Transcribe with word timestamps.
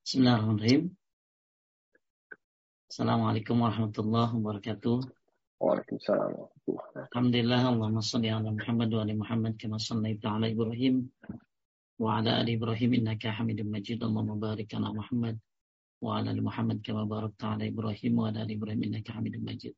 Bismillahirrahmanirrahim. 0.00 0.96
Assalamualaikum 2.88 3.60
warahmatullahi 3.60 4.32
wabarakatuh. 4.32 4.96
Waalaikumsalam 5.60 6.48
Alhamdulillah 7.12 7.68
Allahumma 7.68 8.00
salli 8.00 8.32
ala 8.32 8.48
Muhammad 8.48 8.88
wa 8.96 9.04
ali 9.04 9.12
Muhammad 9.12 9.60
kama 9.60 9.76
sallaita 9.76 10.40
ala 10.40 10.48
Ibrahim 10.48 11.04
wa 12.00 12.16
ala 12.16 12.40
ali 12.40 12.56
Ibrahim 12.56 12.96
innaka 12.96 13.28
Hamidum 13.28 13.68
Majid. 13.68 14.00
Allahumma 14.00 14.40
barik 14.40 14.72
ala 14.72 14.88
Muhammad 14.88 15.36
wa 16.00 16.16
ala 16.16 16.32
ali 16.32 16.40
Muhammad 16.40 16.80
kama 16.80 17.04
barakta 17.04 17.60
ala 17.60 17.68
Ibrahim 17.68 18.12
wa 18.16 18.32
ala 18.32 18.48
ali 18.48 18.56
Ibrahim 18.56 18.80
innaka 18.80 19.12
Hamidum 19.12 19.44
Majid. 19.44 19.76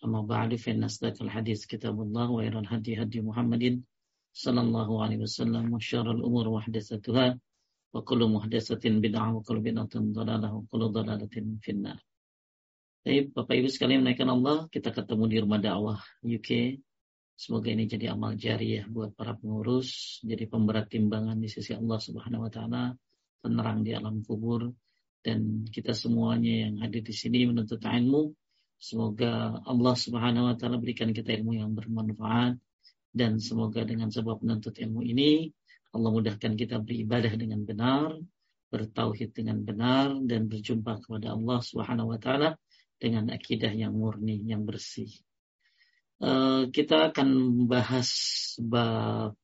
inna 0.00 0.86
asdaqal 0.88 1.28
hadis 1.28 1.68
kitabullah 1.68 2.26
wa 2.28 2.40
khairal 2.40 2.64
hadi 2.64 2.96
hadi 2.96 3.20
Muhammadin 3.20 3.84
sallallahu 4.32 5.02
alaihi 5.04 5.22
wasallam 5.26 5.68
wa 5.68 5.80
syarrul 5.82 6.24
umur 6.24 6.48
muhdatsatuha 6.56 7.36
wa 7.90 8.00
kullu 8.06 8.30
muhdatsatin 8.30 9.02
bid'ah 9.02 9.34
wa 9.34 9.42
kullu 9.42 9.60
bid'atin 9.60 10.14
dhalalah 10.14 10.50
wa 10.54 10.62
kullu 10.70 10.94
dhalalatin 10.94 11.58
finnar. 11.60 11.98
Baik, 13.00 13.32
Bapak 13.32 13.56
Ibu 13.56 13.68
sekalian 13.72 14.04
menaikkan 14.04 14.28
Allah, 14.28 14.68
kita 14.68 14.92
ketemu 14.92 15.24
di 15.26 15.36
rumah 15.40 15.58
dakwah 15.58 16.00
UK. 16.20 16.78
Semoga 17.32 17.72
ini 17.72 17.88
jadi 17.88 18.12
amal 18.12 18.36
jariah 18.36 18.84
buat 18.84 19.16
para 19.16 19.32
pengurus, 19.32 20.20
jadi 20.20 20.44
pemberat 20.44 20.92
timbangan 20.92 21.40
di 21.40 21.48
sisi 21.48 21.72
Allah 21.72 21.96
Subhanahu 21.96 22.44
wa 22.44 22.52
taala, 22.52 22.92
penerang 23.40 23.80
di 23.80 23.96
alam 23.96 24.20
kubur 24.20 24.68
dan 25.24 25.64
kita 25.68 25.96
semuanya 25.96 26.68
yang 26.68 26.84
hadir 26.84 27.00
di 27.04 27.12
sini 27.16 27.48
menuntut 27.48 27.80
ilmu 27.80 28.32
Semoga 28.80 29.60
Allah 29.68 29.94
Subhanahu 29.94 30.48
wa 30.48 30.54
taala 30.56 30.80
berikan 30.80 31.12
kita 31.12 31.36
ilmu 31.36 31.52
yang 31.60 31.76
bermanfaat 31.76 32.56
dan 33.12 33.36
semoga 33.36 33.84
dengan 33.84 34.08
sebab 34.08 34.40
menuntut 34.40 34.72
ilmu 34.80 35.04
ini 35.04 35.52
Allah 35.90 36.10
mudahkan 36.14 36.54
kita 36.54 36.78
beribadah 36.78 37.34
dengan 37.34 37.66
benar, 37.66 38.14
bertauhid 38.70 39.34
dengan 39.34 39.58
benar 39.66 40.14
dan 40.22 40.46
berjumpa 40.46 41.02
kepada 41.02 41.34
Allah 41.34 41.58
Subhanahu 41.58 42.14
wa 42.14 42.18
taala 42.22 42.54
dengan 42.94 43.26
akidah 43.34 43.74
yang 43.74 43.98
murni, 43.98 44.38
yang 44.46 44.62
bersih. 44.62 45.10
Uh, 46.20 46.68
kita 46.70 47.10
akan 47.10 47.28
membahas 47.32 48.08
bab 48.60 49.34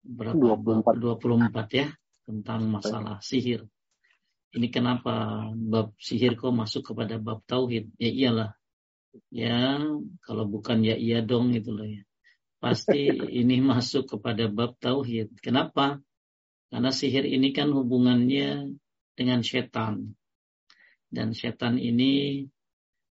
berapa 0.00 0.38
24. 0.38 1.20
24 1.20 1.80
ya 1.80 1.88
tentang 2.24 2.60
masalah 2.72 3.20
sihir. 3.20 3.68
Ini 4.54 4.70
kenapa 4.70 5.50
bab 5.50 5.98
sihir 5.98 6.38
kok 6.38 6.54
masuk 6.54 6.94
kepada 6.94 7.18
bab 7.18 7.42
tauhid? 7.50 7.90
Ya 7.98 8.10
iyalah. 8.10 8.50
Ya, 9.34 9.82
kalau 10.22 10.46
bukan 10.46 10.82
ya 10.86 10.94
iya 10.94 11.22
dong 11.22 11.50
gitu 11.50 11.74
loh 11.74 11.86
ya. 11.86 12.02
Pasti 12.62 13.10
ini 13.42 13.58
masuk 13.58 14.14
kepada 14.14 14.46
bab 14.46 14.78
tauhid. 14.78 15.34
Kenapa? 15.42 15.98
Karena 16.70 16.90
sihir 16.94 17.26
ini 17.26 17.50
kan 17.50 17.74
hubungannya 17.74 18.78
dengan 19.18 19.42
setan. 19.42 20.14
Dan 21.10 21.34
setan 21.34 21.78
ini 21.78 22.46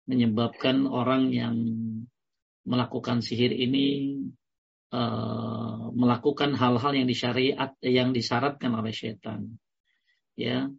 menyebabkan 0.08 0.88
orang 0.88 1.32
yang 1.32 1.56
melakukan 2.68 3.24
sihir 3.24 3.56
ini 3.56 4.20
uh, 4.92 5.88
melakukan 5.96 6.56
hal-hal 6.56 6.92
yang 6.96 7.08
disyariat 7.08 7.76
yang 7.80 8.12
disyaratkan 8.12 8.76
oleh 8.76 8.92
setan. 8.92 9.60
Ya, 10.40 10.72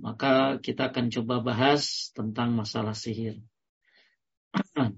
maka 0.00 0.58
kita 0.60 0.92
akan 0.92 1.08
coba 1.12 1.40
bahas 1.40 2.12
tentang 2.12 2.52
masalah 2.52 2.94
sihir. 2.94 3.40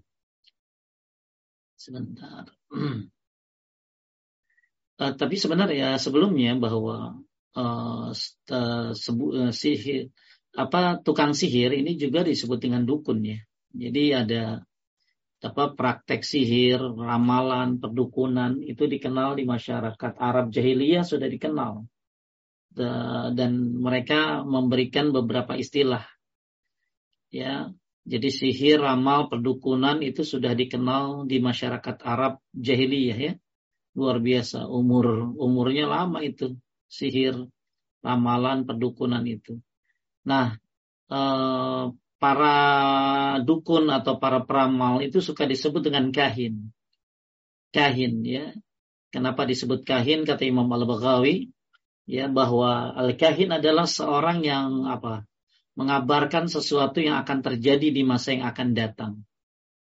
Sebentar. 1.79 2.45
uh, 4.99 5.15
tapi 5.21 5.35
sebenarnya 5.39 5.97
sebelumnya 5.97 6.59
bahwa 6.59 7.23
uh, 7.55 8.11
sebu, 8.93 9.27
uh, 9.35 9.53
sihir 9.55 10.11
apa 10.59 10.99
tukang 10.99 11.39
sihir 11.39 11.71
ini 11.71 11.95
juga 11.95 12.27
disebut 12.27 12.59
dengan 12.59 12.83
dukun 12.83 13.23
ya. 13.23 13.39
Jadi 13.71 14.05
ada 14.17 14.65
apa 15.39 15.71
praktek 15.71 16.27
sihir, 16.27 16.83
ramalan, 16.83 17.79
perdukunan 17.79 18.59
itu 18.59 18.91
dikenal 18.91 19.39
di 19.39 19.47
masyarakat 19.47 20.13
Arab 20.19 20.51
jahiliyah 20.51 21.07
sudah 21.07 21.31
dikenal 21.31 21.87
dan 23.35 23.51
mereka 23.83 24.47
memberikan 24.47 25.11
beberapa 25.11 25.59
istilah. 25.59 26.07
Ya, 27.29 27.75
jadi 28.09 28.29
sihir, 28.33 28.81
ramal, 28.81 29.29
perdukunan 29.29 30.01
itu 30.01 30.25
sudah 30.25 30.57
dikenal 30.57 31.29
di 31.29 31.45
masyarakat 31.45 31.97
Arab 32.01 32.41
jahiliyah 32.57 33.19
ya. 33.21 33.33
Luar 33.93 34.17
biasa, 34.23 34.65
umur 34.65 35.37
umurnya 35.37 35.85
lama 35.85 36.25
itu 36.25 36.57
sihir, 36.89 37.37
ramalan, 38.01 38.65
perdukunan 38.65 39.21
itu. 39.29 39.61
Nah, 40.25 40.57
eh, 41.13 41.85
para 42.19 42.57
dukun 43.45 43.93
atau 43.93 44.17
para 44.17 44.43
peramal 44.43 45.05
itu 45.05 45.21
suka 45.21 45.45
disebut 45.45 45.93
dengan 45.93 46.09
kahin. 46.09 46.73
Kahin 47.71 48.25
ya. 48.25 48.57
Kenapa 49.09 49.45
disebut 49.49 49.85
kahin 49.85 50.25
kata 50.29 50.45
Imam 50.45 50.69
Al-Baghawi? 50.69 51.49
Ya 52.09 52.25
bahwa 52.33 52.97
al-kahin 52.97 53.53
adalah 53.53 53.85
seorang 53.85 54.41
yang 54.41 54.89
apa 54.89 55.29
mengabarkan 55.77 56.49
sesuatu 56.49 57.05
yang 57.05 57.21
akan 57.21 57.45
terjadi 57.45 57.93
di 57.93 58.03
masa 58.03 58.35
yang 58.35 58.49
akan 58.49 58.69
datang. 58.75 59.13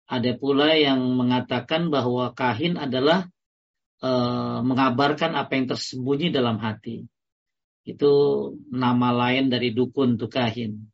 Ada 0.08 0.38
pula 0.38 0.78
yang 0.78 1.02
mengatakan 1.18 1.90
bahwa 1.90 2.32
kahin 2.38 2.80
adalah 2.80 3.28
e, 4.00 4.12
mengabarkan 4.64 5.36
apa 5.36 5.52
yang 5.58 5.68
tersembunyi 5.68 6.32
dalam 6.32 6.62
hati. 6.62 7.04
Itu 7.84 8.12
nama 8.72 9.12
lain 9.12 9.52
dari 9.52 9.76
dukun 9.76 10.16
tuh 10.16 10.32
kahin. 10.32 10.88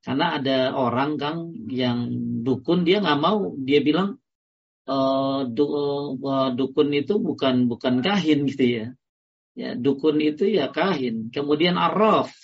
Karena 0.00 0.40
ada 0.40 0.72
orang 0.72 1.20
kang 1.20 1.52
yang 1.68 2.08
dukun 2.46 2.88
dia 2.88 3.04
nggak 3.04 3.20
mau, 3.20 3.52
dia 3.60 3.84
bilang 3.84 4.16
e, 4.88 4.96
du, 5.52 5.64
e, 6.16 6.32
dukun 6.56 6.88
itu 6.96 7.20
bukan 7.20 7.68
bukan 7.68 8.00
kahin 8.00 8.48
gitu 8.48 8.64
ya 8.64 8.86
Ya, 9.54 9.78
dukun 9.78 10.18
itu 10.18 10.50
ya 10.50 10.74
kahin. 10.74 11.30
Kemudian 11.30 11.78
arraf. 11.78 12.34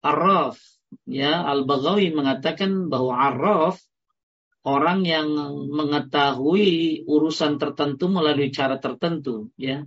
Arraf. 0.00 0.56
Ya, 1.04 1.44
Al-Baghawi 1.44 2.16
mengatakan 2.16 2.88
bahwa 2.88 3.12
arraf 3.20 3.76
orang 4.66 5.04
yang 5.06 5.28
mengetahui 5.70 7.04
urusan 7.06 7.60
tertentu 7.60 8.10
melalui 8.10 8.50
cara 8.50 8.80
tertentu, 8.82 9.54
ya. 9.54 9.86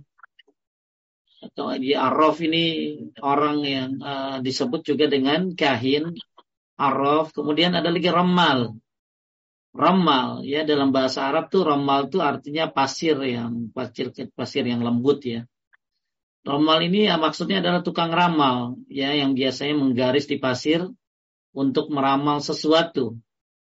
Atau 1.40 1.72
di 1.80 1.96
arraf 1.96 2.40
ini 2.44 2.96
orang 3.20 3.64
yang 3.64 3.90
uh, 4.00 4.36
disebut 4.44 4.84
juga 4.84 5.08
dengan 5.08 5.52
kahin, 5.56 6.14
arraf. 6.78 7.32
Kemudian 7.32 7.74
ada 7.74 7.90
lagi 7.90 8.08
ramal. 8.08 8.76
Ramal, 9.70 10.42
ya 10.42 10.66
dalam 10.66 10.90
bahasa 10.90 11.30
Arab 11.30 11.46
tuh 11.46 11.62
ramal 11.62 12.10
tuh 12.10 12.26
artinya 12.26 12.66
pasir 12.74 13.14
yang 13.22 13.70
pasir 13.70 14.10
pasir 14.34 14.66
yang 14.66 14.82
lembut 14.82 15.22
ya. 15.22 15.46
Ramal 16.40 16.78
ini 16.88 17.04
ya 17.04 17.20
maksudnya 17.20 17.60
adalah 17.60 17.84
tukang 17.84 18.08
ramal 18.08 18.80
ya 18.88 19.12
yang 19.12 19.36
biasanya 19.36 19.76
menggaris 19.76 20.24
di 20.24 20.40
pasir 20.40 20.88
untuk 21.52 21.92
meramal 21.92 22.40
sesuatu. 22.40 23.20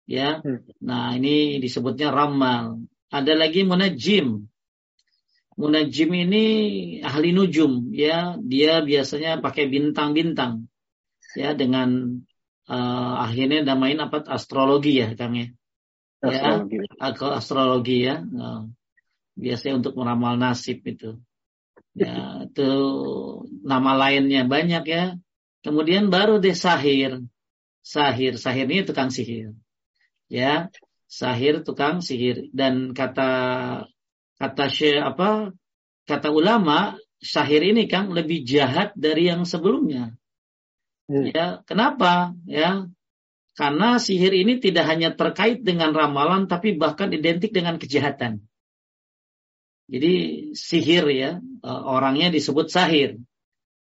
Ya. 0.09 0.41
Hmm. 0.41 0.65
Nah, 0.81 1.13
ini 1.17 1.61
disebutnya 1.61 2.09
ramal. 2.09 2.81
Ada 3.13 3.37
lagi 3.37 3.65
munajim. 3.65 4.49
Munajim 5.55 6.11
ini 6.11 6.45
ahli 6.99 7.31
nujum 7.31 7.95
ya, 7.95 8.35
dia 8.43 8.83
biasanya 8.83 9.39
pakai 9.39 9.71
bintang-bintang. 9.71 10.67
Ya 11.35 11.55
dengan 11.55 12.19
uh, 12.67 13.13
akhirnya 13.23 13.63
namain 13.63 13.99
apa 13.99 14.23
astrologi 14.25 14.99
ya 14.99 15.15
Kang 15.15 15.35
ya. 15.37 15.47
Astrologi. 16.19 16.75
Ya, 16.81 17.07
astrologi 17.39 17.97
ya. 18.03 18.15
Nah, 18.19 18.67
biasanya 19.37 19.79
untuk 19.79 19.93
meramal 19.95 20.35
nasib 20.35 20.83
itu. 20.83 21.19
Ya, 21.95 22.44
itu 22.44 22.71
nama 23.63 23.95
lainnya 23.95 24.44
banyak 24.44 24.83
ya. 24.83 25.15
Kemudian 25.63 26.12
baru 26.12 26.44
deh 26.44 26.53
sahir. 26.53 27.24
Sahir, 27.80 28.36
sahir 28.36 28.68
ini 28.68 28.83
tukang 28.83 29.09
sihir. 29.09 29.56
Ya, 30.27 30.68
sahir 31.07 31.63
tukang 31.63 32.03
sihir 32.03 32.51
dan 32.51 32.92
kata 32.92 33.31
kata 34.36 34.65
syekh 34.68 35.00
apa? 35.00 35.56
Kata 36.06 36.30
ulama, 36.30 37.00
sahir 37.24 37.63
ini 37.63 37.88
kan 37.88 38.12
lebih 38.12 38.44
jahat 38.44 38.94
dari 38.94 39.31
yang 39.31 39.47
sebelumnya. 39.47 40.13
Hmm. 41.07 41.31
Ya, 41.31 41.63
kenapa? 41.63 42.36
Ya, 42.45 42.89
karena 43.56 43.97
sihir 44.03 44.36
ini 44.36 44.59
tidak 44.59 44.86
hanya 44.92 45.15
terkait 45.15 45.63
dengan 45.63 45.95
ramalan 45.95 46.51
tapi 46.51 46.75
bahkan 46.75 47.09
identik 47.15 47.56
dengan 47.56 47.80
kejahatan. 47.80 48.44
Jadi 49.86 50.13
sihir 50.57 51.06
ya, 51.13 51.31
orangnya 51.65 52.29
disebut 52.29 52.69
sahir. 52.69 53.17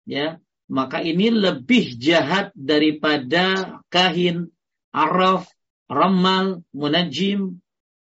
Ya, 0.06 0.38
maka 0.69 1.01
ini 1.01 1.33
lebih 1.33 1.98
jahat 1.98 2.54
daripada 2.54 3.78
kahin, 3.89 4.54
araf, 4.94 5.50
ramal, 5.89 6.62
munajim. 6.72 7.60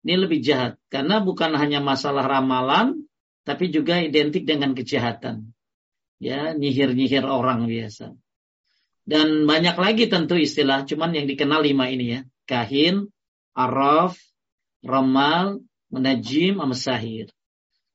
Ini 0.04 0.20
lebih 0.20 0.44
jahat 0.44 0.76
karena 0.92 1.24
bukan 1.24 1.56
hanya 1.56 1.80
masalah 1.80 2.28
ramalan 2.28 3.08
tapi 3.48 3.72
juga 3.72 4.00
identik 4.04 4.44
dengan 4.44 4.76
kejahatan. 4.76 5.56
Ya, 6.20 6.56
nyihir-nyihir 6.56 7.24
orang 7.28 7.68
biasa. 7.68 8.16
Dan 9.04 9.44
banyak 9.44 9.76
lagi 9.76 10.08
tentu 10.08 10.40
istilah, 10.40 10.88
cuman 10.88 11.12
yang 11.12 11.28
dikenal 11.28 11.60
lima 11.60 11.92
ini 11.92 12.06
ya. 12.16 12.22
Kahin, 12.48 13.12
araf, 13.52 14.16
ramal, 14.80 15.60
menajim, 15.92 16.64
amasahir. 16.64 17.28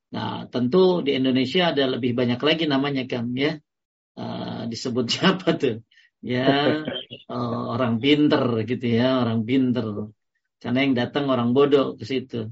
Nah, 0.08 0.48
tentu 0.48 1.04
di 1.04 1.12
Indonesia 1.16 1.68
ada 1.68 1.84
lebih 1.84 2.16
banyak 2.16 2.40
lagi 2.40 2.64
namanya 2.64 3.04
kan 3.04 3.28
ya. 3.36 3.60
Uh, 4.18 4.66
disebutnya 4.66 5.20
apa 5.36 5.48
tuh? 5.54 5.76
Ya, 6.18 6.82
uh, 7.30 7.62
orang 7.78 8.02
pinter 8.02 8.42
gitu 8.66 8.86
ya, 8.88 9.22
orang 9.22 9.46
pinter. 9.46 10.10
Karena 10.58 10.78
yang 10.82 10.94
datang 10.98 11.30
orang 11.30 11.54
bodoh 11.54 11.94
ke 11.94 12.02
situ. 12.02 12.50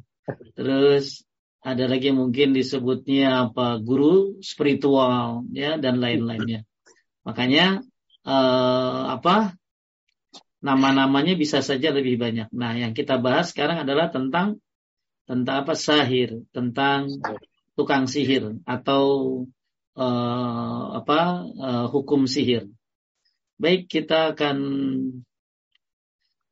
Terus 0.54 1.26
ada 1.66 1.90
lagi 1.90 2.14
mungkin 2.14 2.54
disebutnya 2.54 3.50
apa 3.50 3.82
guru 3.82 4.38
spiritual 4.38 5.42
ya 5.50 5.74
dan 5.82 5.98
lain-lainnya. 5.98 6.62
Makanya 7.26 7.82
uh, 8.22 9.02
apa 9.18 9.58
nama-namanya 10.62 11.34
bisa 11.34 11.58
saja 11.62 11.90
lebih 11.90 12.18
banyak. 12.22 12.50
Nah, 12.54 12.78
yang 12.78 12.94
kita 12.94 13.18
bahas 13.18 13.50
sekarang 13.50 13.82
adalah 13.82 14.14
tentang 14.14 14.62
tentang 15.26 15.66
apa 15.66 15.74
sahir, 15.74 16.46
tentang 16.54 17.10
tukang 17.74 18.06
sihir 18.06 18.62
atau 18.64 19.04
uh, 19.98 20.84
apa 20.96 21.20
uh, 21.44 21.86
hukum 21.90 22.30
sihir. 22.30 22.70
Baik, 23.58 23.90
kita 23.90 24.32
akan 24.32 24.58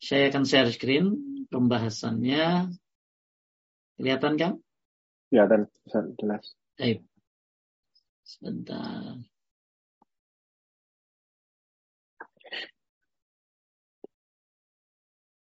saya 0.02 0.28
akan 0.28 0.44
share 0.44 0.70
screen 0.74 1.06
pembahasannya. 1.48 2.74
Kelihatan 3.96 4.34
kan? 4.36 4.52
Kelihatan, 5.30 5.70
jelas. 6.18 6.44
Baik. 6.74 7.06
Sebentar. 8.26 9.20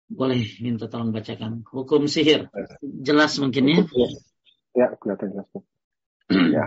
Boleh 0.09 0.41
minta 0.57 0.89
tolong 0.89 1.13
bacakan. 1.13 1.61
Hukum 1.69 2.09
sihir. 2.09 2.49
Jelas 2.81 3.37
mungkin 3.37 3.69
ya? 3.69 3.77
Ya, 4.73 4.87
kelihatan 4.97 5.37
jelas. 5.37 5.49
ya, 6.29 6.65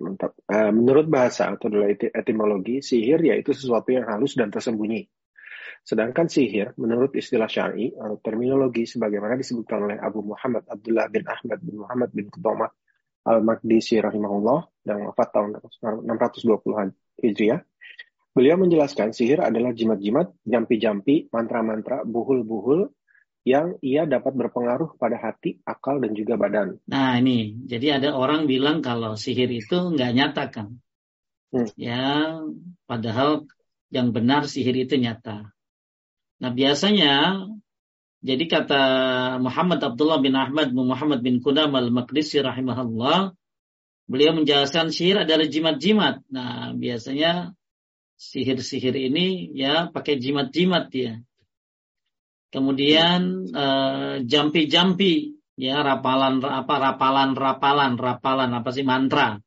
mantap. 0.00 0.32
Uh, 0.48 0.72
menurut 0.72 1.06
bahasa 1.08 1.52
atau 1.52 1.68
adalah 1.68 1.92
etimologi, 1.92 2.80
sihir 2.80 3.20
yaitu 3.24 3.52
sesuatu 3.52 3.92
yang 3.92 4.08
halus 4.08 4.36
dan 4.36 4.48
tersembunyi. 4.48 5.08
Sedangkan 5.86 6.26
sihir, 6.26 6.74
menurut 6.80 7.14
istilah 7.14 7.46
syar'i, 7.46 7.94
atau 7.94 8.18
terminologi 8.18 8.90
sebagaimana 8.90 9.38
disebutkan 9.38 9.86
oleh 9.86 9.96
Abu 10.02 10.24
Muhammad 10.24 10.66
Abdullah 10.66 11.06
bin 11.06 11.22
Ahmad 11.28 11.58
bin 11.62 11.78
Muhammad 11.78 12.10
bin 12.10 12.26
Qudamah 12.26 12.72
al-Maqdisi 13.26 14.02
rahimahullah 14.02 14.66
yang 14.86 15.06
wafat 15.10 15.28
tahun 15.30 15.50
620 15.82 17.22
Hijriah, 17.22 17.62
Beliau 18.36 18.60
menjelaskan 18.60 19.16
sihir 19.16 19.40
adalah 19.40 19.72
jimat-jimat, 19.72 20.28
jampi-jampi, 20.44 21.32
mantra-mantra, 21.32 22.04
buhul-buhul 22.04 22.92
yang 23.48 23.80
ia 23.80 24.04
dapat 24.04 24.36
berpengaruh 24.36 25.00
pada 25.00 25.16
hati, 25.16 25.64
akal, 25.64 26.04
dan 26.04 26.12
juga 26.12 26.36
badan. 26.36 26.76
Nah 26.84 27.16
ini, 27.16 27.56
jadi 27.64 27.96
ada 27.96 28.12
orang 28.12 28.44
bilang 28.44 28.84
kalau 28.84 29.16
sihir 29.16 29.48
itu 29.48 29.72
nggak 29.72 30.12
nyata 30.12 30.44
kan. 30.52 30.68
Hmm. 31.48 31.64
Ya, 31.80 32.36
padahal 32.84 33.48
yang 33.88 34.12
benar 34.12 34.44
sihir 34.44 34.76
itu 34.76 35.00
nyata. 35.00 35.56
Nah 36.36 36.52
biasanya, 36.52 37.48
jadi 38.20 38.44
kata 38.52 38.82
Muhammad 39.40 39.80
Abdullah 39.80 40.20
bin 40.20 40.36
Ahmad 40.36 40.76
bin 40.76 40.84
Muhammad 40.84 41.24
bin 41.24 41.40
Qudam 41.40 41.72
al-Maqdisi 41.72 42.44
rahimahullah, 42.44 43.32
beliau 44.12 44.36
menjelaskan 44.36 44.92
sihir 44.92 45.24
adalah 45.24 45.48
jimat-jimat. 45.48 46.20
Nah 46.28 46.76
biasanya 46.76 47.56
sihir-sihir 48.16 48.96
ini 48.96 49.52
ya 49.52 49.92
pakai 49.92 50.16
jimat-jimat 50.16 50.88
ya. 50.92 51.20
Kemudian 52.50 53.52
uh, 53.52 54.24
jampi-jampi 54.24 55.36
ya 55.56 55.80
rapalan 55.80 56.44
apa 56.44 56.74
rapalan 56.76 57.32
rapalan 57.36 57.92
rapalan 57.96 58.50
apa 58.52 58.70
sih 58.72 58.84
mantra. 58.84 59.40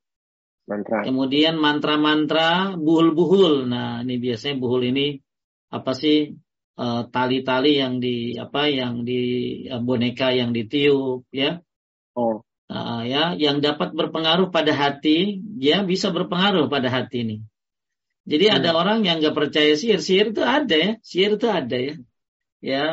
Mantra. 0.69 1.01
Kemudian 1.01 1.57
mantra-mantra 1.57 2.77
buhul-buhul. 2.77 3.65
Nah, 3.65 4.05
ini 4.05 4.21
biasanya 4.21 4.61
buhul 4.61 4.93
ini 4.93 5.17
apa 5.73 5.97
sih 5.97 6.29
eh, 6.77 7.01
tali-tali 7.09 7.81
yang 7.81 7.97
di 7.97 8.37
apa 8.37 8.69
yang 8.69 9.01
di 9.01 9.21
uh, 9.65 9.81
boneka 9.81 10.29
yang 10.29 10.53
ditiup 10.53 11.25
ya. 11.33 11.57
Oh. 12.13 12.45
Uh, 12.69 13.01
ya, 13.01 13.33
yang 13.33 13.65
dapat 13.65 13.97
berpengaruh 13.97 14.53
pada 14.53 14.69
hati, 14.77 15.41
ya 15.57 15.81
bisa 15.81 16.13
berpengaruh 16.13 16.69
pada 16.69 16.93
hati 16.93 17.25
ini. 17.25 17.37
Jadi 18.29 18.45
hmm. 18.45 18.55
ada 18.61 18.69
orang 18.77 19.01
yang 19.01 19.17
nggak 19.17 19.33
percaya 19.33 19.73
sihir, 19.73 19.99
sihir 20.05 20.37
itu 20.37 20.45
ada 20.45 20.75
ya, 20.77 20.91
sihir 21.01 21.41
itu 21.41 21.47
ada 21.49 21.77
ya, 21.81 21.95
ya 22.61 22.85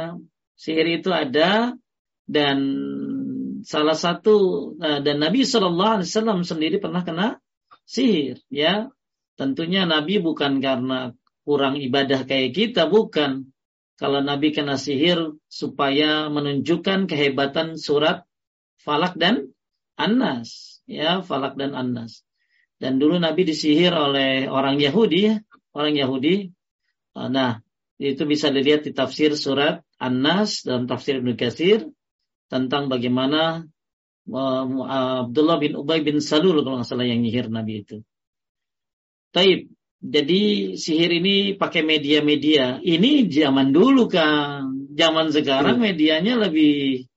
sihir 0.57 0.87
itu 0.97 1.13
ada 1.13 1.77
dan 2.25 2.59
salah 3.63 3.95
satu 3.95 4.37
eh, 4.81 5.05
dan 5.05 5.21
Nabi 5.21 5.45
Shallallahu 5.45 6.01
Alaihi 6.01 6.09
Wasallam 6.09 6.41
sendiri 6.43 6.77
pernah 6.81 7.05
kena 7.05 7.37
sihir, 7.85 8.41
ya 8.49 8.89
tentunya 9.37 9.85
Nabi 9.85 10.19
bukan 10.25 10.59
karena 10.65 11.13
kurang 11.47 11.79
ibadah 11.79 12.27
kayak 12.27 12.57
kita, 12.57 12.91
bukan. 12.91 13.55
Kalau 13.97 14.21
Nabi 14.21 14.53
kena 14.53 14.77
sihir 14.77 15.41
supaya 15.49 16.29
menunjukkan 16.29 17.09
kehebatan 17.09 17.81
surat 17.81 18.29
Falak 18.77 19.17
dan 19.17 19.57
Anas, 19.97 20.83
ya 20.85 21.25
Falak 21.25 21.57
dan 21.57 21.73
Anas. 21.73 22.26
Dan 22.77 23.01
dulu 23.01 23.17
Nabi 23.17 23.49
disihir 23.49 23.93
oleh 23.97 24.53
orang 24.53 24.77
Yahudi, 24.77 25.33
orang 25.73 25.95
Yahudi. 25.97 26.53
Nah, 27.17 27.65
itu 27.97 28.23
bisa 28.29 28.53
dilihat 28.53 28.85
di 28.85 28.93
tafsir 28.93 29.33
surat 29.33 29.81
An-Nas 29.97 30.61
dalam 30.61 30.85
tafsir 30.85 31.25
Ibnu 31.25 31.33
Katsir 31.41 31.89
tentang 32.53 32.93
bagaimana 32.93 33.65
Abdullah 34.29 35.57
bin 35.57 35.73
Ubay 35.79 36.05
bin 36.05 36.21
Salul 36.21 36.61
kalau 36.61 36.83
nggak 36.83 36.89
salah 36.89 37.07
yang 37.09 37.25
nyihir 37.25 37.49
Nabi 37.49 37.87
itu. 37.87 38.05
Taib. 39.33 39.73
Jadi 39.97 40.77
sihir 40.77 41.09
ini 41.09 41.57
pakai 41.57 41.81
media-media. 41.81 42.85
Ini 42.85 43.27
zaman 43.33 43.73
dulu 43.73 44.07
kan. 44.07 44.93
Zaman 44.93 45.33
sekarang 45.33 45.81
hmm. 45.81 45.85
medianya 45.89 46.35
lebih 46.37 47.09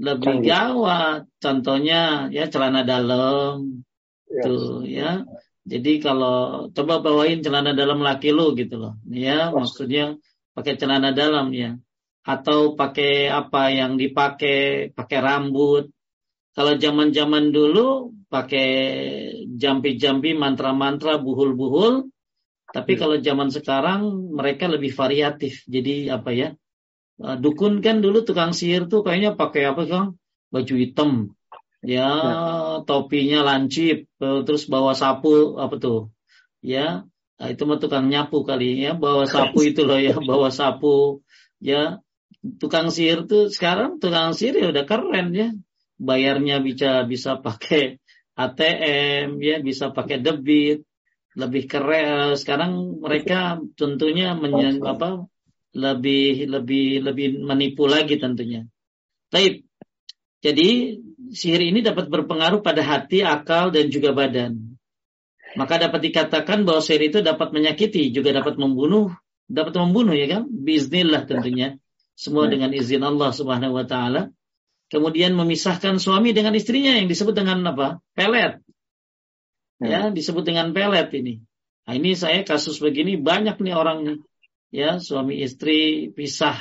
lebih 0.00 0.40
gawat. 0.40 1.28
Contohnya 1.38 2.32
ya 2.32 2.48
celana 2.48 2.82
dalam, 2.88 3.84
Yes. 4.32 4.44
Tuh 4.48 4.82
ya. 4.88 5.28
Jadi 5.62 6.02
kalau 6.02 6.66
coba 6.74 6.98
bawain 6.98 7.38
celana 7.38 7.76
dalam 7.76 8.02
laki 8.02 8.34
lu 8.34 8.56
gitu 8.58 8.80
loh. 8.80 8.98
Ya, 9.06 9.52
Mas. 9.52 9.70
maksudnya 9.70 10.18
pakai 10.56 10.74
celana 10.80 11.14
dalam 11.14 11.52
ya. 11.54 11.78
Atau 12.24 12.74
pakai 12.74 13.30
apa 13.30 13.70
yang 13.70 14.00
dipakai, 14.00 14.90
pakai 14.94 15.18
rambut. 15.22 15.92
Kalau 16.52 16.76
zaman-zaman 16.76 17.54
dulu 17.54 18.12
pakai 18.26 18.68
jampi-jampi, 19.54 20.34
mantra-mantra, 20.34 21.20
buhul-buhul. 21.20 22.10
Tapi 22.72 22.92
hmm. 22.96 23.00
kalau 23.00 23.16
zaman 23.20 23.48
sekarang 23.52 24.00
mereka 24.32 24.66
lebih 24.66 24.96
variatif. 24.96 25.62
Jadi 25.68 26.08
apa 26.08 26.30
ya? 26.32 26.48
Eh, 27.22 27.36
dukun 27.38 27.78
kan 27.84 28.02
dulu 28.02 28.26
tukang 28.26 28.56
sihir 28.56 28.90
tuh 28.90 29.04
kayaknya 29.06 29.38
pakai 29.38 29.62
apa 29.68 29.82
kang? 29.86 30.08
Baju 30.52 30.74
hitam, 30.76 31.32
ya, 31.82 32.08
ya. 32.08 32.40
topinya 32.86 33.42
lancip 33.42 34.06
eh, 34.06 34.40
terus 34.46 34.70
bawa 34.70 34.94
sapu 34.94 35.58
apa 35.58 35.76
tuh? 35.76 36.14
Ya 36.62 37.04
nah, 37.36 37.48
itu 37.50 37.66
mah 37.66 37.82
tukang 37.82 38.06
nyapu 38.06 38.46
kali 38.46 38.78
ya 38.78 38.94
bawa 38.94 39.26
sapu 39.26 39.66
itu 39.66 39.82
loh 39.82 39.98
ya 39.98 40.14
bawa 40.30 40.48
sapu. 40.54 41.20
Ya 41.58 41.98
tukang 42.62 42.94
sihir 42.94 43.26
tuh 43.26 43.50
sekarang 43.50 43.98
tukang 43.98 44.34
sihir 44.34 44.62
ya 44.62 44.66
udah 44.70 44.84
keren 44.86 45.34
ya. 45.34 45.48
Bayarnya 45.98 46.62
bisa 46.62 47.06
bisa 47.06 47.38
pakai 47.38 47.98
ATM 48.38 49.38
ya 49.42 49.60
bisa 49.60 49.90
pakai 49.90 50.22
debit 50.22 50.86
lebih 51.34 51.66
keren. 51.66 52.38
Sekarang 52.38 53.02
mereka 53.02 53.58
tentunya 53.74 54.38
menyen, 54.38 54.80
apa 54.84 55.26
lebih 55.72 56.46
lebih 56.48 57.00
lebih 57.00 57.26
menipu 57.40 57.88
lagi 57.88 58.20
tentunya. 58.20 58.68
Tapi 59.32 59.64
jadi 60.42 60.98
sihir 61.30 61.62
ini 61.62 61.80
dapat 61.86 62.10
berpengaruh 62.10 62.66
pada 62.66 62.82
hati, 62.82 63.22
akal, 63.22 63.70
dan 63.70 63.88
juga 63.88 64.10
badan. 64.10 64.74
Maka 65.54 65.78
dapat 65.78 66.02
dikatakan 66.02 66.66
bahwa 66.66 66.82
sihir 66.82 67.14
itu 67.14 67.18
dapat 67.22 67.54
menyakiti, 67.54 68.10
juga 68.10 68.34
dapat 68.34 68.58
membunuh, 68.58 69.14
dapat 69.46 69.78
membunuh 69.78 70.18
ya 70.18 70.26
kan? 70.26 70.42
Bismillah 70.50 71.30
tentunya. 71.30 71.78
Semua 72.18 72.50
ya. 72.50 72.58
dengan 72.58 72.74
izin 72.74 73.06
Allah 73.06 73.30
Subhanahu 73.30 73.78
wa 73.78 73.86
taala. 73.86 74.34
Kemudian 74.92 75.32
memisahkan 75.32 75.96
suami 75.96 76.36
dengan 76.36 76.52
istrinya 76.52 76.92
yang 76.92 77.08
disebut 77.08 77.32
dengan 77.32 77.64
apa? 77.64 78.02
Pelet. 78.12 78.60
Ya, 79.80 79.88
ya 79.88 80.00
disebut 80.12 80.44
dengan 80.44 80.76
pelet 80.76 81.08
ini. 81.16 81.40
Nah, 81.88 81.96
ini 81.96 82.12
saya 82.12 82.44
kasus 82.44 82.76
begini 82.82 83.16
banyak 83.16 83.56
nih 83.56 83.74
orang. 83.78 84.20
Ya, 84.68 85.00
suami 85.00 85.40
istri 85.40 86.10
pisah 86.12 86.60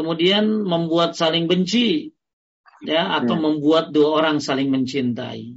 kemudian 0.00 0.64
membuat 0.64 1.18
saling 1.18 1.50
benci, 1.50 2.14
ya, 2.84 3.20
atau 3.20 3.36
hmm. 3.36 3.44
membuat 3.44 3.84
dua 3.92 4.22
orang 4.22 4.40
saling 4.40 4.72
mencintai. 4.72 5.56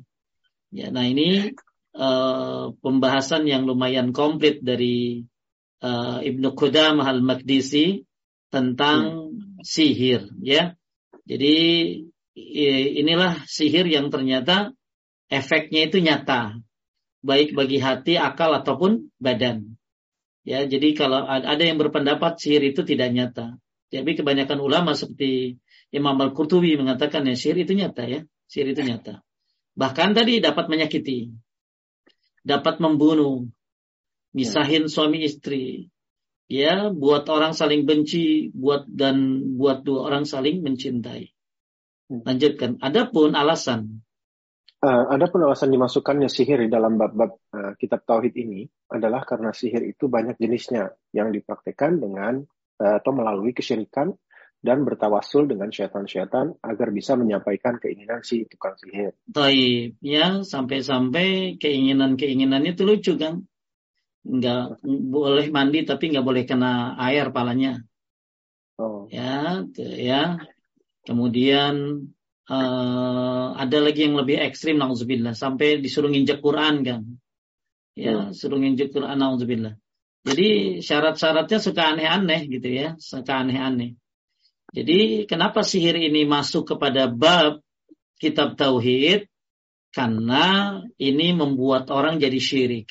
Ya, 0.74 0.90
nah 0.90 1.06
ini 1.06 1.54
uh, 1.94 2.74
pembahasan 2.82 3.46
yang 3.46 3.70
lumayan 3.70 4.10
komplit 4.12 4.66
dari 4.66 5.22
uh, 5.86 6.20
Ibnu 6.20 6.58
Qudamah 6.58 7.06
al-Maqdisi 7.08 8.04
tentang 8.50 9.30
hmm. 9.32 9.62
sihir, 9.62 10.34
ya. 10.42 10.74
Jadi 11.24 11.56
inilah 13.00 13.46
sihir 13.46 13.86
yang 13.88 14.10
ternyata 14.10 14.74
efeknya 15.30 15.88
itu 15.88 16.02
nyata, 16.02 16.60
baik 17.24 17.56
bagi 17.56 17.80
hati, 17.80 18.20
akal 18.20 18.52
ataupun 18.52 19.14
badan. 19.22 19.80
Ya, 20.44 20.68
jadi 20.68 20.92
kalau 20.92 21.24
ada 21.24 21.64
yang 21.64 21.80
berpendapat 21.80 22.36
sihir 22.36 22.76
itu 22.76 22.84
tidak 22.84 23.16
nyata, 23.16 23.56
tapi 23.88 24.12
kebanyakan 24.20 24.60
ulama 24.60 24.92
seperti 24.92 25.63
Imam 25.94 26.18
Al-Qurtubi 26.18 26.74
mengatakan 26.74 27.22
ya 27.30 27.38
sihir 27.38 27.62
itu 27.62 27.78
nyata 27.78 28.04
ya, 28.10 28.20
sihir 28.50 28.74
itu 28.74 28.82
nyata. 28.82 29.22
Bahkan 29.78 30.18
tadi 30.18 30.42
dapat 30.42 30.66
menyakiti, 30.66 31.30
dapat 32.42 32.82
membunuh, 32.82 33.46
misahin 34.34 34.90
suami 34.90 35.22
istri, 35.22 35.94
ya 36.50 36.90
buat 36.90 37.30
orang 37.30 37.54
saling 37.54 37.86
benci, 37.86 38.50
buat 38.58 38.90
dan 38.90 39.46
buat 39.54 39.86
dua 39.86 40.10
orang 40.10 40.26
saling 40.26 40.66
mencintai. 40.66 41.30
Lanjutkan. 42.10 42.82
Adapun 42.82 43.38
alasan 43.38 44.02
Uh, 44.84 45.08
ada 45.16 45.32
pun 45.32 45.40
alasan 45.48 45.72
dimasukkannya 45.72 46.28
sihir 46.28 46.60
di 46.60 46.68
dalam 46.68 47.00
bab-bab 47.00 47.40
uh, 47.56 47.72
kitab 47.80 48.04
tauhid 48.04 48.36
ini 48.36 48.68
adalah 48.92 49.24
karena 49.24 49.56
sihir 49.56 49.80
itu 49.80 50.12
banyak 50.12 50.36
jenisnya 50.36 50.92
yang 51.16 51.32
dipraktekkan 51.32 52.04
dengan 52.04 52.44
uh, 52.84 53.00
atau 53.00 53.16
melalui 53.16 53.56
kesyirikan 53.56 54.12
dan 54.64 54.88
bertawasul 54.88 55.52
dengan 55.52 55.68
syaitan-syaitan 55.70 56.56
agar 56.64 56.88
bisa 56.96 57.20
menyampaikan 57.20 57.78
keinginan 57.84 58.24
si 58.24 58.48
tukang 58.48 58.80
sihir. 58.80 59.12
Taib, 59.28 60.00
ya 60.00 60.42
sampai-sampai 60.42 61.60
keinginan-keinginannya 61.60 62.72
itu 62.74 62.84
lucu 62.88 63.14
kan? 63.20 63.44
Nggak 64.24 64.80
boleh 64.88 65.52
mandi 65.52 65.84
tapi 65.84 66.16
nggak 66.16 66.24
boleh 66.24 66.44
kena 66.48 66.96
air 66.96 67.28
palanya. 67.36 67.84
Oh. 68.80 69.12
Ya, 69.12 69.68
ya. 69.76 70.40
Kemudian 71.04 72.08
uh, 72.50 73.48
ada 73.56 73.78
lagi 73.80 74.08
yang 74.08 74.16
lebih 74.20 74.40
ekstrim 74.40 74.80
nauzubillah 74.80 75.36
sampai 75.36 75.80
disuruh 75.80 76.08
nginjek 76.12 76.40
Quran 76.44 76.84
kan 76.84 77.02
ya 77.94 78.30
hmm. 78.30 78.36
suruh 78.36 78.60
nginjek 78.60 78.92
Quran 78.92 79.18
nauzubillah 79.20 79.76
jadi 80.24 80.80
syarat-syaratnya 80.80 81.60
suka 81.60 81.84
aneh-aneh 81.94 82.42
gitu 82.50 82.68
ya 82.72 82.96
suka 83.00 83.44
aneh-aneh 83.44 83.96
jadi 84.74 85.30
kenapa 85.30 85.62
sihir 85.62 85.96
ini 85.96 86.26
masuk 86.26 86.76
kepada 86.76 87.06
bab 87.08 87.62
kitab 88.18 88.58
tauhid 88.58 89.30
karena 89.94 90.82
ini 90.98 91.38
membuat 91.38 91.94
orang 91.94 92.18
jadi 92.18 92.40
syirik 92.42 92.90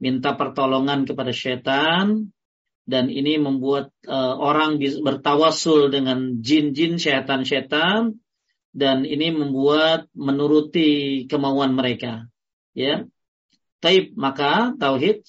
minta 0.00 0.36
pertolongan 0.36 1.08
kepada 1.08 1.32
setan 1.32 2.32
dan 2.86 3.10
ini 3.10 3.36
membuat 3.36 3.90
uh, 4.06 4.38
orang 4.38 4.78
bertawasul 4.78 5.90
dengan 5.90 6.38
jin-jin 6.38 7.02
setan-setan 7.02 8.22
dan 8.70 9.02
ini 9.02 9.34
membuat 9.34 10.06
menuruti 10.14 11.24
kemauan 11.26 11.74
mereka. 11.74 12.30
Ya. 12.76 13.08
Taib, 13.82 14.14
maka 14.14 14.76
tauhid 14.78 15.24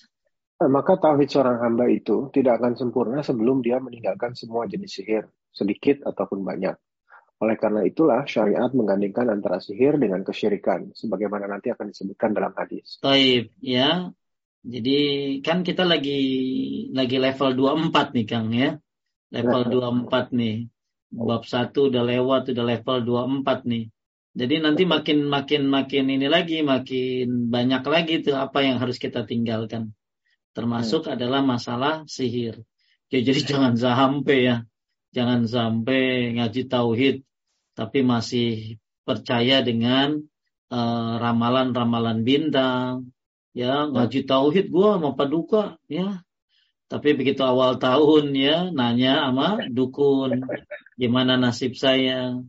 eh, 0.59 0.69
maka 0.69 0.99
tauhid 0.99 1.31
seorang 1.31 1.63
hamba 1.63 1.89
itu 1.89 2.29
tidak 2.35 2.61
akan 2.61 2.75
sempurna 2.75 3.19
sebelum 3.23 3.65
dia 3.65 3.81
meninggalkan 3.81 4.35
semua 4.35 4.67
jenis 4.69 4.99
sihir, 4.99 5.25
sedikit 5.57 6.05
ataupun 6.05 6.45
banyak. 6.45 6.77
Oleh 7.41 7.57
karena 7.57 7.81
itulah 7.81 8.25
syariat 8.29 8.69
menggandingkan 8.69 9.33
antara 9.33 9.57
sihir 9.57 9.97
dengan 9.97 10.21
kesyirikan, 10.21 10.93
sebagaimana 10.93 11.49
nanti 11.49 11.73
akan 11.73 11.89
disebutkan 11.89 12.37
dalam 12.37 12.53
hadis. 12.53 13.01
Taib, 13.01 13.49
ya. 13.61 14.13
Jadi 14.61 14.99
kan 15.41 15.65
kita 15.65 15.85
lagi 15.85 16.21
lagi 16.93 17.17
level 17.17 17.49
24 17.89 18.13
nih 18.13 18.25
Kang 18.29 18.49
ya. 18.53 18.77
Level 19.33 19.61
24 19.69 20.37
nih 20.37 20.69
bab 21.11 21.43
satu 21.47 21.87
udah 21.87 22.03
lewat 22.03 22.51
udah 22.51 22.65
level 22.67 22.97
24 23.43 23.63
nih 23.63 23.85
jadi 24.37 24.55
nanti 24.61 24.83
makin 24.83 25.25
makin 25.25 25.65
makin 25.71 26.05
ini 26.11 26.27
lagi 26.27 26.61
makin 26.61 27.47
banyak 27.47 27.83
lagi 27.87 28.13
tuh 28.21 28.35
apa 28.35 28.67
yang 28.67 28.77
harus 28.77 28.99
kita 28.99 29.23
tinggalkan 29.23 29.95
termasuk 30.51 31.07
hmm. 31.07 31.13
adalah 31.15 31.41
masalah 31.41 32.03
sihir 32.11 32.59
ya, 33.07 33.19
jadi 33.23 33.39
jangan 33.55 33.73
sampai 33.79 34.37
ya 34.43 34.55
jangan 35.17 35.49
sampai 35.49 36.37
ngaji 36.37 36.61
tauhid 36.69 37.15
tapi 37.73 38.05
masih 38.05 38.77
percaya 39.01 39.65
dengan 39.65 40.21
uh, 40.69 41.13
ramalan-ramalan 41.17 42.21
bintang 42.21 43.09
ya 43.57 43.89
ngaji 43.89 44.29
tauhid 44.29 44.69
gua 44.69 45.01
mau 45.01 45.17
paduka 45.17 45.81
ya 45.89 46.21
tapi 46.87 47.17
begitu 47.17 47.41
awal 47.41 47.81
tahun 47.81 48.31
ya 48.31 48.69
nanya 48.71 49.27
sama 49.27 49.65
dukun 49.67 50.45
gimana 50.97 51.35
nasib 51.37 51.77
saya. 51.77 52.39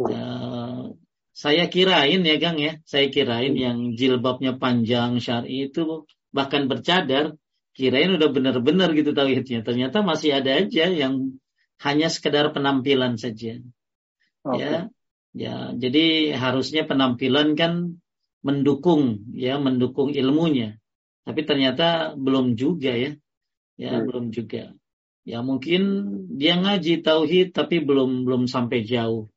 Uh, 0.00 0.96
saya 1.36 1.68
kirain 1.68 2.24
ya 2.24 2.36
Gang 2.40 2.58
ya, 2.60 2.80
saya 2.86 3.12
kirain 3.12 3.52
yang 3.56 3.92
jilbabnya 3.96 4.56
panjang 4.56 5.20
syari 5.20 5.68
itu 5.68 6.04
bahkan 6.32 6.68
bercadar, 6.68 7.36
kirain 7.76 8.12
udah 8.16 8.28
benar-benar 8.32 8.92
gitu 8.96 9.12
tauhidnya. 9.12 9.60
Ternyata 9.64 10.00
masih 10.04 10.36
ada 10.40 10.54
aja 10.56 10.88
yang 10.88 11.39
hanya 11.80 12.08
sekedar 12.12 12.52
penampilan 12.52 13.16
saja. 13.16 13.60
Okay. 14.44 14.60
Ya, 14.60 14.72
ya. 15.32 15.54
Jadi 15.76 16.32
harusnya 16.36 16.84
penampilan 16.84 17.56
kan 17.56 18.00
mendukung 18.44 19.32
ya, 19.32 19.56
mendukung 19.56 20.12
ilmunya. 20.12 20.76
Tapi 21.24 21.40
ternyata 21.44 22.16
belum 22.16 22.56
juga 22.56 22.96
ya, 22.96 23.12
ya 23.76 23.92
hmm. 24.00 24.04
belum 24.08 24.24
juga. 24.32 24.72
Ya 25.24 25.44
mungkin 25.44 25.82
dia 26.40 26.56
ngaji 26.56 27.04
tauhid 27.04 27.52
tapi 27.52 27.84
belum 27.84 28.24
belum 28.24 28.48
sampai 28.48 28.88
jauh. 28.88 29.28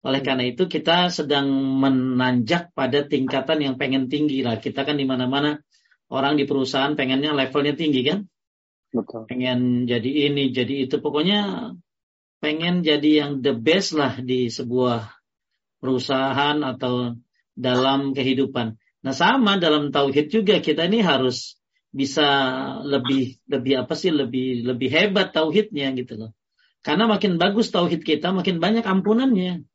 Oleh 0.00 0.24
karena 0.24 0.48
itu 0.48 0.66
kita 0.66 1.12
sedang 1.12 1.52
menanjak 1.52 2.72
pada 2.72 3.04
tingkatan 3.04 3.60
yang 3.60 3.74
pengen 3.76 4.08
tinggi 4.08 4.40
lah. 4.40 4.58
Kita 4.58 4.82
kan 4.82 4.96
di 4.96 5.04
mana-mana 5.04 5.60
orang 6.10 6.40
di 6.40 6.48
perusahaan 6.48 6.96
pengennya 6.96 7.36
levelnya 7.36 7.76
tinggi 7.76 8.00
kan? 8.02 8.26
Betul. 8.90 9.26
Pengen 9.30 9.86
jadi 9.86 10.10
ini, 10.30 10.50
jadi 10.50 10.86
itu. 10.86 10.98
Pokoknya 10.98 11.72
pengen 12.42 12.82
jadi 12.82 13.26
yang 13.26 13.32
the 13.44 13.54
best 13.54 13.94
lah 13.94 14.18
di 14.18 14.50
sebuah 14.50 15.06
perusahaan 15.78 16.58
atau 16.64 17.14
dalam 17.54 18.16
kehidupan. 18.16 18.80
Nah 19.00 19.14
sama 19.16 19.56
dalam 19.56 19.88
tauhid 19.94 20.28
juga 20.28 20.60
kita 20.60 20.88
ini 20.88 21.00
harus 21.00 21.56
bisa 21.90 22.26
lebih 22.86 23.42
lebih 23.50 23.82
apa 23.82 23.94
sih 23.98 24.14
lebih 24.14 24.62
lebih 24.62 24.88
hebat 24.92 25.32
tauhidnya 25.34 25.90
gitu 25.96 26.20
loh. 26.20 26.30
Karena 26.80 27.04
makin 27.04 27.36
bagus 27.36 27.68
tauhid 27.68 28.00
kita, 28.00 28.32
makin 28.32 28.56
banyak 28.56 28.84
ampunannya. 28.84 29.68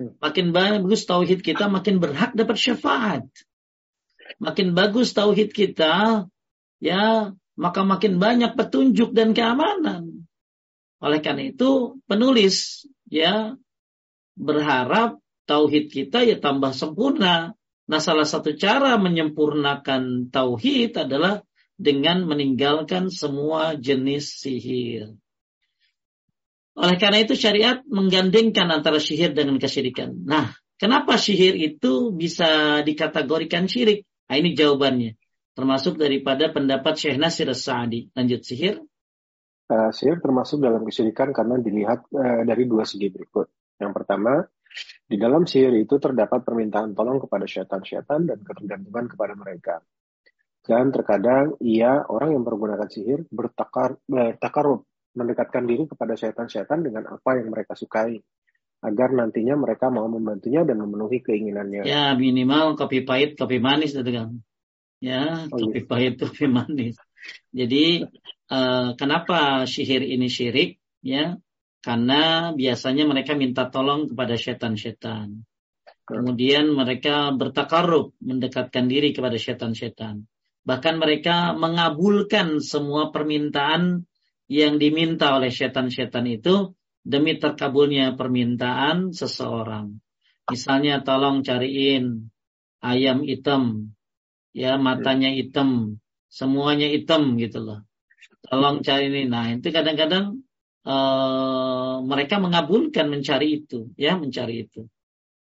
Makin 0.00 0.56
bagus 0.56 1.04
tauhid 1.04 1.44
kita, 1.44 1.68
makin 1.68 2.00
berhak 2.00 2.32
dapat 2.32 2.56
syafaat. 2.56 3.28
Makin 4.40 4.72
bagus 4.72 5.12
tauhid 5.12 5.52
kita, 5.52 6.24
ya 6.80 7.36
maka 7.58 7.84
makin 7.84 8.16
banyak 8.16 8.56
petunjuk 8.56 9.12
dan 9.16 9.36
keamanan. 9.36 10.28
Oleh 11.02 11.20
karena 11.20 11.50
itu 11.50 11.98
penulis 12.06 12.86
ya 13.10 13.58
berharap 14.38 15.18
tauhid 15.44 15.92
kita 15.92 16.24
ya 16.24 16.38
tambah 16.38 16.72
sempurna 16.72 17.52
Nah, 17.92 17.98
salah 17.98 18.24
satu 18.24 18.54
cara 18.54 18.94
menyempurnakan 18.96 20.30
tauhid 20.30 20.96
adalah 20.96 21.42
dengan 21.74 22.22
meninggalkan 22.24 23.10
semua 23.10 23.74
jenis 23.74 24.38
sihir. 24.38 25.18
Oleh 26.72 26.96
karena 26.96 27.20
itu 27.20 27.34
syariat 27.36 27.82
menggandengkan 27.84 28.70
antara 28.70 29.02
sihir 29.02 29.34
dengan 29.34 29.58
kesyirikan. 29.58 30.14
Nah, 30.24 30.54
kenapa 30.78 31.18
sihir 31.18 31.58
itu 31.58 32.14
bisa 32.14 32.80
dikategorikan 32.86 33.66
syirik? 33.66 34.06
Nah, 34.30 34.40
ini 34.40 34.56
jawabannya. 34.56 35.18
Termasuk 35.52 36.00
daripada 36.00 36.48
pendapat 36.48 36.96
Syekh 36.96 37.20
Nasir 37.20 37.48
Sa'adi. 37.52 38.08
Lanjut 38.16 38.40
sihir. 38.40 38.80
Uh, 39.68 39.92
sihir 39.92 40.20
termasuk 40.20 40.60
dalam 40.60 40.84
kesyirikan 40.84 41.32
karena 41.32 41.60
dilihat 41.60 42.08
uh, 42.12 42.42
dari 42.44 42.64
dua 42.64 42.84
segi 42.88 43.08
berikut. 43.12 43.48
Yang 43.80 43.92
pertama, 43.96 44.44
di 45.04 45.16
dalam 45.20 45.44
sihir 45.44 45.76
itu 45.76 46.00
terdapat 46.00 46.40
permintaan 46.44 46.96
tolong 46.96 47.20
kepada 47.20 47.44
syaitan-syaitan 47.44 48.24
dan 48.24 48.38
ketergantungan 48.40 49.06
kepada 49.12 49.36
mereka. 49.36 49.84
Dan 50.62 50.94
terkadang 50.94 51.58
ia 51.58 52.06
orang 52.06 52.38
yang 52.38 52.46
menggunakan 52.46 52.86
sihir 52.86 53.26
bertakar 53.28 53.98
bertakarub 54.06 54.86
mendekatkan 55.12 55.68
diri 55.68 55.84
kepada 55.84 56.16
syaitan-syaitan 56.16 56.80
dengan 56.80 57.04
apa 57.12 57.36
yang 57.36 57.52
mereka 57.52 57.76
sukai 57.76 58.16
agar 58.82 59.14
nantinya 59.14 59.54
mereka 59.54 59.92
mau 59.92 60.08
membantunya 60.10 60.66
dan 60.66 60.80
memenuhi 60.80 61.22
keinginannya. 61.22 61.86
Ya 61.86 62.14
minimal 62.18 62.74
kopi 62.74 63.04
pahit, 63.06 63.38
kopi 63.38 63.62
manis 63.62 63.94
itu 63.94 64.10
kan. 64.10 64.42
Ya 65.02 65.50
oh, 65.50 65.58
iya. 65.58 65.82
pahit, 65.82 66.22
kopi 66.22 66.46
manis. 66.46 66.94
Jadi 67.50 68.06
uh, 68.46 68.94
kenapa 68.94 69.66
sihir 69.66 70.06
ini 70.06 70.30
syirik? 70.30 70.78
Ya 71.02 71.42
karena 71.82 72.54
biasanya 72.54 73.10
mereka 73.10 73.34
minta 73.34 73.66
tolong 73.66 74.06
kepada 74.06 74.38
setan-setan. 74.38 75.42
Kemudian 76.06 76.70
mereka 76.70 77.34
bertakarub, 77.34 78.14
mendekatkan 78.22 78.86
diri 78.86 79.10
kepada 79.10 79.34
setan-setan. 79.34 80.30
Bahkan 80.62 80.94
mereka 81.02 81.58
mengabulkan 81.58 82.62
semua 82.62 83.10
permintaan 83.10 84.06
yang 84.46 84.78
diminta 84.78 85.34
oleh 85.34 85.50
setan-setan 85.50 86.30
itu 86.30 86.70
demi 87.02 87.42
terkabulnya 87.42 88.14
permintaan 88.14 89.10
seseorang. 89.10 89.98
Misalnya 90.46 91.02
tolong 91.02 91.42
cariin 91.42 92.30
ayam 92.78 93.26
hitam, 93.26 93.90
ya 94.52 94.76
matanya 94.76 95.32
hitam, 95.32 95.98
semuanya 96.28 96.88
hitam 96.88 97.36
gitu 97.40 97.60
loh. 97.60 97.80
Tolong 98.46 98.84
cari 98.84 99.08
ini. 99.08 99.28
Nah 99.28 99.52
itu 99.52 99.68
kadang-kadang 99.72 100.44
uh, 100.84 102.00
mereka 102.04 102.38
mengabulkan 102.38 103.08
mencari 103.08 103.64
itu, 103.64 103.92
ya 103.96 104.16
mencari 104.16 104.68
itu. 104.68 104.88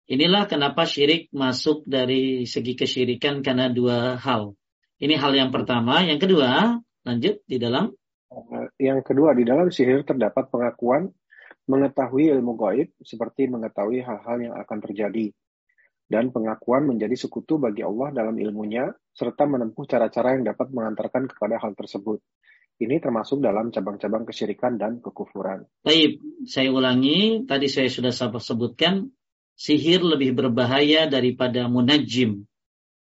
Inilah 0.03 0.51
kenapa 0.51 0.83
syirik 0.83 1.31
masuk 1.31 1.87
dari 1.87 2.43
segi 2.43 2.75
kesyirikan 2.75 3.39
karena 3.39 3.71
dua 3.71 4.19
hal. 4.19 4.51
Ini 4.99 5.15
hal 5.15 5.31
yang 5.31 5.51
pertama. 5.51 6.03
Yang 6.03 6.27
kedua, 6.27 6.79
lanjut 7.07 7.39
di 7.47 7.57
dalam. 7.59 7.91
Yang 8.75 8.99
kedua, 9.07 9.31
di 9.31 9.47
dalam 9.47 9.71
sihir 9.71 10.03
terdapat 10.03 10.51
pengakuan 10.51 11.07
mengetahui 11.67 12.27
ilmu 12.35 12.59
gaib 12.59 12.91
seperti 12.99 13.47
mengetahui 13.47 14.03
hal-hal 14.03 14.37
yang 14.43 14.53
akan 14.59 14.77
terjadi. 14.83 15.31
Dan 16.07 16.29
pengakuan 16.29 16.85
menjadi 16.85 17.15
sekutu 17.15 17.57
bagi 17.57 17.81
Allah 17.81 18.11
dalam 18.11 18.35
ilmunya, 18.35 18.91
serta 19.15 19.47
menempuh 19.47 19.87
cara-cara 19.87 20.35
yang 20.37 20.45
dapat 20.45 20.69
mengantarkan 20.69 21.31
kepada 21.31 21.57
hal 21.57 21.73
tersebut. 21.73 22.19
Ini 22.81 22.99
termasuk 22.99 23.39
dalam 23.39 23.69
cabang-cabang 23.69 24.25
kesyirikan 24.25 24.81
dan 24.81 24.99
kekufuran. 24.99 25.69
Baik, 25.85 26.19
saya 26.49 26.73
ulangi. 26.73 27.45
Tadi 27.45 27.69
saya 27.69 27.87
sudah 27.87 28.11
sebutkan, 28.41 29.13
sihir 29.53 30.01
lebih 30.01 30.33
berbahaya 30.33 31.05
daripada 31.05 31.69
munajim. 31.69 32.49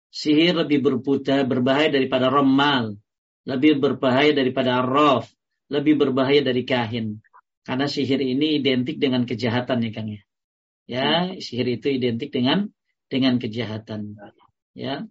Sihir 0.09 0.57
lebih 0.57 0.81
berputar, 0.81 1.45
berbahaya 1.45 1.93
daripada 1.93 2.33
romal. 2.33 2.97
Lebih 3.45 3.77
berbahaya 3.77 4.33
daripada 4.33 4.81
arraf. 4.81 5.29
Lebih 5.69 6.01
berbahaya 6.01 6.41
dari 6.41 6.65
kahin. 6.65 7.21
Karena 7.61 7.85
sihir 7.85 8.17
ini 8.17 8.57
identik 8.57 8.97
dengan 8.97 9.29
kejahatan 9.29 9.85
ya 9.85 9.91
Kang 9.93 10.09
ya. 10.09 10.21
Ya, 10.89 11.09
sihir 11.37 11.69
itu 11.69 11.93
identik 11.93 12.33
dengan 12.33 12.73
dengan 13.09 13.41
kejahatan. 13.41 14.15
Ya, 14.77 15.09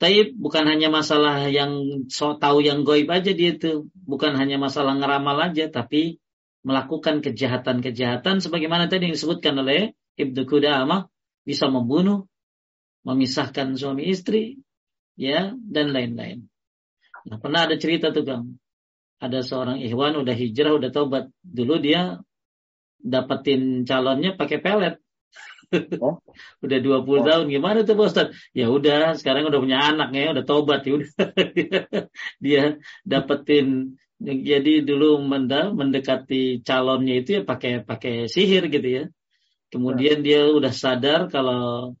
tapi 0.00 0.32
bukan 0.32 0.64
hanya 0.64 0.88
masalah 0.88 1.44
yang 1.52 2.06
so 2.08 2.40
tahu 2.40 2.64
yang 2.64 2.88
goib 2.88 3.12
aja 3.12 3.36
dia 3.36 3.52
itu, 3.52 3.92
bukan 3.92 4.32
hanya 4.32 4.56
masalah 4.56 4.96
ngeramal 4.96 5.36
aja, 5.52 5.68
tapi 5.68 6.16
melakukan 6.64 7.20
kejahatan-kejahatan 7.20 8.40
sebagaimana 8.40 8.88
tadi 8.88 9.12
yang 9.12 9.14
disebutkan 9.16 9.60
oleh 9.60 9.92
Ibnu 10.16 10.48
Qudamah 10.48 11.04
bisa 11.44 11.68
membunuh, 11.68 12.24
memisahkan 13.04 13.76
suami 13.76 14.08
istri, 14.08 14.64
ya 15.20 15.52
dan 15.52 15.92
lain-lain. 15.92 16.48
Nah, 17.28 17.36
pernah 17.36 17.68
ada 17.68 17.76
cerita 17.76 18.08
tuh 18.08 18.24
Kang. 18.24 18.56
Ada 19.20 19.44
seorang 19.44 19.84
ikhwan 19.84 20.16
udah 20.16 20.32
hijrah, 20.32 20.80
udah 20.80 20.88
taubat. 20.88 21.28
Dulu 21.44 21.76
dia 21.76 22.16
dapetin 22.96 23.84
calonnya 23.84 24.32
pakai 24.32 24.64
pelet. 24.64 24.96
Oh. 26.02 26.18
udah 26.64 26.78
20 26.82 27.06
oh. 27.06 27.22
tahun 27.22 27.44
gimana 27.46 27.86
tuh 27.86 27.94
Pak 27.94 28.06
Ustaz? 28.10 28.28
Ya 28.50 28.66
udah, 28.70 29.14
sekarang 29.14 29.46
udah 29.46 29.60
punya 29.62 29.78
anak 29.78 30.10
ya, 30.10 30.34
udah 30.34 30.44
tobat 30.44 30.82
ya 30.82 30.98
udah. 30.98 31.10
dia 32.44 32.62
dapetin 33.06 33.94
jadi 34.20 34.84
dulu 34.84 35.24
mendekati 35.72 36.60
calonnya 36.60 37.24
itu 37.24 37.40
ya 37.40 37.42
pakai 37.46 37.80
pakai 37.86 38.28
sihir 38.28 38.68
gitu 38.68 38.88
ya. 38.88 39.04
Kemudian 39.70 40.20
ya. 40.20 40.24
dia 40.26 40.40
udah 40.52 40.72
sadar 40.74 41.32
kalau 41.32 41.94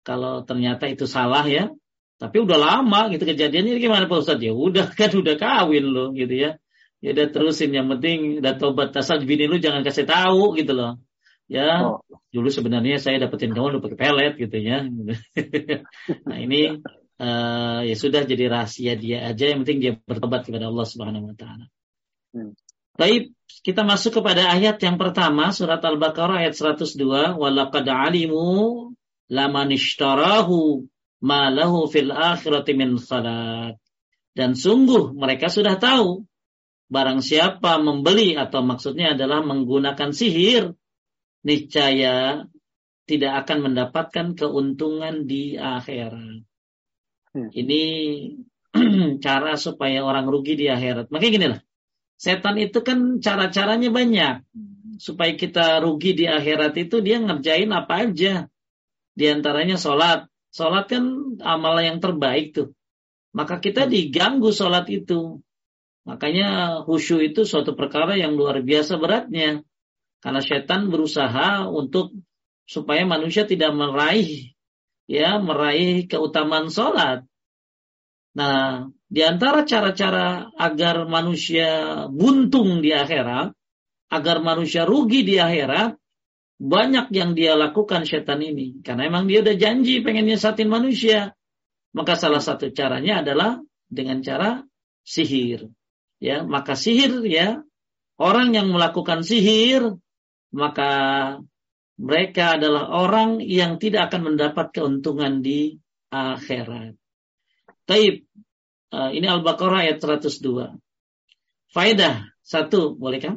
kalau 0.00 0.46
ternyata 0.46 0.88
itu 0.88 1.04
salah 1.04 1.44
ya. 1.44 1.68
Tapi 2.16 2.40
udah 2.40 2.56
lama 2.56 3.12
gitu 3.12 3.28
kejadiannya 3.28 3.76
gimana 3.76 4.08
Pak 4.08 4.24
Ustaz? 4.24 4.40
Ya 4.40 4.56
udah 4.56 4.88
kan 4.96 5.12
udah 5.12 5.36
kawin 5.36 5.84
loh 5.84 6.16
gitu 6.16 6.32
ya. 6.32 6.56
Ya 7.04 7.12
udah 7.12 7.28
terusin 7.28 7.76
yang 7.76 7.92
penting 7.92 8.40
udah 8.40 8.56
tobat 8.56 8.96
asal 8.96 9.20
bini 9.20 9.44
lu 9.44 9.60
jangan 9.60 9.84
kasih 9.84 10.08
tahu 10.08 10.56
gitu 10.56 10.72
loh 10.72 10.96
ya 11.46 11.86
oh. 11.86 12.02
dulu 12.34 12.50
sebenarnya 12.50 12.98
saya 12.98 13.22
dapetin 13.22 13.54
kamu 13.54 13.78
udah 13.78 13.82
pakai 13.82 13.98
pelet 13.98 14.34
gitu 14.34 14.58
ya 14.58 14.82
nah 16.28 16.38
ini 16.42 16.82
uh, 17.20 17.80
ya 17.84 17.94
sudah 17.96 18.24
jadi 18.24 18.48
rahasia 18.48 18.94
dia 18.96 19.24
aja 19.28 19.52
yang 19.52 19.64
penting 19.64 19.80
dia 19.80 19.92
bertobat 19.96 20.44
kepada 20.44 20.68
Allah 20.68 20.86
Subhanahu 20.86 21.32
wa 21.32 21.36
taala. 21.36 21.66
Hmm. 22.32 22.52
Baik, 22.96 23.36
kita 23.60 23.84
masuk 23.84 24.24
kepada 24.24 24.48
ayat 24.56 24.80
yang 24.80 24.96
pertama 24.96 25.52
surat 25.52 25.84
Al-Baqarah 25.84 26.40
ayat 26.40 26.56
102 26.56 27.36
walaqad 27.36 27.84
alimu 27.84 28.92
laman 29.28 29.68
ishtarahu 29.76 30.88
ma 31.20 31.52
lahu 31.52 31.84
fil 31.92 32.08
akhirati 32.08 32.72
min 32.72 32.96
khalaq. 32.96 33.76
Dan 34.36 34.56
sungguh 34.56 35.12
mereka 35.12 35.52
sudah 35.52 35.76
tahu 35.76 36.24
barang 36.88 37.20
siapa 37.20 37.76
membeli 37.80 38.36
atau 38.36 38.64
maksudnya 38.64 39.12
adalah 39.12 39.44
menggunakan 39.44 40.12
sihir 40.12 40.72
niscaya 41.46 42.42
tidak 43.06 43.46
akan 43.46 43.70
mendapatkan 43.70 44.34
keuntungan 44.34 45.30
di 45.30 45.54
akhirat. 45.54 46.42
Hmm. 47.30 47.48
Ini 47.54 47.82
cara 49.24 49.54
supaya 49.54 50.02
orang 50.02 50.26
rugi 50.26 50.58
di 50.58 50.66
akhirat. 50.66 51.08
Makanya 51.14 51.32
gini 51.32 51.46
lah, 51.54 51.60
setan 52.18 52.58
itu 52.58 52.82
kan 52.82 53.22
cara-caranya 53.22 53.94
banyak. 53.94 54.34
Supaya 54.98 55.38
kita 55.38 55.78
rugi 55.86 56.18
di 56.18 56.26
akhirat 56.26 56.74
itu 56.82 56.98
dia 56.98 57.22
ngerjain 57.22 57.70
apa 57.70 58.10
aja. 58.10 58.50
Di 59.14 59.24
antaranya 59.30 59.78
sholat. 59.78 60.26
Sholat 60.50 60.90
kan 60.90 61.36
amal 61.46 61.78
yang 61.78 62.02
terbaik 62.02 62.58
tuh. 62.58 62.74
Maka 63.30 63.62
kita 63.62 63.86
hmm. 63.86 63.92
diganggu 63.92 64.50
sholat 64.50 64.90
itu. 64.90 65.38
Makanya 66.06 66.80
khusyuk 66.86 67.22
itu 67.22 67.46
suatu 67.46 67.78
perkara 67.78 68.18
yang 68.18 68.34
luar 68.34 68.58
biasa 68.66 68.98
beratnya. 68.98 69.62
Karena 70.20 70.40
setan 70.42 70.88
berusaha 70.90 71.68
untuk 71.70 72.12
supaya 72.66 73.06
manusia 73.06 73.46
tidak 73.46 73.70
meraih 73.76 74.56
ya 75.06 75.38
meraih 75.38 76.10
keutamaan 76.10 76.68
sholat. 76.68 77.24
Nah, 78.36 78.90
di 79.08 79.22
antara 79.24 79.64
cara-cara 79.64 80.50
agar 80.52 81.08
manusia 81.08 82.04
buntung 82.12 82.84
di 82.84 82.92
akhirat, 82.92 83.54
agar 84.12 84.36
manusia 84.44 84.84
rugi 84.84 85.24
di 85.24 85.40
akhirat, 85.40 85.96
banyak 86.60 87.06
yang 87.16 87.32
dia 87.32 87.56
lakukan 87.56 88.04
setan 88.04 88.44
ini. 88.44 88.84
Karena 88.84 89.08
emang 89.08 89.24
dia 89.24 89.40
udah 89.40 89.56
janji 89.56 90.04
pengen 90.04 90.28
nyesatin 90.28 90.68
manusia. 90.68 91.32
Maka 91.96 92.12
salah 92.12 92.44
satu 92.44 92.68
caranya 92.76 93.24
adalah 93.24 93.56
dengan 93.88 94.20
cara 94.20 94.60
sihir. 95.00 95.72
Ya, 96.20 96.44
maka 96.44 96.76
sihir 96.76 97.24
ya, 97.24 97.64
orang 98.20 98.52
yang 98.52 98.68
melakukan 98.68 99.24
sihir 99.24 99.96
maka 100.54 100.90
mereka 101.96 102.60
adalah 102.60 102.92
orang 102.92 103.40
yang 103.40 103.80
tidak 103.80 104.12
akan 104.12 104.32
mendapat 104.34 104.70
keuntungan 104.74 105.40
di 105.40 105.80
akhirat. 106.12 106.94
Taib. 107.88 108.28
Uh, 108.86 109.10
ini 109.10 109.26
Al-Baqarah 109.26 109.82
ayat 109.82 109.98
102. 109.98 110.78
Faedah 111.74 112.30
satu, 112.40 112.94
boleh 112.94 113.18
kan? 113.18 113.34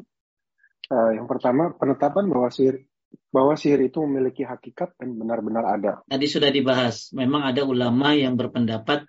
Uh, 0.89 1.17
yang 1.17 1.26
pertama, 1.26 1.74
penetapan 1.74 2.30
bahwa 2.30 2.54
sihir 2.54 2.89
bahwa 3.30 3.54
sihir 3.54 3.82
itu 3.86 4.02
memiliki 4.06 4.41
hakikat 4.41 4.98
dan 4.98 5.13
benar-benar 5.17 5.65
ada. 5.65 5.91
Tadi 6.06 6.26
sudah 6.26 6.50
dibahas. 6.50 7.13
Memang 7.13 7.45
ada 7.45 7.62
ulama 7.65 8.17
yang 8.17 8.38
berpendapat 8.38 9.06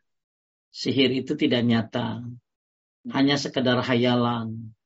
sihir 0.72 1.12
itu 1.12 1.36
tidak 1.36 1.64
nyata. 1.64 2.20
Hanya 3.08 3.40
sekedar 3.40 3.80
hayalan. 3.80 4.76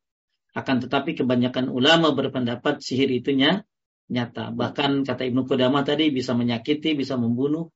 Akan 0.55 0.79
tetapi 0.79 1.19
kebanyakan 1.19 1.67
ulama 1.67 2.15
berpendapat 2.15 2.79
sihir 2.79 3.11
itu 3.11 3.35
nyata. 3.35 4.55
Bahkan 4.55 5.03
kata 5.03 5.27
Ibnu 5.27 5.51
Qudamah 5.51 5.83
tadi 5.83 6.15
bisa 6.15 6.33
menyakiti, 6.33 6.95
bisa 6.95 7.19
membunuh. 7.19 7.75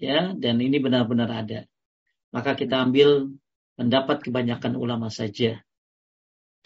Ya, 0.00 0.32
dan 0.34 0.58
ini 0.58 0.80
benar-benar 0.82 1.30
ada. 1.30 1.68
Maka 2.34 2.56
kita 2.58 2.82
ambil 2.82 3.36
pendapat 3.78 4.26
kebanyakan 4.26 4.74
ulama 4.74 5.12
saja. 5.12 5.62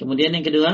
Kemudian 0.01 0.33
yang 0.35 0.47
kedua, 0.47 0.71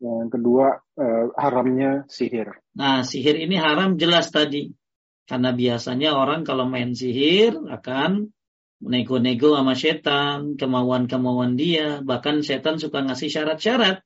yang 0.00 0.30
kedua 0.32 0.80
eh, 0.96 1.24
haramnya 1.36 2.04
sihir. 2.08 2.56
Nah, 2.76 3.04
sihir 3.04 3.36
ini 3.36 3.56
haram 3.58 4.00
jelas 4.00 4.30
tadi. 4.32 4.72
Karena 5.28 5.54
biasanya 5.54 6.16
orang 6.16 6.42
kalau 6.42 6.66
main 6.66 6.96
sihir 6.96 7.54
akan 7.54 8.32
nego-nego 8.80 9.52
sama 9.54 9.76
setan, 9.76 10.56
kemauan-kemauan 10.56 11.54
dia. 11.60 12.00
Bahkan 12.00 12.40
setan 12.40 12.80
suka 12.80 13.04
ngasih 13.04 13.28
syarat-syarat. 13.28 14.00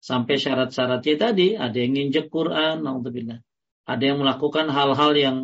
Sampai 0.00 0.40
syarat-syaratnya 0.40 1.14
tadi, 1.20 1.48
ada 1.56 1.76
yang 1.76 1.96
nginjek 1.96 2.32
Quran, 2.32 2.84
na'udzubillah. 2.84 3.40
Ada 3.86 4.02
yang 4.02 4.18
melakukan 4.24 4.72
hal-hal 4.72 5.12
yang 5.14 5.38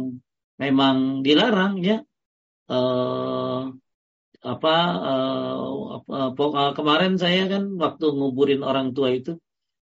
memang 0.57 1.21
dilarang, 1.21 1.81
ya. 1.85 2.01
Uh, 2.71 3.77
apa 4.43 4.75
uh, 4.99 6.03
uh, 6.03 6.73
kemarin 6.75 7.15
saya 7.15 7.47
kan 7.47 7.79
waktu 7.79 8.11
nguburin 8.11 8.67
orang 8.67 8.91
tua 8.91 9.15
itu 9.15 9.39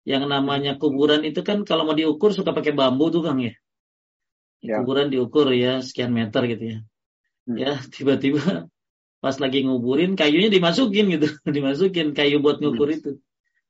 yang 0.09 0.25
namanya 0.31 0.81
kuburan 0.81 1.27
itu 1.29 1.45
kan 1.45 1.67
kalau 1.67 1.85
mau 1.85 1.93
diukur 1.93 2.33
suka 2.33 2.57
pakai 2.57 2.73
bambu 2.73 3.11
tuh 3.13 3.27
Kang 3.27 3.43
ya. 3.43 3.53
ya. 4.63 4.81
Kuburan 4.81 5.13
diukur 5.13 5.51
ya 5.53 5.83
sekian 5.83 6.15
meter 6.15 6.47
gitu 6.47 6.65
ya. 6.65 6.79
Hmm. 7.45 7.57
Ya, 7.59 7.73
tiba-tiba 7.95 8.71
pas 9.21 9.37
lagi 9.37 9.65
nguburin 9.65 10.15
kayunya 10.15 10.49
dimasukin 10.53 11.11
gitu, 11.13 11.29
dimasukin 11.57 12.13
kayu 12.13 12.39
buat 12.45 12.61
ngukur 12.61 12.89
itu 12.93 13.11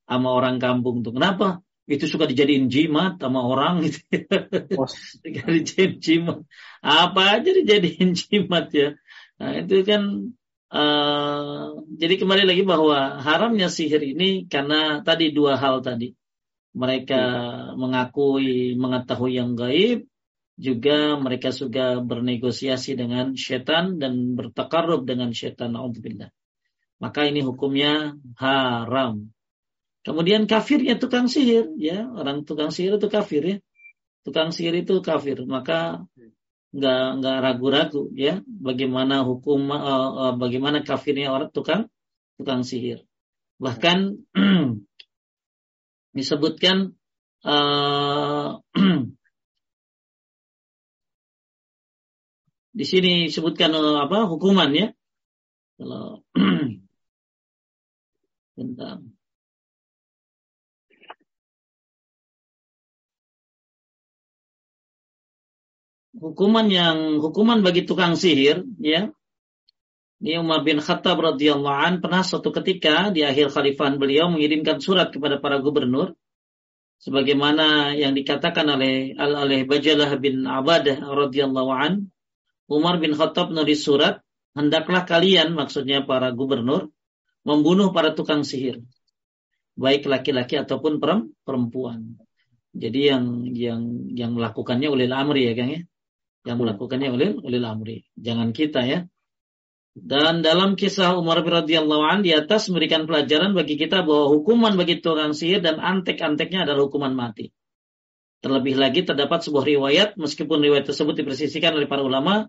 sama 0.07 0.31
orang 0.31 0.57
kampung 0.57 1.03
tuh. 1.03 1.15
Kenapa? 1.15 1.63
Itu 1.87 2.03
suka 2.07 2.27
dijadiin 2.27 2.67
jimat 2.67 3.15
sama 3.19 3.43
orang 3.47 3.83
gitu. 3.87 4.03
Oh. 4.75 4.87
dijadiin 5.23 5.99
jimat. 6.03 6.43
Apa 6.83 7.39
aja 7.39 7.49
dijadiin 7.51 8.15
jimat 8.19 8.67
ya. 8.71 8.95
Nah, 9.39 9.51
itu 9.59 9.83
kan 9.87 10.33
Uh, 10.67 11.79
jadi 11.95 12.19
kembali 12.19 12.43
lagi 12.43 12.67
bahwa 12.67 13.23
haramnya 13.23 13.71
sihir 13.71 14.03
ini 14.03 14.51
karena 14.51 14.99
tadi 14.99 15.31
dua 15.31 15.55
hal 15.55 15.79
tadi 15.79 16.11
mereka 16.75 17.23
mengakui 17.79 18.75
mengetahui 18.75 19.39
yang 19.39 19.55
gaib, 19.55 20.03
juga 20.57 21.15
mereka 21.21 21.53
juga 21.53 22.01
bernegosiasi 22.01 22.97
dengan 22.97 23.37
setan 23.37 24.01
dan 24.01 24.33
bertakarub 24.33 25.05
dengan 25.05 25.29
setan. 25.29 25.77
Alhamdulillah. 25.77 26.33
Maka 26.97 27.29
ini 27.29 27.45
hukumnya 27.45 28.17
haram. 28.41 29.29
Kemudian 30.01 30.49
kafirnya 30.49 30.97
tukang 30.97 31.29
sihir, 31.29 31.77
ya 31.77 32.09
orang 32.09 32.41
tukang 32.41 32.73
sihir 32.73 32.97
itu 32.97 33.05
kafir 33.05 33.43
ya. 33.45 33.57
Tukang 34.25 34.49
sihir 34.49 34.81
itu 34.81 34.99
kafir, 35.05 35.45
maka 35.45 36.03
nggak 36.73 37.05
nggak 37.23 37.37
ragu-ragu 37.39 38.11
ya 38.11 38.43
bagaimana 38.43 39.23
hukum 39.23 39.71
uh, 39.71 39.79
uh, 39.79 40.33
bagaimana 40.35 40.83
kafirnya 40.83 41.31
orang 41.31 41.53
tukang 41.53 41.87
tukang 42.35 42.65
sihir. 42.65 43.05
Bahkan 43.61 44.19
disebutkan 46.17 46.97
uh, 47.45 48.59
di 52.77 52.85
sini 52.85 53.25
disebutkan 53.25 53.73
uh, 53.73 54.05
apa 54.05 54.29
hukumannya 54.29 54.93
kalau 55.81 56.21
bentar. 58.57 58.97
Hukuman 66.17 66.65
yang 66.65 67.21
hukuman 67.21 67.61
bagi 67.61 67.85
tukang 67.85 68.17
sihir 68.17 68.65
ya. 68.81 69.13
Ini 70.17 70.41
Umar 70.41 70.65
bin 70.65 70.81
Khattab 70.81 71.21
radhiyallahu 71.21 71.77
an 71.77 71.93
pernah 72.01 72.25
suatu 72.25 72.49
ketika 72.49 73.13
di 73.13 73.21
akhir 73.21 73.53
khalifahan 73.53 74.01
beliau 74.01 74.33
mengirimkan 74.33 74.81
surat 74.81 75.13
kepada 75.13 75.37
para 75.37 75.61
gubernur 75.61 76.17
sebagaimana 76.97 77.93
yang 77.93 78.17
dikatakan 78.17 78.65
oleh 78.65 79.13
al 79.13 79.45
oleh 79.45 79.61
Bajalah 79.69 80.09
bin 80.17 80.41
Abadah 80.49 80.97
radhiyallahu 80.97 81.69
an 81.69 82.09
Umar 82.67 82.99
bin 82.99 83.15
Khattab 83.15 83.51
menulis 83.51 83.83
surat 83.83 84.21
hendaklah 84.53 85.07
kalian 85.07 85.55
maksudnya 85.55 86.03
para 86.03 86.31
gubernur 86.35 86.91
membunuh 87.47 87.95
para 87.95 88.11
tukang 88.11 88.43
sihir 88.43 88.83
baik 89.77 90.09
laki-laki 90.09 90.57
ataupun 90.57 90.97
perempuan. 91.45 92.17
Jadi 92.73 92.99
yang 93.13 93.25
yang 93.53 93.81
yang 94.17 94.31
melakukannya 94.33 94.89
oleh 94.89 95.05
amri 95.13 95.47
ya 95.47 95.53
Kang 95.53 95.71
ya. 95.71 95.81
Yang 96.43 96.57
melakukannya 96.65 97.09
oleh 97.13 97.29
oleh 97.37 97.59
amri. 97.61 97.97
Jangan 98.17 98.51
kita 98.51 98.81
ya. 98.83 98.99
Dan 99.97 100.45
dalam 100.45 100.77
kisah 100.77 101.17
Umar 101.17 101.41
bin 101.41 101.57
radhiyallahu 101.57 102.03
an 102.05 102.21
di 102.21 102.29
atas 102.29 102.69
memberikan 102.69 103.09
pelajaran 103.09 103.57
bagi 103.57 103.81
kita 103.81 104.05
bahwa 104.05 104.29
hukuman 104.29 104.77
bagi 104.77 105.01
tukang 105.01 105.33
sihir 105.33 105.65
dan 105.65 105.81
antek-anteknya 105.81 106.69
adalah 106.69 106.85
hukuman 106.85 107.17
mati. 107.17 107.49
Terlebih 108.45 108.77
lagi 108.77 109.01
terdapat 109.01 109.41
sebuah 109.41 109.65
riwayat, 109.65 110.09
meskipun 110.21 110.61
riwayat 110.61 110.85
tersebut 110.85 111.17
dipersisikan 111.17 111.73
oleh 111.73 111.89
para 111.89 112.05
ulama 112.05 112.45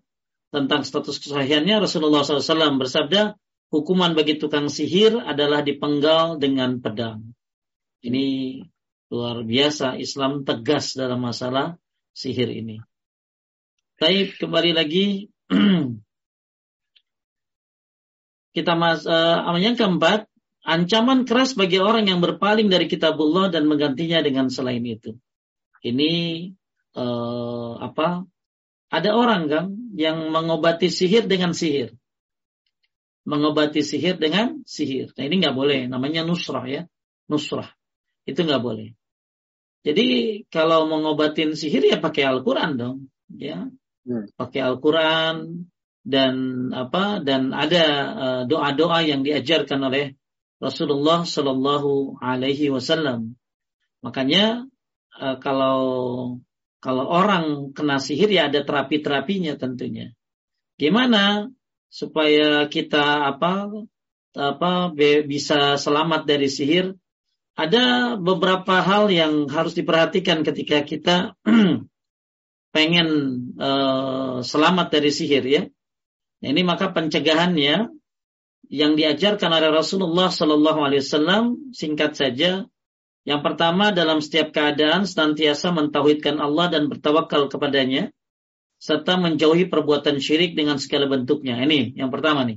tentang 0.48 0.84
status 0.84 1.20
kesahihannya, 1.20 1.84
Rasulullah 1.84 2.24
SAW 2.24 2.80
bersabda, 2.80 3.36
hukuman 3.68 4.16
bagi 4.16 4.40
tukang 4.40 4.72
sihir 4.72 5.20
adalah 5.20 5.60
dipenggal 5.60 6.40
dengan 6.40 6.80
pedang. 6.80 7.36
Ini 8.00 8.58
luar 9.12 9.44
biasa, 9.44 10.00
Islam 10.00 10.44
tegas 10.48 10.96
dalam 10.96 11.20
masalah 11.20 11.76
sihir 12.16 12.48
ini. 12.48 12.80
Baik, 13.98 14.38
kembali 14.38 14.72
lagi 14.72 15.26
kita 18.56 18.72
mas 18.78 19.02
uh, 19.04 19.42
yang 19.58 19.74
keempat 19.74 20.30
ancaman 20.62 21.26
keras 21.26 21.56
bagi 21.58 21.82
orang 21.82 22.06
yang 22.06 22.20
berpaling 22.22 22.70
dari 22.70 22.86
kitabullah 22.86 23.50
dan 23.50 23.66
menggantinya 23.66 24.22
dengan 24.22 24.52
selain 24.52 24.84
itu. 24.86 25.18
Ini 25.82 26.12
uh, 26.94 27.72
apa? 27.82 28.22
Ada 28.88 29.12
orang 29.12 29.42
kan 29.48 29.64
yang 29.92 30.32
mengobati 30.32 30.88
sihir 30.88 31.28
dengan 31.28 31.52
sihir. 31.52 31.92
Mengobati 33.28 33.84
sihir 33.84 34.16
dengan 34.16 34.64
sihir. 34.64 35.12
Nah 35.12 35.24
ini 35.28 35.44
nggak 35.44 35.56
boleh. 35.56 35.86
Namanya 35.88 36.24
nusrah 36.24 36.64
ya. 36.64 36.82
Nusrah. 37.28 37.68
Itu 38.24 38.44
nggak 38.44 38.62
boleh. 38.64 38.96
Jadi 39.84 40.06
kalau 40.48 40.88
mengobatin 40.88 41.52
sihir 41.52 41.84
ya 41.84 42.00
pakai 42.00 42.24
Al-Quran 42.24 42.70
dong. 42.80 42.96
Ya. 43.36 43.68
Hmm. 44.08 44.24
Pakai 44.40 44.64
Al-Quran, 44.64 45.68
dan 46.08 46.34
apa 46.72 47.20
dan 47.20 47.52
ada 47.52 47.84
uh, 48.16 48.42
doa-doa 48.48 49.04
yang 49.04 49.20
diajarkan 49.20 49.92
oleh 49.92 50.16
Rasulullah 50.56 51.28
Shallallahu 51.28 52.16
Alaihi 52.24 52.72
Wasallam. 52.72 53.36
Makanya 54.00 54.64
uh, 55.20 55.36
kalau 55.36 55.78
kalau 56.78 57.10
orang 57.10 57.74
kena 57.74 57.98
sihir 57.98 58.30
ya 58.30 58.46
ada 58.46 58.62
terapi-terapinya 58.62 59.58
tentunya. 59.58 60.14
Gimana 60.78 61.50
supaya 61.90 62.70
kita 62.70 63.34
apa 63.34 63.70
apa 64.38 64.72
bisa 65.26 65.74
selamat 65.74 66.22
dari 66.28 66.46
sihir? 66.46 66.94
Ada 67.58 68.14
beberapa 68.14 68.78
hal 68.78 69.10
yang 69.10 69.50
harus 69.50 69.74
diperhatikan 69.74 70.46
ketika 70.46 70.86
kita 70.86 71.16
pengen 72.74 73.08
uh, 73.58 74.38
selamat 74.46 74.94
dari 74.94 75.10
sihir 75.10 75.42
ya. 75.42 75.62
Ini 76.38 76.62
maka 76.62 76.94
pencegahannya 76.94 77.90
yang 78.70 78.92
diajarkan 78.94 79.50
oleh 79.50 79.74
Rasulullah 79.74 80.30
Sallallahu 80.30 80.80
Alaihi 80.86 81.02
Wasallam 81.02 81.74
singkat 81.74 82.14
saja. 82.14 82.70
Yang 83.28 83.40
pertama 83.44 83.92
dalam 83.92 84.24
setiap 84.24 84.56
keadaan 84.56 85.04
senantiasa 85.04 85.68
mentauhidkan 85.68 86.40
Allah 86.40 86.72
dan 86.72 86.88
bertawakal 86.88 87.52
kepadanya 87.52 88.08
serta 88.80 89.20
menjauhi 89.20 89.68
perbuatan 89.68 90.16
syirik 90.16 90.56
dengan 90.56 90.80
segala 90.80 91.12
bentuknya. 91.12 91.60
Ini 91.60 91.92
yang 91.92 92.08
pertama 92.08 92.48
nih. 92.48 92.56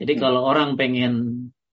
Jadi 0.00 0.12
hmm. 0.16 0.22
kalau 0.24 0.48
orang 0.48 0.80
pengen 0.80 1.12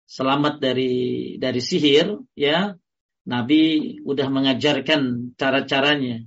selamat 0.06 0.62
dari 0.62 0.94
dari 1.42 1.58
sihir, 1.58 2.22
ya 2.38 2.78
Nabi 3.26 3.98
udah 4.06 4.28
mengajarkan 4.30 5.34
cara-caranya. 5.34 6.22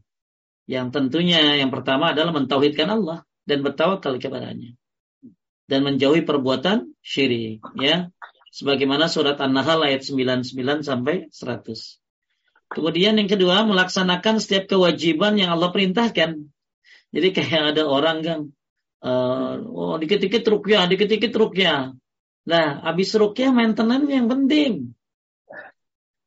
Yang 0.66 0.86
tentunya 0.90 1.62
yang 1.62 1.70
pertama 1.70 2.10
adalah 2.10 2.34
mentauhidkan 2.34 2.90
Allah 2.90 3.22
dan 3.46 3.62
bertawakal 3.62 4.18
kepadanya 4.18 4.74
dan 5.70 5.82
menjauhi 5.82 6.22
perbuatan 6.22 6.94
syirik 7.02 7.62
ya 7.78 8.10
sebagaimana 8.50 9.10
surat 9.10 9.38
An-Nahl 9.38 9.86
ayat 9.86 10.02
99 10.04 10.52
sampai 10.86 11.28
100. 11.30 12.02
Kemudian 12.66 13.14
yang 13.14 13.30
kedua 13.30 13.62
melaksanakan 13.62 14.42
setiap 14.42 14.66
kewajiban 14.66 15.38
yang 15.38 15.54
Allah 15.54 15.70
perintahkan. 15.70 16.50
Jadi 17.14 17.28
kayak 17.30 17.76
ada 17.76 17.86
orang 17.86 18.18
kan 18.26 18.38
uh, 19.06 19.62
oh 19.62 19.96
dikit-dikit 20.02 20.42
rukyah, 20.42 20.90
dikit-dikit 20.90 21.30
rukyah. 21.30 21.94
Nah, 22.46 22.66
habis 22.82 23.14
rukyah 23.14 23.54
maintenance 23.54 24.10
yang 24.10 24.26
penting. 24.26 24.94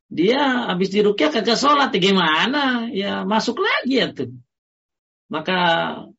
Dia 0.09 0.67
habis 0.73 0.89
di 0.89 1.05
rukyah 1.05 1.29
kagak 1.29 1.59
sholat 1.59 1.93
gimana? 1.93 2.89
Ya 2.89 3.21
masuk 3.27 3.61
lagi 3.61 4.01
ya 4.01 4.09
tuh. 4.09 4.33
Maka 5.29 5.59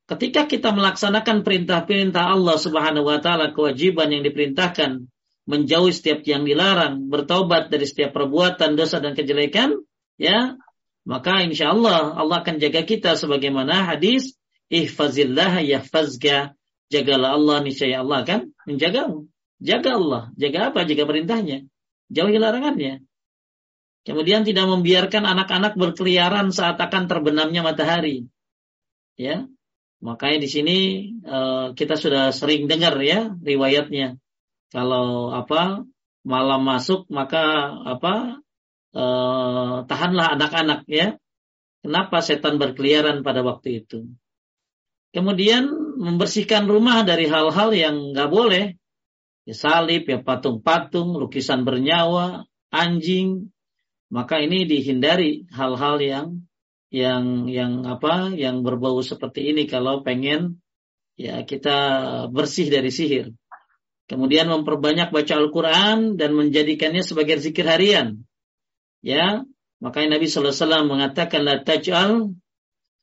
ketika 0.06 0.46
kita 0.46 0.70
melaksanakan 0.70 1.42
perintah-perintah 1.42 2.30
Allah 2.30 2.54
Subhanahu 2.54 3.10
wa 3.10 3.18
taala, 3.18 3.50
kewajiban 3.50 4.14
yang 4.14 4.22
diperintahkan, 4.22 5.10
menjauhi 5.50 5.90
setiap 5.90 6.22
yang 6.22 6.46
dilarang, 6.46 7.10
bertaubat 7.10 7.74
dari 7.74 7.82
setiap 7.82 8.14
perbuatan 8.14 8.78
dosa 8.78 9.02
dan 9.02 9.18
kejelekan, 9.18 9.82
ya, 10.14 10.54
maka 11.02 11.42
insya 11.42 11.74
Allah 11.74 12.14
Allah 12.14 12.46
akan 12.46 12.62
jaga 12.62 12.86
kita 12.86 13.18
sebagaimana 13.18 13.90
hadis 13.90 14.38
ihfazillah 14.70 15.58
yahfazka. 15.66 16.54
Jagalah 16.90 17.38
Allah 17.38 17.62
niscaya 17.62 18.02
Allah 18.02 18.26
akan 18.26 18.40
menjagamu. 18.66 19.30
Jaga 19.62 19.90
Allah. 19.94 20.22
Jaga 20.34 20.74
apa? 20.74 20.82
Jaga 20.82 21.06
perintahnya. 21.06 21.70
Jauhi 22.10 22.38
larangannya. 22.38 23.06
Kemudian 24.02 24.42
tidak 24.42 24.66
membiarkan 24.66 25.22
anak-anak 25.22 25.78
berkeliaran 25.78 26.50
saat 26.50 26.82
akan 26.82 27.06
terbenamnya 27.06 27.62
matahari. 27.62 28.26
Ya. 29.14 29.46
Makanya 30.02 30.38
di 30.42 30.48
sini 30.50 30.78
uh, 31.22 31.76
kita 31.78 31.94
sudah 31.94 32.34
sering 32.34 32.66
dengar 32.66 32.96
ya 32.98 33.30
riwayatnya 33.38 34.18
kalau 34.70 35.34
apa 35.34 35.82
malam 36.22 36.62
masuk 36.62 37.10
maka 37.10 37.74
apa 37.86 38.38
uh, 38.94 39.86
tahanlah 39.86 40.38
anak-anak 40.38 40.86
ya. 40.86 41.18
Kenapa 41.80 42.20
setan 42.20 42.60
berkeliaran 42.60 43.24
pada 43.24 43.40
waktu 43.40 43.84
itu? 43.84 44.04
Kemudian 45.10 45.66
membersihkan 45.96 46.68
rumah 46.68 47.02
dari 47.02 47.26
hal-hal 47.26 47.72
yang 47.72 48.12
nggak 48.12 48.30
boleh. 48.30 48.76
Ya 49.48 49.56
salib, 49.56 50.04
ya 50.04 50.20
patung-patung, 50.20 51.16
lukisan 51.16 51.64
bernyawa, 51.64 52.44
anjing. 52.68 53.48
Maka 54.12 54.44
ini 54.44 54.68
dihindari 54.68 55.48
hal-hal 55.50 55.96
yang 56.04 56.26
yang 56.92 57.48
yang 57.48 57.86
apa 57.86 58.34
yang 58.36 58.60
berbau 58.66 59.00
seperti 59.00 59.54
ini 59.54 59.64
kalau 59.70 60.02
pengen 60.02 60.60
ya 61.16 61.48
kita 61.48 61.78
bersih 62.28 62.68
dari 62.68 62.92
sihir. 62.92 63.32
Kemudian 64.10 64.50
memperbanyak 64.50 65.14
baca 65.14 65.34
Al-Quran 65.38 66.18
dan 66.18 66.34
menjadikannya 66.34 67.06
sebagai 67.06 67.38
zikir 67.38 67.62
harian. 67.62 68.26
Ya, 69.06 69.46
makanya 69.78 70.18
Nabi 70.18 70.26
Sallallahu 70.26 70.50
Alaihi 70.50 70.66
Wasallam 70.66 70.86
mengatakan 70.90 71.40
la 71.46 71.56
taj'al 71.62 72.34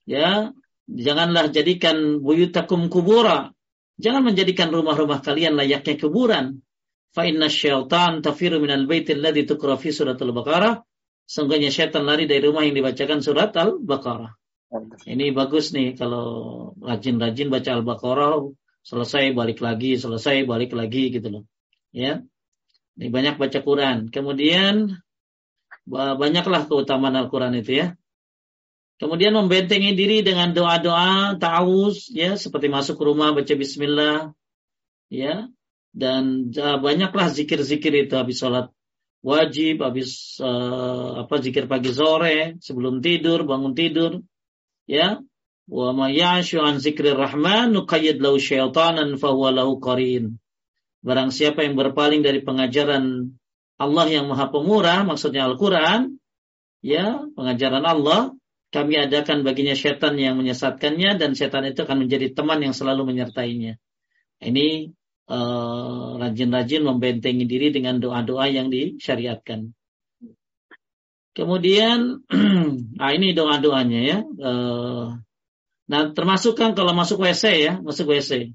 ya 0.04 0.52
janganlah 0.92 1.48
jadikan 1.48 2.20
buyutakum 2.20 2.92
kubura. 2.92 3.56
Jangan 3.98 4.28
menjadikan 4.28 4.68
rumah-rumah 4.68 5.24
kalian 5.24 5.56
layaknya 5.56 5.96
kuburan. 5.96 6.60
Fa 7.16 7.24
inna 7.24 7.48
syaitan 7.48 8.20
tafiru 8.20 8.60
minal 8.60 8.84
baitil 8.84 9.24
ladzi 9.24 9.48
tukra 9.48 9.80
fi 9.80 9.96
suratul 9.96 10.36
Baqarah 10.36 10.84
Sungguhnya 11.28 11.68
syaitan 11.68 12.08
lari 12.08 12.24
dari 12.24 12.40
rumah 12.40 12.64
yang 12.64 12.80
dibacakan 12.80 13.20
surat 13.20 13.52
Al-Baqarah. 13.52 14.32
Ini 15.04 15.36
bagus 15.36 15.76
nih 15.76 15.92
kalau 16.00 16.72
rajin-rajin 16.80 17.52
baca 17.52 17.70
Al-Baqarah, 17.76 18.48
selesai 18.88 19.36
balik 19.36 19.60
lagi, 19.60 20.00
selesai 20.00 20.48
balik 20.48 20.72
lagi 20.72 21.12
gitu 21.12 21.28
loh. 21.28 21.44
Ya. 21.92 22.24
Ini 22.96 23.12
banyak 23.12 23.36
baca 23.36 23.60
Quran. 23.60 24.08
Kemudian 24.10 25.04
banyaklah 25.92 26.66
keutamaan 26.66 27.20
Al-Quran 27.20 27.60
itu 27.60 27.84
ya. 27.84 27.88
Kemudian 28.98 29.36
membentengi 29.38 29.94
diri 29.94 30.26
dengan 30.26 30.50
doa-doa 30.56 31.38
ta'awuz 31.38 32.10
ya 32.10 32.34
seperti 32.34 32.66
masuk 32.66 32.98
rumah 32.98 33.30
baca 33.30 33.54
bismillah 33.54 34.34
ya 35.14 35.46
dan 35.94 36.50
banyaklah 36.58 37.30
zikir-zikir 37.30 38.10
itu 38.10 38.18
habis 38.18 38.42
sholat 38.42 38.74
wajib 39.22 39.86
habis 39.86 40.42
uh, 40.42 41.22
apa 41.22 41.36
zikir 41.42 41.70
pagi 41.70 41.94
sore 41.94 42.58
sebelum 42.58 42.98
tidur 43.06 43.46
bangun 43.46 43.78
tidur 43.78 44.26
ya 44.90 45.22
wa 45.68 45.92
may 45.92 46.16
ya'shu 46.18 46.64
an 46.64 46.80
rahman 46.80 47.76
nuqayyid 47.76 48.24
lahu 48.24 48.40
syaitanan 48.40 49.20
huwa 49.20 49.52
lahu 49.52 49.78
qarin 49.84 50.40
barang 51.04 51.30
siapa 51.32 51.68
yang 51.68 51.76
berpaling 51.76 52.24
dari 52.24 52.40
pengajaran 52.42 53.36
Allah 53.78 54.06
yang 54.10 54.26
Maha 54.32 54.50
Pemurah 54.50 55.06
maksudnya 55.06 55.46
Al-Qur'an 55.46 56.18
ya 56.82 57.22
pengajaran 57.36 57.84
Allah 57.84 58.34
kami 58.72 59.00
adakan 59.00 59.48
baginya 59.48 59.76
setan 59.76 60.18
yang 60.20 60.36
menyesatkannya 60.40 61.20
dan 61.20 61.36
setan 61.36 61.68
itu 61.70 61.84
akan 61.84 62.08
menjadi 62.08 62.34
teman 62.34 62.64
yang 62.64 62.74
selalu 62.76 63.14
menyertainya 63.14 63.80
ini 64.42 64.98
Eh, 65.28 66.10
rajin-rajin 66.24 66.88
uh, 66.88 66.96
membentengi 66.96 67.44
diri 67.44 67.68
dengan 67.68 68.00
doa-doa 68.00 68.48
yang 68.48 68.72
disyariatkan. 68.72 69.76
Kemudian, 71.36 72.24
nah 72.96 73.12
ini 73.20 73.36
doa-doanya 73.36 74.00
ya. 74.08 74.18
Uh, 74.24 75.20
nah 75.88 76.12
termasuk 76.12 76.60
kan 76.60 76.76
kalau 76.76 76.92
masuk 76.92 77.24
WC 77.24 77.44
ya, 77.64 77.74
masuk 77.80 78.12
WC. 78.12 78.52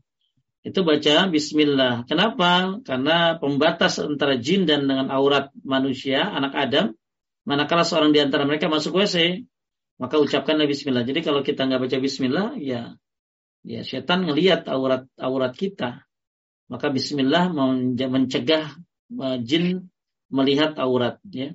Itu 0.62 0.86
baca 0.86 1.26
Bismillah. 1.26 2.06
Kenapa? 2.06 2.78
Karena 2.86 3.34
pembatas 3.40 3.98
antara 3.98 4.38
jin 4.38 4.62
dan 4.62 4.86
dengan 4.86 5.10
aurat 5.10 5.50
manusia, 5.66 6.22
anak 6.30 6.54
Adam. 6.54 6.86
Manakala 7.42 7.82
seorang 7.82 8.14
di 8.14 8.22
antara 8.22 8.46
mereka 8.46 8.70
masuk 8.70 8.94
WC, 9.02 9.42
maka 9.98 10.22
ucapkanlah 10.22 10.70
Bismillah. 10.70 11.02
Jadi 11.02 11.18
kalau 11.26 11.42
kita 11.42 11.66
nggak 11.66 11.82
baca 11.82 11.98
Bismillah, 11.98 12.54
ya 12.62 12.94
ya 13.62 13.86
setan 13.86 14.26
ngelihat 14.26 14.66
aurat 14.66 15.06
aurat 15.18 15.54
kita 15.54 16.02
maka 16.72 16.88
bismillah 16.88 17.52
mencegah 17.52 18.72
uh, 19.20 19.38
jin 19.44 19.92
melihat 20.32 20.72
aurat 20.80 21.20
ya. 21.28 21.52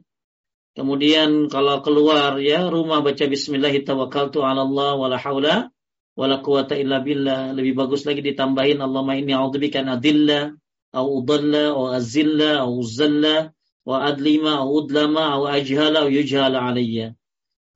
Kemudian 0.78 1.50
kalau 1.50 1.82
keluar 1.82 2.38
ya 2.38 2.70
rumah 2.70 3.02
baca 3.02 3.26
bismillah 3.26 3.74
tawakkaltu 3.82 4.46
'ala 4.46 4.62
Allah 4.62 4.94
wala 4.94 5.18
haula 5.18 5.74
wala 6.14 6.38
illa 6.78 7.02
billah. 7.02 7.58
Lebih 7.58 7.74
bagus 7.74 8.06
lagi 8.06 8.22
ditambahin 8.22 8.78
Allahumma 8.78 9.18
inni 9.18 9.34
a'udzubika 9.34 9.82
adilla 9.82 10.54
au 10.94 11.26
udalla 11.26 11.74
au 11.74 11.90
azilla 11.90 12.62
au 12.62 12.78
zalla 12.86 13.50
wa 13.90 14.06
adlima 14.06 14.62
au 14.62 14.86
udlama 14.86 15.34
au 15.34 15.50
ajhala 15.50 16.06
au 16.06 16.14
yujhala 16.14 16.62
alayya. 16.62 17.18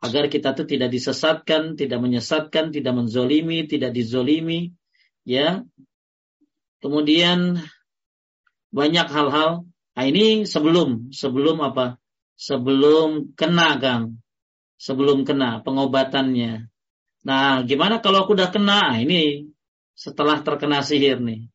Agar 0.02 0.30
kita 0.30 0.54
tuh 0.54 0.70
tidak 0.70 0.94
disesatkan, 0.94 1.78
tidak 1.78 2.02
menyesatkan, 2.02 2.74
tidak 2.74 2.94
menzolimi, 2.94 3.70
tidak 3.70 3.94
dizolimi, 3.94 4.74
ya 5.26 5.62
Kemudian 6.82 7.62
banyak 8.74 9.06
hal-hal. 9.06 9.70
Nah, 9.94 10.06
ini 10.10 10.50
sebelum 10.50 11.14
sebelum 11.14 11.62
apa? 11.62 12.01
Sebelum 12.38 13.34
kena, 13.34 13.78
Kang. 13.80 14.20
Sebelum 14.82 15.24
kena 15.24 15.62
pengobatannya. 15.62 16.68
Nah, 17.22 17.62
gimana 17.64 18.02
kalau 18.02 18.26
aku 18.26 18.34
udah 18.34 18.50
kena? 18.50 18.92
Nah, 18.92 18.98
ini 18.98 19.50
setelah 19.94 20.42
terkena 20.42 20.82
sihir 20.82 21.22
nih. 21.22 21.46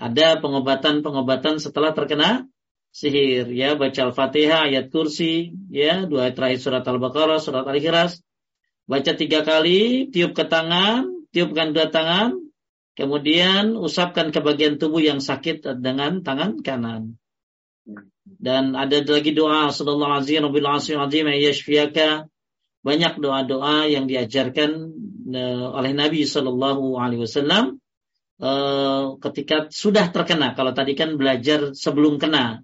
Ada 0.00 0.40
pengobatan-pengobatan 0.40 1.60
setelah 1.60 1.92
terkena 1.92 2.48
sihir 2.90 3.52
ya 3.52 3.76
baca 3.76 4.00
Al-Fatihah, 4.10 4.72
ayat 4.72 4.88
kursi, 4.88 5.52
ya 5.68 6.08
dua 6.08 6.30
ayat 6.30 6.34
terakhir 6.40 6.58
surat 6.64 6.84
Al-Baqarah, 6.88 7.38
surat 7.38 7.68
Al-Ikhlas. 7.68 8.24
Baca 8.88 9.12
tiga 9.12 9.44
kali, 9.44 10.08
tiup 10.08 10.32
ke 10.32 10.48
tangan, 10.48 11.28
tiupkan 11.36 11.76
dua 11.76 11.92
tangan, 11.92 12.44
Kemudian 12.94 13.74
usapkan 13.74 14.30
ke 14.30 14.38
bagian 14.38 14.78
tubuh 14.78 15.02
yang 15.02 15.18
sakit 15.18 15.66
dengan 15.82 16.22
tangan 16.22 16.62
kanan. 16.62 17.18
Dan 18.24 18.72
ada 18.72 18.96
lagi 19.04 19.36
doa 19.36 19.68
sallallahu 19.68 20.24
alaihi 20.24 20.40
rabbil 20.40 20.68
azim 20.68 20.96
yashfiyaka. 21.28 22.28
Banyak 22.84 23.16
doa-doa 23.16 23.88
yang 23.88 24.04
diajarkan 24.04 24.70
eh, 25.32 25.66
oleh 25.72 25.92
Nabi 25.96 26.28
sallallahu 26.28 27.00
alaihi 27.00 27.24
wasallam 27.24 27.80
eh, 28.40 29.04
ketika 29.24 29.72
sudah 29.72 30.12
terkena. 30.12 30.52
Kalau 30.52 30.76
tadi 30.76 30.92
kan 30.92 31.16
belajar 31.16 31.72
sebelum 31.72 32.20
kena, 32.20 32.60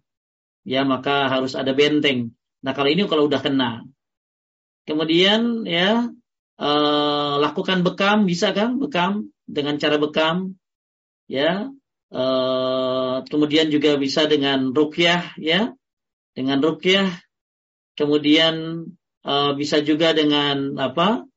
ya 0.65 0.85
maka 0.85 1.33
harus 1.33 1.57
ada 1.57 1.73
benteng. 1.73 2.37
Nah 2.61 2.73
kalau 2.77 2.93
ini 2.93 3.09
kalau 3.09 3.33
udah 3.33 3.41
kena, 3.41 3.89
kemudian 4.85 5.65
ya 5.65 6.13
eh, 6.61 7.35
lakukan 7.41 7.81
bekam 7.81 8.29
bisa 8.29 8.53
kan 8.53 8.77
bekam 8.77 9.33
dengan 9.49 9.81
cara 9.81 9.97
bekam, 9.97 10.57
ya. 11.29 11.73
Kemudian 13.27 13.69
juga 13.69 13.99
bisa 14.01 14.25
dengan 14.31 14.73
rukyah, 14.73 15.37
ya, 15.37 15.75
dengan 16.33 16.63
rukyah. 16.63 17.11
Kemudian 17.99 18.87
uh, 19.27 19.53
bisa 19.59 19.85
juga 19.85 20.17
dengan 20.17 20.79
apa? 20.81 21.29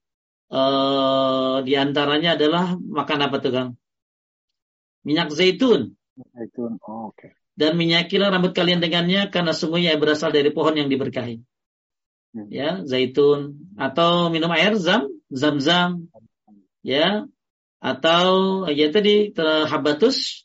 Uh, 0.53 1.65
di 1.65 1.73
antaranya 1.73 2.37
adalah 2.37 2.77
makan 2.77 3.19
apa 3.25 3.35
tuh 3.41 3.51
Kang? 3.51 3.69
Minyak 5.03 5.33
zaitun. 5.33 5.97
Zaitun, 6.13 6.77
oh, 6.85 7.09
oke. 7.11 7.17
Okay. 7.17 7.31
Dan 7.53 7.77
minyakilah 7.77 8.33
rambut 8.33 8.53
kalian 8.53 8.81
dengannya 8.81 9.29
karena 9.29 9.53
semuanya 9.53 9.97
berasal 9.97 10.33
dari 10.33 10.49
pohon 10.53 10.77
yang 10.77 10.89
diberkahi. 10.89 11.41
Hmm. 12.33 12.49
Ya, 12.49 12.81
zaitun 12.85 13.73
atau 13.77 14.33
minum 14.33 14.49
air 14.53 14.73
zam, 14.77 15.09
zam-zam. 15.29 16.09
Ya, 16.81 17.29
atau 17.83 18.63
ya 18.71 18.87
tadi 18.95 19.35
habatus 19.67 20.42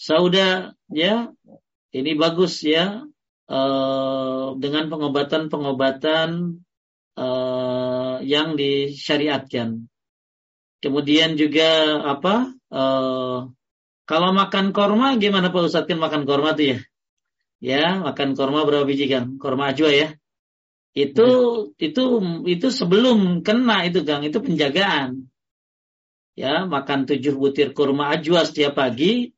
sauda 0.00 0.72
ya 0.88 1.28
ini 1.92 2.16
bagus 2.16 2.64
ya 2.64 3.04
uh, 3.52 4.56
dengan 4.56 4.88
pengobatan-pengobatan 4.88 6.56
uh, 7.20 8.16
yang 8.24 8.56
disyariatkan. 8.56 9.84
Kemudian 10.80 11.36
juga 11.36 12.00
apa? 12.00 12.56
Uh, 12.72 13.52
kalau 14.08 14.32
makan 14.32 14.72
korma 14.72 15.20
gimana 15.20 15.52
Pak 15.52 15.68
Ustadz 15.68 15.86
kan 15.92 16.00
makan 16.00 16.24
korma 16.24 16.56
tuh 16.56 16.72
ya? 16.72 16.78
Ya, 17.60 18.00
makan 18.00 18.32
korma 18.32 18.64
berapa 18.64 18.88
biji 18.88 19.04
kan? 19.12 19.36
Korma 19.36 19.76
ajwa 19.76 19.92
ya. 19.92 20.16
Itu 20.96 21.28
ya. 21.76 21.92
itu 21.92 22.04
itu 22.48 22.66
sebelum 22.72 23.44
kena 23.44 23.84
itu 23.84 24.00
Kang, 24.02 24.24
itu 24.24 24.40
penjagaan 24.40 25.30
ya 26.34 26.64
makan 26.64 27.04
tujuh 27.04 27.36
butir 27.36 27.76
kurma 27.76 28.16
ajwa 28.16 28.42
setiap 28.48 28.80
pagi 28.80 29.36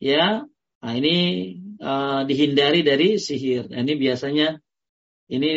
ya 0.00 0.48
nah 0.80 0.92
ini 0.96 1.16
uh, 1.78 2.24
dihindari 2.24 2.80
dari 2.80 3.20
sihir 3.20 3.68
nah, 3.68 3.84
ini 3.84 3.94
biasanya 4.00 4.58
ini 5.30 5.52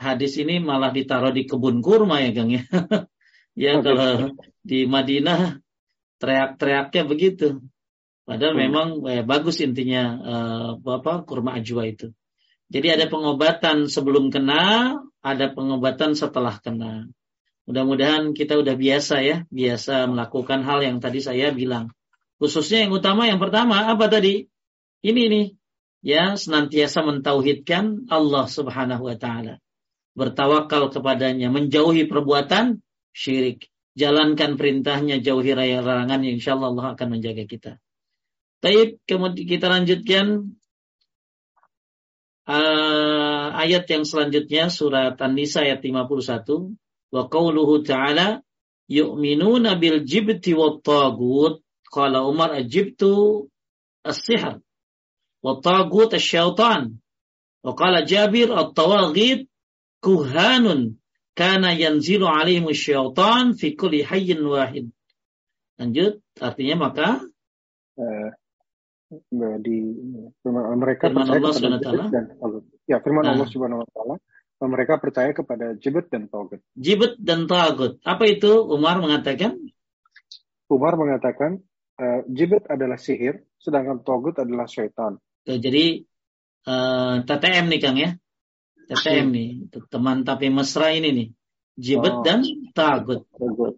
hadis 0.00 0.40
ini 0.40 0.58
malah 0.58 0.90
ditaruh 0.90 1.30
di 1.30 1.46
kebun 1.46 1.84
kurma 1.84 2.24
ya 2.24 2.30
Kang 2.32 2.50
ya 2.50 2.64
ya 3.68 3.72
kalau 3.84 4.32
di 4.64 4.88
Madinah 4.88 5.60
teriak-teriaknya 6.16 7.02
begitu 7.04 7.60
padahal 8.24 8.56
hmm. 8.56 8.62
memang 8.64 8.88
eh, 9.12 9.22
bagus 9.22 9.60
intinya 9.60 10.02
uh, 10.18 10.70
apa 10.80 11.22
kurma 11.28 11.60
ajwa 11.60 11.84
itu 11.86 12.10
Jadi 12.66 12.98
ada 12.98 13.06
pengobatan 13.06 13.86
sebelum 13.86 14.26
kena, 14.34 14.98
ada 15.22 15.46
pengobatan 15.54 16.18
setelah 16.18 16.58
kena. 16.58 17.06
Mudah-mudahan 17.66 18.34
kita 18.34 18.58
udah 18.58 18.74
biasa 18.74 19.22
ya, 19.22 19.36
biasa 19.50 20.10
melakukan 20.10 20.66
hal 20.66 20.82
yang 20.82 20.98
tadi 20.98 21.22
saya 21.22 21.54
bilang. 21.54 21.94
Khususnya 22.36 22.84
yang 22.84 22.92
utama 22.92 23.24
yang 23.24 23.40
pertama 23.40 23.88
apa 23.88 24.12
tadi? 24.12 24.44
Ini 25.00 25.22
nih, 25.32 25.46
ya 26.04 26.36
senantiasa 26.36 27.00
mentauhidkan 27.04 28.10
Allah 28.12 28.44
Subhanahu 28.48 29.08
wa 29.08 29.16
taala. 29.16 29.60
Bertawakal 30.16 30.92
kepadanya, 30.92 31.52
menjauhi 31.52 32.08
perbuatan 32.08 32.80
syirik. 33.12 33.68
Jalankan 33.96 34.60
perintahnya, 34.60 35.24
jauhi 35.24 35.56
raya 35.56 35.80
larangannya, 35.80 36.36
insya 36.36 36.56
Allah 36.56 36.72
Allah 36.76 36.86
akan 36.92 37.08
menjaga 37.16 37.48
kita. 37.48 37.80
Baik, 38.60 39.00
kemudian 39.08 39.48
kita 39.48 39.72
lanjutkan 39.72 40.56
uh, 42.48 43.46
ayat 43.56 43.84
yang 43.88 44.04
selanjutnya 44.04 44.68
surat 44.72 45.16
An-Nisa 45.20 45.64
ayat 45.64 45.80
51 45.84 46.76
wa 47.12 47.22
qauluhu 47.28 47.84
ta'ala 47.84 48.40
yu'minuna 48.88 49.76
bil 49.76 50.06
jibti 50.06 50.54
wat 50.54 50.80
tagut 50.86 51.65
qala 51.90 52.26
Umar 52.26 52.54
ajibtu 52.56 53.46
as-sihr 54.04 54.62
wa 55.42 55.52
tagut 55.62 56.10
asy-syaitan 56.14 56.98
wa 57.62 57.72
qala 57.74 58.06
Jabir 58.06 58.50
at-tawaghit 58.50 59.50
kuhanun 60.02 60.98
kana 61.36 61.74
yanzilu 61.74 62.26
alaihim 62.30 62.66
syaitan 62.72 63.52
fi 63.54 63.76
kulli 63.76 64.02
hayyin 64.02 64.40
wahid 64.46 64.90
lanjut 65.76 66.22
artinya 66.40 66.88
maka 66.88 67.20
uh, 68.00 68.30
di 69.62 69.76
firman 70.42 70.78
mereka 70.82 71.10
firman 71.10 71.26
percaya 71.30 71.38
Allah 71.38 71.54
kepada 71.54 71.78
Jibet 71.78 72.10
dan 72.10 72.26
Togut. 72.34 72.64
Ya, 72.90 72.96
firman 72.98 73.22
nah. 73.22 73.32
Allah 73.38 73.48
Subhanahu 73.50 73.80
wa 73.82 73.88
taala 73.94 74.14
mereka 74.64 74.94
percaya 74.98 75.30
kepada 75.36 75.66
Jibet 75.78 76.06
dan 76.10 76.22
Togut. 76.26 76.60
Jibet 76.74 77.14
dan 77.20 77.46
Togut. 77.46 78.00
Apa 78.02 78.24
itu? 78.26 78.66
Umar 78.66 78.98
mengatakan? 78.98 79.54
Umar 80.66 80.98
mengatakan 80.98 81.62
uh, 82.00 82.20
Jibet 82.28 82.64
adalah 82.68 83.00
sihir, 83.00 83.44
sedangkan 83.60 84.04
Togut 84.04 84.36
adalah 84.38 84.68
syaitan. 84.68 85.20
Jadi 85.46 86.02
uh, 86.66 86.72
eh, 86.72 87.16
TTM 87.22 87.66
nih 87.70 87.80
Kang 87.80 87.98
ya. 87.98 88.10
TTM 88.86 89.26
nih, 89.34 89.50
teman 89.90 90.22
tapi 90.22 90.46
mesra 90.50 90.94
ini 90.94 91.10
nih. 91.10 91.28
Jibet 91.76 92.14
oh. 92.18 92.24
dan 92.24 92.40
Tagut. 92.72 93.28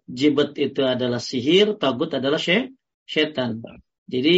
Jibet 0.07 0.55
itu 0.55 0.81
adalah 0.85 1.19
sihir, 1.19 1.75
Tagut 1.75 2.13
adalah 2.15 2.39
sy 2.39 2.71
syaitan. 3.09 3.59
Jadi 4.09 4.37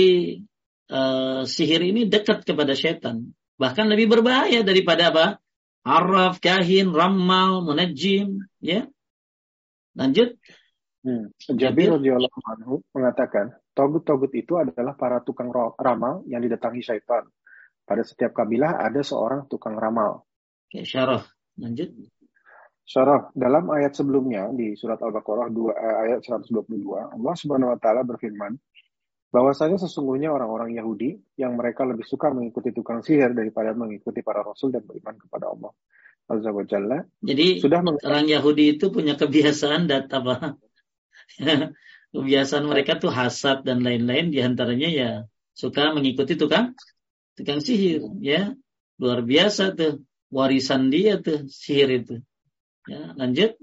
uh, 0.91 1.43
sihir 1.47 1.81
ini 1.85 2.07
dekat 2.09 2.43
kepada 2.43 2.75
setan. 2.75 3.35
Bahkan 3.61 3.85
lebih 3.87 4.09
berbahaya 4.09 4.65
daripada 4.65 5.13
apa? 5.13 5.25
Araf, 5.81 6.41
kahin, 6.41 6.93
ramal, 6.93 7.65
munajim, 7.65 8.45
ya. 8.61 8.89
Lanjut. 9.93 10.37
Hmm. 11.01 11.33
Jabir 11.57 11.97
radhiyallahu 11.97 12.39
anhu 12.45 12.73
mengatakan, 12.93 13.57
togut-togut 13.71 14.31
itu 14.36 14.60
adalah 14.60 14.95
para 14.95 15.23
tukang 15.23 15.51
ramal 15.79 16.23
yang 16.27 16.43
didatangi 16.43 16.84
syaitan. 16.84 17.27
Pada 17.81 18.05
setiap 18.05 18.31
kabilah 18.31 18.79
ada 18.79 19.03
seorang 19.03 19.47
tukang 19.51 19.75
ramal. 19.75 20.23
Oke, 20.67 20.88
syarah. 20.88 21.23
Lanjut. 21.60 21.91
Syarah, 22.88 23.31
dalam 23.31 23.71
ayat 23.71 23.95
sebelumnya 23.95 24.51
di 24.51 24.75
surat 24.75 24.99
Al-Baqarah 24.99 25.47
2 25.47 25.71
eh, 25.71 25.95
ayat 26.07 26.19
122, 26.27 27.15
Allah 27.15 27.34
Subhanahu 27.36 27.71
wa 27.71 27.79
taala 27.79 28.03
berfirman, 28.03 28.55
bahwasanya 29.31 29.79
sesungguhnya 29.79 30.27
orang-orang 30.27 30.75
Yahudi 30.75 31.15
yang 31.39 31.55
mereka 31.55 31.88
lebih 31.88 32.03
suka 32.03 32.36
mengikuti 32.36 32.75
tukang 32.75 32.99
sihir 32.99 33.31
daripada 33.31 33.71
mengikuti 33.71 34.19
para 34.19 34.43
rasul 34.43 34.75
dan 34.75 34.84
beriman 34.84 35.15
kepada 35.15 35.55
Allah. 35.55 35.71
Azza 36.31 36.51
wa 36.51 36.63
Jalla. 36.63 36.99
Jadi 37.19 37.60
sudah 37.60 37.79
orang 37.84 38.27
Yahudi 38.27 38.79
itu 38.79 38.91
punya 38.91 39.15
kebiasaan 39.19 39.88
data 39.88 40.19
apa? 40.19 40.36
kebiasaan 42.12 42.67
mereka 42.67 43.00
tuh 43.00 43.12
hasad 43.12 43.63
dan 43.63 43.84
lain-lain 43.84 44.32
di 44.32 44.39
antaranya 44.43 44.89
ya 44.91 45.12
suka 45.56 45.95
mengikuti 45.95 46.36
tukang 46.36 46.76
tukang 47.36 47.63
sihir 47.63 48.04
ya 48.19 48.52
luar 49.00 49.24
biasa 49.24 49.74
tuh 49.76 50.04
warisan 50.32 50.91
dia 50.91 51.19
tuh 51.19 51.47
sihir 51.47 51.89
itu 52.04 52.15
ya 52.88 53.15
lanjut 53.15 53.56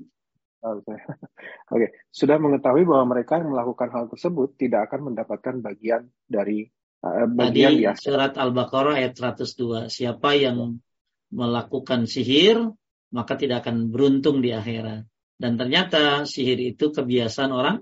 Oke, 0.58 0.90
okay. 1.70 1.94
sudah 2.10 2.34
mengetahui 2.42 2.82
bahwa 2.82 3.14
mereka 3.14 3.38
yang 3.38 3.54
melakukan 3.54 3.94
hal 3.94 4.10
tersebut 4.10 4.58
tidak 4.58 4.90
akan 4.90 5.14
mendapatkan 5.14 5.62
bagian 5.62 6.10
dari 6.26 6.66
uh, 7.06 7.30
bagian 7.30 7.78
Tadi 7.78 7.82
biasa. 7.86 8.02
surat 8.02 8.34
Al-Baqarah 8.34 8.98
ayat 8.98 9.14
102. 9.14 9.86
Siapa 9.86 10.34
yang 10.34 10.82
melakukan 11.30 12.10
sihir 12.10 12.58
maka 13.14 13.38
tidak 13.38 13.64
akan 13.64 13.94
beruntung 13.94 14.42
di 14.42 14.50
akhirat. 14.52 15.06
Dan 15.38 15.54
ternyata 15.54 16.26
sihir 16.26 16.58
itu 16.58 16.90
kebiasaan 16.90 17.54
orang 17.54 17.78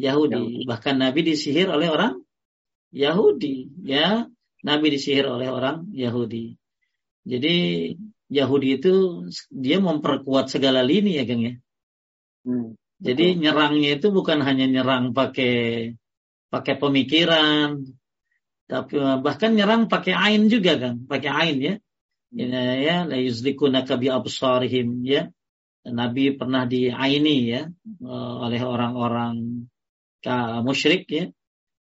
Yahudi. 0.00 0.34
Yahudi. 0.34 0.64
Bahkan 0.64 0.94
Nabi 0.96 1.20
disihir 1.28 1.68
oleh 1.68 1.92
orang 1.92 2.24
Yahudi, 2.90 3.68
ya. 3.84 4.26
Nabi 4.60 4.86
disihir 4.92 5.28
oleh 5.28 5.48
orang 5.48 5.88
Yahudi. 5.92 6.56
Jadi 7.24 7.54
Yahudi 8.32 8.68
itu 8.80 9.24
dia 9.52 9.78
memperkuat 9.80 10.48
segala 10.48 10.80
lini 10.80 11.20
ya, 11.20 11.24
Kang 11.28 11.42
ya. 11.44 11.54
Hmm, 12.44 12.76
Jadi 13.00 13.36
nyerangnya 13.36 14.00
itu 14.00 14.08
bukan 14.08 14.40
hanya 14.40 14.64
nyerang 14.64 15.12
pakai 15.12 15.96
pakai 16.48 16.74
pemikiran, 16.80 17.84
tapi 18.64 18.96
bahkan 19.20 19.52
nyerang 19.52 19.86
pakai 19.92 20.16
ain 20.16 20.48
juga 20.48 20.76
kan, 20.80 20.94
pakai 21.04 21.30
ain 21.30 21.56
ya. 21.60 21.74
Ya, 22.30 22.46
ya 22.78 22.96
la 23.10 23.18
yuzlikunaka 23.18 23.98
bi 23.98 24.08
absarihim 24.08 25.02
ya. 25.04 25.28
Nabi 25.80 26.36
pernah 26.36 26.68
diaini 26.68 27.36
ya 27.48 27.62
eh, 28.04 28.34
oleh 28.44 28.60
orang-orang 28.60 29.64
musyrik 30.64 31.04
ya. 31.08 31.24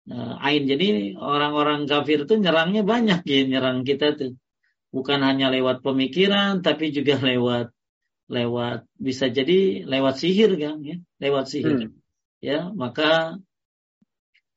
Eh, 0.08 0.34
ain 0.40 0.64
jadi 0.64 1.20
orang-orang 1.20 1.84
kafir 1.84 2.24
itu 2.24 2.34
nyerangnya 2.40 2.80
banyak 2.80 3.20
ya 3.28 3.40
nyerang 3.44 3.84
kita 3.84 4.16
tuh. 4.16 4.38
Bukan 4.88 5.20
hanya 5.20 5.52
lewat 5.52 5.84
pemikiran 5.84 6.64
tapi 6.64 6.90
juga 6.94 7.20
lewat 7.30 7.74
lewat 8.28 8.84
bisa 9.00 9.32
jadi 9.32 9.88
lewat 9.88 10.20
sihir 10.20 10.52
kan 10.60 10.84
ya 10.84 11.00
lewat 11.16 11.48
sihir 11.48 11.88
hmm. 11.88 11.96
ya 12.44 12.68
maka 12.76 13.40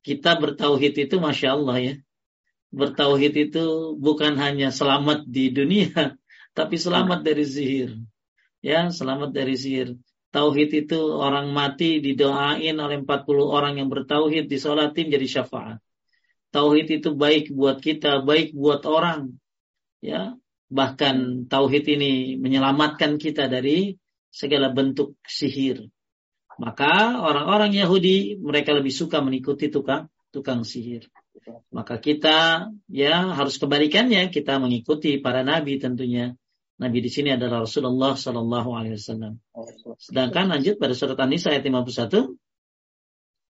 kita 0.03 0.35
bertauhid 0.35 1.07
itu 1.07 1.15
masya 1.23 1.55
Allah 1.55 1.77
ya 1.79 1.95
bertauhid 2.75 3.33
itu 3.51 3.95
bukan 3.95 4.35
hanya 4.35 4.75
selamat 4.75 5.23
di 5.23 5.55
dunia 5.55 6.19
tapi 6.57 6.75
selamat 6.75 7.23
hmm. 7.23 7.27
dari 7.31 7.45
sihir 7.47 7.89
ya 8.59 8.91
selamat 8.91 9.31
dari 9.31 9.55
sihir 9.55 9.95
tauhid 10.31 10.87
itu 10.87 10.99
orang 11.11 11.51
mati 11.51 11.99
didoain 11.99 12.75
oleh 12.79 12.97
40 13.03 13.07
orang 13.43 13.73
yang 13.79 13.87
bertauhid 13.91 14.47
disolatin 14.47 15.11
jadi 15.11 15.27
syafaat 15.27 15.77
tauhid 16.51 17.03
itu 17.03 17.15
baik 17.15 17.51
buat 17.51 17.79
kita 17.79 18.23
baik 18.23 18.55
buat 18.55 18.83
orang 18.87 19.35
ya 20.03 20.35
bahkan 20.71 21.45
tauhid 21.51 21.83
ini 21.99 22.39
menyelamatkan 22.39 23.19
kita 23.19 23.51
dari 23.51 23.99
segala 24.31 24.71
bentuk 24.71 25.19
sihir. 25.27 25.91
Maka 26.55 27.19
orang-orang 27.19 27.75
Yahudi 27.75 28.39
mereka 28.39 28.71
lebih 28.71 28.95
suka 28.95 29.19
mengikuti 29.19 29.67
tukang 29.67 30.07
tukang 30.31 30.63
sihir. 30.63 31.11
Maka 31.75 31.99
kita 31.99 32.71
ya 32.87 33.35
harus 33.35 33.59
kebalikannya 33.59 34.31
kita 34.31 34.57
mengikuti 34.63 35.19
para 35.19 35.43
nabi 35.43 35.75
tentunya. 35.83 36.31
Nabi 36.81 36.97
di 36.97 37.13
sini 37.13 37.29
adalah 37.29 37.61
Rasulullah 37.61 38.17
Sallallahu 38.17 38.69
Alaihi 38.73 38.97
Wasallam. 38.97 39.37
Sedangkan 40.01 40.49
lanjut 40.49 40.81
pada 40.81 40.97
surat 40.97 41.13
An-Nisa 41.21 41.53
ayat 41.53 41.61
51. 41.61 42.33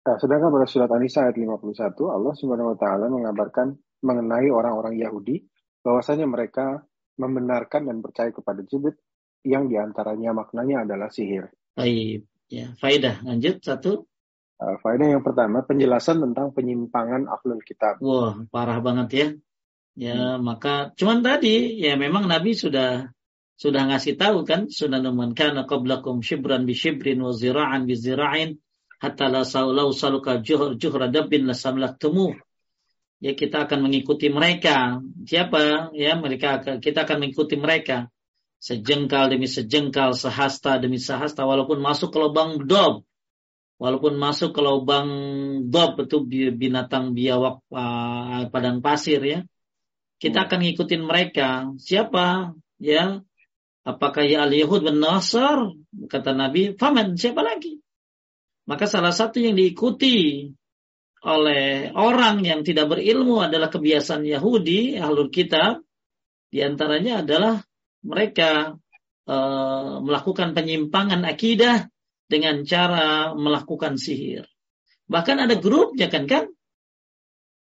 Nah, 0.10 0.18
sedangkan 0.18 0.50
pada 0.50 0.66
surat 0.66 0.90
An-Nisa 0.90 1.30
ayat 1.30 1.38
51 1.38 1.94
Allah 2.10 2.34
Subhanahu 2.34 2.74
Wa 2.74 2.78
Taala 2.82 3.06
mengabarkan 3.14 3.78
mengenai 4.02 4.50
orang-orang 4.50 4.98
Yahudi 4.98 5.46
bahwasanya 5.86 6.26
mereka 6.26 6.82
membenarkan 7.22 7.86
dan 7.86 8.02
percaya 8.02 8.34
kepada 8.34 8.66
jibit 8.66 8.98
yang 9.46 9.70
di 9.70 9.78
antaranya 9.78 10.34
maknanya 10.34 10.90
adalah 10.90 11.14
sihir. 11.14 11.54
Baik, 11.78 12.26
ya. 12.50 12.74
Faidah 12.82 13.22
lanjut 13.22 13.62
satu. 13.62 14.10
Uh, 14.60 14.76
faedah 14.84 15.16
yang 15.16 15.24
pertama 15.24 15.64
penjelasan 15.64 16.20
tentang 16.20 16.52
penyimpangan 16.52 17.30
ahlul 17.30 17.62
kitab. 17.64 18.02
Wah, 18.02 18.42
parah 18.52 18.82
banget 18.82 19.10
ya. 19.14 19.28
Ya, 20.00 20.16
hmm. 20.16 20.48
maka 20.48 20.96
cuman 20.96 21.20
tadi 21.20 21.80
ya 21.80 22.00
memang 22.00 22.28
Nabi 22.28 22.56
sudah 22.56 23.12
sudah 23.60 23.92
ngasih 23.92 24.16
tahu 24.16 24.48
kan 24.48 24.72
sudah 24.72 25.04
man 25.12 25.36
kana 25.36 25.68
qablakum 25.68 26.24
shibran 26.24 26.64
bi 26.64 26.72
shibrin 26.72 27.20
wa 27.20 27.36
zira'an 27.36 27.84
bi 27.84 28.00
zira'in 28.00 28.56
hatta 29.04 29.28
la 29.28 29.44
saulau 29.44 29.92
saluka 29.92 30.40
juhur 30.40 30.80
juhra 30.80 31.12
dabbin 31.12 31.44
la 31.44 31.52
samlaktumuh 31.52 32.40
ya 33.20 33.36
kita 33.36 33.68
akan 33.68 33.80
mengikuti 33.88 34.32
mereka. 34.32 35.04
Siapa? 35.28 35.94
Ya, 35.94 36.16
mereka 36.16 36.64
kita 36.80 37.06
akan 37.06 37.28
mengikuti 37.28 37.60
mereka. 37.60 38.08
Sejengkal 38.60 39.32
demi 39.32 39.48
sejengkal, 39.48 40.12
sehasta 40.16 40.80
demi 40.84 41.00
sehasta, 41.00 41.48
walaupun 41.48 41.80
masuk 41.80 42.12
ke 42.12 42.20
lubang 42.20 42.60
dob. 42.68 43.08
Walaupun 43.80 44.20
masuk 44.20 44.52
ke 44.52 44.60
lubang 44.60 45.08
dob 45.72 45.96
itu 46.04 46.20
binatang 46.52 47.16
biawak 47.16 47.64
uh, 47.72 48.52
padang 48.52 48.84
pasir 48.84 49.24
ya. 49.24 49.40
kita 50.20 50.52
akan 50.52 50.60
ngikutin 50.68 51.04
mereka. 51.08 51.72
Siapa? 51.80 52.52
Ya, 52.76 53.24
apakah 53.88 54.24
ya 54.26 54.44
al-Yahud 54.48 54.86
bin 54.86 55.00
Nasr? 55.00 55.76
Kata 56.10 56.32
Nabi, 56.36 56.76
faman, 56.76 57.16
siapa 57.16 57.44
lagi? 57.44 57.80
Maka 58.70 58.86
salah 58.86 59.10
satu 59.10 59.42
yang 59.42 59.58
diikuti 59.58 60.46
oleh 61.26 61.92
orang 61.92 62.46
yang 62.46 62.62
tidak 62.64 62.96
berilmu 62.96 63.44
adalah 63.44 63.68
kebiasaan 63.68 64.24
Yahudi, 64.24 64.96
ahlul 64.96 65.34
kitab. 65.34 65.84
Di 66.50 66.64
antaranya 66.64 67.26
adalah 67.26 67.62
mereka 68.06 68.74
e, 69.28 69.38
melakukan 70.02 70.56
penyimpangan 70.56 71.22
akidah 71.28 71.92
dengan 72.30 72.62
cara 72.64 73.34
melakukan 73.34 73.98
sihir. 73.98 74.46
Bahkan 75.10 75.50
ada 75.50 75.56
grupnya 75.58 76.08
kan 76.08 76.30
kan? 76.30 76.46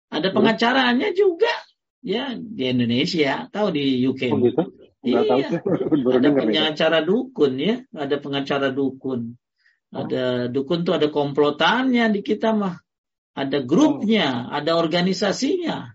Ada 0.10 0.32
pengacaranya 0.32 1.12
juga 1.12 1.52
ya 2.00 2.36
di 2.40 2.72
Indonesia, 2.72 3.52
tahu 3.52 3.68
di 3.76 4.00
UK. 4.08 4.22
Oh 4.32 4.40
gitu? 4.40 4.64
Iya. 5.06 5.22
Tahu 5.30 6.10
ada 6.18 6.30
pengacara 6.34 7.00
dukun 7.06 7.54
ya, 7.62 7.76
ada 7.94 8.16
pengacara 8.18 8.74
dukun. 8.74 9.38
Ada 9.94 10.52
dukun 10.52 10.84
tuh 10.84 10.98
ada 10.98 11.08
komplotannya 11.08 12.12
di 12.12 12.22
kita 12.26 12.52
mah. 12.52 12.76
Ada 13.36 13.64
grupnya, 13.64 14.50
oh. 14.50 14.56
ada 14.58 14.76
organisasinya. 14.76 15.94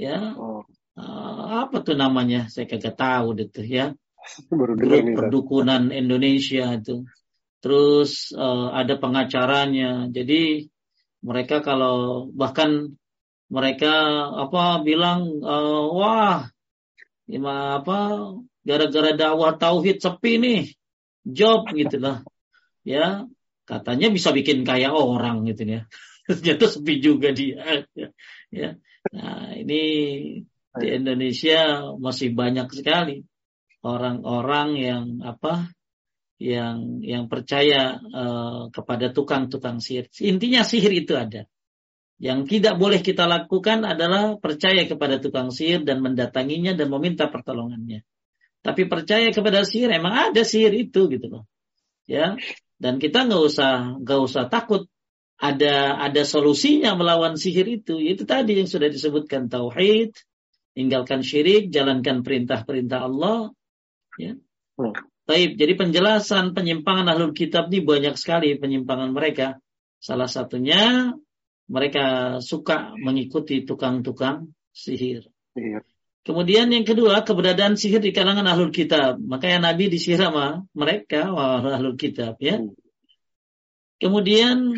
Ya. 0.00 0.34
Oh. 0.34 0.64
Uh, 0.92 1.64
apa 1.66 1.84
tuh 1.84 1.94
namanya? 1.94 2.48
Saya 2.48 2.66
kagak 2.66 2.96
tahu 2.98 3.36
deh 3.36 3.48
tuh 3.52 3.66
ya. 3.66 3.94
Baru 4.50 4.74
Grup 4.78 5.02
nih, 5.02 5.14
perdukunan 5.14 5.90
kan? 5.90 5.94
Indonesia 5.94 6.72
itu. 6.74 7.06
Terus 7.62 8.34
uh, 8.34 8.74
ada 8.74 8.98
pengacaranya. 8.98 10.10
Jadi 10.10 10.66
mereka 11.22 11.62
kalau 11.62 12.26
bahkan 12.34 12.98
mereka 13.52 13.92
apa 14.32 14.80
bilang 14.82 15.28
uh, 15.44 15.84
wah 15.92 16.48
apa 17.30 17.98
gara-gara 18.62 19.10
dakwah 19.14 19.54
tauhid 19.58 19.98
sepi 20.02 20.32
nih 20.38 20.62
job 21.26 21.66
gitu 21.74 21.98
lah. 22.02 22.26
Ya 22.82 23.26
katanya 23.66 24.10
bisa 24.10 24.34
bikin 24.34 24.66
kaya 24.66 24.90
orang 24.90 25.46
gitu 25.46 25.66
ya. 25.66 25.80
Ternyata 26.26 26.66
sepi 26.70 27.02
juga 27.02 27.30
dia 27.34 27.86
ya. 28.50 28.78
Nah 29.12 29.54
ini 29.58 29.82
di 30.72 30.88
Indonesia 30.88 31.92
masih 32.00 32.32
banyak 32.32 32.70
sekali 32.72 33.20
orang-orang 33.82 34.68
yang 34.78 35.04
apa 35.26 35.68
yang 36.42 37.02
yang 37.06 37.30
percaya 37.30 38.02
uh, 38.02 38.66
kepada 38.74 39.14
tukang-tukang 39.14 39.78
sihir. 39.78 40.10
Intinya 40.18 40.66
sihir 40.66 40.90
itu 40.90 41.14
ada 41.14 41.46
yang 42.22 42.46
tidak 42.46 42.78
boleh 42.78 43.02
kita 43.02 43.26
lakukan 43.26 43.82
adalah 43.82 44.38
percaya 44.38 44.86
kepada 44.86 45.18
tukang 45.18 45.50
sihir 45.50 45.82
dan 45.82 45.98
mendatanginya 45.98 46.78
dan 46.78 46.86
meminta 46.86 47.26
pertolongannya 47.26 48.06
tapi 48.62 48.86
percaya 48.86 49.34
kepada 49.34 49.66
sihir 49.66 49.90
emang 49.90 50.30
ada 50.30 50.46
sihir 50.46 50.70
itu 50.70 51.10
gitu 51.10 51.26
loh 51.26 51.44
ya 52.06 52.38
dan 52.78 53.02
kita 53.02 53.26
nggak 53.26 53.42
usah 53.42 53.98
nggak 54.00 54.20
usah 54.22 54.46
takut 54.46 54.86
ada 55.42 55.98
ada 55.98 56.22
solusinya 56.22 56.94
melawan 56.94 57.34
sihir 57.34 57.66
itu. 57.66 57.98
Itu 57.98 58.22
tadi 58.22 58.62
yang 58.62 58.70
sudah 58.70 58.86
disebutkan 58.86 59.50
tauhid, 59.50 60.14
tinggalkan 60.78 61.26
syirik, 61.26 61.74
jalankan 61.74 62.22
perintah-perintah 62.22 63.10
Allah. 63.10 63.50
Ya. 64.22 64.38
Hmm. 64.78 64.94
Taib. 65.26 65.58
Jadi 65.58 65.74
penjelasan 65.74 66.54
penyimpangan 66.54 67.10
ahlul 67.10 67.34
kitab 67.34 67.74
ini 67.74 67.82
banyak 67.82 68.14
sekali 68.14 68.54
penyimpangan 68.54 69.10
mereka. 69.10 69.58
Salah 69.98 70.30
satunya 70.30 71.10
mereka 71.72 72.36
suka 72.44 72.92
mengikuti 73.00 73.64
tukang-tukang 73.64 74.52
sihir. 74.76 75.24
Sihir. 75.56 75.80
Kemudian 76.22 76.70
yang 76.70 76.86
kedua, 76.86 77.24
keberadaan 77.26 77.74
sihir 77.74 77.98
di 77.98 78.14
kalangan 78.14 78.46
ahlul 78.46 78.70
kitab. 78.70 79.18
Makanya 79.18 79.72
Nabi 79.72 79.90
disihir 79.90 80.22
sama 80.22 80.68
mereka, 80.76 81.32
ahlul 81.32 81.98
kitab. 81.98 82.38
ya. 82.38 82.62
Kemudian 83.98 84.70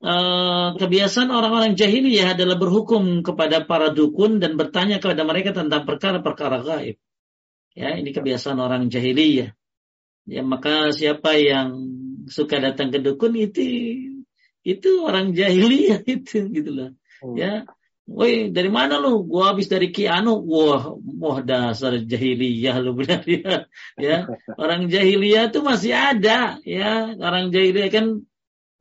eh, 0.00 0.68
kebiasaan 0.78 1.28
orang-orang 1.28 1.76
jahiliyah 1.76 2.38
adalah 2.38 2.56
berhukum 2.56 3.20
kepada 3.20 3.66
para 3.68 3.92
dukun 3.92 4.40
dan 4.40 4.56
bertanya 4.56 4.96
kepada 5.02 5.26
mereka 5.28 5.52
tentang 5.52 5.84
perkara-perkara 5.84 6.64
gaib. 6.64 6.96
Ya, 7.76 7.96
ini 7.96 8.14
kebiasaan 8.14 8.56
orang 8.56 8.88
jahiliyah. 8.88 9.52
Ya, 10.24 10.40
maka 10.46 10.94
siapa 10.94 11.34
yang 11.34 11.82
suka 12.30 12.62
datang 12.62 12.94
ke 12.94 13.02
dukun 13.02 13.34
itu 13.34 13.60
itu 14.62 15.02
orang 15.02 15.34
jahiliyah 15.34 16.02
itu 16.14 16.48
gitu 16.50 16.70
loh. 16.70 16.90
Hmm. 17.22 17.36
Ya, 17.38 17.52
Woi, 18.02 18.50
dari 18.50 18.66
mana 18.66 18.98
lu? 18.98 19.22
Gua 19.22 19.54
habis 19.54 19.70
dari 19.70 19.94
Kianu. 19.94 20.42
Wah, 20.42 20.90
wah 20.98 21.38
dasar 21.38 22.02
jahiliyah 22.02 22.82
lu 22.82 22.98
benar 22.98 23.22
ya. 23.30 23.70
ya. 23.94 24.26
Orang 24.58 24.90
jahiliyah 24.90 25.54
itu 25.54 25.62
masih 25.62 25.94
ada 25.94 26.58
ya. 26.66 27.14
Orang 27.14 27.54
jahiliyah 27.54 27.90
kan 27.94 28.26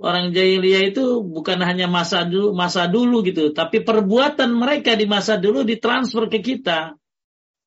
orang 0.02 0.34
jahiliyah 0.34 0.90
itu 0.90 1.22
bukan 1.22 1.62
hanya 1.62 1.86
masa 1.86 2.26
dulu 2.26 2.58
masa 2.58 2.90
dulu 2.90 3.22
gitu, 3.22 3.54
tapi 3.54 3.86
perbuatan 3.86 4.50
mereka 4.58 4.98
di 4.98 5.06
masa 5.06 5.38
dulu 5.38 5.62
ditransfer 5.62 6.26
ke 6.26 6.42
kita. 6.42 6.98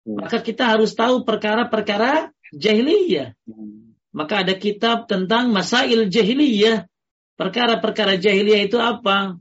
Hmm. 0.03 0.19
Maka 0.19 0.43
kita 0.43 0.75
harus 0.75 0.91
tahu 0.99 1.23
perkara-perkara 1.23 2.35
jahiliyah. 2.51 3.39
Hmm. 3.47 3.95
Maka 4.11 4.43
ada 4.43 4.59
kitab 4.59 5.07
tentang 5.07 5.55
masail 5.55 6.11
jahiliyah. 6.11 6.91
Perkara-perkara 7.35 8.15
jahiliyah 8.21 8.63
itu 8.71 8.79
apa? 8.79 9.39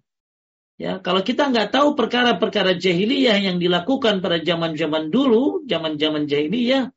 Ya, 0.82 0.98
kalau 0.98 1.22
kita 1.22 1.54
nggak 1.54 1.70
tahu 1.70 1.94
perkara-perkara 1.94 2.82
jahiliyah 2.82 3.38
yang 3.38 3.62
dilakukan 3.62 4.26
pada 4.26 4.42
zaman-zaman 4.42 5.14
dulu, 5.14 5.62
zaman-zaman 5.70 6.26
jahiliyah, 6.26 6.90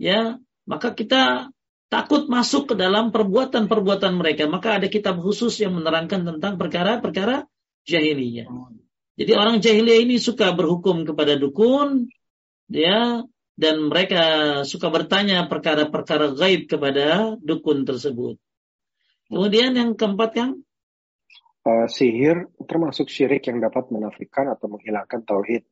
ya, 0.00 0.40
maka 0.64 0.96
kita 0.96 1.52
takut 1.92 2.28
masuk 2.32 2.72
ke 2.72 2.74
dalam 2.80 3.12
perbuatan-perbuatan 3.12 4.16
mereka. 4.16 4.48
Maka 4.48 4.80
ada 4.80 4.88
kitab 4.88 5.20
khusus 5.20 5.60
yang 5.60 5.76
menerangkan 5.76 6.24
tentang 6.24 6.56
perkara-perkara 6.56 7.44
jahiliyah. 7.84 8.48
Jadi 9.18 9.32
orang 9.36 9.60
jahiliyah 9.60 10.00
ini 10.08 10.16
suka 10.16 10.56
berhukum 10.56 11.04
kepada 11.04 11.36
dukun, 11.36 12.08
ya, 12.72 13.28
dan 13.58 13.76
mereka 13.90 14.22
suka 14.64 14.88
bertanya 14.88 15.50
perkara-perkara 15.50 16.32
gaib 16.32 16.70
kepada 16.70 17.36
dukun 17.42 17.84
tersebut. 17.84 18.40
Kemudian 19.28 19.76
yang 19.76 19.92
keempat 19.92 20.30
yang 20.40 20.50
uh, 21.68 21.86
sihir 21.86 22.48
termasuk 22.64 23.12
syirik 23.12 23.44
yang 23.48 23.60
dapat 23.60 23.92
menafikan 23.92 24.48
atau 24.48 24.72
menghilangkan 24.72 25.24
tauhid. 25.24 25.68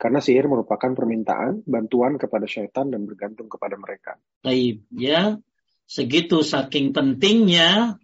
Karena 0.00 0.16
sihir 0.16 0.48
merupakan 0.48 0.96
permintaan, 0.96 1.60
bantuan 1.68 2.16
kepada 2.16 2.48
syaitan 2.48 2.88
dan 2.88 3.04
bergantung 3.04 3.52
kepada 3.52 3.76
mereka. 3.76 4.16
Baik, 4.40 4.88
ya. 4.96 5.36
Segitu 5.84 6.40
saking 6.40 6.96
pentingnya 6.96 8.00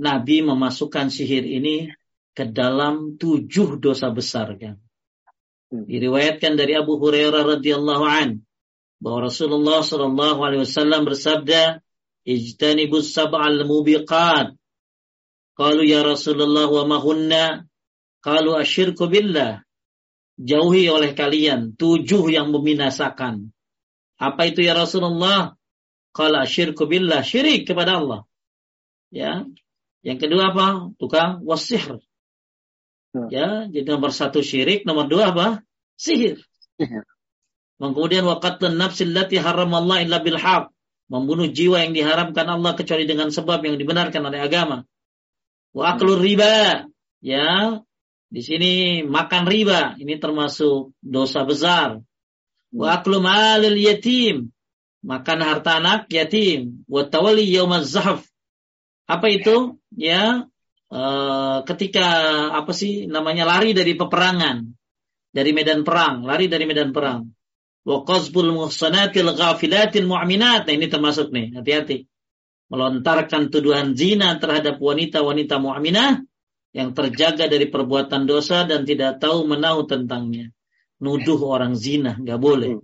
Nabi 0.00 0.40
memasukkan 0.40 1.12
sihir 1.12 1.44
ini 1.44 1.92
ke 2.32 2.48
dalam 2.48 3.20
tujuh 3.20 3.76
dosa 3.76 4.08
besar 4.08 4.56
kan. 4.56 4.80
Hmm. 5.68 5.84
Diriwayatkan 5.84 6.56
dari 6.56 6.72
Abu 6.72 6.96
Hurairah 6.96 7.60
radhiyallahu 7.60 8.04
an 8.08 8.40
bahwa 8.96 9.28
Rasulullah 9.28 9.84
Shallallahu 9.84 10.40
alaihi 10.40 10.64
wasallam 10.64 11.04
bersabda, 11.04 11.84
"Ijtanibus 12.24 13.12
sab'al 13.16 13.64
mubiqat 13.64 14.60
Qalu 15.60 15.92
ya 15.92 16.00
Rasulullah 16.00 16.72
wa 16.72 16.88
mahunna. 16.88 17.68
Qalu 18.24 18.56
asyirku 18.56 19.12
billah. 19.12 19.60
Jauhi 20.40 20.88
oleh 20.88 21.12
kalian 21.12 21.76
tujuh 21.76 22.32
yang 22.32 22.48
membinasakan. 22.48 23.52
Apa 24.16 24.48
itu 24.48 24.64
ya 24.64 24.72
Rasulullah? 24.72 25.52
Qala 26.16 26.48
asyirku 26.48 26.88
billah. 26.88 27.20
Syirik 27.20 27.68
kepada 27.68 28.00
Allah. 28.00 28.24
Ya. 29.12 29.44
Yang 30.00 30.18
kedua 30.24 30.48
apa? 30.48 30.96
Tukang 30.96 31.44
wasihir. 31.44 32.00
Hmm. 33.12 33.28
Ya, 33.28 33.68
jadi 33.68 33.84
nomor 33.84 34.16
satu 34.16 34.40
syirik, 34.40 34.88
nomor 34.88 35.12
dua 35.12 35.34
apa? 35.34 35.60
Sihir. 36.00 36.40
Kemudian 37.76 38.24
waqatlun 38.24 38.80
nafsil 38.80 39.12
lati 39.12 39.36
haram 39.36 39.76
Allah 39.76 40.00
illa 40.00 40.24
bil 40.24 40.40
Membunuh 41.10 41.50
jiwa 41.50 41.82
yang 41.82 41.90
diharamkan 41.90 42.46
Allah 42.46 42.78
kecuali 42.78 43.02
dengan 43.02 43.34
sebab 43.34 43.66
yang 43.66 43.74
dibenarkan 43.74 44.22
oleh 44.30 44.40
agama. 44.40 44.86
Wa 45.74 45.98
riba. 45.98 46.86
Ya. 47.18 47.82
Di 48.30 48.40
sini 48.46 49.02
makan 49.02 49.50
riba. 49.50 49.98
Ini 49.98 50.22
termasuk 50.22 50.94
dosa 51.02 51.42
besar. 51.42 51.98
Wa 52.70 52.86
hmm. 52.86 52.96
aklu 53.02 53.18
malil 53.18 53.78
yatim. 53.82 54.54
Makan 55.02 55.38
harta 55.42 55.82
anak 55.82 56.06
yatim. 56.14 56.86
Wa 56.86 57.10
tawali 57.10 57.42
yaumaz 57.50 57.90
zahaf. 57.90 58.22
Apa 59.10 59.26
itu? 59.34 59.82
Ya. 59.90 60.46
Uh, 60.90 61.62
ketika 61.70 62.06
apa 62.50 62.74
sih 62.74 63.06
namanya 63.06 63.46
lari 63.46 63.70
dari 63.70 63.94
peperangan 63.94 64.74
dari 65.30 65.54
medan 65.54 65.86
perang 65.86 66.26
lari 66.26 66.50
dari 66.50 66.66
medan 66.66 66.90
perang 66.90 67.30
wa 67.90 68.06
qazbul 68.06 68.54
muhsanatil 68.54 69.34
ghafilatil 69.34 70.06
mu'minat 70.06 70.70
nah 70.70 70.74
ini 70.78 70.86
termasuk 70.86 71.34
nih 71.34 71.58
hati-hati 71.58 72.06
melontarkan 72.70 73.50
tuduhan 73.50 73.98
zina 73.98 74.38
terhadap 74.38 74.78
wanita-wanita 74.78 75.58
mu'minah 75.58 76.22
yang 76.70 76.94
terjaga 76.94 77.50
dari 77.50 77.66
perbuatan 77.66 78.30
dosa 78.30 78.62
dan 78.62 78.86
tidak 78.86 79.18
tahu 79.18 79.46
menahu 79.46 79.90
tentangnya. 79.90 80.54
nuduh 81.00 81.40
orang 81.48 81.74
zina, 81.74 82.14
nggak 82.20 82.40
boleh. 82.40 82.76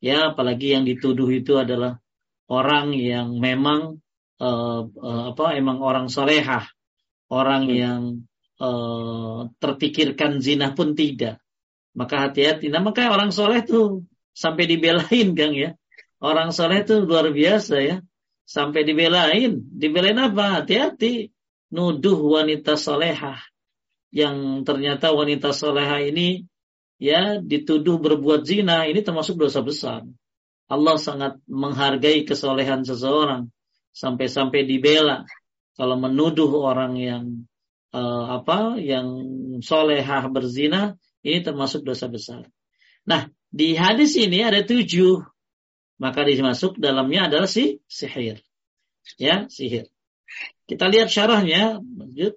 Ya, 0.00 0.32
apalagi 0.32 0.72
yang 0.72 0.88
dituduh 0.88 1.28
itu 1.28 1.60
adalah 1.60 2.00
orang 2.48 2.96
yang 2.96 3.36
memang 3.36 4.00
uh, 4.40 4.82
uh, 4.88 5.22
apa, 5.36 5.52
emang 5.52 5.84
orang 5.84 6.08
solehah, 6.08 6.64
orang 7.28 7.68
hmm. 7.68 7.76
yang 7.76 8.02
uh, 8.56 9.52
terpikirkan 9.60 10.40
zina 10.40 10.72
pun 10.72 10.96
tidak. 10.96 11.44
Maka 11.92 12.30
hati-hati. 12.30 12.72
Nah, 12.72 12.80
makanya 12.80 13.20
orang 13.20 13.30
soleh 13.36 13.60
tuh 13.68 14.07
sampai 14.38 14.70
dibelain, 14.70 15.34
Kang 15.34 15.54
ya. 15.58 15.74
Orang 16.22 16.54
soleh 16.54 16.86
tuh 16.86 17.02
luar 17.02 17.34
biasa 17.34 17.82
ya. 17.82 17.96
Sampai 18.46 18.86
dibelain. 18.86 19.58
Dibelain 19.58 20.18
apa? 20.22 20.62
Hati-hati. 20.62 21.34
Nuduh 21.74 22.38
wanita 22.38 22.78
solehah. 22.78 23.42
Yang 24.14 24.64
ternyata 24.64 25.10
wanita 25.10 25.50
solehah 25.50 26.00
ini 26.00 26.46
ya 26.98 27.38
dituduh 27.38 28.00
berbuat 28.02 28.42
zina 28.48 28.88
ini 28.88 29.04
termasuk 29.04 29.36
dosa 29.38 29.60
besar. 29.60 30.02
Allah 30.68 30.96
sangat 30.96 31.40
menghargai 31.44 32.24
kesolehan 32.24 32.84
seseorang 32.84 33.48
sampai-sampai 33.92 34.64
dibela 34.68 35.24
kalau 35.76 35.96
menuduh 35.96 36.50
orang 36.60 36.98
yang 36.98 37.24
uh, 37.92 38.42
apa 38.42 38.76
yang 38.80 39.06
solehah 39.62 40.28
berzina 40.28 40.98
ini 41.20 41.40
termasuk 41.40 41.84
dosa 41.86 42.10
besar. 42.10 42.48
Nah 43.04 43.28
di 43.48 43.74
hadis 43.74 44.16
ini 44.20 44.44
ada 44.44 44.60
tujuh 44.64 45.24
maka 45.98 46.22
dimasuk 46.22 46.78
dalamnya 46.78 47.26
adalah 47.26 47.50
si 47.50 47.82
sihir 47.88 48.38
ya 49.16 49.48
sihir. 49.48 49.88
Kita 50.68 50.84
lihat 50.92 51.08
syarahnya 51.08 51.80
lanjut. 51.80 52.36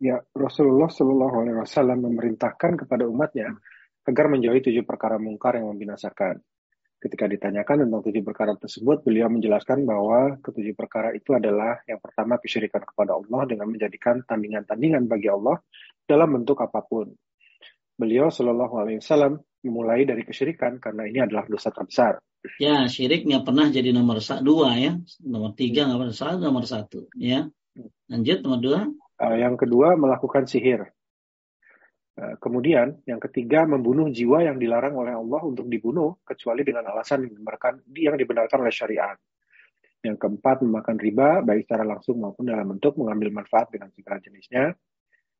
Ya 0.00 0.24
Rasulullah 0.32 0.88
Shallallahu 0.88 1.44
Alaihi 1.44 1.58
Wasallam 1.60 2.08
memerintahkan 2.08 2.80
kepada 2.80 3.04
umatnya 3.04 3.52
agar 4.08 4.32
menjauhi 4.32 4.64
tujuh 4.64 4.88
perkara 4.88 5.20
mungkar 5.20 5.60
yang 5.60 5.68
membinasakan. 5.68 6.40
Ketika 7.00 7.28
ditanyakan 7.28 7.88
tentang 7.88 8.04
tujuh 8.04 8.24
perkara 8.24 8.52
tersebut, 8.60 9.04
beliau 9.04 9.28
menjelaskan 9.32 9.88
bahwa 9.88 10.36
ketujuh 10.40 10.76
perkara 10.76 11.16
itu 11.16 11.32
adalah 11.32 11.80
yang 11.88 12.00
pertama 12.00 12.36
kesyirikan 12.36 12.84
kepada 12.84 13.16
Allah 13.16 13.48
dengan 13.48 13.72
menjadikan 13.72 14.20
tandingan-tandingan 14.24 15.08
bagi 15.08 15.28
Allah 15.32 15.60
dalam 16.04 16.32
bentuk 16.40 16.60
apa 16.60 16.80
pun. 16.84 17.12
Beliau 17.96 18.32
Shallallahu 18.32 18.74
Alaihi 18.80 19.00
Wasallam 19.04 19.40
memulai 19.64 20.08
dari 20.08 20.24
kesyirikan 20.24 20.80
karena 20.80 21.08
ini 21.08 21.18
adalah 21.20 21.44
dosa 21.46 21.72
terbesar. 21.72 22.20
Ya, 22.56 22.88
syirik 22.88 23.28
nggak 23.28 23.44
pernah 23.44 23.68
jadi 23.68 23.92
nomor 23.92 24.20
dua 24.40 24.76
ya, 24.80 24.96
nomor 25.20 25.52
tiga 25.52 25.84
nggak 25.84 26.00
pernah 26.00 26.16
satu, 26.16 26.36
nomor 26.40 26.64
satu 26.64 27.00
ya. 27.16 27.44
Lanjut 28.08 28.38
nomor 28.44 28.60
dua. 28.60 28.80
Uh, 29.20 29.36
yang 29.36 29.60
kedua 29.60 30.00
melakukan 30.00 30.48
sihir. 30.48 30.88
Eh, 32.20 32.36
kemudian 32.36 33.00
yang 33.08 33.16
ketiga 33.16 33.64
membunuh 33.64 34.12
jiwa 34.12 34.44
yang 34.44 34.60
dilarang 34.60 34.92
oleh 34.92 35.16
Allah 35.16 35.40
untuk 35.40 35.64
dibunuh 35.72 36.20
kecuali 36.20 36.60
dengan 36.60 36.92
alasan 36.92 37.24
yang 37.24 37.32
dibenarkan, 37.32 37.74
yang 37.96 38.16
dibenarkan 38.20 38.60
oleh 38.60 38.74
syariat. 38.74 39.16
Yang 40.04 40.16
keempat 40.20 40.60
memakan 40.60 41.00
riba 41.00 41.40
baik 41.40 41.64
secara 41.64 41.84
langsung 41.88 42.20
maupun 42.20 42.52
dalam 42.52 42.76
bentuk 42.76 43.00
mengambil 43.00 43.40
manfaat 43.40 43.72
dengan 43.72 43.88
segala 43.96 44.20
jenisnya. 44.20 44.76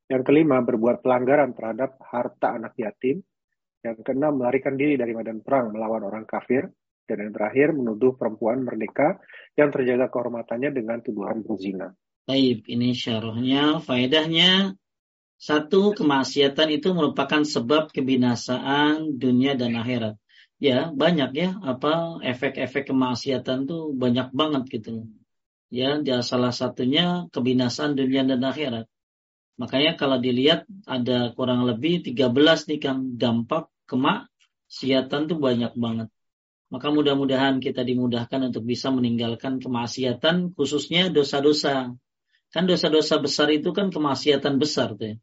Yang 0.09 0.23
kelima 0.25 0.65
berbuat 0.65 1.05
pelanggaran 1.05 1.53
terhadap 1.53 2.01
harta 2.01 2.57
anak 2.57 2.73
yatim. 2.81 3.21
Yang 3.81 4.05
keenam 4.05 4.41
melarikan 4.41 4.77
diri 4.77 5.01
dari 5.01 5.17
medan 5.17 5.41
perang 5.41 5.73
melawan 5.73 6.05
orang 6.05 6.29
kafir. 6.29 6.69
Dan 7.09 7.27
yang 7.27 7.33
terakhir 7.35 7.75
menuduh 7.75 8.15
perempuan 8.15 8.63
merdeka 8.63 9.19
yang 9.59 9.75
terjaga 9.75 10.07
kehormatannya 10.15 10.71
dengan 10.71 11.03
tuduhan 11.03 11.43
berzina. 11.43 11.91
Baik, 12.23 12.71
ini 12.71 12.95
syarahnya, 12.95 13.83
faedahnya 13.83 14.79
satu, 15.41 15.97
kemaksiatan 15.97 16.69
itu 16.71 16.93
merupakan 16.93 17.43
sebab 17.43 17.91
kebinasaan 17.91 19.17
dunia 19.17 19.57
dan 19.57 19.73
akhirat. 19.75 20.21
Ya, 20.61 20.93
banyak 20.93 21.33
ya, 21.33 21.57
apa 21.65 22.21
efek-efek 22.21 22.93
kemaksiatan 22.93 23.65
tuh 23.65 23.97
banyak 23.97 24.31
banget 24.37 24.69
gitu. 24.69 25.09
Ya, 25.73 25.97
salah 26.21 26.53
satunya 26.53 27.25
kebinasaan 27.33 27.97
dunia 27.97 28.23
dan 28.29 28.45
akhirat. 28.45 28.85
Makanya 29.61 29.93
kalau 30.01 30.17
dilihat 30.17 30.65
ada 30.89 31.37
kurang 31.37 31.69
lebih 31.69 32.01
13 32.01 32.33
nih 32.73 32.81
kan 32.81 32.97
dampak 33.21 33.69
kemaksiatan 33.85 35.29
tuh 35.29 35.37
banyak 35.37 35.77
banget. 35.77 36.09
Maka 36.73 36.89
mudah-mudahan 36.89 37.61
kita 37.61 37.85
dimudahkan 37.85 38.49
untuk 38.49 38.65
bisa 38.65 38.89
meninggalkan 38.89 39.61
kemaksiatan 39.61 40.57
khususnya 40.57 41.13
dosa-dosa. 41.13 41.93
Kan 42.49 42.65
dosa-dosa 42.65 43.21
besar 43.21 43.53
itu 43.53 43.77
kan 43.77 43.93
kemaksiatan 43.93 44.57
besar 44.57 44.97
tuh 44.97 45.13
ya. 45.13 45.17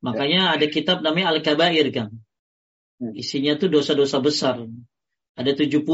Makanya 0.00 0.56
ada 0.56 0.66
kitab 0.72 1.04
namanya 1.04 1.36
Al-Kabair 1.36 1.92
kan. 1.92 2.16
Isinya 3.12 3.60
tuh 3.60 3.68
dosa-dosa 3.68 4.24
besar. 4.24 4.64
Ada 5.36 5.52
70. 5.52 5.84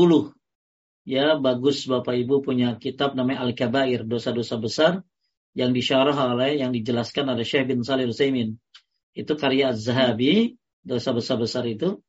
Ya, 1.02 1.34
bagus 1.34 1.82
Bapak 1.90 2.14
Ibu 2.14 2.46
punya 2.46 2.78
kitab 2.78 3.18
namanya 3.18 3.42
Al-Kabair, 3.42 4.06
dosa-dosa 4.06 4.54
besar 4.54 5.02
yang 5.52 5.76
disyarah 5.76 6.16
oleh 6.16 6.60
yang 6.60 6.72
dijelaskan 6.72 7.28
oleh 7.28 7.44
Syekh 7.44 7.72
bin 7.72 7.84
Salih 7.84 8.08
Utsaimin. 8.08 8.56
Itu 9.12 9.36
karya 9.36 9.76
Az-Zahabi, 9.76 10.56
dosa 10.80 11.12
besar-besar 11.12 11.68
itu. 11.68 12.00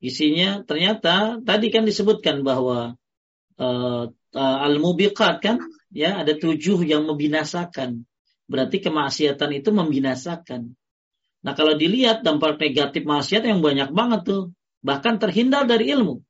Isinya 0.00 0.64
ternyata 0.64 1.40
tadi 1.44 1.68
kan 1.68 1.84
disebutkan 1.84 2.40
bahwa 2.40 2.96
uh, 3.60 4.04
uh, 4.12 4.58
al-mubiqat 4.64 5.44
kan 5.44 5.56
ya 5.92 6.20
ada 6.20 6.36
tujuh 6.36 6.84
yang 6.84 7.04
membinasakan. 7.04 8.04
Berarti 8.50 8.80
kemaksiatan 8.80 9.50
itu 9.60 9.70
membinasakan. 9.70 10.72
Nah 11.40 11.52
kalau 11.56 11.76
dilihat 11.76 12.20
dampak 12.20 12.60
negatif 12.60 13.04
maksiat 13.04 13.44
yang 13.48 13.60
banyak 13.64 13.92
banget 13.92 14.20
tuh. 14.24 14.42
Bahkan 14.80 15.20
terhindar 15.20 15.68
dari 15.68 15.92
ilmu. 15.92 16.24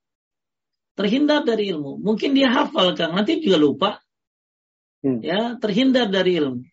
Terhindar 0.99 1.47
dari 1.47 1.71
ilmu. 1.71 2.03
Mungkin 2.03 2.35
dia 2.35 2.51
hafal 2.51 2.99
Kang, 2.99 3.15
nanti 3.15 3.39
juga 3.39 3.59
lupa. 3.63 3.91
Hmm. 5.01 5.21
Ya, 5.25 5.57
terhindar 5.57 6.13
dari 6.13 6.37
ilmu. 6.41 6.65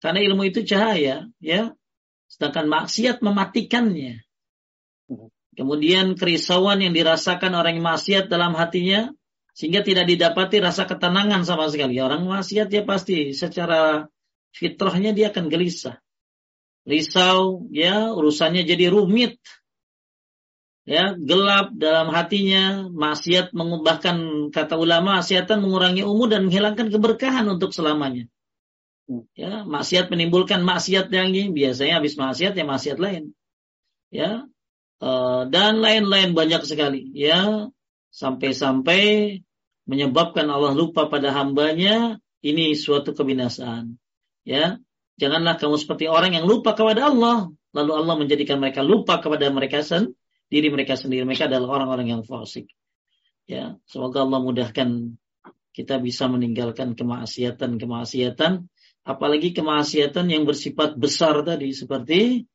Karena 0.00 0.20
ilmu 0.20 0.42
itu 0.44 0.64
cahaya, 0.68 1.28
ya. 1.40 1.72
Sedangkan 2.28 2.68
maksiat 2.68 3.24
mematikannya. 3.24 4.20
Hmm. 5.08 5.32
Kemudian 5.54 6.18
kerisauan 6.18 6.82
yang 6.82 6.92
dirasakan 6.92 7.54
orang 7.54 7.78
yang 7.78 7.86
maksiat 7.86 8.26
dalam 8.26 8.58
hatinya 8.58 9.14
sehingga 9.54 9.86
tidak 9.86 10.10
didapati 10.10 10.58
rasa 10.58 10.82
ketenangan 10.84 11.46
sama 11.46 11.70
sekali. 11.70 11.96
Orang 12.02 12.26
maksiat 12.26 12.68
ya 12.74 12.82
pasti 12.82 13.30
secara 13.32 14.10
fitrahnya 14.50 15.14
dia 15.14 15.30
akan 15.30 15.46
gelisah 15.46 16.02
risau, 16.84 17.66
ya 17.72 18.12
urusannya 18.12 18.62
jadi 18.62 18.92
rumit, 18.92 19.40
ya 20.84 21.16
gelap 21.16 21.72
dalam 21.76 22.12
hatinya, 22.12 22.88
maksiat 22.88 23.52
mengubahkan 23.56 24.48
kata 24.52 24.76
ulama, 24.76 25.20
maksiatan 25.20 25.60
mengurangi 25.60 26.04
umur 26.04 26.32
dan 26.32 26.48
menghilangkan 26.48 26.88
keberkahan 26.92 27.44
untuk 27.48 27.72
selamanya. 27.72 28.28
Hmm. 29.04 29.28
Ya, 29.36 29.64
maksiat 29.68 30.08
menimbulkan 30.08 30.64
maksiat 30.64 31.12
yang 31.12 31.32
ini 31.32 31.52
biasanya 31.52 32.00
habis 32.00 32.16
maksiat 32.16 32.56
ya 32.56 32.64
maksiat 32.64 32.98
lain. 33.00 33.36
Ya. 34.08 34.48
Uh, 35.02 35.44
dan 35.50 35.82
lain-lain 35.82 36.32
banyak 36.32 36.64
sekali 36.64 37.12
ya 37.12 37.68
sampai-sampai 38.14 39.42
menyebabkan 39.84 40.46
Allah 40.48 40.72
lupa 40.72 41.10
pada 41.10 41.34
hambanya 41.34 42.22
ini 42.40 42.72
suatu 42.78 43.12
kebinasaan 43.12 43.98
ya 44.46 44.78
Janganlah 45.14 45.54
kamu 45.62 45.78
seperti 45.78 46.10
orang 46.10 46.34
yang 46.34 46.46
lupa 46.46 46.74
kepada 46.74 47.06
Allah. 47.06 47.54
Lalu 47.74 47.92
Allah 47.94 48.14
menjadikan 48.18 48.58
mereka 48.58 48.82
lupa 48.82 49.18
kepada 49.22 49.46
mereka 49.50 49.82
sendiri, 49.82 50.14
diri 50.54 50.70
mereka 50.70 50.94
sendiri. 50.94 51.26
Mereka 51.26 51.50
adalah 51.50 51.82
orang-orang 51.82 52.14
yang 52.14 52.22
fasik. 52.22 52.70
Ya, 53.50 53.74
semoga 53.90 54.22
Allah 54.22 54.38
mudahkan 54.38 55.18
kita 55.74 55.98
bisa 55.98 56.30
meninggalkan 56.30 56.94
kemaksiatan-kemaksiatan, 56.94 58.70
apalagi 59.02 59.50
kemaksiatan 59.50 60.30
yang 60.30 60.46
bersifat 60.46 60.94
besar 60.94 61.42
tadi 61.42 61.74
seperti 61.74 62.46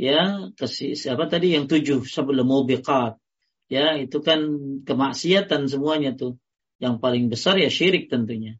ya 0.00 0.48
siapa 0.56 1.28
tadi 1.28 1.52
yang 1.52 1.68
tujuh 1.68 2.08
sebelum 2.08 2.48
mubiqat. 2.48 3.20
Ya, 3.68 4.00
itu 4.00 4.24
kan 4.24 4.40
kemaksiatan 4.88 5.68
semuanya 5.68 6.16
tuh. 6.16 6.40
Yang 6.80 6.94
paling 7.04 7.24
besar 7.28 7.60
ya 7.60 7.68
syirik 7.68 8.08
tentunya. 8.10 8.56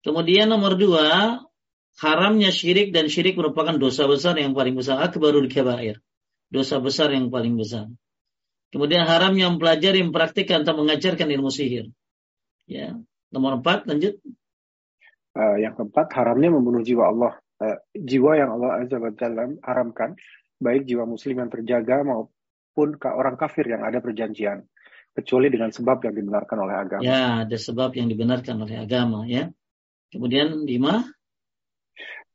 Kemudian 0.00 0.48
nomor 0.48 0.74
dua, 0.80 1.38
haramnya 2.00 2.50
syirik 2.50 2.90
dan 2.90 3.06
syirik 3.12 3.36
merupakan 3.36 3.76
dosa 3.76 4.08
besar 4.08 4.34
yang 4.40 4.56
paling 4.56 4.74
besar 4.74 4.98
akbarul 5.04 5.46
kabair 5.46 6.00
dosa 6.50 6.82
besar 6.82 7.14
yang 7.14 7.30
paling 7.30 7.54
besar. 7.54 7.86
Kemudian 8.70 9.06
haramnya 9.06 9.50
mempelajari 9.50 10.02
mempraktikkan 10.06 10.62
atau 10.62 10.78
mengajarkan 10.78 11.26
ilmu 11.26 11.50
sihir. 11.50 11.90
Ya 12.66 12.94
nomor 13.30 13.62
empat 13.62 13.86
lanjut. 13.86 14.18
Uh, 15.30 15.56
yang 15.62 15.78
keempat 15.78 16.10
haramnya 16.14 16.50
membunuh 16.50 16.82
jiwa 16.82 17.10
Allah. 17.10 17.38
Uh, 17.62 17.78
jiwa 17.94 18.34
yang 18.34 18.50
Allah 18.58 18.82
azza 18.82 18.98
wajalla 18.98 19.46
haramkan 19.62 20.18
baik 20.58 20.86
jiwa 20.86 21.06
muslim 21.06 21.38
yang 21.40 21.50
terjaga 21.50 22.02
maupun 22.02 22.98
ke 22.98 23.08
orang 23.10 23.38
kafir 23.38 23.66
yang 23.66 23.86
ada 23.86 24.02
perjanjian. 24.02 24.66
Kecuali 25.10 25.50
dengan 25.50 25.74
sebab 25.74 26.06
yang 26.06 26.14
dibenarkan 26.14 26.58
oleh 26.62 26.74
agama. 26.78 27.02
Ya 27.02 27.42
ada 27.42 27.58
sebab 27.58 27.98
yang 27.98 28.06
dibenarkan 28.06 28.62
oleh 28.62 28.78
agama 28.78 29.26
ya. 29.26 29.50
Kemudian 30.14 30.66
lima? 30.66 31.06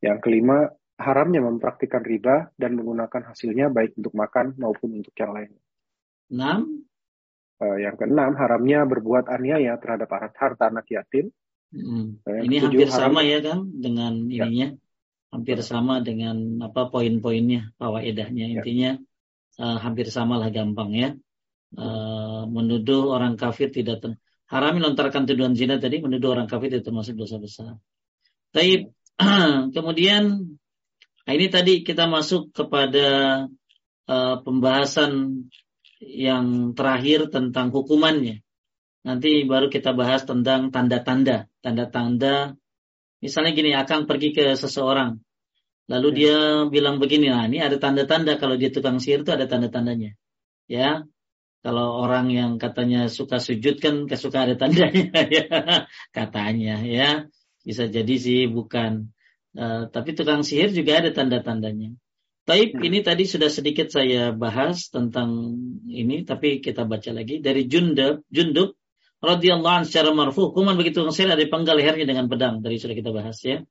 Yang 0.04 0.18
kelima, 0.28 0.76
haramnya 0.96 1.44
mempraktikkan 1.44 2.04
riba 2.04 2.52
dan 2.56 2.80
menggunakan 2.80 3.32
hasilnya 3.32 3.68
baik 3.72 4.00
untuk 4.00 4.16
makan 4.16 4.56
maupun 4.56 5.04
untuk 5.04 5.16
yang 5.16 5.32
lain. 5.36 5.52
Enam. 6.32 6.60
Uh, 7.56 7.80
yang 7.80 7.96
keenam, 7.96 8.36
haramnya 8.36 8.84
berbuat 8.84 9.32
aniaya 9.32 9.80
terhadap 9.80 10.12
harta 10.12 10.68
anak 10.68 10.92
yatim. 10.92 11.32
Hmm. 11.72 12.20
Ini 12.28 12.68
hampir 12.68 12.88
haram, 12.92 13.16
sama 13.16 13.20
ya 13.24 13.40
kan 13.40 13.72
dengan 13.72 14.28
ya. 14.28 14.44
ininya, 14.44 14.76
hampir 15.32 15.64
sama 15.64 16.04
dengan 16.04 16.60
apa 16.60 16.92
poin-poinnya, 16.92 17.72
fawaidahnya. 17.80 18.46
Ya. 18.52 18.54
Intinya 18.60 18.92
uh, 19.60 19.78
hampir 19.80 20.12
sama 20.12 20.36
lah 20.36 20.52
gampang 20.52 20.92
ya. 20.96 21.10
Uh, 21.76 22.48
menuduh 22.48 23.12
orang 23.12 23.36
kafir 23.36 23.68
tidak 23.72 24.00
ter... 24.00 24.12
haram 24.48 24.80
melontarkan 24.80 25.28
tuduhan 25.28 25.60
zina 25.60 25.76
tadi 25.76 26.00
menuduh 26.00 26.32
orang 26.32 26.48
kafir 26.48 26.72
tidak 26.72 26.88
termasuk 26.92 27.16
dosa 27.20 27.40
besar. 27.40 27.80
Tapi 28.52 28.92
kemudian 29.76 30.56
nah 31.26 31.32
ini 31.34 31.50
tadi 31.50 31.82
kita 31.82 32.06
masuk 32.06 32.54
kepada 32.54 33.08
uh, 34.10 34.36
pembahasan 34.46 35.46
yang 36.02 36.78
terakhir 36.78 37.34
tentang 37.34 37.74
hukumannya. 37.74 38.46
Nanti 39.06 39.46
baru 39.46 39.70
kita 39.70 39.94
bahas 39.94 40.26
tentang 40.26 40.74
tanda-tanda. 40.74 41.46
Tanda-tanda, 41.62 42.58
misalnya 43.22 43.52
gini, 43.54 43.72
akan 43.74 44.10
pergi 44.10 44.34
ke 44.34 44.46
seseorang. 44.58 45.22
Lalu 45.86 46.08
ya. 46.10 46.18
dia 46.18 46.38
bilang 46.74 46.98
begini, 46.98 47.30
nah 47.30 47.46
ini 47.46 47.62
ada 47.62 47.78
tanda-tanda 47.78 48.42
kalau 48.42 48.58
dia 48.58 48.74
tukang 48.74 48.98
sihir 48.98 49.22
itu 49.22 49.30
ada 49.30 49.46
tanda-tandanya. 49.46 50.18
Ya, 50.66 51.06
kalau 51.66 52.02
orang 52.02 52.30
yang 52.34 52.52
katanya 52.62 53.10
suka 53.10 53.42
sujud 53.42 53.82
kan 53.82 54.06
kesuka 54.06 54.46
ada 54.46 54.54
tandanya 54.54 55.10
ya 55.34 55.46
katanya 56.14 56.78
ya 56.86 57.10
bisa 57.66 57.90
jadi 57.90 58.16
sih 58.22 58.46
bukan 58.46 59.10
uh, 59.58 59.88
tapi 59.90 60.16
tukang 60.16 60.44
sihir 60.44 60.72
juga 60.72 61.00
ada 61.00 61.12
tanda-tandanya 61.12 61.96
Taib 62.46 62.78
hmm. 62.78 62.86
ini 62.86 63.02
tadi 63.02 63.26
sudah 63.26 63.50
sedikit 63.50 63.90
saya 63.90 64.30
bahas 64.30 64.94
tentang 64.94 65.58
ini, 65.90 66.22
tapi 66.22 66.62
kita 66.62 66.86
baca 66.86 67.10
lagi 67.10 67.42
dari 67.42 67.66
Jundub, 67.66 68.22
Jundub 68.30 68.78
radhiyallahu 69.18 69.82
anhu 69.82 69.90
secara 69.90 70.14
marfu, 70.14 70.54
hukuman 70.54 70.78
begitu 70.78 71.02
sihir 71.10 71.34
ada 71.34 71.42
penggal 71.50 71.82
lehernya 71.82 72.06
dengan 72.06 72.30
pedang. 72.30 72.62
Tadi 72.62 72.78
sudah 72.78 72.94
kita 72.94 73.10
bahas 73.10 73.42
ya. 73.42 73.66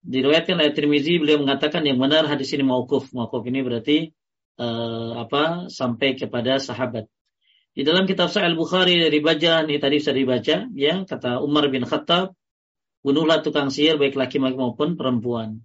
Diriwayatkan 0.00 0.56
oleh 0.56 0.72
Tirmizi 0.72 1.20
beliau 1.20 1.44
mengatakan 1.44 1.84
yang 1.84 2.00
benar 2.00 2.24
hadis 2.24 2.48
ini 2.56 2.64
mauquf. 2.64 3.12
Mauquf 3.12 3.44
ini 3.44 3.60
berarti 3.60 4.08
uh, 4.56 5.20
apa? 5.28 5.68
sampai 5.68 6.16
kepada 6.16 6.56
sahabat. 6.56 7.04
Di 7.76 7.84
dalam 7.84 8.08
kitab 8.08 8.32
Sahih 8.32 8.56
Bukhari 8.56 8.96
dari 8.96 9.20
baca 9.20 9.68
ini 9.68 9.76
tadi 9.76 10.00
sudah 10.00 10.16
dibaca 10.16 10.56
ya 10.72 11.04
kata 11.04 11.44
Umar 11.44 11.68
bin 11.68 11.84
Khattab 11.84 12.32
bunuhlah 13.08 13.40
tukang 13.40 13.72
sihir 13.72 13.96
baik 13.96 14.12
laki-laki 14.20 14.60
maupun 14.60 15.00
perempuan. 15.00 15.64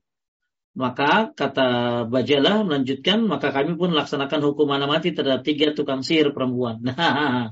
Maka 0.74 1.36
kata 1.36 1.68
Bajalah 2.08 2.64
melanjutkan, 2.64 3.28
maka 3.28 3.52
kami 3.52 3.76
pun 3.76 3.92
laksanakan 3.92 4.40
hukuman 4.48 4.82
mati 4.88 5.12
terhadap 5.12 5.44
tiga 5.44 5.76
tukang 5.76 6.00
sihir 6.08 6.32
perempuan. 6.32 6.80
Nah, 6.88 7.52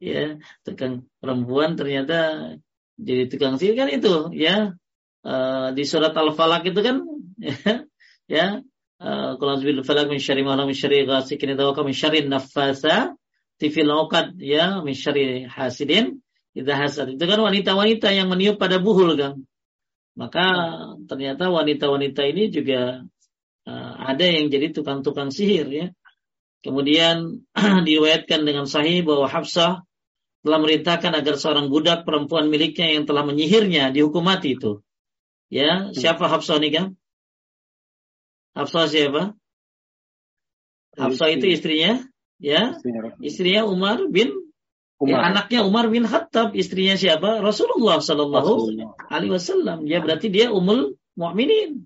ya 0.00 0.40
tukang 0.64 1.04
perempuan 1.20 1.76
ternyata 1.76 2.16
jadi 2.96 3.28
tukang 3.28 3.60
sihir 3.60 3.76
kan 3.76 3.92
itu, 3.92 4.32
ya 4.32 4.72
uh, 5.22 5.68
di 5.76 5.84
surat 5.84 6.16
Al-Falaq 6.16 6.72
itu 6.72 6.80
kan, 6.80 6.96
ya, 8.34 8.64
kalau 8.98 9.54
uh, 9.54 9.60
bil 9.60 9.84
falak 9.84 10.08
min 10.08 10.16
syarri 10.16 10.40
ma 10.40 10.56
min 10.56 10.72
syarri 10.72 11.04
ghasikin 11.04 11.52
idza 11.52 11.68
waqa 11.68 11.84
min 11.84 11.94
nafasa 12.32 13.12
tifil 13.60 13.92
ya 14.40 14.80
min 14.80 14.96
hasidin 15.46 16.24
idza 16.56 16.74
hasad. 16.74 17.06
Itu 17.20 17.24
kan 17.28 17.38
wanita-wanita 17.38 18.08
yang 18.16 18.32
meniup 18.32 18.56
pada 18.56 18.80
buhul 18.80 19.14
kan. 19.20 19.44
Maka 20.16 20.46
ternyata 21.04 21.52
wanita-wanita 21.52 22.24
ini 22.24 22.48
juga 22.48 23.04
uh, 23.68 23.92
ada 24.00 24.24
yang 24.24 24.48
jadi 24.48 24.72
tukang-tukang 24.72 25.28
sihir 25.28 25.68
ya. 25.68 25.86
Kemudian 26.64 27.44
diriwayatkan 27.86 28.48
dengan 28.48 28.64
sahih 28.64 29.04
bahwa 29.04 29.28
Hafsah 29.28 29.84
telah 30.40 30.58
merintahkan 30.62 31.12
agar 31.12 31.34
seorang 31.36 31.68
budak 31.68 32.08
perempuan 32.08 32.48
miliknya 32.48 32.96
yang 32.96 33.04
telah 33.04 33.28
menyihirnya 33.28 33.92
dihukum 33.92 34.24
mati 34.24 34.56
itu. 34.56 34.80
Ya, 35.52 35.92
siapa 35.92 36.26
Hafsah 36.26 36.58
ini 36.58 36.70
kan? 36.72 36.86
Hafsah 38.56 38.88
siapa? 38.88 39.36
Hafsah 40.96 41.28
itu 41.28 41.44
istrinya, 41.52 42.00
ya. 42.40 42.72
Istrinya 43.20 43.68
Umar 43.68 44.08
bin 44.08 44.45
Umar. 44.96 45.12
Ya, 45.12 45.18
anaknya 45.28 45.60
Umar 45.60 45.92
bin 45.92 46.08
Khattab, 46.08 46.56
istrinya 46.56 46.96
siapa? 46.96 47.44
Rasulullah 47.44 48.00
Sallallahu 48.00 48.72
Alaihi 49.12 49.32
Wasallam. 49.36 49.84
Ya 49.84 50.00
berarti 50.00 50.32
dia 50.32 50.48
umul 50.48 50.96
mu'minin. 51.20 51.84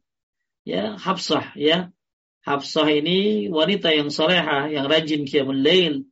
Ya 0.63 0.95
Hafsah. 0.95 1.51
Ya 1.59 1.91
Hafsah 2.47 2.87
ini 2.87 3.51
wanita 3.51 3.91
yang 3.91 4.15
soleha, 4.15 4.71
yang 4.71 4.87
rajin 4.87 5.27
qiyamul 5.27 5.59
lail. 5.59 6.07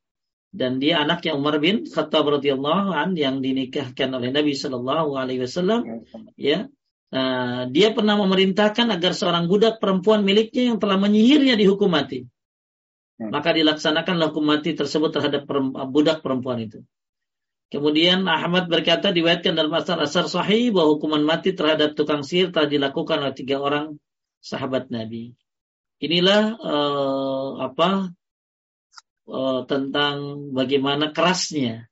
Dan 0.50 0.82
dia 0.82 1.04
anaknya 1.04 1.38
Umar 1.38 1.60
bin 1.62 1.86
Khattab 1.86 2.24
radhiyallahu 2.40 2.90
an 2.90 3.14
yang 3.14 3.44
dinikahkan 3.44 4.10
oleh 4.10 4.34
Nabi 4.34 4.58
Sallallahu 4.58 5.14
Alaihi 5.14 5.44
Wasallam. 5.44 6.02
Ya, 6.34 6.66
nah, 7.14 7.68
dia 7.70 7.94
pernah 7.94 8.16
memerintahkan 8.18 8.90
agar 8.90 9.12
seorang 9.14 9.46
budak 9.46 9.78
perempuan 9.78 10.26
miliknya 10.26 10.74
yang 10.74 10.78
telah 10.80 10.98
menyihirnya 10.98 11.54
dihukum 11.54 11.92
mati. 11.92 12.26
Hmm. 13.18 13.34
Maka 13.34 13.50
dilaksanakan 13.50 14.30
hukum 14.30 14.46
mati 14.46 14.78
tersebut 14.78 15.10
terhadap 15.10 15.44
budak 15.90 16.22
perempuan 16.22 16.62
itu. 16.62 16.86
Kemudian 17.68 18.24
Ahmad 18.24 18.70
berkata 18.72 19.12
diwayatkan 19.12 19.52
dalam 19.52 19.74
asar-asar 19.76 20.24
sahih 20.24 20.72
bahwa 20.72 20.96
hukuman 20.96 21.20
mati 21.20 21.52
terhadap 21.52 21.92
tukang 21.92 22.24
sihir 22.24 22.48
telah 22.48 22.64
dilakukan 22.64 23.20
oleh 23.20 23.36
tiga 23.36 23.60
orang 23.60 24.00
sahabat 24.40 24.88
Nabi. 24.88 25.36
Inilah 26.00 26.56
uh, 26.56 27.50
apa 27.68 28.08
uh, 29.28 29.60
tentang 29.68 30.48
bagaimana 30.56 31.12
kerasnya 31.12 31.90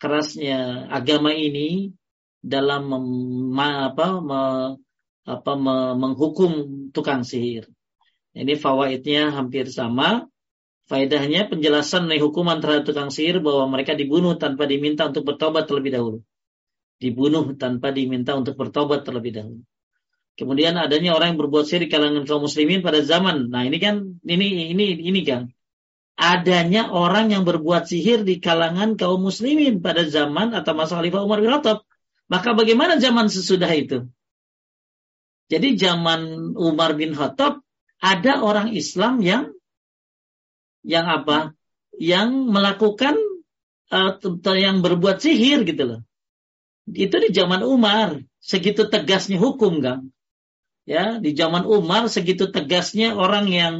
kerasnya 0.00 0.88
agama 0.88 1.36
ini 1.36 1.92
dalam 2.40 2.88
mem, 2.88 3.60
apa, 3.60 4.06
me, 4.24 4.42
apa 5.28 5.52
me, 5.60 5.76
menghukum 6.00 6.52
tukang 6.96 7.20
sihir. 7.20 7.68
Ini 8.32 8.56
fawaidnya 8.56 9.28
hampir 9.36 9.68
sama 9.68 10.29
Faedahnya 10.90 11.46
penjelasan 11.46 12.10
mengenai 12.10 12.18
hukuman 12.18 12.58
terhadap 12.58 12.90
tukang 12.90 13.14
sihir 13.14 13.38
bahwa 13.38 13.70
mereka 13.70 13.94
dibunuh 13.94 14.34
tanpa 14.34 14.66
diminta 14.66 15.06
untuk 15.06 15.22
bertobat 15.22 15.70
terlebih 15.70 15.94
dahulu. 15.94 16.18
Dibunuh 16.98 17.54
tanpa 17.54 17.94
diminta 17.94 18.34
untuk 18.34 18.58
bertobat 18.58 19.06
terlebih 19.06 19.38
dahulu. 19.38 19.62
Kemudian 20.34 20.74
adanya 20.74 21.14
orang 21.14 21.38
yang 21.38 21.40
berbuat 21.46 21.70
sihir 21.70 21.86
di 21.86 21.90
kalangan 21.94 22.26
kaum 22.26 22.42
muslimin 22.42 22.82
pada 22.82 23.06
zaman. 23.06 23.54
Nah 23.54 23.62
ini 23.62 23.78
kan 23.78 24.18
ini 24.26 24.74
ini 24.74 24.98
ini 24.98 25.20
kan 25.22 25.54
adanya 26.18 26.90
orang 26.90 27.30
yang 27.30 27.46
berbuat 27.46 27.86
sihir 27.86 28.26
di 28.26 28.42
kalangan 28.42 28.98
kaum 28.98 29.22
muslimin 29.22 29.78
pada 29.78 30.02
zaman 30.10 30.58
atau 30.58 30.74
masa 30.74 30.98
Khalifah 30.98 31.22
Umar 31.22 31.38
bin 31.38 31.54
Khattab. 31.54 31.86
Maka 32.26 32.50
bagaimana 32.58 32.98
zaman 32.98 33.30
sesudah 33.30 33.70
itu? 33.70 34.10
Jadi 35.46 35.78
zaman 35.78 36.50
Umar 36.58 36.98
bin 36.98 37.14
Khattab 37.14 37.62
ada 38.02 38.42
orang 38.42 38.74
Islam 38.74 39.22
yang 39.22 39.54
yang 40.84 41.06
apa? 41.06 41.52
Yang 41.96 42.28
melakukan 42.48 43.16
uh, 43.92 44.16
yang 44.56 44.80
berbuat 44.80 45.20
sihir 45.20 45.66
gitu 45.66 45.82
loh. 45.84 46.00
Itu 46.90 47.22
di 47.22 47.30
zaman 47.30 47.62
Umar, 47.62 48.18
segitu 48.42 48.88
tegasnya 48.88 49.38
hukum, 49.38 49.78
Kang. 49.84 50.10
Ya, 50.88 51.22
di 51.22 51.36
zaman 51.36 51.68
Umar 51.68 52.10
segitu 52.10 52.50
tegasnya 52.50 53.14
orang 53.14 53.46
yang 53.52 53.74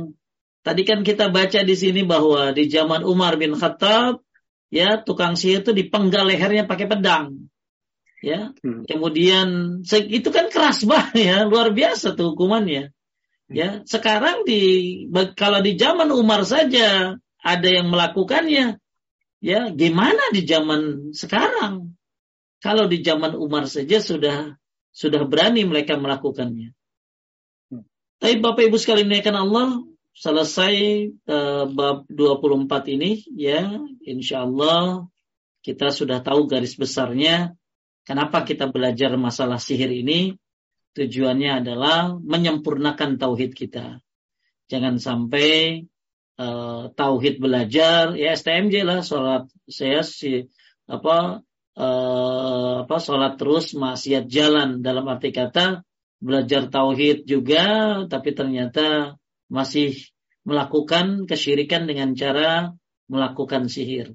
tadi 0.63 0.87
kan 0.87 1.03
kita 1.03 1.33
baca 1.33 1.65
di 1.65 1.75
sini 1.75 2.07
bahwa 2.07 2.55
di 2.55 2.71
zaman 2.71 3.03
Umar 3.03 3.35
bin 3.41 3.57
Khattab 3.57 4.23
ya 4.71 5.01
tukang 5.03 5.35
sihir 5.35 5.67
itu 5.67 5.75
dipenggal 5.75 6.29
lehernya 6.31 6.69
pakai 6.71 6.87
pedang. 6.87 7.51
Ya. 8.21 8.53
Hmm. 8.63 8.85
Kemudian 8.85 9.81
itu 9.91 10.29
kan 10.31 10.53
keras 10.53 10.85
banget 10.91 11.19
ya, 11.19 11.37
luar 11.49 11.73
biasa 11.73 12.15
tuh 12.15 12.37
hukumannya. 12.37 12.95
Ya, 13.51 13.83
sekarang 13.83 14.47
di 14.47 14.63
kalau 15.35 15.59
di 15.59 15.75
zaman 15.75 16.15
Umar 16.15 16.47
saja 16.47 17.19
ada 17.43 17.69
yang 17.69 17.91
melakukannya, 17.91 18.79
ya 19.43 19.61
gimana 19.75 20.31
di 20.31 20.47
zaman 20.47 21.11
sekarang? 21.11 21.99
Kalau 22.63 22.87
di 22.87 23.03
zaman 23.03 23.35
Umar 23.35 23.67
saja 23.67 23.99
sudah 23.99 24.55
sudah 24.95 25.27
berani 25.27 25.67
mereka 25.67 25.99
melakukannya. 25.99 26.71
Hmm. 27.75 27.83
Tapi 28.23 28.39
Bapak 28.39 28.71
Ibu 28.71 28.79
sekalian 28.79 29.11
menaikkan 29.11 29.35
Allah, 29.35 29.83
selesai 30.15 30.75
uh, 31.27 31.67
bab 31.67 32.07
24 32.07 32.95
ini 32.95 33.27
ya, 33.35 33.67
insya 34.07 34.47
Allah 34.47 35.11
kita 35.67 35.93
sudah 35.93 36.25
tahu 36.25 36.49
garis 36.49 36.77
besarnya 36.77 37.53
kenapa 38.09 38.43
kita 38.45 38.69
belajar 38.69 39.13
masalah 39.21 39.61
sihir 39.61 39.93
ini 39.93 40.37
Tujuannya 40.91 41.62
adalah 41.62 42.18
menyempurnakan 42.18 43.20
tauhid 43.20 43.55
kita. 43.55 44.03
Jangan 44.66 44.99
sampai 44.99 45.86
uh, 46.41 46.91
tauhid 46.95 47.38
belajar 47.38 48.16
ya 48.16 48.34
STMJ 48.34 48.82
lah 48.82 49.01
sholat 49.05 49.47
saya 49.70 50.03
si 50.03 50.51
apa 50.91 51.43
uh, 51.78 52.74
apa 52.86 52.97
sholat 52.99 53.38
terus 53.38 53.76
maksiat 53.76 54.26
jalan 54.26 54.82
dalam 54.82 55.07
arti 55.07 55.30
kata 55.30 55.86
belajar 56.18 56.66
tauhid 56.66 57.28
juga 57.28 58.03
tapi 58.11 58.34
ternyata 58.34 59.14
masih 59.51 59.95
melakukan 60.43 61.28
kesyirikan 61.28 61.84
dengan 61.84 62.16
cara 62.16 62.74
melakukan 63.11 63.66
sihir. 63.66 64.14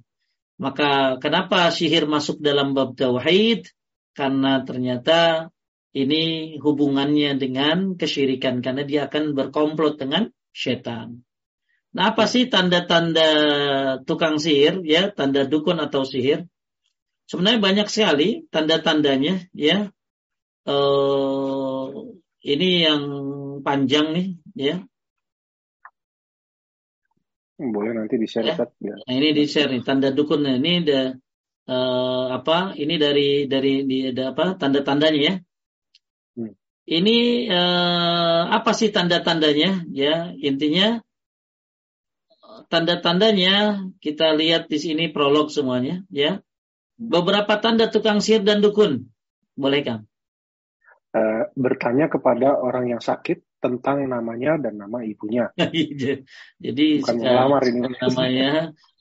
Maka 0.56 1.20
kenapa 1.20 1.68
sihir 1.68 2.08
masuk 2.08 2.40
dalam 2.40 2.72
bab 2.72 2.96
tauhid? 2.96 3.68
Karena 4.16 4.64
ternyata 4.64 5.52
ini 5.96 6.56
hubungannya 6.60 7.40
dengan 7.40 7.96
kesyirikan 7.96 8.60
karena 8.60 8.84
dia 8.84 9.08
akan 9.08 9.32
berkomplot 9.32 9.96
dengan 9.96 10.28
setan. 10.52 11.24
Nah, 11.96 12.12
apa 12.12 12.28
sih 12.28 12.52
tanda-tanda 12.52 13.30
tukang 14.04 14.36
sihir 14.36 14.84
ya, 14.84 15.16
tanda 15.16 15.48
dukun 15.48 15.80
atau 15.80 16.04
sihir? 16.04 16.52
Sebenarnya 17.32 17.64
banyak 17.64 17.88
sekali 17.88 18.44
tanda-tandanya 18.52 19.48
ya. 19.56 19.88
Uh, 20.68 22.20
ini 22.44 22.84
yang 22.84 23.04
panjang 23.64 24.12
nih 24.12 24.28
ya. 24.60 24.76
Boleh 27.56 27.96
nanti 27.96 28.20
di 28.20 28.28
share 28.28 28.52
ya. 28.52 28.68
ya. 28.84 28.96
Nah, 29.00 29.14
ini 29.16 29.32
di 29.32 29.48
share 29.48 29.72
nih 29.72 29.80
tanda 29.88 30.12
dukun 30.12 30.44
ini 30.44 30.84
ada 30.84 31.16
uh, 31.72 32.36
apa? 32.36 32.76
Ini 32.76 33.00
dari 33.00 33.48
dari 33.48 33.88
di 33.88 34.12
ada 34.12 34.36
apa? 34.36 34.60
Tanda-tandanya 34.60 35.22
ya. 35.24 35.36
Hmm. 36.86 36.94
Ini 37.02 37.18
uh, 37.50 38.42
apa 38.54 38.72
sih 38.78 38.94
tanda-tandanya? 38.94 39.90
Ya 39.90 40.30
intinya 40.38 41.02
tanda-tandanya 42.70 43.90
kita 44.02 44.38
lihat 44.38 44.70
di 44.70 44.78
sini 44.78 45.10
prolog 45.10 45.50
semuanya 45.50 46.06
ya. 46.14 46.42
Beberapa 46.96 47.60
tanda 47.60 47.92
tukang 47.92 48.24
sihir 48.24 48.48
dan 48.48 48.64
dukun. 48.64 49.12
Boleh 49.58 49.84
Kang? 49.84 50.08
Uh, 51.16 51.48
bertanya 51.56 52.08
kepada 52.08 52.56
orang 52.56 52.92
yang 52.92 53.02
sakit 53.04 53.44
tentang 53.60 54.06
namanya 54.06 54.62
dan 54.62 54.78
nama 54.78 55.02
ibunya. 55.02 55.50
Iya, 55.76 56.22
jadi 56.62 56.86
Bukan 57.02 57.16
suka, 57.18 57.26
melamar 57.26 57.62
ini. 57.66 57.80
namanya 58.00 58.52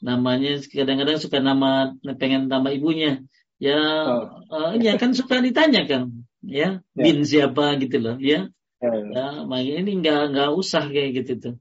namanya 0.01 0.53
kadang-kadang 0.67 1.19
suka 1.21 1.39
nama 1.45 1.93
pengen 2.17 2.49
nama 2.49 2.73
ibunya. 2.73 3.21
Ya, 3.63 3.79
oh. 4.11 4.43
uh, 4.51 4.73
ya 4.79 4.99
kan 4.99 5.15
suka 5.15 5.39
ditanya 5.39 5.87
kan, 5.87 6.27
ya, 6.49 6.81
ya. 6.81 7.03
bin 7.05 7.25
siapa 7.25 7.77
gitu 7.81 7.97
loh, 8.01 8.17
ya. 8.21 8.49
Ya, 8.81 8.91
ya. 9.01 9.27
ya 9.49 9.75
ini 9.81 10.01
nggak 10.01 10.37
nggak 10.37 10.51
usah 10.55 10.89
kayak 10.93 11.11
gitu 11.25 11.33
tuh. 11.41 11.55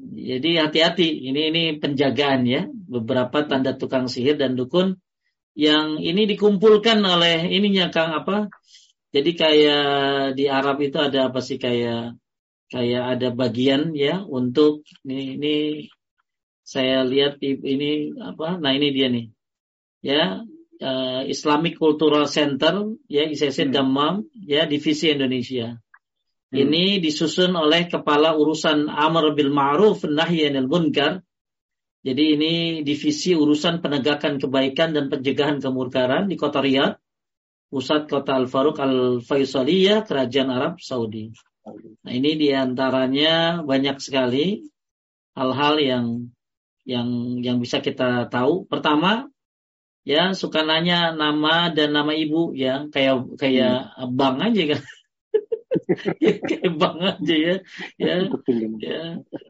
Jadi 0.00 0.56
hati-hati, 0.56 1.08
ini 1.28 1.52
ini 1.52 1.62
penjagaan 1.76 2.48
ya, 2.48 2.64
beberapa 2.68 3.44
tanda 3.44 3.76
tukang 3.76 4.08
sihir 4.08 4.40
dan 4.40 4.56
dukun 4.56 4.96
yang 5.52 6.00
ini 6.00 6.24
dikumpulkan 6.24 6.96
oleh 7.04 7.52
ininya 7.52 7.92
Kang 7.92 8.16
apa? 8.16 8.48
Jadi 9.12 9.36
kayak 9.36 10.32
di 10.32 10.48
Arab 10.48 10.80
itu 10.80 10.96
ada 10.96 11.28
apa 11.28 11.44
sih 11.44 11.60
kayak 11.60 12.16
kayak 12.72 13.02
ada 13.18 13.28
bagian 13.36 13.92
ya 13.92 14.24
untuk 14.24 14.88
ini, 15.04 15.36
ini 15.36 15.54
saya 16.64 17.04
lihat 17.04 17.36
ini 17.44 18.16
apa 18.16 18.56
nah 18.56 18.72
ini 18.72 18.88
dia 18.96 19.12
nih 19.12 19.26
ya 20.00 20.40
uh, 20.82 21.22
Islamic 21.24 21.78
Cultural 21.78 22.26
Center 22.26 22.98
ya 23.06 23.24
ICC 23.30 23.70
hmm. 23.70 23.72
Damam 23.72 24.26
ya 24.34 24.66
divisi 24.66 25.14
Indonesia 25.14 25.78
hmm. 26.50 26.58
ini 26.58 26.98
disusun 26.98 27.54
oleh 27.54 27.86
kepala 27.86 28.34
urusan 28.34 28.90
Amr 28.90 29.32
bil 29.38 29.54
Ma'ruf 29.54 30.02
Nahi 30.02 30.50
Anil 30.50 30.66
Munkar 30.66 31.22
jadi 32.02 32.34
ini 32.34 32.54
divisi 32.82 33.38
urusan 33.38 33.78
penegakan 33.78 34.42
kebaikan 34.42 34.90
dan 34.90 35.06
pencegahan 35.06 35.62
kemurkaran 35.62 36.26
di 36.26 36.34
kota 36.34 36.58
Riyadh 36.58 36.98
pusat 37.70 38.10
kota 38.10 38.36
Al 38.36 38.50
Faruq 38.50 38.76
Al 38.82 39.22
Faisaliyah 39.22 40.02
kerajaan 40.02 40.50
Arab 40.50 40.82
Saudi 40.82 41.30
Nah 42.02 42.10
ini 42.10 42.34
di 42.34 42.50
antaranya 42.50 43.62
banyak 43.62 44.02
sekali 44.02 44.66
hal-hal 45.38 45.74
yang 45.78 46.06
yang 46.82 47.38
yang 47.38 47.62
bisa 47.62 47.78
kita 47.78 48.26
tahu. 48.26 48.66
Pertama, 48.66 49.30
ya 50.02 50.34
suka 50.34 50.66
nanya 50.66 51.14
nama 51.14 51.70
dan 51.70 51.94
nama 51.94 52.10
ibu 52.14 52.50
ya 52.54 52.90
kayak 52.90 53.38
kayak 53.38 53.94
hmm. 53.98 54.12
bang 54.18 54.36
aja 54.42 54.62
kan. 54.74 54.82
kayak 56.50 56.72
bang 56.76 56.98
aja 57.00 57.34
ya. 57.34 57.54
Ya. 57.98 58.14
ya. 58.78 59.00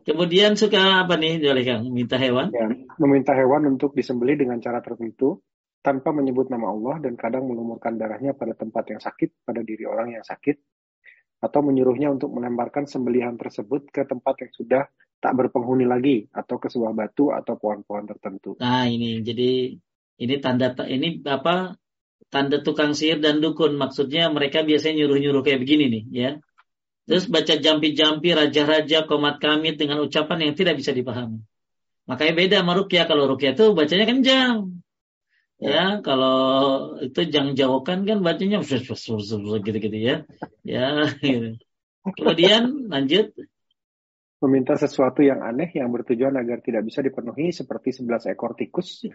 Kemudian 0.05 0.55
suka 0.61 1.05
apa 1.05 1.17
nih 1.17 1.41
oleh 1.43 1.65
Kang? 1.65 1.89
Minta 1.89 2.17
hewan? 2.21 2.53
Ya, 2.53 2.69
meminta 3.01 3.33
hewan 3.33 3.67
untuk 3.77 3.97
disembelih 3.97 4.39
dengan 4.39 4.61
cara 4.61 4.85
tertentu 4.85 5.41
tanpa 5.83 6.15
menyebut 6.15 6.47
nama 6.47 6.71
Allah 6.71 7.03
dan 7.03 7.19
kadang 7.19 7.51
melumurkan 7.51 7.99
darahnya 7.99 8.39
pada 8.39 8.55
tempat 8.55 8.95
yang 8.95 9.01
sakit, 9.03 9.43
pada 9.43 9.67
diri 9.67 9.83
orang 9.83 10.15
yang 10.15 10.23
sakit, 10.23 10.57
atau 11.43 11.61
menyuruhnya 11.67 12.15
untuk 12.15 12.31
melemparkan 12.31 12.87
sembelihan 12.87 13.35
tersebut 13.35 13.91
ke 13.91 14.07
tempat 14.07 14.47
yang 14.47 14.53
sudah 14.55 14.83
tak 15.19 15.35
berpenghuni 15.35 15.87
lagi 15.87 16.27
atau 16.31 16.59
ke 16.63 16.71
sebuah 16.71 16.95
batu 16.95 17.35
atau 17.35 17.59
pohon-pohon 17.59 18.07
tertentu. 18.15 18.59
Nah, 18.63 18.87
ini 18.87 19.23
jadi 19.23 19.75
ini 20.21 20.35
tanda 20.41 20.73
ini 20.89 21.21
apa 21.25 21.77
tanda 22.33 22.65
tukang 22.65 22.97
sihir 22.97 23.21
dan 23.21 23.45
dukun 23.45 23.77
maksudnya 23.77 24.33
mereka 24.33 24.65
biasanya 24.65 25.05
nyuruh-nyuruh 25.05 25.43
kayak 25.45 25.61
begini 25.61 25.85
nih 25.93 26.05
ya. 26.13 26.31
Terus 27.03 27.27
baca 27.27 27.55
jampi-jampi 27.59 28.31
raja-raja 28.31 29.05
komat 29.11 29.43
kamit 29.43 29.75
dengan 29.75 30.01
ucapan 30.01 30.49
yang 30.49 30.55
tidak 30.55 30.79
bisa 30.79 30.95
dipahami. 30.95 31.43
Makanya 32.07 32.33
beda 32.35 32.57
sama 32.63 32.73
rukyah. 32.79 33.05
Kalau 33.11 33.25
rukyah 33.27 33.53
itu 33.59 33.65
bacanya 33.75 34.07
kencang. 34.07 34.57
Ya, 35.63 36.03
kalau 36.03 36.39
itu 36.99 37.21
jang 37.31 37.55
jauhkan 37.55 38.03
kan 38.03 38.19
bacanya 38.19 38.63
gitu-gitu 39.67 39.99
ya. 39.99 40.27
Ya, 40.67 41.07
gitu. 41.23 41.59
Kemudian 42.03 42.91
lanjut 42.91 43.31
meminta 44.43 44.75
sesuatu 44.75 45.23
yang 45.23 45.39
aneh 45.39 45.71
yang 45.71 45.87
bertujuan 45.95 46.35
agar 46.35 46.59
tidak 46.67 46.83
bisa 46.83 46.99
dipenuhi 46.99 47.55
seperti 47.55 47.95
11 47.95 48.35
ekor 48.35 48.59
tikus 48.59 49.07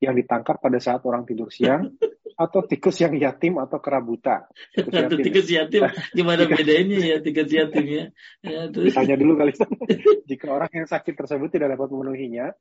yang 0.00 0.14
ditangkap 0.16 0.60
pada 0.60 0.76
saat 0.76 1.00
orang 1.08 1.24
tidur 1.24 1.48
siang 1.48 1.92
atau 2.36 2.60
tikus 2.68 3.00
yang 3.00 3.16
yatim 3.16 3.56
atau 3.56 3.80
kerabuta. 3.80 4.44
Tikus 4.76 4.92
yatim, 4.92 5.18
tikus 5.24 5.48
yatim 5.48 5.82
gimana 6.12 6.44
bedanya 6.44 6.96
ya 7.00 7.16
tikus 7.24 7.48
yatim 7.48 7.84
ya? 7.88 8.04
ya 8.44 8.60
terus. 8.72 8.92
Tanya 8.92 9.16
dulu 9.16 9.40
kali. 9.40 9.56
Jika 10.30 10.46
orang 10.52 10.70
yang 10.72 10.86
sakit 10.86 11.16
tersebut 11.16 11.48
tidak 11.48 11.74
dapat 11.74 11.88
memenuhinya, 11.88 12.52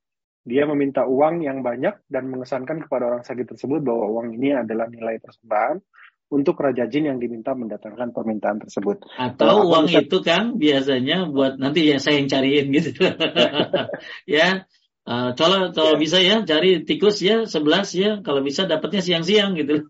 dia 0.47 0.63
meminta 0.63 1.03
uang 1.03 1.43
yang 1.43 1.59
banyak 1.59 2.07
dan 2.07 2.31
mengesankan 2.31 2.87
kepada 2.87 3.03
orang 3.11 3.23
sakit 3.27 3.51
tersebut 3.51 3.83
bahwa 3.83 4.07
uang 4.15 4.39
ini 4.39 4.55
adalah 4.55 4.87
nilai 4.87 5.19
persembahan 5.19 5.83
untuk 6.31 6.57
raja 6.57 6.89
jin 6.89 7.11
yang 7.11 7.19
diminta 7.21 7.51
mendatangkan 7.53 8.15
permintaan 8.15 8.63
tersebut. 8.63 9.03
Atau 9.19 9.69
uang 9.69 9.91
bisa... 9.91 10.07
itu 10.07 10.17
kan 10.23 10.55
biasanya 10.55 11.27
buat 11.29 11.59
nanti 11.59 11.91
ya 11.91 11.99
saya 11.99 12.23
yang 12.23 12.31
cariin 12.31 12.71
gitu. 12.71 12.95
ya. 14.39 14.63
Uh, 15.05 15.37
kalau 15.37 15.69
kalau 15.69 15.93
ya. 15.95 15.99
bisa 16.01 16.17
ya 16.17 16.41
cari 16.41 16.81
tikus 16.81 17.21
ya 17.21 17.45
sebelas 17.45 17.93
ya 17.93 18.25
kalau 18.25 18.41
bisa 18.41 18.65
dapatnya 18.65 19.05
siang-siang 19.05 19.53
gitu. 19.53 19.85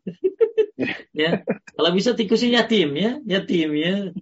ya. 1.16 1.48
Kalau 1.76 1.92
bisa 1.96 2.20
tikusnya 2.20 2.64
yatim 2.64 2.96
ya, 3.00 3.12
yatim 3.24 3.70
ya. 3.80 3.96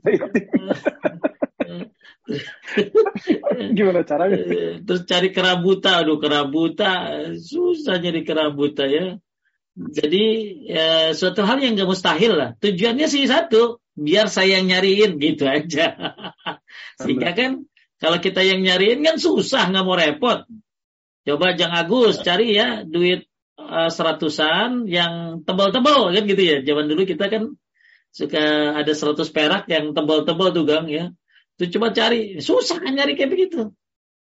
Gimana 3.78 4.06
caranya? 4.06 4.38
Terus 4.86 5.02
cari 5.10 5.34
kerabuta, 5.34 6.06
aduh 6.06 6.22
kerabuta, 6.22 6.90
susah 7.38 7.98
jadi 7.98 8.22
kerabuta 8.22 8.86
ya. 8.86 9.18
Jadi 9.74 10.26
ya, 10.70 11.18
suatu 11.18 11.42
hal 11.42 11.58
yang 11.58 11.74
gak 11.74 11.90
mustahil 11.90 12.38
lah. 12.38 12.50
Tujuannya 12.62 13.10
sih 13.10 13.26
satu, 13.26 13.82
biar 13.98 14.30
saya 14.30 14.62
yang 14.62 14.70
nyariin 14.70 15.18
gitu 15.18 15.50
aja. 15.50 15.98
Sehingga 17.02 17.34
kan 17.34 17.66
kalau 17.98 18.22
kita 18.22 18.46
yang 18.46 18.62
nyariin 18.62 19.02
kan 19.02 19.18
susah 19.18 19.74
nggak 19.74 19.86
mau 19.86 19.98
repot. 19.98 20.46
Coba 21.24 21.56
Jang 21.56 21.72
Agus 21.72 22.20
cari 22.20 22.52
ya 22.52 22.84
duit 22.84 23.28
uh, 23.56 23.88
seratusan 23.88 24.92
yang 24.92 25.44
tebal-tebal 25.48 26.12
kan 26.12 26.24
gitu 26.28 26.44
ya. 26.44 26.58
Zaman 26.64 26.92
dulu 26.92 27.08
kita 27.08 27.32
kan 27.32 27.56
suka 28.14 28.78
ada 28.78 28.94
seratus 28.94 29.32
perak 29.34 29.66
yang 29.72 29.96
tebal-tebal 29.96 30.52
tuh 30.52 30.68
gang 30.68 30.92
ya. 30.92 31.16
Itu 31.58 31.80
cuma 31.80 31.94
cari, 31.94 32.42
susah 32.42 32.82
kan 32.82 32.92
nyari 32.92 33.14
kayak 33.16 33.32
begitu. 33.32 33.72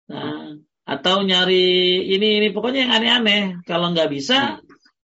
Nah, 0.06 0.56
atau 0.86 1.26
nyari 1.26 1.98
ini 2.14 2.38
ini 2.38 2.48
pokoknya 2.54 2.86
yang 2.86 2.92
aneh-aneh. 2.94 3.42
Kalau 3.66 3.90
nggak 3.90 4.10
bisa, 4.14 4.62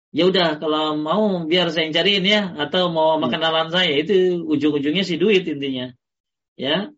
ya 0.09 0.23
udah 0.25 0.57
kalau 0.57 0.97
mau 0.97 1.45
biar 1.45 1.69
saya 1.69 1.85
yang 1.85 1.95
cariin 1.95 2.25
ya, 2.25 2.41
atau 2.57 2.89
mau 2.89 3.15
hmm. 3.15 3.21
makan 3.29 3.41
alam 3.45 3.67
saya 3.69 3.93
itu 3.93 4.41
ujung-ujungnya 4.41 5.05
si 5.05 5.21
duit 5.21 5.45
intinya. 5.45 5.93
Ya. 6.57 6.89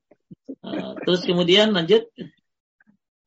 Uh, 0.63 0.95
terus 1.03 1.27
kemudian 1.27 1.75
lanjut. 1.75 2.07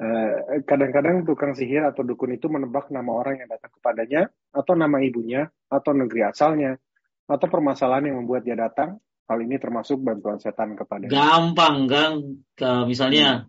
Eh, 0.04 0.60
kadang-kadang 0.68 1.24
tukang 1.24 1.56
sihir 1.56 1.80
atau 1.80 2.04
dukun 2.04 2.36
itu 2.36 2.52
menebak 2.52 2.92
nama 2.92 3.08
orang 3.08 3.40
yang 3.40 3.48
datang 3.48 3.72
kepadanya, 3.80 4.28
atau 4.52 4.76
nama 4.76 5.00
ibunya, 5.00 5.48
atau 5.72 5.96
negeri 5.96 6.28
asalnya, 6.28 6.76
atau 7.24 7.46
permasalahan 7.48 8.12
yang 8.12 8.20
membuat 8.20 8.44
dia 8.44 8.52
datang, 8.52 9.00
Hal 9.24 9.40
ini 9.40 9.56
termasuk 9.56 10.04
bantuan 10.04 10.36
setan 10.36 10.76
kepada. 10.76 11.08
Gampang, 11.08 11.88
Kang. 11.88 12.44
Ke, 12.52 12.84
misalnya, 12.84 13.48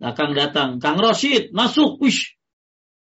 hmm. 0.00 0.16
Kang 0.16 0.32
datang, 0.32 0.80
Kang 0.80 0.96
Rosid 0.96 1.52
masuk, 1.52 2.00
wish. 2.00 2.40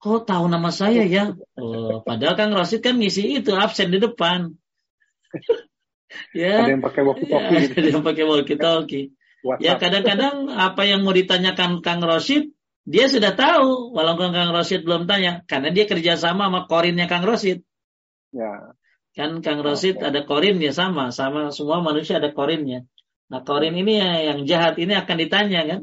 Kok 0.01 0.25
tahu 0.25 0.49
nama 0.49 0.73
saya 0.73 1.05
ya? 1.05 1.37
Oh, 1.53 2.01
padahal 2.01 2.33
Kang 2.33 2.55
Rosid 2.55 2.81
kan 2.81 2.97
ngisi 2.97 3.37
itu 3.37 3.53
absen 3.53 3.93
di 3.93 4.01
depan. 4.01 4.57
ya. 6.33 6.65
Ada 6.65 6.71
yang 6.73 6.81
pakai 6.81 7.01
walkie-talkie. 7.05 7.53
Ya, 7.53 7.61
ada 7.77 7.87
yang 7.93 8.05
pakai 8.05 8.25
walkie-talkie. 8.25 9.05
Ya 9.63 9.79
kadang-kadang 9.79 10.51
apa 10.51 10.83
yang 10.83 11.07
mau 11.07 11.15
ditanyakan 11.15 11.79
Kang 11.79 12.03
Rosid 12.03 12.51
dia 12.89 13.05
sudah 13.05 13.37
tahu 13.37 13.93
walaupun 13.93 14.33
Kang 14.33 14.49
Rosid 14.49 14.81
belum 14.81 15.05
tanya 15.05 15.45
karena 15.45 15.69
dia 15.69 15.85
kerjasama 15.85 16.49
sama 16.49 16.65
korinnya 16.65 17.05
Kang 17.05 17.21
Rosid. 17.21 17.61
Ya. 18.33 18.73
Kan 19.13 19.45
Kang 19.45 19.61
Rosid 19.61 20.01
okay. 20.01 20.09
ada 20.09 20.25
korinnya 20.25 20.73
sama, 20.73 21.13
sama 21.13 21.53
semua 21.53 21.85
manusia 21.85 22.17
ada 22.17 22.33
korinnya. 22.33 22.89
Nah 23.29 23.45
korin 23.45 23.77
ini 23.77 24.01
yang 24.01 24.49
jahat 24.49 24.81
ini 24.81 24.97
akan 24.97 25.15
ditanya 25.21 25.61
kan, 25.69 25.79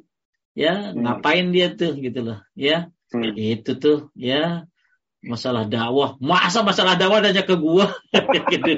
ya 0.59 0.91
hmm. 0.91 0.99
ngapain 1.07 1.47
dia 1.55 1.71
tuh 1.79 1.95
gitu 1.95 2.27
loh, 2.27 2.43
ya 2.59 2.91
hmm. 3.15 3.39
itu 3.39 3.79
tuh 3.79 4.11
ya 4.19 4.67
masalah 5.23 5.63
dakwah, 5.63 6.19
masa 6.19 6.67
masalah 6.67 6.99
dakwah 6.99 7.23
hanya 7.23 7.47
ke 7.47 7.55
gua, 7.55 7.95
gitu 8.51 8.71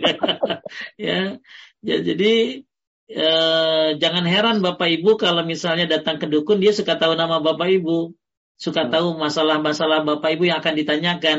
ya. 1.00 1.40
ya 1.80 1.96
jadi 2.04 2.60
eh, 3.08 3.88
jangan 3.96 4.24
heran 4.28 4.60
Bapak 4.60 4.88
Ibu 5.00 5.16
kalau 5.16 5.48
misalnya 5.48 5.88
datang 5.88 6.20
ke 6.20 6.28
dukun 6.28 6.60
dia 6.60 6.76
suka 6.76 7.00
tahu 7.00 7.16
nama 7.16 7.40
Bapak 7.40 7.72
Ibu, 7.72 8.12
suka 8.58 8.84
hmm. 8.84 8.92
tahu 8.92 9.08
masalah-masalah 9.16 10.02
Bapak 10.02 10.34
Ibu 10.34 10.50
yang 10.50 10.58
akan 10.58 10.74
ditanyakan 10.74 11.38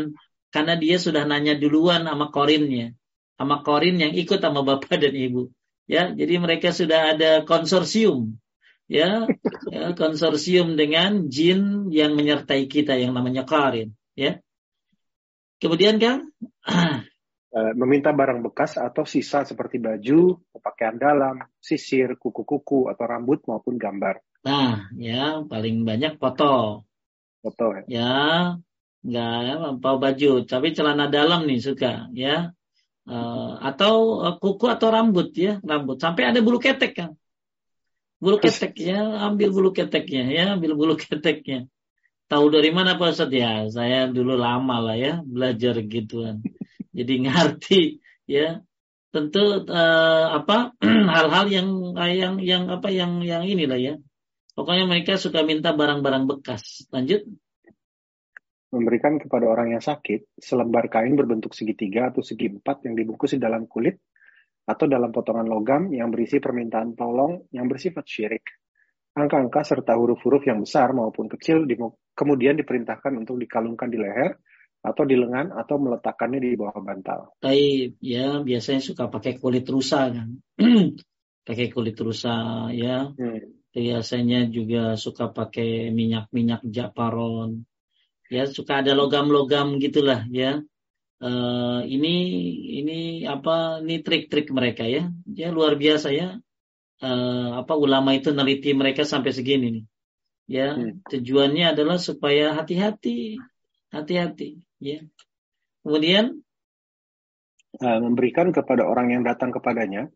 karena 0.49 0.73
dia 0.79 0.97
sudah 0.97 1.27
nanya 1.27 1.53
duluan 1.59 2.07
sama 2.07 2.31
korinnya, 2.31 2.95
sama 3.35 3.61
korin 3.61 3.99
yang 3.99 4.15
ikut 4.15 4.39
sama 4.39 4.63
Bapak 4.65 4.97
dan 4.97 5.13
Ibu. 5.13 5.51
Ya, 5.85 6.09
jadi 6.09 6.39
mereka 6.39 6.71
sudah 6.71 7.13
ada 7.17 7.43
konsorsium, 7.43 8.39
ya, 8.87 9.27
ya 9.73 9.93
konsorsium 9.93 10.79
dengan 10.79 11.27
jin 11.27 11.91
yang 11.91 12.15
menyertai 12.15 12.65
kita 12.71 12.95
yang 12.97 13.13
namanya 13.13 13.43
korin, 13.43 13.93
ya. 14.15 14.39
Kemudian 15.59 15.99
kan 15.99 16.31
meminta 17.75 18.15
barang 18.15 18.45
bekas 18.45 18.77
atau 18.79 19.03
sisa 19.03 19.43
seperti 19.43 19.81
baju, 19.81 20.39
pakaian 20.61 20.95
dalam, 20.95 21.41
sisir, 21.59 22.15
kuku-kuku 22.15 22.87
atau 22.87 23.03
rambut 23.09 23.43
maupun 23.49 23.75
gambar. 23.75 24.21
Nah, 24.45 24.87
ya 24.95 25.43
paling 25.43 25.83
banyak 25.83 26.15
foto. 26.15 26.87
Foto 27.39 27.65
ya. 27.75 27.83
Ya, 27.87 28.15
enggak 29.03 29.37
ya, 29.47 29.53
bawa 29.79 29.97
baju, 29.99 30.31
tapi 30.43 30.75
celana 30.75 31.07
dalam 31.07 31.47
nih 31.47 31.59
suka, 31.63 32.11
ya. 32.15 32.51
Uh, 33.09 33.57
atau 33.65 34.21
uh, 34.21 34.35
kuku 34.37 34.69
atau 34.69 34.93
rambut 34.93 35.33
ya, 35.33 35.57
rambut. 35.65 35.97
Sampai 35.97 36.29
ada 36.29 36.39
bulu 36.45 36.61
ketek 36.61 36.93
kan. 36.93 37.11
Bulu 38.21 38.37
ketek 38.37 38.75
ya, 38.77 39.01
ambil 39.25 39.49
bulu 39.49 39.69
keteknya 39.73 40.23
ya, 40.29 40.43
ambil 40.53 40.75
bulu 40.75 40.93
keteknya. 41.03 41.65
Tahu 42.29 42.45
dari 42.53 42.69
mana 42.69 42.93
Pak 42.99 43.17
Ustadz? 43.17 43.33
Ya, 43.33 43.65
saya 43.73 44.05
dulu 44.05 44.37
lama 44.37 44.77
lah 44.85 44.93
ya 44.93 45.25
belajar 45.25 45.81
gituan 45.81 46.45
jadi 46.99 47.13
ngerti 47.23 47.81
ya 48.27 48.59
tentu 49.09 49.65
uh, 49.65 50.25
apa 50.35 50.75
hal-hal 51.15 51.45
yang 51.49 51.67
yang 51.95 52.35
yang 52.43 52.63
apa 52.69 52.91
yang 52.91 53.23
yang 53.23 53.47
inilah 53.47 53.79
ya 53.79 53.93
pokoknya 54.59 54.83
mereka 54.91 55.15
suka 55.15 55.47
minta 55.47 55.71
barang-barang 55.71 56.27
bekas 56.27 56.83
lanjut 56.91 57.23
memberikan 58.75 59.15
kepada 59.17 59.47
orang 59.47 59.79
yang 59.79 59.83
sakit 59.83 60.35
selembar 60.35 60.91
kain 60.91 61.15
berbentuk 61.15 61.55
segitiga 61.55 62.11
atau 62.11 62.19
segi 62.19 62.51
empat 62.51 62.83
yang 62.85 62.99
dibungkus 62.99 63.33
di 63.33 63.41
dalam 63.41 63.65
kulit 63.71 63.95
atau 64.69 64.85
dalam 64.85 65.09
potongan 65.09 65.47
logam 65.49 65.89
yang 65.89 66.13
berisi 66.13 66.37
permintaan 66.37 66.93
tolong 66.93 67.49
yang 67.49 67.65
bersifat 67.65 68.05
syirik. 68.05 68.45
Angka-angka 69.17 69.65
serta 69.65 69.97
huruf-huruf 69.97 70.45
yang 70.45 70.61
besar 70.61 70.93
maupun 70.93 71.25
kecil 71.25 71.65
di, 71.65 71.73
kemudian 72.13 72.53
diperintahkan 72.53 73.17
untuk 73.17 73.41
dikalungkan 73.41 73.89
di 73.89 73.97
leher 73.97 74.37
atau 74.79 75.03
di 75.03 75.17
lengan 75.17 75.49
atau 75.57 75.81
meletakkannya 75.81 76.39
di 76.39 76.53
bawah 76.53 76.77
bantal. 76.85 77.33
Baik, 77.41 77.97
ya 77.99 78.45
biasanya 78.45 78.85
suka 78.85 79.09
pakai 79.09 79.41
kulit 79.41 79.65
rusa 79.65 80.13
kan. 80.13 80.29
pakai 81.49 81.67
kulit 81.73 81.97
rusa 81.97 82.69
ya. 82.69 83.09
Hmm. 83.09 83.58
Biasanya 83.69 84.49
juga 84.49 84.97
suka 84.97 85.29
pakai 85.29 85.93
minyak-minyak 85.93 86.65
japaron. 86.65 87.65
Ya, 88.29 88.45
suka 88.49 88.81
ada 88.81 88.93
logam-logam 88.97 89.77
gitulah 89.77 90.25
ya. 90.29 90.61
Uh, 91.19 91.83
ini 91.83 92.15
ini 92.79 92.99
apa 93.27 93.83
ini 93.83 94.01
trik-trik 94.01 94.49
mereka 94.55 94.87
ya. 94.87 95.09
Ya 95.29 95.49
luar 95.53 95.77
biasa 95.77 96.09
ya. 96.13 96.37
Uh, 96.99 97.63
apa 97.63 97.73
ulama 97.79 98.11
itu 98.17 98.33
neliti 98.33 98.73
mereka 98.73 99.05
sampai 99.05 99.31
segini 99.31 99.67
nih. 99.79 99.85
Ya, 100.49 100.73
hmm. 100.73 101.05
tujuannya 101.05 101.77
adalah 101.77 102.01
supaya 102.01 102.57
hati-hati, 102.57 103.37
hati-hati 103.93 104.65
Ya. 104.79 105.03
Kemudian 105.83 106.39
uh, 107.83 107.99
memberikan 107.99 108.55
kepada 108.55 108.87
orang 108.87 109.11
yang 109.11 109.23
datang 109.27 109.51
kepadanya, 109.51 110.07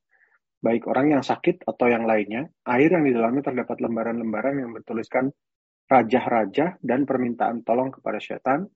baik 0.63 0.87
orang 0.87 1.19
yang 1.19 1.23
sakit 1.23 1.67
atau 1.67 1.91
yang 1.91 2.07
lainnya, 2.07 2.47
air 2.63 2.87
yang 2.87 3.03
di 3.03 3.11
dalamnya 3.11 3.51
terdapat 3.51 3.83
lembaran-lembaran 3.83 4.63
yang 4.63 4.71
bertuliskan 4.71 5.35
raja-raja 5.91 6.79
dan 6.79 7.03
permintaan 7.03 7.67
tolong 7.67 7.91
kepada 7.91 8.23
setan, 8.23 8.71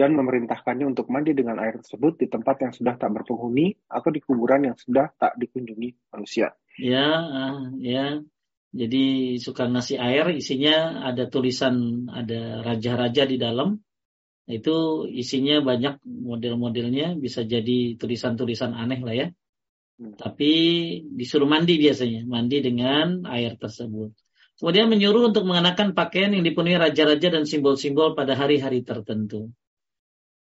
dan 0.00 0.16
memerintahkannya 0.16 0.88
untuk 0.88 1.12
mandi 1.12 1.36
dengan 1.36 1.60
air 1.60 1.76
tersebut 1.76 2.16
di 2.16 2.26
tempat 2.32 2.56
yang 2.64 2.72
sudah 2.72 2.96
tak 2.96 3.12
berpenghuni 3.12 3.76
atau 3.84 4.08
di 4.08 4.24
kuburan 4.24 4.72
yang 4.72 4.76
sudah 4.80 5.12
tak 5.20 5.36
dikunjungi 5.36 6.08
manusia. 6.16 6.56
Ya, 6.80 7.04
uh, 7.20 7.76
ya. 7.76 8.24
Jadi 8.72 9.36
suka 9.42 9.68
ngasih 9.68 10.00
air, 10.00 10.30
isinya 10.32 11.04
ada 11.04 11.28
tulisan, 11.28 12.06
ada 12.08 12.64
raja-raja 12.64 13.28
di 13.28 13.36
dalam, 13.36 13.76
itu 14.48 15.04
isinya 15.10 15.60
banyak 15.60 16.00
model-modelnya 16.06 17.18
bisa 17.18 17.44
jadi 17.44 17.98
tulisan-tulisan 18.00 18.72
aneh 18.72 19.00
lah 19.04 19.14
ya. 19.14 19.26
Tapi 20.00 20.52
disuruh 21.12 21.44
mandi 21.44 21.76
biasanya 21.76 22.24
mandi 22.24 22.64
dengan 22.64 23.28
air 23.28 23.60
tersebut. 23.60 24.16
Kemudian 24.56 24.92
menyuruh 24.92 25.32
untuk 25.32 25.48
mengenakan 25.48 25.96
pakaian 25.96 26.36
yang 26.36 26.44
dipenuhi 26.44 26.76
raja-raja 26.76 27.32
dan 27.32 27.48
simbol-simbol 27.48 28.12
pada 28.12 28.36
hari-hari 28.36 28.84
tertentu. 28.84 29.52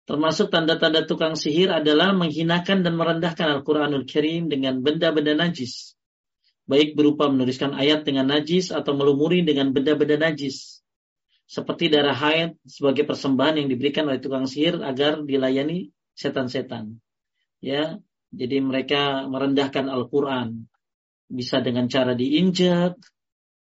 Termasuk 0.03 0.51
tanda-tanda 0.51 1.05
tukang 1.05 1.39
sihir 1.39 1.71
adalah 1.71 2.11
menghinakan 2.11 2.83
dan 2.83 2.97
merendahkan 2.99 3.61
Al-Quranul 3.61 4.09
Karim 4.09 4.49
dengan 4.49 4.81
benda-benda 4.83 5.37
najis. 5.37 5.95
Baik 6.65 6.99
berupa 6.99 7.29
menuliskan 7.29 7.77
ayat 7.77 8.03
dengan 8.03 8.27
najis 8.27 8.73
atau 8.73 8.91
melumuri 8.97 9.45
dengan 9.45 9.71
benda-benda 9.71 10.17
najis. 10.17 10.81
Seperti 11.49 11.93
darah 11.93 12.13
haid 12.13 12.57
sebagai 12.65 13.05
persembahan 13.05 13.63
yang 13.63 13.67
diberikan 13.69 14.05
oleh 14.09 14.21
tukang 14.21 14.45
sihir 14.45 14.81
agar 14.81 15.23
dilayani 15.23 15.93
setan-setan. 16.13 16.99
Ya, 17.63 18.01
jadi 18.29 18.61
mereka 18.61 19.25
merendahkan 19.25 19.89
Al-Quran 19.89 20.69
bisa 21.29 21.61
dengan 21.61 21.89
cara 21.89 22.13
diinjak 22.13 22.97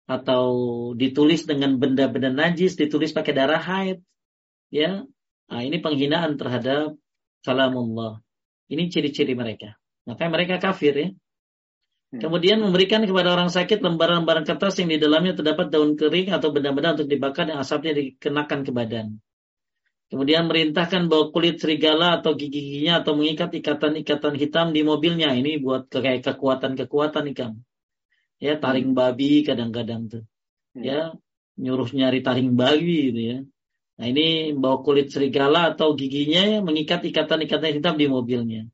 atau 0.07 0.47
ditulis 0.95 1.47
dengan 1.47 1.79
benda-benda 1.83 2.31
najis, 2.31 2.79
ditulis 2.79 3.11
pakai 3.11 3.35
darah 3.35 3.63
haid. 3.63 3.99
Ya, 4.71 5.07
nah, 5.51 5.61
ini 5.63 5.83
penghinaan 5.83 6.39
terhadap 6.39 6.95
kalamullah. 7.43 8.23
Ini 8.67 8.91
ciri-ciri 8.91 9.35
mereka. 9.39 9.79
Makanya 10.07 10.31
mereka 10.31 10.55
kafir 10.63 10.95
ya. 10.95 11.09
Hmm. 12.15 12.23
Kemudian 12.23 12.63
memberikan 12.63 13.03
kepada 13.03 13.35
orang 13.35 13.51
sakit 13.51 13.83
lembaran-lembaran 13.83 14.47
kertas 14.47 14.79
yang 14.79 14.91
di 14.91 14.99
dalamnya 14.99 15.35
terdapat 15.35 15.71
daun 15.75 15.99
kering 15.99 16.31
atau 16.31 16.55
benda-benda 16.55 16.99
untuk 16.99 17.11
dibakar 17.11 17.51
yang 17.51 17.59
asapnya 17.59 17.95
dikenakan 17.95 18.63
ke 18.63 18.71
badan. 18.71 19.19
Kemudian 20.07 20.47
merintahkan 20.47 21.11
bawa 21.11 21.35
kulit 21.35 21.59
serigala 21.59 22.23
atau 22.23 22.39
gigi-giginya 22.39 23.03
atau 23.03 23.19
mengikat 23.19 23.51
ikatan-ikatan 23.59 24.39
hitam 24.39 24.71
di 24.71 24.87
mobilnya. 24.87 25.35
Ini 25.35 25.59
buat 25.59 25.91
kayak 25.91 26.23
kekuatan-kekuatan 26.23 27.27
ikan. 27.35 27.59
Ya, 28.39 28.55
taring 28.61 28.95
hmm. 28.95 28.99
babi 28.99 29.43
kadang-kadang 29.43 30.07
tuh. 30.07 30.25
Hmm. 30.79 30.83
Ya, 30.87 31.01
nyuruh 31.59 31.91
nyari 31.91 32.23
taring 32.23 32.55
babi 32.55 33.11
gitu 33.11 33.21
ya. 33.21 33.39
Nah, 33.97 34.07
ini 34.07 34.53
bawa 34.55 34.85
kulit 34.87 35.11
serigala 35.11 35.75
atau 35.75 35.97
giginya 35.99 36.61
mengikat 36.63 37.03
ikatan-ikatan 37.03 37.81
hitam 37.81 37.97
di 37.99 38.07
mobilnya. 38.07 38.69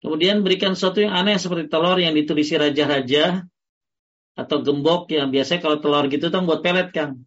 Kemudian 0.00 0.42
berikan 0.42 0.74
sesuatu 0.74 1.04
yang 1.04 1.14
aneh 1.14 1.36
seperti 1.36 1.70
telur 1.70 2.00
yang 2.00 2.16
ditulisi 2.16 2.56
raja-raja 2.56 3.46
atau 4.36 4.56
gembok 4.60 5.08
yang 5.12 5.32
biasanya 5.32 5.60
kalau 5.62 5.78
telur 5.78 6.04
gitu 6.10 6.26
tuh 6.28 6.42
buat 6.42 6.60
pelet 6.64 6.90
kan. 6.90 7.22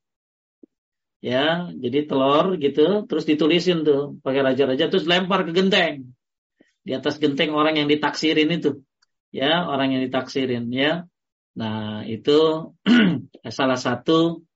Ya, 1.20 1.68
jadi 1.76 2.08
telur 2.08 2.56
gitu 2.56 3.04
terus 3.04 3.28
ditulisin 3.28 3.84
tuh 3.84 4.16
pakai 4.24 4.40
raja-raja 4.40 4.88
terus 4.88 5.04
lempar 5.04 5.44
ke 5.44 5.52
genteng. 5.52 6.16
Di 6.86 6.96
atas 6.96 7.20
genteng 7.20 7.52
orang 7.52 7.76
yang 7.76 7.88
ditaksirin 7.92 8.50
itu. 8.56 8.80
Ya, 9.36 9.68
orang 9.68 9.94
yang 9.94 10.02
ditaksirin 10.08 10.72
ya. 10.72 11.06
Nah, 11.60 12.08
itu 12.08 12.72
salah 13.60 13.76
satu 13.76 14.48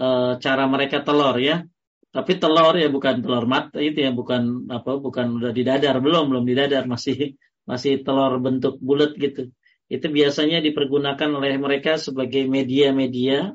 e, 0.00 0.06
cara 0.40 0.64
mereka 0.64 1.04
telur 1.04 1.36
ya. 1.36 1.68
Tapi 2.08 2.40
telur 2.40 2.72
ya 2.80 2.88
bukan 2.88 3.20
telur 3.20 3.44
mat 3.44 3.76
itu 3.76 4.00
ya 4.00 4.08
bukan 4.08 4.72
apa 4.72 4.96
bukan 4.96 5.36
udah 5.36 5.52
didadar 5.52 6.00
belum 6.00 6.32
belum 6.32 6.44
didadar 6.48 6.88
masih 6.88 7.36
masih 7.68 8.00
telur 8.00 8.40
bentuk 8.40 8.80
bulat 8.80 9.12
gitu. 9.20 9.52
Itu 9.86 10.08
biasanya 10.08 10.64
dipergunakan 10.64 11.30
oleh 11.36 11.60
mereka 11.60 12.00
sebagai 12.00 12.48
media-media. 12.48 13.52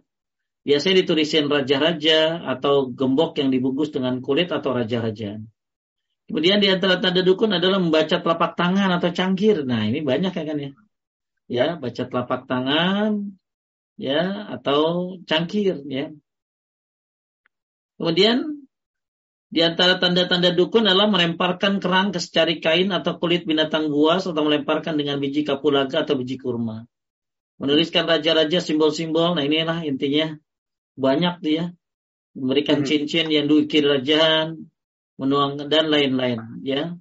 Biasanya 0.62 1.02
ditulisin 1.02 1.50
raja-raja 1.50 2.38
atau 2.46 2.94
gembok 2.94 3.42
yang 3.42 3.50
dibungkus 3.50 3.90
dengan 3.90 4.22
kulit 4.22 4.54
atau 4.54 4.78
raja-raja. 4.78 5.42
Kemudian 6.30 6.62
di 6.62 6.70
antara 6.70 7.02
tanda 7.02 7.26
dukun 7.26 7.52
adalah 7.52 7.82
membaca 7.82 8.22
telapak 8.22 8.54
tangan 8.54 8.94
atau 9.02 9.10
cangkir. 9.10 9.66
Nah 9.66 9.90
ini 9.90 10.06
banyak 10.06 10.32
ya 10.32 10.44
kan 10.46 10.58
ya. 10.62 10.72
Ya 11.52 11.68
baca 11.76 12.04
telapak 12.08 12.48
tangan 12.48 13.36
ya 13.98 14.48
atau 14.54 15.18
cangkir 15.26 15.82
ya. 15.90 16.14
Kemudian 18.00 18.64
di 19.52 19.60
antara 19.60 20.00
tanda-tanda 20.00 20.56
dukun 20.56 20.88
adalah 20.88 21.12
melemparkan 21.12 21.84
kerang 21.84 22.16
ke 22.16 22.24
secari 22.24 22.64
kain 22.64 22.94
atau 22.96 23.20
kulit 23.20 23.44
binatang 23.44 23.92
buas 23.92 24.24
atau 24.24 24.40
melemparkan 24.46 24.96
dengan 24.96 25.20
biji 25.20 25.44
kapulaga 25.44 26.08
atau 26.08 26.16
biji 26.16 26.40
kurma. 26.40 26.88
Menuliskan 27.60 28.08
raja-raja 28.08 28.64
simbol-simbol. 28.64 29.36
Nah 29.36 29.44
inilah 29.44 29.84
intinya 29.84 30.40
banyak 31.02 31.42
dia 31.42 31.74
memberikan 32.38 32.84
hmm. 32.84 32.88
cincin 32.88 33.28
yang 33.28 33.50
diukir 33.50 33.84
rajaan, 33.84 34.72
menuang 35.20 35.68
dan 35.68 35.92
lain-lain 35.92 36.62
ya. 36.64 36.96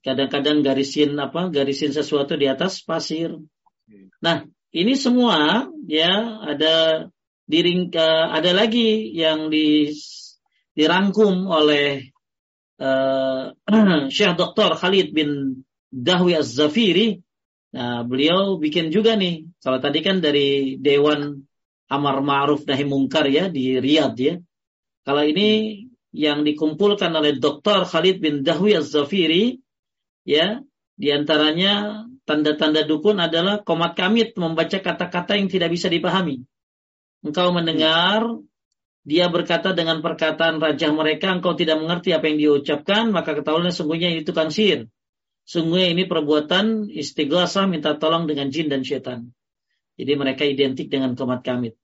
Kadang-kadang 0.00 0.64
garisin 0.64 1.20
apa? 1.20 1.52
Garisin 1.52 1.92
sesuatu 1.92 2.32
di 2.40 2.48
atas 2.48 2.80
pasir. 2.80 3.36
Nah, 4.24 4.48
ini 4.72 4.96
semua 4.96 5.68
ya 5.84 6.40
ada 6.40 7.06
diring 7.44 7.92
ada 8.32 8.50
lagi 8.56 9.12
yang 9.12 9.52
di 9.52 9.92
dirangkum 10.72 11.44
oleh 11.44 12.08
uh, 12.80 13.52
Syekh 14.16 14.34
Dr. 14.40 14.80
Khalid 14.80 15.12
bin 15.12 15.60
Dahwi 15.92 16.40
Az-Zafiri. 16.40 17.20
Nah, 17.76 18.04
beliau 18.08 18.56
bikin 18.56 18.88
juga 18.88 19.12
nih. 19.12 19.44
Kalau 19.60 19.76
tadi 19.76 20.00
kan 20.00 20.24
dari 20.24 20.80
Dewan 20.80 21.44
Amar 21.92 22.24
Ma'ruf 22.24 22.64
Nahi 22.64 22.88
Mungkar 22.88 23.28
ya 23.28 23.52
di 23.52 23.76
Riyadh 23.76 24.16
ya. 24.16 24.34
Kalau 25.04 25.22
ini 25.28 25.82
yang 26.12 26.44
dikumpulkan 26.44 27.12
oleh 27.12 27.36
Dr. 27.36 27.84
Khalid 27.84 28.24
bin 28.24 28.40
Dahwi 28.40 28.80
Az-Zafiri 28.80 29.60
ya, 30.24 30.64
di 30.96 31.08
antaranya 31.12 32.04
tanda-tanda 32.24 32.88
dukun 32.88 33.20
adalah 33.20 33.60
komat 33.60 33.92
kamit 33.92 34.32
membaca 34.40 34.78
kata-kata 34.80 35.36
yang 35.36 35.52
tidak 35.52 35.72
bisa 35.72 35.92
dipahami. 35.92 36.44
Engkau 37.22 37.52
mendengar 37.52 38.24
dia 39.02 39.26
berkata 39.26 39.74
dengan 39.74 39.98
perkataan 39.98 40.62
raja 40.62 40.94
mereka, 40.94 41.34
engkau 41.34 41.58
tidak 41.58 41.82
mengerti 41.82 42.14
apa 42.14 42.30
yang 42.30 42.38
diucapkan, 42.38 43.10
maka 43.10 43.34
ketahuilah 43.34 43.74
sungguhnya 43.74 44.14
itu 44.14 44.30
tukang 44.30 44.54
sihir. 44.54 44.86
Sungguhnya 45.42 45.90
ini 45.90 46.06
perbuatan 46.06 46.86
istighasah 46.86 47.66
minta 47.66 47.98
tolong 47.98 48.30
dengan 48.30 48.54
jin 48.54 48.70
dan 48.70 48.86
syaitan. 48.86 49.34
Jadi 49.98 50.12
mereka 50.14 50.46
identik 50.46 50.86
dengan 50.86 51.18
komat 51.18 51.42
kamit. 51.42 51.74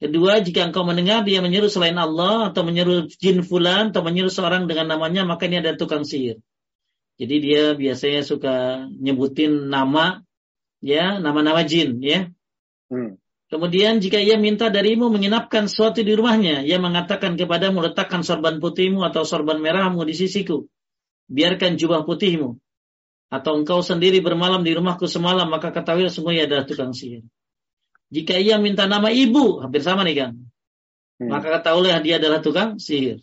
Kedua, 0.00 0.40
jika 0.40 0.64
engkau 0.64 0.80
mendengar 0.80 1.28
dia 1.28 1.44
menyeru 1.44 1.68
selain 1.68 2.00
Allah 2.00 2.48
atau 2.48 2.64
menyeru 2.64 3.04
jin 3.20 3.44
fulan 3.44 3.92
atau 3.92 4.00
menyeru 4.00 4.32
seorang 4.32 4.64
dengan 4.64 4.96
namanya, 4.96 5.28
maka 5.28 5.44
ini 5.44 5.60
ada 5.60 5.76
tukang 5.76 6.08
sihir. 6.08 6.40
Jadi 7.20 7.36
dia 7.44 7.76
biasanya 7.76 8.24
suka 8.24 8.88
nyebutin 8.96 9.68
nama, 9.68 10.24
ya 10.80 11.20
nama-nama 11.20 11.68
jin, 11.68 12.00
ya. 12.00 12.32
Hmm. 12.88 13.20
Kemudian 13.52 14.00
jika 14.00 14.16
ia 14.16 14.40
minta 14.40 14.72
darimu 14.72 15.12
menginapkan 15.12 15.68
sesuatu 15.68 16.00
di 16.00 16.16
rumahnya, 16.16 16.64
ia 16.64 16.80
mengatakan 16.80 17.36
kepadamu 17.36 17.84
letakkan 17.84 18.24
sorban 18.24 18.56
putihmu 18.56 19.04
atau 19.04 19.28
sorban 19.28 19.60
merahmu 19.60 20.00
di 20.08 20.16
sisiku. 20.16 20.64
Biarkan 21.28 21.76
jubah 21.76 22.08
putihmu. 22.08 22.56
Atau 23.28 23.52
engkau 23.60 23.84
sendiri 23.84 24.24
bermalam 24.24 24.64
di 24.64 24.72
rumahku 24.72 25.04
semalam, 25.04 25.44
maka 25.50 25.76
ketahui 25.76 26.08
sungguh 26.08 26.40
ia 26.40 26.48
adalah 26.48 26.64
tukang 26.64 26.96
sihir. 26.96 27.26
Jika 28.10 28.34
ia 28.36 28.58
minta 28.58 28.90
nama 28.90 29.08
ibu, 29.14 29.62
hampir 29.62 29.82
sama 29.86 30.02
nih 30.02 30.16
kan. 30.18 30.30
Hmm. 31.22 31.30
Maka 31.30 31.62
ketahuilah 31.62 32.02
dia 32.02 32.18
adalah 32.18 32.42
tukang 32.42 32.82
sihir. 32.82 33.22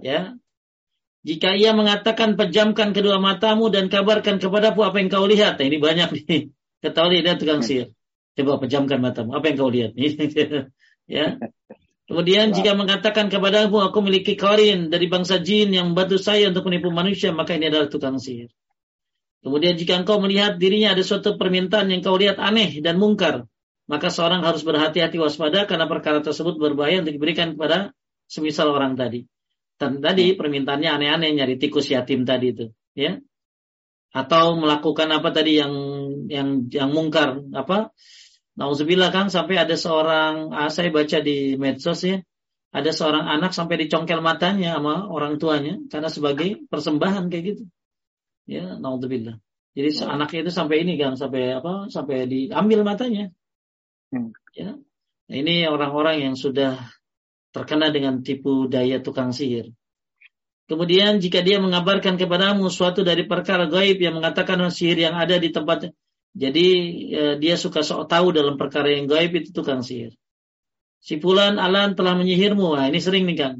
Ya. 0.00 0.40
Jika 1.20 1.52
ia 1.52 1.76
mengatakan 1.76 2.34
pejamkan 2.40 2.96
kedua 2.96 3.20
matamu 3.20 3.68
dan 3.68 3.92
kabarkan 3.92 4.40
kepadaku 4.40 4.80
apa 4.88 4.96
yang 5.04 5.12
kau 5.12 5.28
lihat. 5.28 5.60
Nah, 5.60 5.66
ini 5.68 5.76
banyak 5.76 6.08
nih. 6.16 6.26
Ketahui 6.82 7.20
dia 7.20 7.36
tukang 7.36 7.60
hmm. 7.60 7.68
sihir. 7.68 7.88
Coba 8.40 8.56
pejamkan 8.56 8.98
matamu. 9.04 9.36
Apa 9.36 9.52
yang 9.52 9.56
kau 9.60 9.68
lihat? 9.68 9.92
ya. 11.20 11.36
Kemudian 12.10 12.50
jika 12.50 12.74
mengatakan 12.74 13.30
kepadamu 13.30 13.86
aku 13.86 14.02
memiliki 14.02 14.34
korin 14.34 14.90
dari 14.90 15.06
bangsa 15.06 15.38
jin 15.38 15.70
yang 15.70 15.94
membantu 15.94 16.18
saya 16.18 16.50
untuk 16.50 16.66
menipu 16.66 16.90
manusia, 16.90 17.30
maka 17.30 17.54
ini 17.54 17.70
adalah 17.70 17.86
tukang 17.86 18.18
sihir. 18.18 18.50
Kemudian 19.46 19.78
jika 19.78 19.94
engkau 19.94 20.18
melihat 20.18 20.58
dirinya 20.58 20.90
ada 20.90 21.06
suatu 21.06 21.38
permintaan 21.38 21.86
yang 21.86 22.02
kau 22.02 22.18
lihat 22.18 22.42
aneh 22.42 22.82
dan 22.82 22.98
mungkar, 22.98 23.46
maka 23.90 24.06
seorang 24.06 24.46
harus 24.46 24.62
berhati-hati 24.62 25.18
waspada 25.18 25.66
karena 25.66 25.90
perkara 25.90 26.22
tersebut 26.22 26.62
berbahaya 26.62 27.02
untuk 27.02 27.18
diberikan 27.18 27.58
kepada 27.58 27.90
semisal 28.30 28.70
orang 28.70 28.94
tadi. 28.94 29.26
Dan 29.74 29.98
tadi 29.98 30.38
permintaannya 30.38 30.86
aneh-aneh 30.94 31.34
nyari 31.34 31.58
tikus 31.58 31.90
yatim 31.90 32.22
tadi 32.22 32.54
itu, 32.54 32.70
ya. 32.94 33.18
Atau 34.14 34.54
melakukan 34.62 35.10
apa 35.10 35.34
tadi 35.34 35.58
yang 35.58 35.74
yang 36.30 36.70
yang 36.70 36.94
mungkar, 36.94 37.42
apa? 37.50 37.90
Nauzubillah 38.54 39.10
kan 39.10 39.26
sampai 39.26 39.58
ada 39.58 39.74
seorang, 39.74 40.54
ah, 40.54 40.70
saya 40.70 40.94
baca 40.94 41.18
di 41.18 41.58
medsos 41.58 42.06
ya, 42.06 42.22
ada 42.70 42.90
seorang 42.94 43.26
anak 43.26 43.50
sampai 43.50 43.82
dicongkel 43.82 44.22
matanya 44.22 44.78
sama 44.78 45.10
orang 45.10 45.42
tuanya 45.42 45.82
karena 45.90 46.06
sebagai 46.06 46.62
persembahan 46.70 47.26
kayak 47.26 47.44
gitu. 47.56 47.64
Ya, 48.46 48.78
nauzubillah. 48.78 49.42
Jadi 49.74 49.90
oh. 50.02 50.12
anaknya 50.14 50.40
itu 50.46 50.52
sampai 50.54 50.76
ini 50.86 50.94
kan, 50.94 51.18
sampai 51.18 51.58
apa? 51.58 51.90
Sampai 51.90 52.30
diambil 52.30 52.86
matanya. 52.86 53.34
Hmm. 54.10 54.34
Ya. 54.54 54.74
Nah, 55.30 55.36
ini 55.38 55.66
orang-orang 55.70 56.26
yang 56.26 56.34
sudah 56.34 56.78
terkena 57.54 57.90
dengan 57.94 58.22
tipu 58.26 58.66
daya 58.66 58.98
tukang 58.98 59.30
sihir. 59.30 59.70
Kemudian 60.70 61.18
jika 61.18 61.42
dia 61.42 61.58
mengabarkan 61.58 62.14
kepadamu 62.14 62.70
suatu 62.70 63.02
dari 63.02 63.26
perkara 63.26 63.66
gaib 63.66 63.98
yang 63.98 64.22
mengatakan 64.22 64.70
sihir 64.70 65.02
yang 65.02 65.18
ada 65.18 65.34
di 65.34 65.50
tempat 65.50 65.90
jadi 66.30 66.66
eh, 67.10 67.34
dia 67.42 67.58
suka 67.58 67.82
sok 67.82 68.06
tahu 68.06 68.30
dalam 68.30 68.54
perkara 68.54 68.94
yang 68.94 69.10
gaib 69.10 69.34
itu 69.34 69.50
tukang 69.50 69.82
sihir. 69.82 70.14
Si 71.02 71.18
Alan 71.18 71.96
telah 71.96 72.14
menyihirmu. 72.14 72.76
Nah, 72.76 72.86
ini 72.86 73.00
sering 73.02 73.26
nih 73.26 73.38
kan. 73.38 73.54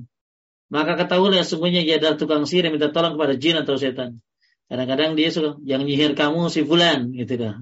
Maka 0.70 0.94
ketahuilah 0.94 1.42
sungguhnya 1.42 1.82
dia 1.82 1.98
adalah 1.98 2.14
tukang 2.14 2.46
sihir 2.46 2.70
yang 2.70 2.78
minta 2.78 2.94
tolong 2.94 3.18
kepada 3.18 3.34
jin 3.34 3.59
atau 3.59 3.74
setan. 3.74 4.22
Kadang-kadang 4.70 5.18
dia 5.18 5.34
suka 5.34 5.59
yang 5.66 5.82
nyihir 5.82 6.14
kamu 6.14 6.46
si 6.46 6.62
Fulan 6.62 7.11
gitu 7.11 7.34
dah. 7.42 7.59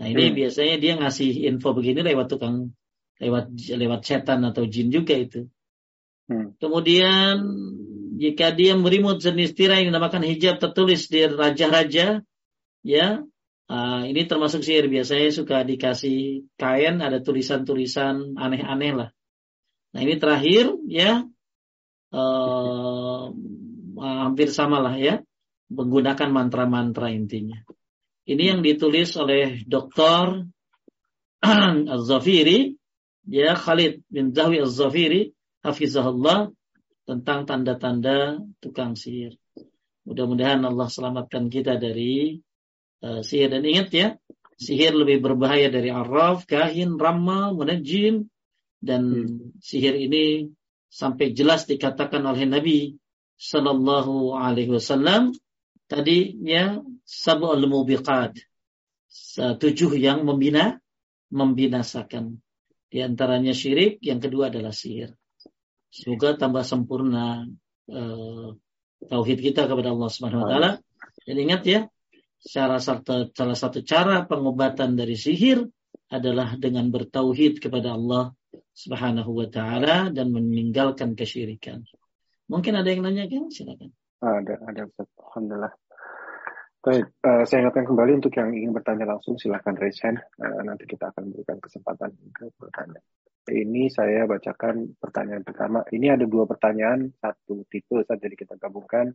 Nah 0.00 0.06
ini 0.08 0.32
hmm. 0.32 0.36
biasanya 0.36 0.76
dia 0.80 0.92
ngasih 0.96 1.44
info 1.44 1.76
begini 1.76 2.00
lewat 2.00 2.32
tukang 2.32 2.72
lewat 3.20 3.52
lewat 3.52 4.00
setan 4.00 4.40
atau 4.48 4.64
jin 4.64 4.88
juga 4.88 5.12
itu. 5.12 5.46
Hmm. 6.26 6.56
Kemudian 6.56 7.44
jika 8.16 8.56
dia 8.56 8.72
memberimu 8.72 9.20
jenis 9.20 9.52
tirai 9.52 9.84
yang 9.84 9.92
dinamakan 9.92 10.24
hijab 10.24 10.56
tertulis 10.56 11.12
di 11.12 11.28
raja-raja, 11.28 12.24
ya 12.80 13.06
Uh, 13.70 14.02
ini 14.10 14.26
termasuk 14.26 14.66
sihir 14.66 14.90
biasanya 14.90 15.30
suka 15.30 15.62
dikasih 15.62 16.42
kain 16.58 16.98
ada 16.98 17.22
tulisan-tulisan 17.22 18.34
aneh-aneh 18.34 18.92
lah. 18.98 19.08
Nah 19.94 20.00
ini 20.02 20.18
terakhir 20.18 20.74
ya 20.90 21.22
uh, 22.10 23.24
hampir 23.94 24.50
sama 24.50 24.82
lah 24.82 24.98
ya 24.98 25.22
menggunakan 25.70 26.34
mantra-mantra 26.34 27.14
intinya. 27.14 27.62
Ini 28.30 28.54
yang 28.54 28.60
ditulis 28.62 29.10
oleh 29.18 29.66
Dr. 29.66 30.46
Az-Zafiri 31.98 32.78
ya 33.26 33.58
Khalid 33.58 34.06
bin 34.06 34.30
Zahwi 34.30 34.62
Az-Zafiri 34.62 35.34
hafizahullah 35.66 36.54
tentang 37.10 37.42
tanda-tanda 37.42 38.38
tukang 38.62 38.94
sihir. 38.94 39.34
Mudah-mudahan 40.06 40.62
Allah 40.62 40.86
selamatkan 40.86 41.50
kita 41.50 41.74
dari 41.74 42.38
uh, 43.02 43.18
sihir 43.26 43.50
dan 43.50 43.66
ingat 43.66 43.88
ya 43.90 44.08
sihir 44.60 44.94
lebih 44.94 45.26
berbahaya 45.26 45.66
dari 45.66 45.90
arraf, 45.90 46.46
kahin, 46.46 47.00
ramal, 47.02 47.58
munajim 47.58 48.30
dan 48.78 49.02
hmm. 49.26 49.58
sihir 49.58 49.98
ini 49.98 50.54
sampai 50.86 51.34
jelas 51.34 51.66
dikatakan 51.66 52.22
oleh 52.22 52.46
Nabi 52.46 52.78
Sallallahu 53.40 54.38
Alaihi 54.38 54.70
Wasallam 54.70 55.34
tadi 55.90 56.38
ya 56.46 56.78
sab'ul 57.02 57.66
mubiqat 57.66 58.38
tujuh 59.34 59.98
yang 59.98 60.22
membina 60.22 60.78
membinasakan 61.34 62.38
di 62.86 63.02
antaranya 63.02 63.50
syirik 63.50 63.98
yang 63.98 64.22
kedua 64.22 64.54
adalah 64.54 64.70
sihir 64.70 65.10
semoga 65.90 66.38
tambah 66.38 66.62
sempurna 66.62 67.42
uh, 67.90 68.48
tauhid 69.02 69.38
kita 69.42 69.66
kepada 69.66 69.90
Allah 69.90 70.10
Subhanahu 70.14 70.46
wa 70.46 70.48
taala 70.48 70.70
dan 71.26 71.36
ingat 71.36 71.62
ya 71.66 71.80
Salah 72.40 72.80
satu, 72.80 73.28
salah 73.36 73.52
satu 73.52 73.84
cara 73.84 74.24
pengobatan 74.24 74.96
dari 74.96 75.12
sihir 75.12 75.60
adalah 76.08 76.56
dengan 76.56 76.88
bertauhid 76.88 77.60
kepada 77.60 77.92
Allah 77.92 78.32
Subhanahu 78.72 79.44
wa 79.44 79.44
taala 79.44 80.08
dan 80.08 80.32
meninggalkan 80.32 81.12
kesyirikan. 81.12 81.84
Mungkin 82.48 82.80
ada 82.80 82.88
yang 82.88 83.04
nanya 83.04 83.28
kan? 83.28 83.52
Silakan. 83.52 83.92
Ada, 84.20 84.54
ada 84.68 84.82
Alhamdulillah. 85.32 85.72
Baik, 86.80 87.12
uh, 87.24 87.44
saya 87.44 87.64
ingatkan 87.64 87.84
kembali 87.88 88.24
untuk 88.24 88.32
yang 88.36 88.52
ingin 88.56 88.72
bertanya 88.72 89.04
langsung 89.04 89.36
silahkan 89.36 89.76
raise 89.76 90.00
hand. 90.00 90.20
Uh, 90.40 90.64
nanti 90.64 90.88
kita 90.88 91.12
akan 91.12 91.28
berikan 91.32 91.60
kesempatan 91.60 92.12
untuk 92.24 92.52
bertanya. 92.56 93.00
Ini 93.48 93.88
saya 93.88 94.28
bacakan 94.28 94.96
pertanyaan 94.96 95.44
pertama. 95.44 95.84
Ini 95.88 96.16
ada 96.16 96.24
dua 96.28 96.44
pertanyaan, 96.44 97.12
satu 97.20 97.64
tipe, 97.68 98.00
jadi 98.04 98.32
kita 98.36 98.60
gabungkan. 98.60 99.12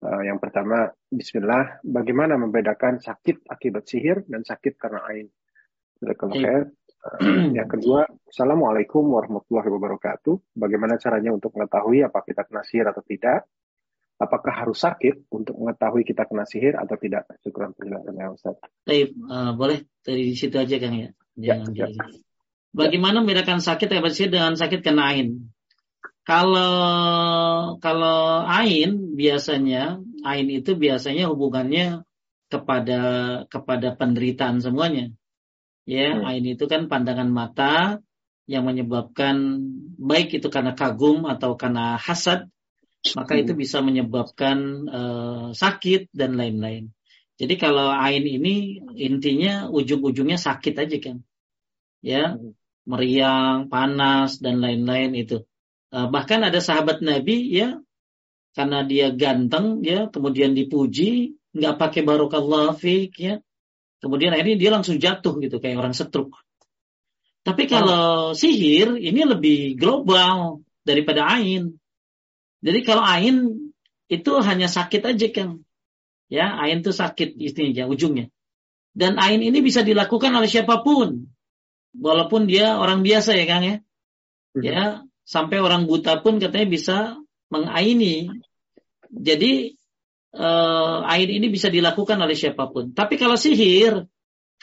Uh, 0.00 0.22
yang 0.24 0.40
pertama, 0.40 0.88
Bismillah, 1.08 1.84
bagaimana 1.84 2.36
membedakan 2.40 3.00
sakit 3.00 3.48
akibat 3.48 3.84
sihir 3.88 4.24
dan 4.28 4.44
sakit 4.44 4.76
karena 4.76 5.04
ain? 5.08 5.28
Saya, 6.00 6.68
yang 7.52 7.68
kedua, 7.68 8.08
Assalamualaikum 8.28 9.04
warahmatullahi 9.08 9.68
wabarakatuh. 9.72 10.56
Bagaimana 10.56 10.96
caranya 11.00 11.32
untuk 11.32 11.56
mengetahui 11.56 12.04
apa 12.04 12.24
kita 12.24 12.44
kena 12.44 12.62
sihir 12.64 12.86
atau 12.88 13.04
tidak? 13.04 13.48
Apakah 14.18 14.50
harus 14.50 14.82
sakit 14.82 15.30
untuk 15.30 15.54
mengetahui 15.54 16.02
kita 16.02 16.26
kena 16.26 16.42
sihir 16.42 16.74
atau 16.74 16.98
tidak? 16.98 17.30
Syukur 17.46 17.70
penjelasannya 17.78 18.34
Ustaz. 18.34 18.58
Baik, 18.82 19.14
uh, 19.30 19.54
boleh 19.54 19.86
dari 20.02 20.34
situ 20.34 20.58
aja 20.58 20.74
Kang 20.82 20.98
ya. 20.98 21.10
ya 21.38 21.54
Jangan 21.54 21.70
ya, 21.74 21.86
ya. 21.86 22.04
Bagaimana 22.74 23.22
membedakan 23.22 23.62
sakit 23.62 23.86
yang 23.86 24.10
sihir 24.10 24.30
dengan 24.34 24.58
sakit 24.58 24.82
kena 24.82 25.14
ain? 25.14 25.54
Kalau 26.26 26.74
kalau 27.80 28.44
ain 28.44 29.16
biasanya 29.16 30.02
ain 30.26 30.48
itu 30.52 30.76
biasanya 30.76 31.30
hubungannya 31.32 32.04
kepada 32.52 33.00
kepada 33.48 33.96
penderitaan 33.96 34.60
semuanya. 34.60 35.14
Ya, 35.88 36.20
hmm. 36.20 36.28
ain 36.28 36.44
itu 36.44 36.68
kan 36.68 36.90
pandangan 36.92 37.32
mata 37.32 38.04
yang 38.48 38.64
menyebabkan 38.64 39.60
baik 40.00 40.36
itu 40.40 40.48
karena 40.48 40.72
kagum 40.72 41.24
atau 41.28 41.56
karena 41.56 41.96
hasad, 41.96 42.48
maka 43.14 43.38
hmm. 43.38 43.42
itu 43.46 43.52
bisa 43.54 43.78
menyebabkan 43.80 44.58
uh, 44.90 45.46
sakit 45.54 46.10
dan 46.10 46.34
lain-lain. 46.34 46.90
Jadi 47.38 47.54
kalau 47.54 47.94
ain 47.94 48.26
ini 48.26 48.82
intinya 48.98 49.70
ujung-ujungnya 49.70 50.36
sakit 50.36 50.74
aja 50.74 50.96
kan. 50.98 51.16
Ya, 52.02 52.34
hmm. 52.34 52.58
meriang, 52.90 53.70
panas 53.70 54.42
dan 54.42 54.58
lain-lain 54.58 55.14
itu. 55.14 55.46
Uh, 55.88 56.10
bahkan 56.10 56.42
ada 56.42 56.58
sahabat 56.58 57.00
Nabi 57.00 57.48
ya 57.48 57.80
karena 58.52 58.84
dia 58.84 59.08
ganteng 59.14 59.80
ya 59.80 60.12
kemudian 60.12 60.52
dipuji 60.52 61.38
nggak 61.54 61.78
pakai 61.78 62.02
barokallah 62.02 62.74
fik 62.74 63.14
ya. 63.16 63.34
Kemudian 63.98 64.30
akhirnya 64.30 64.58
dia 64.58 64.70
langsung 64.70 64.98
jatuh 64.98 65.38
gitu 65.42 65.58
kayak 65.58 65.78
orang 65.78 65.94
setruk. 65.94 66.38
Tapi 67.42 67.64
kalau 67.64 68.30
oh. 68.30 68.36
sihir 68.36 68.98
ini 68.98 69.24
lebih 69.24 69.78
global 69.78 70.62
daripada 70.84 71.24
ain. 71.38 71.78
Jadi 72.58 72.80
kalau 72.82 73.04
ain 73.04 73.54
itu 74.10 74.32
hanya 74.42 74.66
sakit 74.66 75.02
aja 75.04 75.26
kan. 75.30 75.62
Ya, 76.28 76.58
ain 76.60 76.84
itu 76.84 76.92
sakit 76.92 77.38
istinya 77.40 77.88
ujungnya. 77.88 78.28
Dan 78.92 79.16
ain 79.16 79.40
ini 79.40 79.62
bisa 79.62 79.86
dilakukan 79.86 80.34
oleh 80.34 80.50
siapa 80.50 80.82
pun. 80.82 81.30
Walaupun 81.96 82.50
dia 82.50 82.76
orang 82.76 83.00
biasa 83.06 83.38
ya 83.38 83.44
Kang 83.48 83.64
ya. 83.64 83.76
Hmm. 84.52 84.62
Ya, 84.64 84.82
sampai 85.24 85.62
orang 85.62 85.86
buta 85.86 86.20
pun 86.20 86.42
katanya 86.42 86.68
bisa 86.68 86.96
mengaini. 87.48 88.28
Jadi 89.08 89.78
uh, 90.36 91.04
air 91.08 91.28
ini 91.32 91.48
bisa 91.48 91.72
dilakukan 91.72 92.20
oleh 92.20 92.36
siapa 92.36 92.68
pun. 92.68 92.92
Tapi 92.92 93.16
kalau 93.16 93.38
sihir 93.38 94.04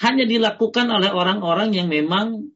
hanya 0.03 0.25
dilakukan 0.27 0.91
oleh 0.91 1.09
orang-orang 1.09 1.71
yang 1.71 1.87
memang 1.87 2.51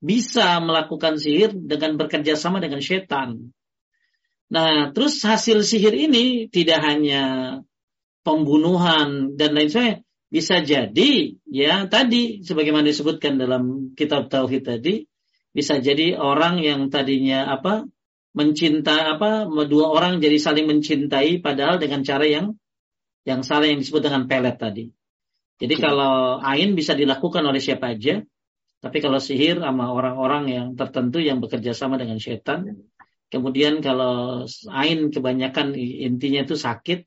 bisa 0.00 0.60
melakukan 0.60 1.16
sihir 1.16 1.52
dengan 1.52 1.96
bekerja 1.96 2.36
sama 2.36 2.60
dengan 2.60 2.80
setan. 2.80 3.52
Nah, 4.50 4.90
terus 4.90 5.22
hasil 5.22 5.62
sihir 5.62 5.94
ini 5.94 6.50
tidak 6.50 6.82
hanya 6.82 7.24
pembunuhan 8.26 9.38
dan 9.38 9.54
lain 9.54 9.70
sebagainya, 9.70 10.02
bisa 10.30 10.62
jadi 10.62 11.38
ya 11.50 11.90
tadi 11.90 12.42
sebagaimana 12.46 12.86
disebutkan 12.86 13.38
dalam 13.38 13.94
kitab 13.98 14.30
tauhid 14.30 14.62
tadi 14.62 15.10
bisa 15.50 15.82
jadi 15.82 16.14
orang 16.14 16.62
yang 16.62 16.86
tadinya 16.86 17.50
apa 17.50 17.90
mencinta 18.30 19.18
apa 19.18 19.50
dua 19.66 19.90
orang 19.90 20.22
jadi 20.22 20.38
saling 20.38 20.70
mencintai 20.70 21.42
padahal 21.42 21.82
dengan 21.82 22.06
cara 22.06 22.22
yang 22.30 22.54
yang 23.26 23.42
salah 23.42 23.66
yang 23.66 23.82
disebut 23.82 24.06
dengan 24.06 24.30
pelet 24.30 24.54
tadi. 24.54 24.84
Jadi 25.60 25.74
kalau 25.76 26.40
ain 26.40 26.72
bisa 26.72 26.96
dilakukan 26.96 27.44
oleh 27.44 27.60
siapa 27.60 27.92
aja, 27.92 28.24
tapi 28.80 28.98
kalau 29.04 29.20
sihir 29.20 29.60
sama 29.60 29.92
orang-orang 29.92 30.44
yang 30.48 30.66
tertentu 30.72 31.20
yang 31.20 31.42
bekerja 31.42 31.76
sama 31.76 32.00
dengan 32.00 32.16
setan, 32.16 32.80
kemudian 33.30 33.80
kalau 33.80 34.44
ain 34.74 35.08
kebanyakan 35.14 35.78
intinya 35.78 36.44
itu 36.44 36.58
sakit, 36.58 37.06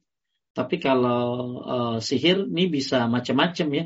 tapi 0.57 0.75
kalau 0.79 1.21
uh, 1.61 1.97
sihir 1.99 2.49
ini 2.49 2.71
bisa 2.71 3.05
macam-macam 3.11 3.67
ya, 3.73 3.85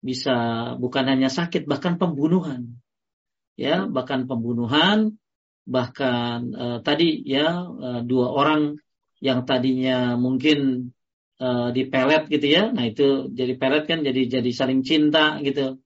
bisa 0.00 0.34
bukan 0.76 1.04
hanya 1.08 1.28
sakit 1.32 1.64
bahkan 1.64 1.96
pembunuhan, 1.96 2.78
ya 3.56 3.88
bahkan 3.88 4.28
pembunuhan 4.30 5.16
bahkan 5.68 6.50
uh, 6.56 6.78
tadi 6.80 7.20
ya 7.24 7.64
uh, 7.64 8.00
dua 8.02 8.32
orang 8.32 8.80
yang 9.20 9.44
tadinya 9.44 10.16
mungkin 10.16 10.90
uh, 11.40 11.68
dipelet 11.70 12.26
gitu 12.32 12.46
ya. 12.48 12.72
Nah 12.72 12.88
itu 12.88 13.28
jadi 13.32 13.54
pelet 13.60 13.84
kan 13.84 14.00
jadi 14.00 14.40
jadi 14.40 14.50
saling 14.50 14.80
cinta 14.84 15.40
gitu. 15.40 15.80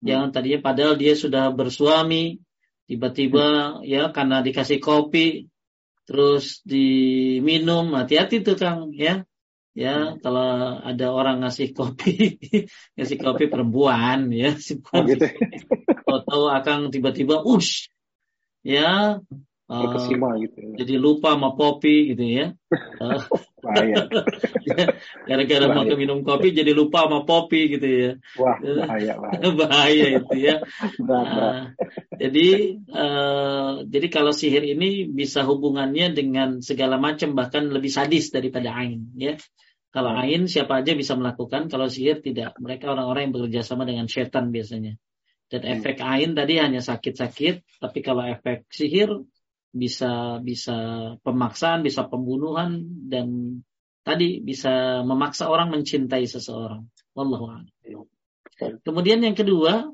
Hmm. 0.00 0.08
yang 0.08 0.24
tadinya 0.32 0.64
padahal 0.64 0.96
dia 0.96 1.12
sudah 1.12 1.52
bersuami 1.52 2.40
tiba-tiba 2.90 3.78
ya 3.86 4.10
karena 4.10 4.42
dikasih 4.42 4.82
kopi 4.82 5.46
terus 6.10 6.58
diminum 6.66 7.94
hati-hati 7.94 8.42
tuh 8.42 8.58
Kang 8.58 8.90
ya 8.90 9.22
ya 9.70 10.18
hmm. 10.18 10.18
kalau 10.18 10.82
ada 10.82 11.06
orang 11.14 11.46
ngasih 11.46 11.70
kopi 11.70 12.42
ngasih 12.98 13.16
kopi 13.22 13.46
perempuan 13.46 14.26
ya 14.34 14.58
si 14.66 14.82
oh, 14.82 15.06
gitu. 15.06 15.22
tahu 16.26 16.44
akan 16.50 16.90
tiba-tiba 16.90 17.46
ush 17.46 17.86
ya 18.66 19.22
uh, 19.70 19.94
gitu 20.42 20.58
ya. 20.58 20.82
jadi 20.82 20.94
lupa 20.98 21.38
sama 21.38 21.54
kopi 21.54 22.10
gitu 22.10 22.26
ya 22.26 22.46
bahaya. 23.60 24.08
Gara-gara 25.28 25.66
mau 25.70 25.84
minum 25.84 26.20
kopi 26.26 26.52
jadi 26.56 26.72
lupa 26.72 27.06
sama 27.06 27.22
kopi 27.28 27.76
gitu 27.78 27.88
ya. 27.88 28.10
Wah 28.40 28.56
bahaya 28.60 29.12
bahaya, 29.20 29.48
bahaya 29.60 30.06
itu 30.18 30.36
ya. 30.36 30.54
Uh, 30.98 31.72
jadi 32.16 32.48
uh, 32.90 33.72
jadi 33.86 34.06
kalau 34.08 34.32
sihir 34.32 34.64
ini 34.64 35.08
bisa 35.08 35.44
hubungannya 35.46 36.12
dengan 36.16 36.64
segala 36.64 36.96
macam 36.96 37.36
bahkan 37.38 37.68
lebih 37.68 37.92
sadis 37.92 38.32
daripada 38.34 38.72
ain 38.74 39.12
ya. 39.14 39.36
Kalau 39.90 40.14
ain 40.14 40.46
siapa 40.46 40.80
aja 40.82 40.94
bisa 40.94 41.18
melakukan. 41.18 41.66
Kalau 41.66 41.90
sihir 41.90 42.22
tidak. 42.22 42.54
Mereka 42.62 42.86
orang-orang 42.86 43.28
yang 43.30 43.34
bekerja 43.34 43.62
sama 43.66 43.82
dengan 43.82 44.06
setan 44.06 44.54
biasanya. 44.54 44.94
Dan 45.50 45.66
hmm. 45.66 45.72
efek 45.82 45.98
ain 45.98 46.30
tadi 46.38 46.62
hanya 46.62 46.78
sakit-sakit, 46.78 47.82
tapi 47.82 47.98
kalau 48.06 48.22
efek 48.22 48.70
sihir 48.70 49.10
bisa 49.70 50.42
bisa 50.42 50.76
pemaksaan, 51.22 51.86
bisa 51.86 52.06
pembunuhan 52.10 52.82
dan 53.06 53.58
tadi 54.02 54.42
bisa 54.42 55.02
memaksa 55.06 55.46
orang 55.46 55.70
mencintai 55.70 56.26
seseorang. 56.26 56.90
Wallahu 57.14 57.44
a'lam. 57.54 57.66
Kemudian 58.84 59.24
yang 59.24 59.38
kedua, 59.38 59.88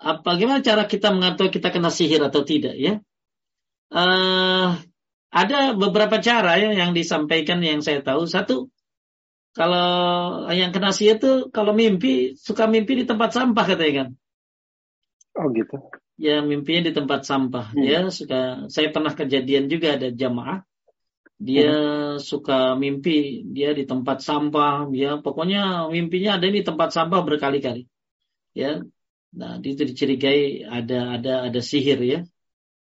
bagaimana 0.00 0.62
cara 0.64 0.86
kita 0.88 1.12
mengetahui 1.12 1.52
kita 1.52 1.68
kena 1.74 1.90
sihir 1.92 2.22
atau 2.24 2.46
tidak 2.46 2.78
ya? 2.78 3.02
Uh, 3.86 4.74
ada 5.30 5.76
beberapa 5.76 6.18
cara 6.18 6.58
ya 6.58 6.72
yang 6.72 6.96
disampaikan 6.96 7.60
yang 7.60 7.84
saya 7.84 8.00
tahu. 8.00 8.24
Satu, 8.24 8.72
kalau 9.52 10.48
yang 10.52 10.72
kena 10.72 10.92
sihir 10.92 11.20
itu 11.20 11.52
kalau 11.52 11.76
mimpi 11.76 12.36
suka 12.36 12.68
mimpi 12.68 13.02
di 13.02 13.04
tempat 13.04 13.34
sampah 13.36 13.64
katanya 13.64 13.92
kan. 14.04 14.08
Oh 15.36 15.52
gitu. 15.52 15.76
Ya 16.16 16.40
mimpinya 16.40 16.88
di 16.88 16.92
tempat 16.96 17.28
sampah. 17.28 17.76
Hmm. 17.76 17.84
Ya 17.84 18.08
suka. 18.08 18.66
Saya 18.72 18.88
pernah 18.88 19.12
kejadian 19.12 19.68
juga 19.68 20.00
ada 20.00 20.08
jamaah. 20.08 20.64
Dia 21.36 21.68
hmm. 21.68 22.24
suka 22.24 22.72
mimpi 22.80 23.44
dia 23.44 23.76
di 23.76 23.84
tempat 23.84 24.24
sampah. 24.24 24.88
Ya 24.96 25.20
pokoknya 25.20 25.92
mimpinya 25.92 26.40
ada 26.40 26.48
di 26.48 26.64
tempat 26.64 26.96
sampah 26.96 27.20
berkali-kali. 27.20 27.84
Ya. 28.56 28.80
Nah 29.36 29.60
itu 29.60 29.84
dicurigai 29.84 30.64
ada 30.64 31.20
ada 31.20 31.32
ada 31.52 31.60
sihir 31.60 32.00
ya. 32.00 32.20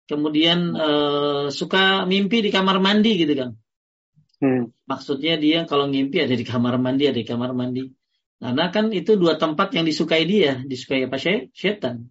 Kemudian 0.08 0.74
hmm. 0.74 0.80
uh, 0.80 1.46
suka 1.52 2.08
mimpi 2.08 2.40
di 2.40 2.50
kamar 2.50 2.80
mandi 2.80 3.20
gitu 3.20 3.36
kan. 3.36 3.60
Hmm. 4.40 4.72
Maksudnya 4.88 5.36
dia 5.36 5.68
kalau 5.68 5.91
mimpi 5.91 6.24
ada 6.24 6.32
di 6.32 6.48
kamar 6.48 6.80
mandi, 6.80 7.04
ada 7.04 7.20
di 7.20 7.28
kamar 7.28 7.52
mandi. 7.52 7.91
Karena 8.40 8.72
kan 8.72 8.96
itu 8.96 9.20
dua 9.20 9.36
tempat 9.36 9.76
yang 9.76 9.84
disukai 9.84 10.24
dia, 10.24 10.64
disukai 10.64 11.04
apa 11.04 11.20
setan. 11.52 12.08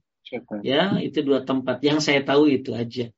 Ya, 0.62 0.96
itu 1.00 1.24
dua 1.24 1.42
tempat 1.42 1.80
yang 1.80 1.98
saya 2.04 2.20
tahu 2.22 2.48
itu 2.52 2.76
aja. 2.76 3.08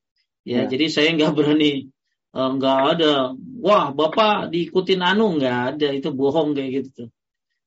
Ya, 0.47 0.65
ya. 0.65 0.71
jadi 0.71 0.87
saya 0.89 1.09
nggak 1.15 1.33
berani 1.37 1.91
eh, 2.33 2.51
nggak 2.57 2.79
uh, 2.81 2.91
ada. 2.97 3.13
Wah, 3.61 3.93
bapak 3.93 4.55
diikutin 4.55 5.03
anu 5.03 5.37
nggak 5.37 5.59
ada. 5.75 5.89
Itu 5.93 6.15
bohong 6.15 6.57
kayak 6.57 6.71
gitu. 6.87 7.11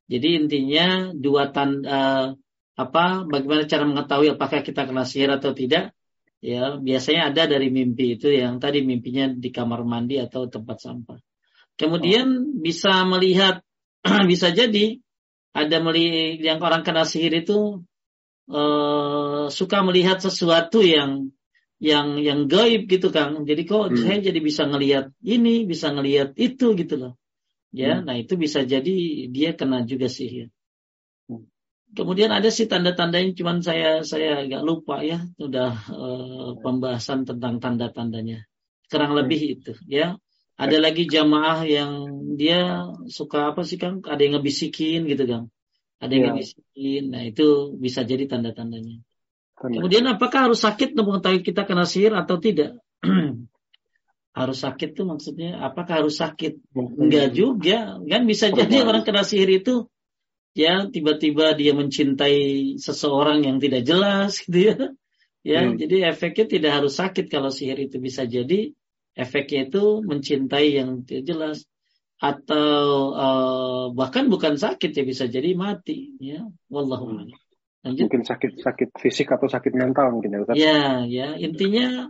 Jadi 0.07 0.28
intinya 0.36 1.15
dua 1.15 1.52
tan 1.52 1.84
uh, 1.84 2.36
apa 2.74 3.03
bagaimana 3.30 3.70
cara 3.70 3.84
mengetahui 3.86 4.34
apakah 4.34 4.60
kita 4.65 4.90
kena 4.90 5.06
sihir 5.06 5.30
atau 5.30 5.53
tidak? 5.53 5.94
Ya, 6.44 6.76
biasanya 6.76 7.32
ada 7.32 7.48
dari 7.48 7.72
mimpi 7.72 8.20
itu 8.20 8.28
yang 8.28 8.60
tadi 8.60 8.84
mimpinya 8.84 9.32
di 9.32 9.48
kamar 9.48 9.88
mandi 9.88 10.20
atau 10.20 10.52
tempat 10.52 10.76
sampah. 10.84 11.15
Kemudian 11.80 12.28
oh. 12.28 12.60
bisa 12.60 13.07
melihat 13.07 13.64
bisa 14.32 14.52
jadi 14.52 14.99
ada 15.56 15.78
melihat 15.80 16.41
yang 16.41 16.60
orang 16.60 16.84
kena 16.84 17.07
sihir 17.07 17.45
itu 17.45 17.86
uh, 18.49 19.48
suka 19.48 19.78
melihat 19.86 20.20
sesuatu 20.20 20.84
yang 20.84 21.32
yang 21.84 22.15
yang 22.20 22.48
gaib 22.48 22.88
gitu 22.88 23.11
Kang. 23.11 23.44
Jadi 23.44 23.61
kok 23.68 23.91
hmm. 23.91 23.99
saya 23.99 24.18
jadi 24.24 24.40
bisa 24.40 24.64
ngelihat 24.68 25.11
ini, 25.20 25.68
bisa 25.68 25.91
ngelihat 25.91 26.32
itu 26.40 26.74
gitu 26.80 26.95
loh. 26.95 27.14
Ya, 27.74 27.99
hmm. 27.99 28.06
nah 28.07 28.15
itu 28.15 28.40
bisa 28.40 28.64
jadi 28.64 29.28
dia 29.28 29.52
kena 29.57 29.84
juga 29.84 30.07
sihir. 30.07 30.53
Hmm. 31.28 31.48
kemudian 31.95 32.36
ada 32.36 32.52
sih 32.52 32.68
tanda-tandanya 32.68 33.32
cuman 33.32 33.64
saya 33.64 34.03
saya 34.03 34.44
agak 34.44 34.60
lupa 34.60 34.99
ya 35.06 35.24
sudah 35.40 35.72
uh, 35.88 36.52
pembahasan 36.60 37.24
tentang 37.24 37.64
tanda-tandanya 37.64 38.44
kurang 38.91 39.15
hmm. 39.15 39.20
lebih 39.24 39.41
itu 39.56 39.74
ya 39.88 40.20
ada 40.60 40.78
lagi 40.78 41.07
jamaah 41.07 41.64
yang 41.64 41.91
dia 42.36 42.91
suka 43.07 43.56
apa 43.56 43.64
sih 43.64 43.80
kang 43.80 44.03
ada 44.03 44.20
yang 44.20 44.38
ngebisikin 44.38 45.07
gitu 45.07 45.24
kang 45.26 45.45
ada 46.04 46.12
yang 46.12 46.36
ya. 46.36 47.00
nah 47.08 47.24
itu 47.24 47.80
bisa 47.80 48.04
jadi 48.04 48.28
tanda-tandanya. 48.28 49.00
Kemudian 49.56 50.04
apakah 50.12 50.52
harus 50.52 50.60
sakit 50.60 50.92
untuk 50.92 51.16
mengetahui 51.16 51.40
kita 51.40 51.64
kena 51.64 51.88
sihir 51.88 52.12
atau 52.12 52.36
tidak? 52.44 52.76
Harus 54.34 54.66
sakit 54.66 54.98
tuh 54.98 55.06
maksudnya 55.06 55.62
apakah 55.62 56.02
harus 56.02 56.18
sakit? 56.18 56.58
Enggak 56.74 57.38
juga. 57.38 58.02
Kan 58.02 58.26
bisa 58.26 58.50
jadi 58.50 58.82
orang 58.82 59.06
kena 59.06 59.22
sihir 59.22 59.62
itu 59.62 59.86
ya 60.58 60.90
tiba-tiba 60.90 61.54
dia 61.54 61.78
mencintai 61.78 62.74
seseorang 62.82 63.46
yang 63.46 63.62
tidak 63.62 63.86
jelas 63.86 64.38
gitu 64.50 64.74
ya. 64.74 64.78
Ya 65.46 65.62
hmm. 65.62 65.78
jadi 65.78 66.10
efeknya 66.10 66.50
tidak 66.50 66.72
harus 66.82 66.98
sakit 66.98 67.30
kalau 67.30 67.54
sihir 67.54 67.78
itu 67.78 68.02
bisa 68.02 68.26
jadi. 68.26 68.74
Efeknya 69.14 69.70
itu 69.70 70.02
mencintai 70.02 70.82
yang 70.82 71.06
tidak 71.06 71.24
jelas 71.30 71.70
atau 72.24 73.12
uh, 73.12 73.86
bahkan 73.91 74.32
bukan 74.32 74.56
sakit 74.56 74.95
ya 74.95 75.04
bisa 75.04 75.28
jadi 75.28 75.52
mati 75.60 76.16
ya 76.24 76.48
wallahu 76.72 77.12
hmm. 77.12 77.36
mungkin 77.84 78.24
sakit 78.24 78.64
sakit 78.64 78.95
fisik 78.95 79.28
atau 79.28 79.52
sakit 79.52 79.76
mental 79.76 80.16
mungkin 80.16 80.32
ya 80.32 80.40
Ustaz. 80.48 80.56
ya 80.56 81.04
ya 81.04 81.36
intinya 81.36 82.08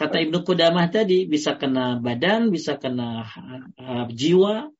Kata 0.00 0.16
Ibnu 0.16 0.48
Qudamah 0.48 0.88
tadi 0.88 1.28
bisa 1.28 1.60
kena 1.60 2.00
badan, 2.00 2.48
bisa 2.48 2.80
kena 2.80 3.20
uh, 3.76 4.08
jiwa, 4.08 4.72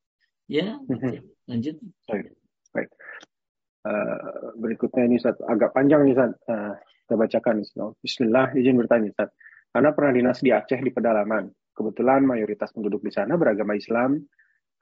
ya. 0.49 0.81
Mhm. 0.81 1.45
Lanjut. 1.45 1.77
Baik. 2.09 2.33
Baik. 2.73 2.89
Uh, 3.85 4.49
berikutnya 4.57 5.05
ini 5.05 5.21
Ustaz, 5.21 5.37
agak 5.45 5.77
panjang 5.77 6.09
nih 6.09 6.17
Ustaz. 6.17 6.33
Uh, 6.49 6.73
kita 7.05 7.13
bacakan 7.21 7.61
Bismillah, 8.01 8.49
izin 8.57 8.81
bertanya 8.81 9.13
Ustaz. 9.13 9.29
Karena 9.69 9.93
pernah 9.93 10.11
dinas 10.17 10.41
di 10.41 10.49
Aceh 10.49 10.81
di 10.81 10.89
pedalaman. 10.89 11.53
Kebetulan 11.69 12.25
mayoritas 12.25 12.73
penduduk 12.73 13.05
di 13.05 13.13
sana 13.13 13.37
beragama 13.37 13.77
Islam. 13.77 14.17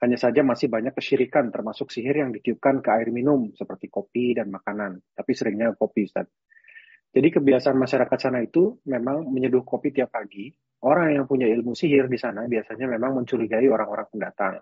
Hanya 0.00 0.16
saja 0.16 0.40
masih 0.40 0.72
banyak 0.72 0.96
kesyirikan 0.96 1.52
termasuk 1.52 1.92
sihir 1.92 2.24
yang 2.24 2.32
ditiupkan 2.32 2.80
ke 2.80 2.88
air 2.88 3.12
minum 3.12 3.52
seperti 3.52 3.92
kopi 3.92 4.32
dan 4.32 4.48
makanan. 4.48 4.96
Tapi 5.12 5.30
seringnya 5.36 5.76
kopi 5.76 6.08
Ustaz. 6.08 6.24
Jadi 7.10 7.28
kebiasaan 7.28 7.76
masyarakat 7.76 8.18
sana 8.18 8.40
itu 8.40 8.80
memang 8.86 9.28
menyeduh 9.28 9.66
kopi 9.66 9.92
tiap 9.92 10.14
pagi. 10.14 10.48
Orang 10.80 11.12
yang 11.12 11.26
punya 11.28 11.44
ilmu 11.52 11.76
sihir 11.76 12.08
di 12.08 12.16
sana 12.16 12.48
biasanya 12.48 12.88
memang 12.88 13.20
mencurigai 13.20 13.68
orang-orang 13.68 14.08
pendatang. 14.08 14.54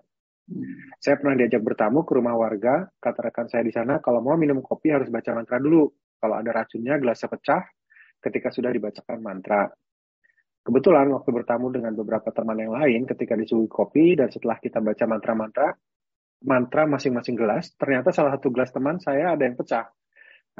Hmm. 0.48 0.97
Saya 0.97 1.20
pernah 1.20 1.36
diajak 1.36 1.60
bertamu 1.60 2.09
ke 2.09 2.12
rumah 2.16 2.35
warga, 2.35 2.89
kata 2.98 3.31
rekan 3.31 3.47
saya 3.52 3.62
di 3.62 3.70
sana, 3.70 4.01
kalau 4.01 4.24
mau 4.24 4.35
minum 4.35 4.65
kopi 4.65 4.90
harus 4.90 5.12
baca 5.12 5.36
mantra 5.36 5.60
dulu. 5.60 5.86
Kalau 6.19 6.35
ada 6.35 6.51
racunnya, 6.51 6.98
gelasnya 6.98 7.28
pecah 7.31 7.62
ketika 8.19 8.48
sudah 8.51 8.73
dibacakan 8.74 9.23
mantra. 9.23 9.70
Kebetulan 10.69 11.09
waktu 11.16 11.32
bertamu 11.32 11.73
dengan 11.73 11.97
beberapa 11.97 12.28
teman 12.28 12.61
yang 12.61 12.77
lain 12.77 13.09
ketika 13.09 13.32
disuguhi 13.40 13.73
kopi 13.73 14.20
dan 14.20 14.28
setelah 14.28 14.61
kita 14.61 14.85
baca 14.85 15.09
mantra-mantra, 15.09 15.73
mantra 16.45 16.85
masing-masing 16.85 17.40
gelas, 17.40 17.73
ternyata 17.81 18.12
salah 18.12 18.36
satu 18.36 18.53
gelas 18.53 18.69
teman 18.69 19.01
saya 19.01 19.32
ada 19.32 19.49
yang 19.49 19.57
pecah. 19.57 19.89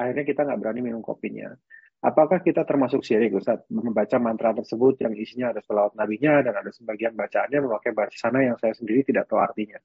Akhirnya 0.01 0.25
kita 0.25 0.49
nggak 0.49 0.59
berani 0.65 0.81
minum 0.81 1.05
kopinya. 1.05 1.53
Apakah 2.01 2.41
kita 2.41 2.65
termasuk 2.65 3.05
syirik 3.05 3.37
Ustaz 3.37 3.69
membaca 3.69 4.17
mantra 4.17 4.57
tersebut 4.57 4.97
yang 5.05 5.13
isinya 5.13 5.53
ada 5.53 5.61
selawat 5.61 5.93
nabinya 5.93 6.41
dan 6.41 6.57
ada 6.57 6.73
sebagian 6.73 7.13
bacaannya 7.13 7.69
memakai 7.69 7.93
bahasa 7.93 8.17
sana 8.17 8.49
yang 8.49 8.57
saya 8.57 8.73
sendiri 8.73 9.05
tidak 9.05 9.29
tahu 9.29 9.45
artinya. 9.45 9.77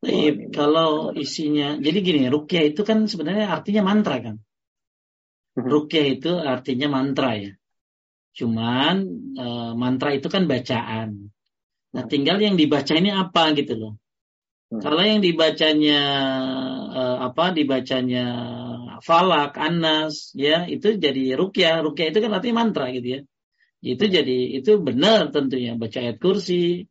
Oh, 0.00 0.32
kalau 0.48 0.90
isinya, 1.12 1.76
jadi 1.76 1.98
gini, 2.00 2.30
rukyah 2.32 2.72
itu 2.72 2.88
kan 2.88 3.04
sebenarnya 3.04 3.52
artinya 3.52 3.84
mantra 3.84 4.16
kan. 4.16 4.40
Mhm. 5.60 5.66
Rukyah 5.68 6.06
itu 6.08 6.32
artinya 6.40 6.88
mantra 6.88 7.36
ya. 7.36 7.52
Cuman 8.38 8.94
e, 9.34 9.46
mantra 9.74 10.14
itu 10.14 10.30
kan 10.30 10.46
bacaan. 10.46 11.34
Nah 11.94 12.04
mhm. 12.06 12.10
tinggal 12.12 12.38
yang 12.38 12.54
dibaca 12.54 12.94
ini 12.94 13.10
apa 13.10 13.50
gitu 13.58 13.74
loh. 13.74 13.92
Hmm. 14.70 14.78
Kalau 14.78 15.02
yang 15.02 15.18
dibacanya 15.18 16.00
e, 16.94 17.02
apa 17.26 17.50
dibacanya 17.50 18.26
falak, 19.02 19.58
anas, 19.58 20.30
ya 20.38 20.70
itu 20.70 20.94
jadi 20.94 21.34
rukyah. 21.34 21.82
Rukyah 21.82 22.06
itu 22.14 22.18
kan 22.22 22.30
artinya 22.38 22.56
mantra 22.62 22.94
gitu 22.94 23.08
ya. 23.18 23.20
Itu 23.82 24.06
hmm. 24.06 24.14
jadi 24.14 24.38
itu 24.62 24.70
benar 24.78 25.34
tentunya 25.34 25.74
baca 25.74 25.98
ayat 25.98 26.22
kursi 26.22 26.86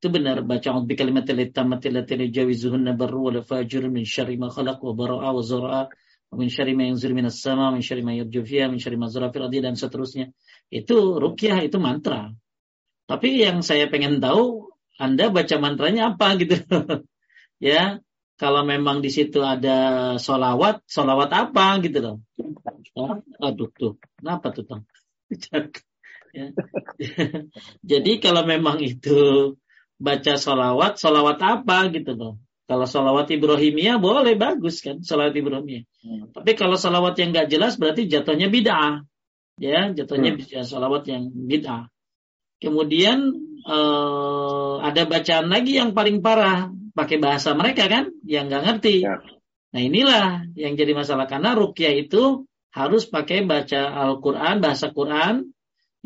itu 0.00 0.08
benar 0.08 0.40
baca 0.40 0.80
bi 0.80 0.96
kalimatil 0.96 1.52
tammati 1.52 1.92
allati 1.92 2.32
jawizuhunna 2.32 2.96
barru 2.96 3.28
wal 3.28 3.44
fajir 3.44 3.84
min 3.92 4.08
syarri 4.08 4.40
ma 4.40 4.48
khalaq 4.48 4.80
wa 4.80 4.96
bara'a 4.96 5.28
wa 5.28 5.42
zara'a 5.44 5.82
min 6.30 6.46
syarri 6.46 6.78
ma 6.78 6.86
yanzur 6.86 7.10
minas 7.10 7.42
sama 7.42 7.74
min 7.74 7.82
syarri 7.82 8.06
ma 8.06 8.14
yarju 8.14 8.46
fiha 8.46 8.70
min 8.70 8.78
syarri 8.78 8.98
ma 8.98 9.10
zara 9.10 9.32
fil 9.34 9.50
dan 9.50 9.74
seterusnya. 9.74 10.30
Itu 10.70 11.18
rukyah 11.18 11.66
itu 11.66 11.78
mantra. 11.82 12.30
Tapi 13.10 13.42
yang 13.42 13.66
saya 13.66 13.90
pengen 13.90 14.22
tahu 14.22 14.70
Anda 14.94 15.32
baca 15.34 15.56
mantranya 15.58 16.14
apa 16.14 16.38
gitu. 16.38 16.60
ya, 17.58 17.98
kalau 18.38 18.62
memang 18.62 19.02
di 19.02 19.10
situ 19.10 19.42
ada 19.42 20.14
solawat, 20.16 20.86
solawat 20.86 21.30
apa 21.34 21.80
gitu 21.82 21.98
loh. 21.98 22.16
Oh, 22.94 23.18
aduh 23.42 23.70
tuh, 23.74 23.98
kenapa 24.20 24.54
tuh 24.54 24.64
ya. 26.36 26.46
Jadi 27.90 28.12
kalau 28.22 28.46
memang 28.46 28.78
itu 28.78 29.54
baca 30.00 30.34
solawat, 30.38 30.96
solawat 30.96 31.38
apa 31.42 31.90
gitu 31.90 32.12
loh. 32.14 32.34
Kalau 32.70 32.86
solawat 32.86 33.26
Ibrahimiyah 33.34 33.98
boleh 33.98 34.38
bagus 34.38 34.78
kan, 34.78 35.02
solawat 35.02 35.34
Ibrahimiyah. 35.34 35.82
Hmm. 36.06 36.30
Tapi 36.30 36.54
kalau 36.54 36.78
solawat 36.78 37.18
yang 37.18 37.34
nggak 37.34 37.50
jelas 37.50 37.74
berarti 37.74 38.06
jatuhnya 38.06 38.46
bid'ah. 38.46 39.02
Ya, 39.58 39.90
jatuhnya 39.90 40.38
hmm. 40.38 40.62
solawat 40.62 41.02
yang 41.10 41.34
bid'ah. 41.34 41.90
Kemudian 42.62 43.34
uh, 43.66 44.78
ada 44.86 45.02
bacaan 45.02 45.50
lagi 45.50 45.82
yang 45.82 45.98
paling 45.98 46.22
parah 46.22 46.70
pakai 46.94 47.18
bahasa 47.18 47.58
mereka 47.58 47.90
kan 47.90 48.14
yang 48.22 48.46
nggak 48.46 48.62
ngerti. 48.62 49.02
Ya. 49.02 49.18
Nah 49.74 49.80
inilah 49.82 50.26
yang 50.54 50.78
jadi 50.78 50.94
masalah 50.94 51.26
karena 51.26 51.58
rukyah 51.58 51.90
itu 51.90 52.46
harus 52.70 53.10
pakai 53.10 53.42
baca 53.50 53.82
Al-Quran, 54.06 54.62
bahasa 54.62 54.94
Quran, 54.94 55.50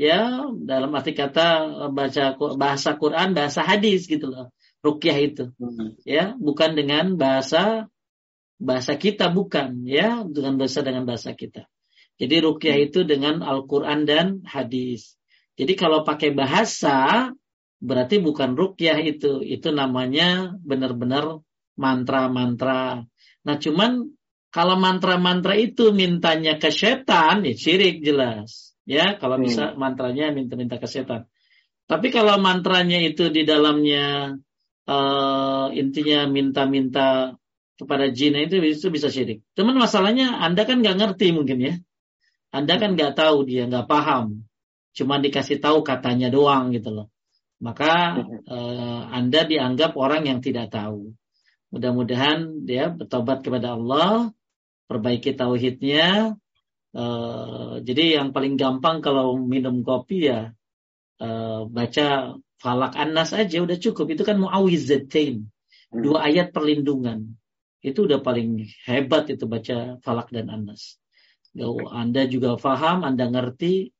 ya 0.00 0.48
dalam 0.64 0.96
arti 0.96 1.12
kata 1.12 1.68
baca 1.92 2.40
bahasa 2.56 2.96
Quran, 2.96 3.36
bahasa 3.36 3.60
hadis 3.60 4.08
gitu 4.08 4.32
loh. 4.32 4.48
Rukyah 4.84 5.18
itu, 5.18 5.44
hmm. 5.56 6.04
ya 6.04 6.36
bukan 6.36 6.76
dengan 6.76 7.16
bahasa 7.16 7.88
bahasa 8.60 9.00
kita 9.00 9.32
bukan, 9.32 9.88
ya 9.88 10.20
dengan 10.28 10.60
bahasa 10.60 10.84
dengan 10.84 11.08
bahasa 11.08 11.32
kita. 11.32 11.64
Jadi 12.20 12.44
rukyah 12.44 12.76
hmm. 12.76 12.86
itu 12.92 13.00
dengan 13.08 13.40
Al-Quran 13.40 14.04
dan 14.04 14.26
hadis. 14.44 15.16
Jadi 15.56 15.72
kalau 15.74 16.04
pakai 16.04 16.36
bahasa 16.36 17.32
berarti 17.84 18.16
bukan 18.24 18.56
rukyah 18.56 18.96
itu 19.04 19.44
itu 19.44 19.68
namanya 19.68 20.56
benar-benar 20.64 21.44
mantra-mantra 21.76 23.04
nah 23.44 23.56
cuman 23.60 24.08
kalau 24.48 24.80
mantra-mantra 24.80 25.52
itu 25.60 25.92
mintanya 25.92 26.56
ke 26.56 26.72
setan 26.72 27.44
ya 27.44 27.52
syirik 27.52 28.00
jelas 28.00 28.72
ya 28.88 29.20
kalau 29.20 29.36
hmm. 29.36 29.44
bisa 29.44 29.64
mantranya 29.76 30.32
minta-minta 30.32 30.80
ke 30.80 30.88
setan 30.88 31.28
tapi 31.84 32.08
kalau 32.08 32.40
mantranya 32.40 32.96
itu 33.04 33.28
di 33.28 33.44
dalamnya 33.44 34.32
uh, 34.88 35.68
intinya 35.74 36.28
minta-minta 36.28 37.36
kepada 37.74 38.08
jin 38.10 38.38
itu 38.38 38.62
itu 38.62 38.86
bisa 38.88 39.10
syirik. 39.10 39.42
Cuman 39.58 39.76
masalahnya 39.76 40.38
Anda 40.40 40.62
kan 40.64 40.80
nggak 40.80 40.96
ngerti 41.00 41.34
mungkin 41.34 41.58
ya. 41.60 41.74
Anda 42.54 42.78
kan 42.78 42.94
nggak 42.94 43.18
tahu 43.18 43.44
dia 43.48 43.66
nggak 43.66 43.90
paham. 43.90 44.46
Cuma 44.94 45.18
dikasih 45.18 45.58
tahu 45.58 45.82
katanya 45.82 46.30
doang 46.30 46.70
gitu 46.70 46.94
loh 46.94 47.06
maka 47.64 48.20
uh, 48.44 49.02
Anda 49.08 49.48
dianggap 49.48 49.96
orang 49.96 50.28
yang 50.28 50.44
tidak 50.44 50.68
tahu. 50.68 51.16
Mudah-mudahan 51.72 52.68
dia 52.68 52.92
bertobat 52.92 53.40
kepada 53.40 53.72
Allah, 53.72 54.30
perbaiki 54.84 55.32
tauhidnya. 55.32 56.36
Uh, 56.94 57.82
jadi 57.82 58.22
yang 58.22 58.30
paling 58.30 58.54
gampang 58.54 59.02
kalau 59.02 59.34
minum 59.34 59.82
kopi 59.82 60.30
ya 60.30 60.54
uh, 61.18 61.66
baca 61.66 62.38
falak 62.64 62.96
anas 62.96 63.36
aja 63.36 63.60
udah 63.60 63.76
cukup. 63.76 64.16
Itu 64.16 64.24
kan 64.24 64.40
muawizzatain, 64.40 65.44
hmm. 65.44 66.00
dua 66.00 66.24
ayat 66.24 66.56
perlindungan. 66.56 67.36
Itu 67.84 68.08
udah 68.08 68.24
paling 68.24 68.64
hebat 68.88 69.28
itu 69.28 69.44
baca 69.44 70.00
falak 70.00 70.32
dan 70.32 70.48
anas. 70.48 70.96
Anda 71.92 72.24
juga 72.26 72.56
faham, 72.56 73.04
Anda 73.04 73.28
ngerti, 73.28 73.92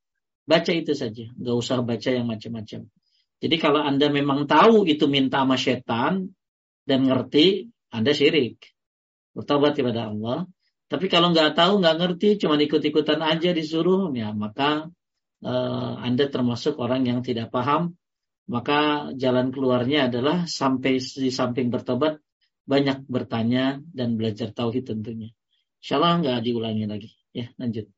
baca 0.49 0.71
itu 0.73 0.97
saja. 0.97 1.29
Gak 1.37 1.55
usah 1.55 1.85
baca 1.85 2.09
yang 2.09 2.25
macam-macam. 2.25 2.89
Jadi 3.39 3.55
kalau 3.61 3.85
Anda 3.85 4.09
memang 4.09 4.49
tahu 4.49 4.89
itu 4.89 5.05
minta 5.05 5.45
sama 5.45 5.55
setan 5.55 6.33
dan 6.83 7.05
ngerti, 7.05 7.69
Anda 7.93 8.11
syirik. 8.11 8.57
Bertobat 9.37 9.77
kepada 9.77 10.09
Allah. 10.09 10.49
Tapi 10.85 11.05
kalau 11.09 11.33
nggak 11.33 11.57
tahu, 11.57 11.81
nggak 11.81 11.97
ngerti, 11.97 12.29
cuma 12.41 12.57
ikut-ikutan 12.61 13.19
aja 13.21 13.49
disuruh, 13.51 14.13
ya 14.13 14.31
maka 14.31 14.89
uh, 15.43 15.93
Anda 16.01 16.29
termasuk 16.29 16.77
orang 16.77 17.05
yang 17.05 17.19
tidak 17.25 17.49
paham. 17.49 17.97
Maka 18.45 19.09
jalan 19.17 19.49
keluarnya 19.49 20.05
adalah 20.05 20.45
sampai 20.45 21.01
di 21.01 21.33
samping 21.33 21.73
bertobat, 21.73 22.21
banyak 22.65 23.05
bertanya 23.09 23.81
dan 23.89 24.17
belajar 24.17 24.53
tauhid 24.53 24.85
tentunya. 24.85 25.33
Insya 25.81 25.97
Allah 25.97 26.21
nggak 26.21 26.39
diulangi 26.45 26.85
lagi. 26.85 27.09
Ya, 27.33 27.49
lanjut. 27.57 27.89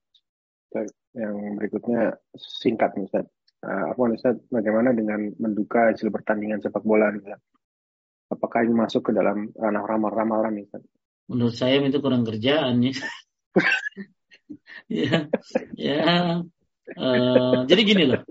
Yang 1.15 1.35
berikutnya 1.59 2.15
singkat 2.35 2.95
nih 2.95 3.07
Ustaz. 3.11 3.27
Uh, 3.63 3.91
apa 3.91 4.01
Ustaz, 4.15 4.35
bagaimana 4.47 4.95
dengan 4.95 5.33
menduga 5.35 5.91
hasil 5.91 6.07
pertandingan 6.13 6.63
sepak 6.63 6.83
bola 6.83 7.11
nih 7.11 7.27
Ustaz? 7.27 7.41
Apakah 8.27 8.67
ini 8.67 8.75
masuk 8.75 9.07
ke 9.07 9.11
dalam 9.15 9.51
ranah 9.55 9.83
ramal-ramalan 9.83 10.63
nih 10.63 10.67
Ustaz? 10.71 10.83
Menurut 11.27 11.55
saya 11.55 11.83
itu 11.83 11.99
kurang 11.99 12.23
kerjaan 12.23 12.79
ya. 12.87 12.95
ya, 14.87 15.27
ya. 15.75 15.99
Uh, 16.95 17.67
jadi 17.67 17.81
gini 17.83 18.03
loh. 18.15 18.23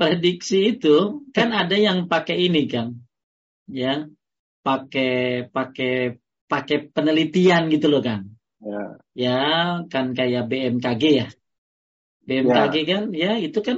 Prediksi 0.00 0.80
itu 0.80 1.28
kan 1.36 1.52
ada 1.52 1.76
yang 1.76 2.08
pakai 2.08 2.48
ini 2.48 2.64
kan. 2.64 2.96
Ya. 3.68 4.08
Pakai 4.64 5.44
pakai 5.52 6.16
pakai 6.48 6.76
penelitian 6.88 7.68
gitu 7.68 7.92
loh 7.92 8.00
kan. 8.00 8.24
Ya. 8.60 8.84
ya 9.16 9.40
kan 9.92 10.16
kayak 10.16 10.48
BMKG 10.48 11.02
ya. 11.04 11.28
BMKG 12.24 12.76
ya. 12.76 12.84
kan 12.88 13.02
ya 13.12 13.32
itu 13.40 13.60
kan 13.60 13.76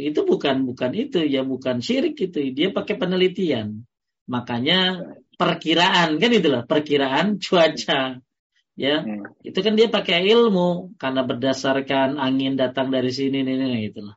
itu 0.00 0.20
bukan 0.24 0.68
bukan 0.68 0.92
itu 0.92 1.24
ya 1.24 1.44
bukan 1.44 1.80
syirik 1.84 2.16
itu 2.16 2.48
dia 2.56 2.72
pakai 2.72 2.96
penelitian. 2.96 3.84
Makanya 4.28 5.04
perkiraan 5.36 6.16
kan 6.16 6.30
itulah 6.32 6.64
perkiraan 6.64 7.36
cuaca. 7.40 8.20
Ya, 8.78 9.02
hmm. 9.02 9.42
itu 9.42 9.58
kan 9.58 9.74
dia 9.74 9.90
pakai 9.90 10.22
ilmu 10.30 10.94
karena 11.02 11.26
berdasarkan 11.26 12.14
angin 12.14 12.54
datang 12.54 12.94
dari 12.94 13.10
sini 13.10 13.42
ini, 13.42 13.58
ini 13.58 13.90
itulah. 13.90 14.14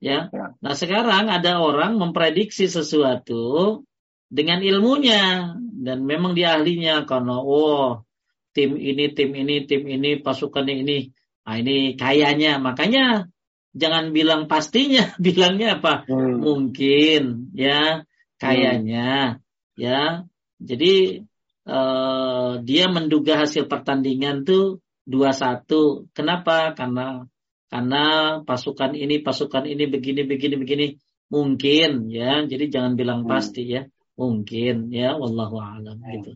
Ya. 0.00 0.32
ya. 0.32 0.56
Nah, 0.64 0.74
sekarang 0.74 1.28
ada 1.28 1.60
orang 1.60 2.00
memprediksi 2.00 2.72
sesuatu 2.72 3.84
dengan 4.30 4.64
ilmunya 4.64 5.52
dan 5.58 6.06
memang 6.06 6.32
dia 6.32 6.56
ahlinya 6.56 7.04
karena 7.04 7.36
oh 7.36 8.06
tim 8.54 8.78
ini 8.78 9.10
tim 9.10 9.34
ini 9.34 9.66
tim 9.66 9.82
ini 9.86 10.22
pasukan 10.22 10.66
ini 10.70 11.10
nah 11.40 11.58
ini 11.58 11.98
kayaknya 11.98 12.62
makanya 12.62 13.26
jangan 13.74 14.14
bilang 14.14 14.46
pastinya 14.46 15.10
bilangnya 15.24 15.82
apa 15.82 16.06
hmm. 16.06 16.46
mungkin 16.46 17.50
ya 17.58 18.06
kayaknya 18.38 19.40
hmm. 19.40 19.80
ya 19.80 20.30
jadi 20.62 21.26
uh, 21.66 22.62
dia 22.62 22.86
menduga 22.86 23.42
hasil 23.42 23.66
pertandingan 23.66 24.46
tuh 24.46 24.78
dua 25.02 25.34
satu 25.34 26.06
kenapa 26.14 26.70
karena 26.78 27.26
karena 27.70 28.04
pasukan 28.42 28.98
ini 28.98 29.22
pasukan 29.22 29.64
ini 29.64 29.86
begini 29.86 30.26
begini 30.26 30.54
begini 30.58 30.86
mungkin 31.30 32.10
ya 32.10 32.42
jadi 32.44 32.66
jangan 32.66 32.98
bilang 32.98 33.22
hmm. 33.22 33.30
pasti 33.30 33.62
ya 33.70 33.86
Mungkin 34.20 34.92
ya, 34.92 35.16
wallahu 35.16 35.56
a'lam 35.56 35.96
hmm. 35.96 36.12
gitu. 36.20 36.32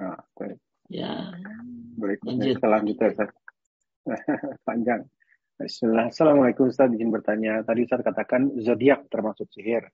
Ah, 0.00 0.16
baik. 0.40 0.56
Ya. 0.88 1.36
Berikutnya 2.00 2.56
selanjutnya 2.56 3.12
Ustaz. 3.12 3.30
Panjang. 4.68 5.04
Bismillah. 5.60 6.08
Assalamualaikum 6.08 6.72
Ustaz, 6.72 6.88
izin 6.96 7.12
bertanya. 7.12 7.60
Tadi 7.60 7.84
Ustaz 7.84 8.00
katakan 8.00 8.56
zodiak 8.56 9.12
termasuk 9.12 9.52
sihir. 9.52 9.84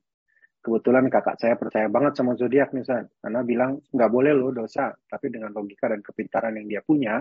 Kebetulan 0.62 1.10
kakak 1.10 1.42
saya 1.42 1.58
percaya 1.58 1.90
banget 1.90 2.14
sama 2.14 2.38
zodiak 2.38 2.70
nih 2.70 2.86
Ustaz. 2.86 3.10
Karena 3.18 3.42
bilang 3.42 3.82
nggak 3.90 4.10
boleh 4.14 4.30
loh 4.38 4.54
dosa. 4.54 4.94
Tapi 4.94 5.26
dengan 5.34 5.50
logika 5.50 5.90
dan 5.90 5.98
kepintaran 5.98 6.54
yang 6.62 6.70
dia 6.70 6.82
punya, 6.86 7.18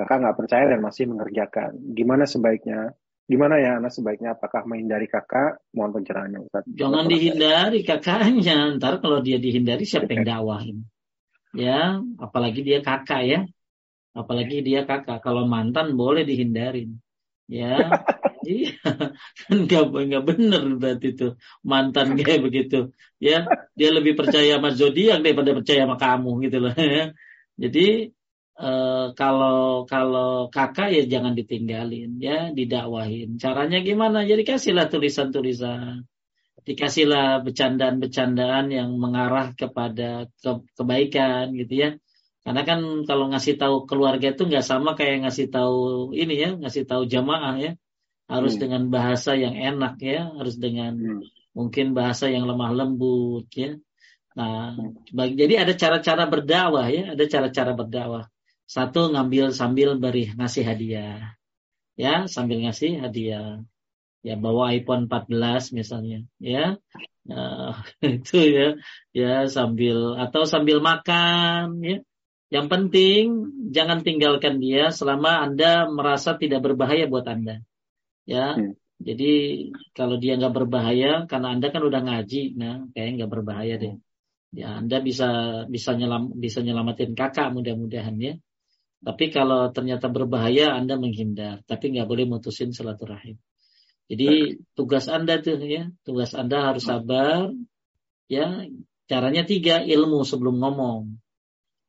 kakak 0.00 0.24
nggak 0.24 0.38
percaya 0.40 0.64
dan 0.72 0.80
masih 0.80 1.04
mengerjakan. 1.12 1.76
Gimana 1.92 2.24
sebaiknya 2.24 2.96
Gimana 3.30 3.62
ya 3.62 3.78
anak 3.78 3.94
sebaiknya 3.94 4.34
apakah 4.34 4.66
menghindari 4.66 5.06
kakak? 5.06 5.62
Mohon 5.70 6.02
pencerahannya 6.02 6.38
Ustaz. 6.50 6.66
Jangan 6.66 7.06
dihindari 7.06 7.86
kakaknya. 7.86 8.74
Ntar 8.74 8.98
kalau 8.98 9.22
dia 9.22 9.38
dihindari 9.38 9.86
siapa 9.86 10.10
yang 10.10 10.26
dakwahin? 10.26 10.82
Ya, 11.54 12.02
apalagi 12.18 12.66
dia 12.66 12.82
kakak 12.82 13.22
ya. 13.22 13.40
Apalagi 14.18 14.66
dia 14.66 14.82
kakak. 14.82 15.22
Kalau 15.22 15.46
mantan 15.46 15.94
boleh 15.94 16.26
dihindarin. 16.26 16.98
Ya, 17.46 17.86
iya 18.50 18.74
kan 18.82 19.56
nggak 19.68 19.84
nggak 19.90 20.24
bener 20.24 20.62
berarti 20.80 21.06
itu 21.12 21.28
mantan 21.60 22.16
kayak 22.16 22.40
begitu 22.40 22.88
ya 23.20 23.44
dia 23.76 23.90
lebih 23.92 24.16
percaya 24.16 24.56
sama 24.56 24.72
zodiak 24.72 25.20
daripada 25.20 25.52
percaya 25.52 25.84
sama 25.84 26.00
kamu 26.00 26.30
gitu 26.48 26.56
loh 26.62 26.72
ya 26.72 27.12
jadi 27.62 28.08
Eh, 28.60 29.06
kalau 29.16 29.88
kalau 29.88 30.52
kakak 30.52 30.92
ya 30.92 31.02
jangan 31.08 31.32
ditinggalin 31.32 32.20
ya 32.20 32.52
didakwahin. 32.52 33.40
Caranya 33.40 33.80
gimana? 33.80 34.20
Jadi 34.28 34.44
kasihlah 34.44 34.92
tulisan-tulisan. 34.92 36.04
Dikasihlah 36.68 37.40
bercandaan-bercandaan 37.40 38.68
yang 38.68 38.92
mengarah 39.00 39.56
kepada 39.56 40.28
ke, 40.44 40.60
kebaikan 40.76 41.56
gitu 41.56 41.72
ya. 41.72 41.90
Karena 42.44 42.62
kan 42.68 42.80
kalau 43.08 43.32
ngasih 43.32 43.56
tahu 43.56 43.88
keluarga 43.88 44.28
itu 44.36 44.44
nggak 44.44 44.66
sama 44.68 44.92
kayak 44.92 45.24
ngasih 45.24 45.48
tahu 45.48 46.12
ini 46.12 46.34
ya 46.36 46.52
ngasih 46.52 46.84
tahu 46.84 47.08
jamaah 47.08 47.56
ya. 47.56 47.72
Harus 48.28 48.60
hmm. 48.60 48.60
dengan 48.60 48.82
bahasa 48.92 49.40
yang 49.40 49.56
enak 49.56 49.96
ya 50.04 50.36
harus 50.36 50.60
dengan 50.60 51.00
hmm. 51.00 51.56
mungkin 51.56 51.96
bahasa 51.96 52.28
yang 52.28 52.44
lemah 52.44 52.76
lembut 52.76 53.48
ya. 53.56 53.80
Nah 54.36 54.76
hmm. 54.76 55.32
jadi 55.32 55.64
ada 55.64 55.72
cara-cara 55.72 56.28
berdakwah 56.28 56.92
ya 56.92 57.16
ada 57.16 57.24
cara-cara 57.24 57.72
berdakwah 57.72 58.28
satu 58.70 59.10
ngambil 59.10 59.50
sambil 59.50 59.98
beri 59.98 60.30
ngasih 60.38 60.62
hadiah. 60.62 61.34
Ya, 61.98 62.30
sambil 62.30 62.62
ngasih 62.62 63.02
hadiah. 63.02 63.66
Ya, 64.22 64.34
bawa 64.38 64.70
iPhone 64.70 65.10
14 65.10 65.74
misalnya, 65.74 66.22
ya. 66.38 66.78
Nah, 67.26 67.82
itu 68.14 68.38
ya, 68.38 68.66
ya 69.10 69.50
sambil 69.50 70.14
atau 70.22 70.46
sambil 70.46 70.78
makan, 70.78 71.82
ya. 71.82 71.98
Yang 72.50 72.66
penting 72.66 73.22
jangan 73.70 74.02
tinggalkan 74.06 74.58
dia 74.58 74.90
selama 74.90 75.46
Anda 75.46 75.86
merasa 75.86 76.34
tidak 76.34 76.66
berbahaya 76.66 77.06
buat 77.06 77.26
Anda. 77.26 77.62
Ya. 78.26 78.54
Hmm. 78.54 78.74
Jadi 79.00 79.32
kalau 79.96 80.20
dia 80.20 80.36
nggak 80.36 80.52
berbahaya 80.52 81.24
karena 81.24 81.56
Anda 81.56 81.72
kan 81.72 81.80
udah 81.80 82.00
ngaji, 82.04 82.52
nah 82.60 82.84
kayaknya 82.92 83.24
nggak 83.24 83.32
berbahaya 83.32 83.74
deh. 83.80 83.94
Ya, 84.52 84.82
Anda 84.82 84.98
bisa 85.00 85.28
bisa 85.70 85.94
nyelam 85.96 86.36
bisa 86.36 86.60
nyelamatin 86.60 87.16
kakak 87.16 87.54
mudah-mudahan 87.54 88.18
ya. 88.20 88.34
Tapi 89.00 89.32
kalau 89.32 89.72
ternyata 89.72 90.12
berbahaya, 90.12 90.76
Anda 90.76 91.00
menghindar. 91.00 91.64
Tapi 91.64 91.96
nggak 91.96 92.08
boleh 92.08 92.28
mutusin 92.28 92.76
silaturahim. 92.76 93.40
Jadi 94.10 94.60
tugas 94.76 95.08
Anda 95.08 95.40
tuh 95.40 95.56
ya, 95.64 95.88
tugas 96.04 96.36
Anda 96.36 96.74
harus 96.74 96.84
sabar. 96.84 97.48
Ya, 98.28 98.68
caranya 99.08 99.42
tiga 99.42 99.82
ilmu 99.82 100.22
sebelum 100.22 100.60
ngomong, 100.60 101.18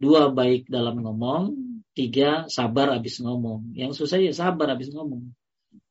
dua 0.02 0.34
baik 0.34 0.72
dalam 0.72 1.04
ngomong, 1.04 1.54
tiga 1.94 2.48
sabar 2.48 2.96
habis 2.96 3.20
ngomong. 3.20 3.76
Yang 3.76 4.02
susah 4.02 4.18
ya 4.18 4.32
sabar 4.32 4.74
habis 4.74 4.90
ngomong. 4.90 5.36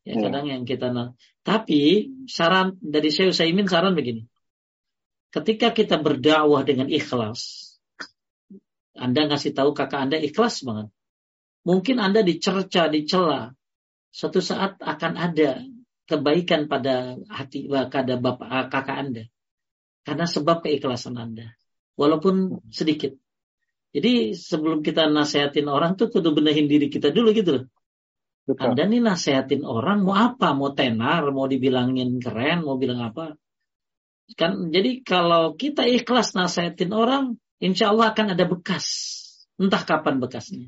Ya 0.07 0.17
hmm. 0.17 0.23
kadang 0.25 0.47
yang 0.49 0.63
kita. 0.65 0.91
Tapi 1.45 2.09
saran 2.27 2.81
dari 2.81 3.13
saya 3.13 3.31
Usaimin 3.31 3.69
saran 3.69 3.93
begini. 3.93 4.25
Ketika 5.31 5.71
kita 5.71 6.01
berdakwah 6.03 6.67
dengan 6.67 6.91
ikhlas, 6.91 7.71
Anda 8.99 9.31
ngasih 9.31 9.55
tahu 9.55 9.71
kakak 9.77 10.11
Anda 10.11 10.19
ikhlas 10.19 10.67
banget. 10.67 10.91
Mungkin 11.71 12.03
Anda 12.03 12.27
dicerca, 12.27 12.91
dicela. 12.91 13.55
Suatu 14.11 14.43
saat 14.43 14.83
akan 14.83 15.15
ada 15.15 15.63
kebaikan 16.11 16.67
pada 16.67 17.15
hati 17.31 17.71
pada 17.71 18.19
bapak 18.19 18.49
eh, 18.51 18.67
kakak 18.67 18.97
Anda. 18.99 19.25
Karena 20.03 20.27
sebab 20.27 20.67
keikhlasan 20.67 21.15
Anda. 21.15 21.55
Walaupun 21.95 22.67
sedikit. 22.75 23.15
Jadi 23.95 24.35
sebelum 24.35 24.83
kita 24.83 25.07
nasehatin 25.15 25.71
orang 25.71 25.95
tuh 25.95 26.11
kudu 26.11 26.35
benehin 26.35 26.67
diri 26.67 26.91
kita 26.91 27.15
dulu 27.15 27.31
gitu 27.31 27.51
loh. 27.63 27.67
Betul. 28.51 28.75
Anda 28.75 28.91
nih 28.91 29.03
nasehatin 29.07 29.63
orang 29.63 30.03
mau 30.03 30.19
apa? 30.19 30.51
Mau 30.59 30.75
tenar, 30.75 31.23
mau 31.31 31.47
dibilangin 31.47 32.19
keren, 32.19 32.67
mau 32.67 32.83
bilang 32.83 33.15
apa? 33.15 33.39
Kan 34.35 34.75
jadi 34.75 35.07
kalau 35.07 35.55
kita 35.55 35.87
ikhlas 35.87 36.35
nasehatin 36.35 36.91
orang, 36.91 37.39
insya 37.63 37.95
Allah 37.95 38.11
akan 38.11 38.35
ada 38.35 38.43
bekas. 38.47 38.87
Entah 39.55 39.87
kapan 39.87 40.19
bekasnya 40.19 40.67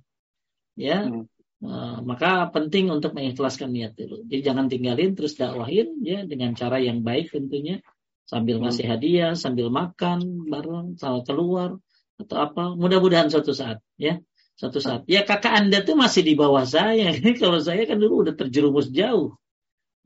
ya 0.78 1.04
hmm. 1.04 1.24
uh, 1.64 1.98
maka 2.02 2.48
penting 2.48 2.88
untuk 2.88 3.12
mengikhlaskan 3.12 3.70
niat 3.72 3.92
dulu 3.96 4.24
jadi 4.28 4.52
jangan 4.52 4.66
tinggalin 4.72 5.12
terus 5.12 5.36
dakwahin 5.36 6.00
ya 6.00 6.24
dengan 6.24 6.56
cara 6.56 6.80
yang 6.80 7.04
baik 7.04 7.32
tentunya. 7.32 7.84
Sambil 8.32 8.56
hmm. 8.58 8.64
ngasih 8.64 8.86
hadiah 8.88 9.32
sambil 9.36 9.68
makan 9.68 10.48
bareng 10.48 10.96
sama 10.96 11.20
keluar 11.26 11.76
atau 12.16 12.36
apa. 12.38 12.72
Mudah-mudahan 12.78 13.28
suatu 13.28 13.52
saat 13.52 13.82
ya. 13.98 14.22
Suatu 14.56 14.78
saat. 14.78 15.02
Ya 15.10 15.26
kakak 15.26 15.52
anda 15.52 15.82
tuh 15.82 15.98
masih 15.98 16.22
di 16.22 16.32
bawah 16.32 16.62
saya. 16.62 17.12
Kalau 17.40 17.60
saya 17.60 17.84
kan 17.84 17.98
dulu 17.98 18.24
udah 18.28 18.34
terjerumus 18.36 18.88
jauh. 18.88 19.36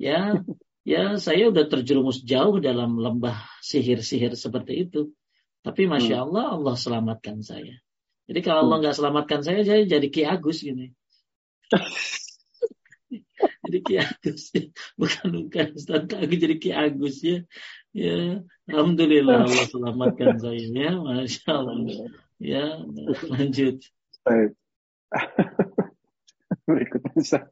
Ya 0.01 0.43
ya 0.90 1.20
saya 1.22 1.55
udah 1.55 1.70
terjerumus 1.70 2.24
jauh 2.26 2.59
dalam 2.59 2.98
lembah 2.98 3.36
sihir-sihir 3.62 4.34
seperti 4.34 4.90
itu. 4.90 5.14
Tapi 5.62 5.86
masya 5.86 6.22
hmm. 6.22 6.24
Allah 6.30 6.47
Allah 6.56 6.74
selamatkan 6.78 7.43
saya 7.47 7.78
jadi 8.26 8.40
kalau 8.42 8.66
Allah 8.66 8.76
nggak 8.82 8.96
selamatkan 8.98 9.40
saya, 9.46 9.62
saya 9.62 9.86
jadi 9.86 10.06
Ki 10.10 10.22
Agus 10.26 10.66
gini. 10.66 10.90
jadi 13.66 13.78
Ki 13.86 13.94
Agus, 14.02 14.50
bukan 14.98 15.46
bukan 15.46 15.66
Ustaz 15.78 16.10
Agus 16.10 16.38
jadi 16.42 16.56
Ki 16.58 16.70
Agus 16.74 17.22
ya. 17.22 17.46
Ya, 17.96 18.44
alhamdulillah 18.68 19.46
Allah 19.46 19.66
selamatkan 19.70 20.42
saya 20.42 20.58
ya, 20.58 20.98
masya 20.98 21.52
Allah. 21.54 22.10
Ya, 22.42 22.82
lanjut. 23.30 23.80
Baik. 24.26 24.52
Berikutnya 26.68 27.14
Ustaz. 27.14 27.46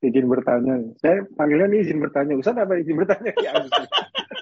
Izin 0.00 0.26
bertanya. 0.32 0.80
Saya 0.98 1.28
panggilnya 1.36 1.68
nih 1.68 1.84
izin 1.84 2.00
bertanya. 2.00 2.34
Ustaz 2.34 2.56
apa 2.56 2.76
izin 2.80 2.96
bertanya? 2.98 3.30
Ya, 3.36 3.52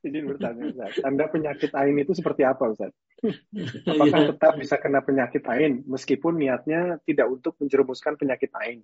izin 0.00 0.24
bertanya 0.26 0.72
Ustaz. 0.72 1.00
Anda 1.04 1.28
penyakit 1.28 1.70
ain 1.76 1.96
itu 2.00 2.12
seperti 2.16 2.42
apa 2.44 2.72
Ustaz? 2.72 2.92
Apakah 3.90 4.20
iya. 4.24 4.28
tetap 4.32 4.52
bisa 4.56 4.76
kena 4.80 5.04
penyakit 5.04 5.44
ain 5.48 5.84
meskipun 5.84 6.40
niatnya 6.40 6.98
tidak 7.04 7.28
untuk 7.28 7.56
menjerumuskan 7.60 8.16
penyakit 8.16 8.50
ain? 8.56 8.80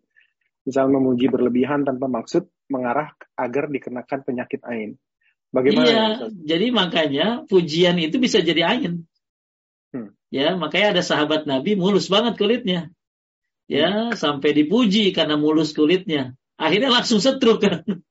Misal 0.67 0.91
memuji 0.91 1.31
berlebihan 1.31 1.87
tanpa 1.87 2.11
maksud 2.11 2.51
mengarah 2.69 3.15
agar 3.39 3.71
dikenakan 3.71 4.21
penyakit 4.27 4.61
ain. 4.67 4.99
Bagaimana? 5.55 5.87
Iya, 5.87 6.07
jadi 6.43 6.67
makanya 6.75 7.27
pujian 7.47 7.97
itu 8.03 8.19
bisa 8.19 8.43
jadi 8.43 8.67
ain. 8.67 9.07
Hmm. 9.95 10.13
Ya, 10.29 10.59
makanya 10.59 10.99
ada 10.99 11.03
sahabat 11.07 11.47
Nabi 11.47 11.79
mulus 11.79 12.11
banget 12.11 12.35
kulitnya. 12.35 12.91
Ya, 13.71 14.11
hmm. 14.11 14.19
sampai 14.19 14.53
dipuji 14.53 15.15
karena 15.15 15.39
mulus 15.39 15.71
kulitnya. 15.73 16.35
Akhirnya 16.59 16.91
langsung 16.91 17.23
setruk 17.23 17.63
kan. 17.63 17.87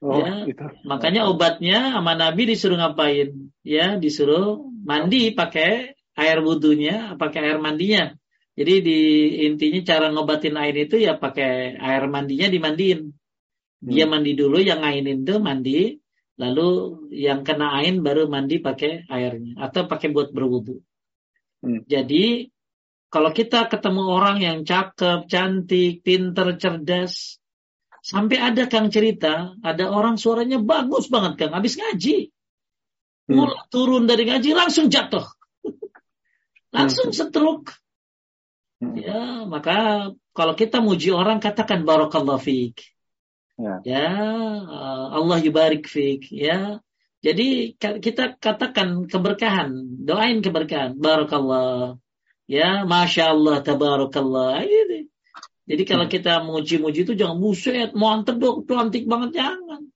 Oh, 0.00 0.16
ya, 0.16 0.48
itu. 0.48 0.64
makanya 0.88 1.28
obatnya 1.28 1.92
sama 1.92 2.16
Nabi 2.16 2.48
disuruh 2.48 2.80
ngapain? 2.80 3.52
Ya, 3.60 4.00
disuruh 4.00 4.64
mandi 4.80 5.36
pakai 5.36 5.92
air 6.16 6.38
wudhunya, 6.40 7.20
pakai 7.20 7.40
air 7.44 7.58
mandinya. 7.60 8.16
Jadi 8.56 8.74
di 8.80 8.98
intinya 9.44 9.80
cara 9.84 10.08
ngobatin 10.08 10.56
air 10.56 10.88
itu 10.88 10.96
ya 10.96 11.20
pakai 11.20 11.76
air 11.76 12.04
mandinya 12.08 12.48
dimandiin. 12.48 13.12
Dia 13.80 14.04
hmm. 14.04 14.12
mandi 14.12 14.32
dulu, 14.36 14.60
yang 14.60 14.80
ngainin 14.84 15.24
tuh 15.24 15.40
mandi, 15.40 15.96
lalu 16.40 16.68
yang 17.12 17.44
kena 17.44 17.80
air 17.80 17.96
baru 18.00 18.28
mandi 18.28 18.60
pakai 18.60 19.04
airnya 19.08 19.60
atau 19.60 19.84
pakai 19.84 20.08
buat 20.12 20.32
berwudu. 20.32 20.80
Hmm. 21.60 21.84
Jadi 21.84 22.48
kalau 23.12 23.36
kita 23.36 23.68
ketemu 23.68 24.02
orang 24.08 24.38
yang 24.40 24.58
cakep, 24.64 25.28
cantik, 25.28 26.00
pinter, 26.00 26.56
cerdas, 26.56 27.40
sampai 28.00 28.40
ada 28.40 28.66
Kang 28.66 28.88
cerita, 28.88 29.54
ada 29.60 29.84
orang 29.92 30.16
suaranya 30.16 30.60
bagus 30.60 31.08
banget 31.08 31.40
Kang, 31.40 31.52
habis 31.56 31.76
ngaji. 31.76 32.32
Hmm. 33.30 33.46
turun 33.70 34.10
dari 34.10 34.26
ngaji 34.26 34.50
langsung 34.58 34.90
jatuh. 34.90 35.22
langsung 36.76 37.14
hmm. 37.14 37.16
stroke. 37.16 37.78
Hmm. 38.82 38.96
Ya, 38.98 39.46
maka 39.46 40.10
kalau 40.34 40.54
kita 40.56 40.80
muji 40.82 41.12
orang 41.14 41.38
katakan 41.38 41.86
barakallahu 41.86 42.42
fiik. 42.42 42.80
Ya. 43.60 43.84
ya, 43.84 44.08
Allah 45.12 45.36
yubarik 45.44 45.84
fiik, 45.84 46.32
ya. 46.32 46.80
Jadi 47.20 47.76
kita 47.76 48.40
katakan 48.40 49.04
keberkahan, 49.04 50.00
doain 50.00 50.40
keberkahan, 50.40 50.96
barakallah. 50.96 52.00
Ya, 52.48 52.88
masya 52.88 53.36
Allah, 53.36 53.60
tabarakallah. 53.60 54.64
Gitu. 54.64 55.09
Jadi 55.70 55.82
kalau 55.86 56.10
hmm. 56.10 56.14
kita 56.18 56.32
muji-muji 56.42 57.06
itu 57.06 57.14
jangan 57.14 57.38
buset, 57.38 57.94
mantep 57.94 58.42
dong, 58.42 58.66
cantik 58.66 59.06
banget 59.06 59.38
jangan. 59.38 59.86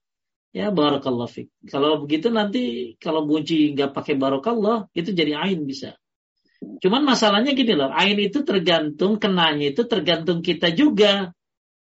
Ya, 0.54 0.70
barakallah 0.70 1.26
fiik. 1.26 1.50
Kalau 1.66 1.98
begitu 1.98 2.30
nanti 2.30 2.94
kalau 3.02 3.26
muji 3.26 3.74
nggak 3.74 3.90
pakai 3.90 4.14
barakallah, 4.14 4.86
itu 4.94 5.10
jadi 5.10 5.34
ain 5.34 5.66
bisa. 5.66 5.98
Cuman 6.78 7.02
masalahnya 7.02 7.58
gini 7.58 7.74
loh, 7.74 7.90
ain 7.90 8.14
itu 8.22 8.46
tergantung, 8.46 9.18
kenanya 9.18 9.74
itu 9.74 9.82
tergantung 9.82 10.46
kita 10.46 10.70
juga. 10.70 11.34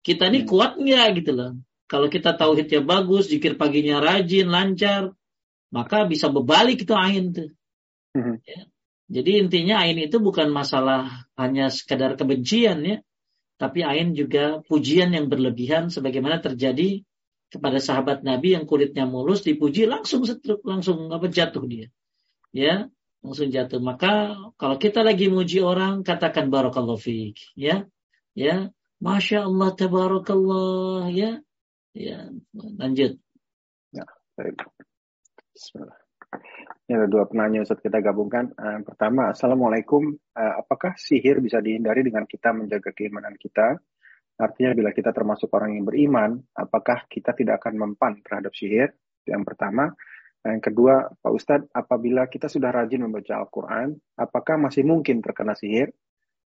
Kita 0.04 0.28
ini 0.28 0.44
hmm. 0.44 0.48
kuat 0.52 0.76
nggak 0.76 1.06
gitu 1.24 1.32
loh. 1.32 1.56
Kalau 1.88 2.12
kita 2.12 2.36
tauhidnya 2.36 2.84
bagus, 2.84 3.32
zikir 3.32 3.56
paginya 3.56 3.96
rajin, 3.96 4.52
lancar, 4.52 5.16
maka 5.72 6.04
bisa 6.04 6.28
berbalik 6.28 6.84
itu 6.84 6.92
ain 6.92 7.32
tuh. 7.32 7.48
Hmm. 8.12 8.44
Ya. 8.44 8.68
Jadi 9.08 9.40
intinya 9.40 9.88
ain 9.88 9.96
itu 9.96 10.20
bukan 10.20 10.52
masalah 10.52 11.24
hanya 11.40 11.72
sekadar 11.72 12.20
kebencian 12.20 12.84
ya, 12.84 12.96
tapi 13.60 13.84
ain 13.84 14.16
juga 14.16 14.64
pujian 14.64 15.12
yang 15.12 15.28
berlebihan 15.28 15.92
sebagaimana 15.92 16.40
terjadi 16.40 17.04
kepada 17.52 17.76
sahabat 17.76 18.24
Nabi 18.24 18.56
yang 18.56 18.64
kulitnya 18.64 19.04
mulus 19.04 19.44
dipuji 19.44 19.84
langsung 19.84 20.24
setruk 20.24 20.64
langsung 20.64 21.12
apa 21.12 21.28
jatuh 21.28 21.68
dia. 21.68 21.92
Ya, 22.56 22.88
langsung 23.20 23.52
jatuh. 23.52 23.84
Maka 23.84 24.32
kalau 24.56 24.80
kita 24.80 25.04
lagi 25.04 25.28
muji 25.28 25.60
orang, 25.60 26.00
katakan 26.00 26.48
barakallahu 26.48 26.96
fiik, 26.96 27.36
ya. 27.52 27.84
Ya, 28.32 28.72
Masya 29.02 29.44
Allah, 29.44 29.76
tabarakallah, 29.76 31.12
ya. 31.12 31.44
Ya, 31.92 32.32
lanjut. 32.54 33.20
Ya, 33.92 34.06
baik. 34.40 34.56
Bismillah. 35.52 35.99
Ini 36.90 36.98
ada 36.98 37.06
dua 37.06 37.22
penanya 37.22 37.62
Ustaz 37.62 37.78
kita 37.78 38.02
gabungkan. 38.02 38.50
Uh, 38.58 38.82
pertama, 38.82 39.30
Assalamualaikum. 39.30 40.10
Uh, 40.34 40.54
apakah 40.58 40.98
sihir 40.98 41.38
bisa 41.38 41.62
dihindari 41.62 42.02
dengan 42.02 42.26
kita 42.26 42.50
menjaga 42.50 42.90
keimanan 42.90 43.38
kita? 43.38 43.78
Artinya 44.34 44.74
bila 44.74 44.90
kita 44.90 45.14
termasuk 45.14 45.54
orang 45.54 45.78
yang 45.78 45.86
beriman, 45.86 46.42
apakah 46.50 47.06
kita 47.06 47.30
tidak 47.38 47.62
akan 47.62 47.78
mempan 47.78 48.18
terhadap 48.26 48.50
sihir? 48.58 48.90
Yang 49.22 49.42
pertama. 49.46 49.94
Yang 50.42 50.66
kedua, 50.66 51.06
Pak 51.14 51.30
Ustadz, 51.30 51.70
apabila 51.70 52.26
kita 52.26 52.50
sudah 52.50 52.74
rajin 52.74 53.06
membaca 53.06 53.38
Al-Quran, 53.38 53.94
apakah 54.18 54.58
masih 54.58 54.82
mungkin 54.82 55.22
terkena 55.22 55.54
sihir? 55.54 55.94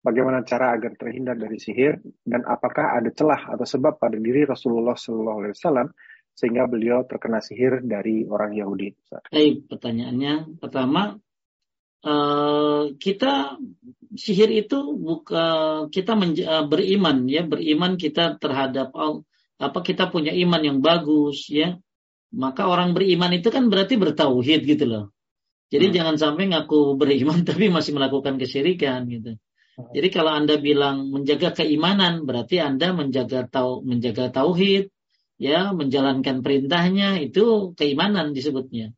Bagaimana 0.06 0.47
cara 0.47 0.70
agar 0.70 0.94
terhindar 0.94 1.35
dari 1.35 1.59
sihir? 1.59 1.98
Dan 2.23 2.47
apakah 2.47 2.94
ada 2.94 3.10
celah 3.10 3.59
atau 3.59 3.66
sebab 3.66 3.98
pada 3.98 4.15
diri 4.15 4.47
Rasulullah 4.47 4.94
SAW 4.94 5.51
sehingga 6.39 6.70
beliau 6.70 7.02
terkena 7.02 7.43
sihir 7.43 7.82
dari 7.82 8.23
orang 8.31 8.55
Yahudi? 8.55 8.94
Baik, 9.35 9.66
pertanyaannya 9.66 10.62
pertama, 10.62 11.19
uh, 12.06 12.94
kita 12.94 13.59
sihir 14.15 14.55
itu 14.55 14.94
bukan 14.94 15.90
kita 15.90 16.15
uh, 16.15 16.65
beriman 16.70 17.27
ya, 17.27 17.43
beriman 17.43 17.98
kita 17.98 18.39
terhadap 18.39 18.94
apa 19.59 19.78
kita 19.82 20.06
punya 20.15 20.31
iman 20.31 20.62
yang 20.62 20.78
bagus 20.78 21.51
ya 21.51 21.74
maka 22.35 22.69
orang 22.69 22.93
beriman 22.93 23.32
itu 23.32 23.48
kan 23.48 23.73
berarti 23.73 23.97
bertauhid 23.97 24.60
gitu 24.69 24.85
loh. 24.85 25.05
Jadi 25.69 25.93
hmm. 25.93 25.94
jangan 25.94 26.16
sampai 26.16 26.44
ngaku 26.52 26.97
beriman 26.97 27.44
tapi 27.48 27.73
masih 27.73 27.97
melakukan 27.97 28.36
kesyirikan 28.36 29.09
gitu. 29.09 29.36
Hmm. 29.78 29.93
Jadi 29.97 30.09
kalau 30.12 30.32
Anda 30.35 30.60
bilang 30.60 31.09
menjaga 31.09 31.56
keimanan 31.56 32.28
berarti 32.28 32.60
Anda 32.60 32.93
menjaga 32.93 33.48
tau 33.48 33.81
menjaga 33.81 34.28
tauhid, 34.28 34.93
ya, 35.39 35.73
menjalankan 35.73 36.43
perintahnya 36.43 37.23
itu 37.23 37.73
keimanan 37.78 38.35
disebutnya. 38.35 38.93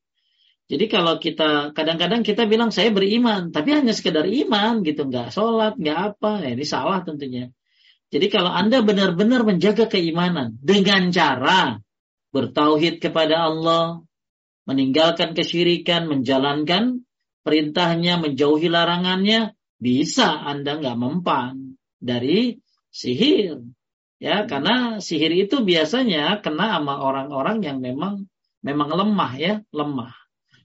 Jadi 0.70 0.86
kalau 0.86 1.18
kita 1.18 1.74
kadang-kadang 1.74 2.22
kita 2.22 2.46
bilang 2.46 2.70
saya 2.70 2.94
beriman, 2.94 3.50
tapi 3.50 3.74
hanya 3.74 3.90
sekedar 3.90 4.24
iman 4.24 4.86
gitu, 4.86 5.06
nggak 5.06 5.34
sholat, 5.34 5.74
nggak 5.76 5.98
apa, 6.14 6.46
ya, 6.46 6.50
ini 6.54 6.64
salah 6.66 7.02
tentunya. 7.02 7.50
Jadi 8.10 8.26
kalau 8.26 8.50
Anda 8.50 8.82
benar-benar 8.82 9.46
menjaga 9.46 9.86
keimanan 9.86 10.58
dengan 10.58 11.10
cara 11.14 11.78
bertauhid 12.34 13.02
kepada 13.02 13.50
Allah, 13.50 14.02
meninggalkan 14.66 15.34
kesyirikan, 15.34 16.06
menjalankan 16.06 17.02
perintahnya, 17.42 18.22
menjauhi 18.22 18.70
larangannya, 18.70 19.54
bisa 19.78 20.38
Anda 20.42 20.78
nggak 20.78 20.98
mempan 20.98 21.74
dari 21.98 22.62
sihir. 22.94 23.58
Ya, 24.20 24.44
karena 24.44 25.00
sihir 25.00 25.32
itu 25.32 25.64
biasanya 25.64 26.44
kena 26.44 26.76
sama 26.76 27.00
orang-orang 27.00 27.64
yang 27.64 27.80
memang 27.80 28.28
memang 28.60 28.92
lemah 28.92 29.32
ya, 29.40 29.54
lemah. 29.72 30.12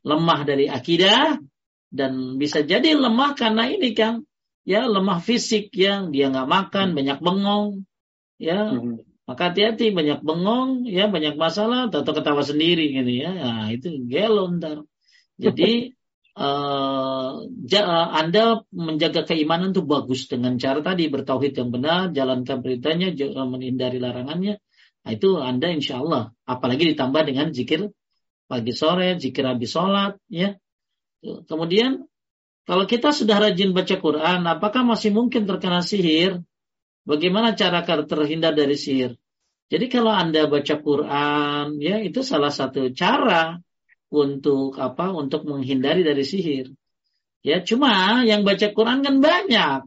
Lemah 0.04 0.40
dari 0.44 0.68
akidah 0.68 1.40
dan 1.88 2.36
bisa 2.36 2.62
jadi 2.68 3.00
lemah 3.00 3.32
karena 3.40 3.72
ini 3.72 3.96
kan 3.96 4.28
ya 4.68 4.84
lemah 4.84 5.24
fisik 5.24 5.72
yang 5.72 6.12
dia 6.12 6.28
nggak 6.28 6.52
makan, 6.52 7.00
banyak 7.00 7.18
bengong, 7.24 7.88
ya, 8.36 8.76
hmm. 8.76 9.16
Maka 9.26 9.50
hati-hati 9.50 9.90
banyak 9.90 10.22
bengong, 10.22 10.86
ya 10.86 11.10
banyak 11.10 11.34
masalah, 11.34 11.90
atau 11.90 12.06
ketawa 12.06 12.46
sendiri 12.46 12.94
gitu 12.94 13.26
ya. 13.26 13.34
Nah, 13.34 13.74
itu 13.74 14.06
gelo 14.06 14.46
ntar. 14.54 14.86
Jadi 15.42 15.90
uh, 16.36 17.32
Anda 18.12 18.44
menjaga 18.76 19.24
keimanan 19.24 19.72
itu 19.72 19.84
bagus 19.84 20.28
dengan 20.28 20.60
cara 20.60 20.84
tadi 20.84 21.08
bertauhid 21.08 21.54
yang 21.56 21.70
benar, 21.72 22.12
jalankan 22.12 22.60
perintahnya, 22.60 23.16
eh, 23.16 23.48
menghindari 23.48 23.98
larangannya. 23.98 24.60
Nah, 25.06 25.12
itu 25.14 25.40
Anda 25.40 25.72
insya 25.72 26.04
Allah. 26.04 26.36
Apalagi 26.44 26.92
ditambah 26.92 27.22
dengan 27.24 27.56
zikir 27.56 27.90
pagi 28.46 28.74
sore, 28.76 29.18
zikir 29.18 29.48
habis 29.48 29.72
sholat, 29.72 30.20
ya. 30.30 30.60
Kemudian 31.24 32.06
kalau 32.66 32.86
kita 32.86 33.14
sudah 33.14 33.42
rajin 33.42 33.74
baca 33.74 33.96
Quran, 33.98 34.42
apakah 34.46 34.82
masih 34.86 35.14
mungkin 35.14 35.46
terkena 35.46 35.82
sihir? 35.82 36.42
Bagaimana 37.06 37.54
cara 37.54 37.86
terhindar 37.86 38.58
dari 38.58 38.74
sihir? 38.74 39.18
Jadi 39.70 39.86
kalau 39.90 40.14
Anda 40.14 40.46
baca 40.46 40.76
Quran, 40.78 41.82
ya 41.82 42.02
itu 42.02 42.22
salah 42.22 42.54
satu 42.54 42.90
cara 42.94 43.62
untuk 44.12 44.78
apa? 44.78 45.14
Untuk 45.14 45.46
menghindari 45.48 46.06
dari 46.06 46.24
sihir. 46.26 46.74
Ya, 47.46 47.62
cuma 47.62 48.22
yang 48.26 48.42
baca 48.42 48.74
Quran 48.74 49.06
kan 49.06 49.22
banyak. 49.22 49.86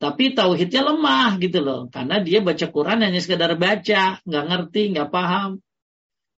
Tapi 0.00 0.32
tauhidnya 0.32 0.80
lemah 0.84 1.36
gitu 1.40 1.60
loh. 1.60 1.80
Karena 1.92 2.20
dia 2.24 2.40
baca 2.40 2.66
Quran 2.68 3.04
hanya 3.04 3.20
sekedar 3.20 3.52
baca, 3.56 4.20
nggak 4.24 4.44
ngerti, 4.48 4.82
nggak 4.96 5.08
paham. 5.12 5.60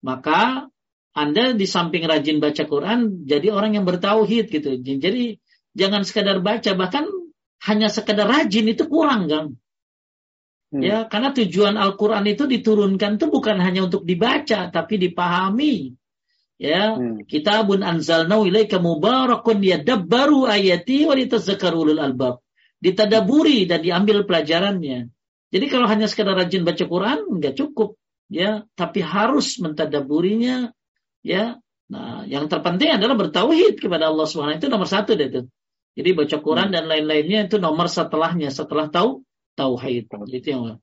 Maka 0.02 0.66
Anda 1.14 1.54
di 1.54 1.70
samping 1.70 2.06
rajin 2.10 2.42
baca 2.42 2.64
Quran, 2.66 3.26
jadi 3.28 3.54
orang 3.54 3.78
yang 3.78 3.86
bertauhid 3.86 4.50
gitu. 4.50 4.82
Jadi 4.82 5.38
jangan 5.78 6.02
sekedar 6.02 6.42
baca, 6.42 6.74
bahkan 6.74 7.06
hanya 7.70 7.94
sekedar 7.94 8.26
rajin 8.26 8.66
itu 8.66 8.90
kurang, 8.90 9.30
kan? 9.30 9.46
Hmm. 10.72 10.82
Ya, 10.82 11.04
karena 11.06 11.36
tujuan 11.36 11.76
Al-Qur'an 11.76 12.24
itu 12.26 12.48
diturunkan 12.48 13.20
itu 13.20 13.28
bukan 13.28 13.60
hanya 13.60 13.86
untuk 13.86 14.08
dibaca 14.08 14.72
tapi 14.72 14.96
dipahami. 14.96 15.92
Ya, 16.62 16.94
hmm. 16.94 17.26
kitabun 17.26 17.82
anzalnahu 17.82 18.46
ilaika 18.46 18.78
mubarakun 18.78 19.66
yadabbaru 19.66 20.46
ayati 20.46 21.10
wa 21.10 21.18
litazakkaru 21.18 21.90
ulul 21.90 21.98
albab. 21.98 22.46
Ditadaburi 22.78 23.66
dan 23.66 23.82
diambil 23.82 24.30
pelajarannya. 24.30 25.10
Jadi 25.50 25.66
kalau 25.74 25.90
hanya 25.90 26.06
sekedar 26.06 26.38
rajin 26.38 26.62
baca 26.62 26.86
Quran 26.86 27.42
nggak 27.42 27.58
cukup, 27.58 27.98
ya, 28.30 28.70
tapi 28.78 29.02
harus 29.02 29.58
mentadaburinya, 29.58 30.70
ya. 31.26 31.58
Nah, 31.90 32.30
yang 32.30 32.46
terpenting 32.46 32.94
adalah 32.94 33.18
bertauhid 33.18 33.82
kepada 33.82 34.14
Allah 34.14 34.30
Subhanahu 34.30 34.62
itu 34.62 34.70
nomor 34.70 34.86
satu 34.86 35.18
deh 35.18 35.34
itu. 35.34 35.42
Jadi 35.98 36.10
baca 36.14 36.38
Quran 36.40 36.70
hmm. 36.70 36.76
dan 36.78 36.84
lain-lainnya 36.86 37.40
itu 37.50 37.58
nomor 37.58 37.90
setelahnya 37.90 38.54
setelah 38.54 38.86
tahu 38.86 39.26
tauhid. 39.58 40.14
Itu 40.30 40.48
yang 40.54 40.78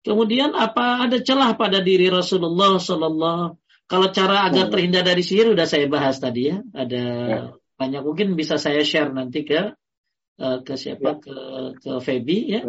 Kemudian 0.00 0.56
apa 0.56 1.04
ada 1.04 1.20
celah 1.20 1.60
pada 1.60 1.84
diri 1.84 2.08
Rasulullah 2.08 2.80
Sallallahu 2.80 3.59
kalau 3.90 4.14
cara 4.14 4.46
agar 4.46 4.70
terhindar 4.70 5.02
dari 5.02 5.26
sihir 5.26 5.50
udah 5.50 5.66
saya 5.66 5.90
bahas 5.90 6.22
tadi 6.22 6.54
ya. 6.54 6.62
Ada 6.62 7.02
ya. 7.26 7.40
banyak 7.74 8.02
mungkin 8.06 8.38
bisa 8.38 8.54
saya 8.54 8.86
share 8.86 9.10
nanti 9.10 9.42
ke 9.42 9.74
uh, 10.38 10.58
ke 10.62 10.78
siapa 10.78 11.18
ya. 11.18 11.18
ke 11.18 11.36
ke 11.82 11.92
Feby 11.98 12.38
ya 12.54 12.60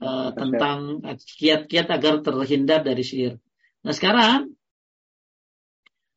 uh, 0.00 0.32
tentang 0.32 1.04
kiat-kiat 1.12 1.92
agar 1.92 2.24
terhindar 2.24 2.80
dari 2.80 3.04
sihir. 3.04 3.36
Nah 3.84 3.92
sekarang 3.92 4.56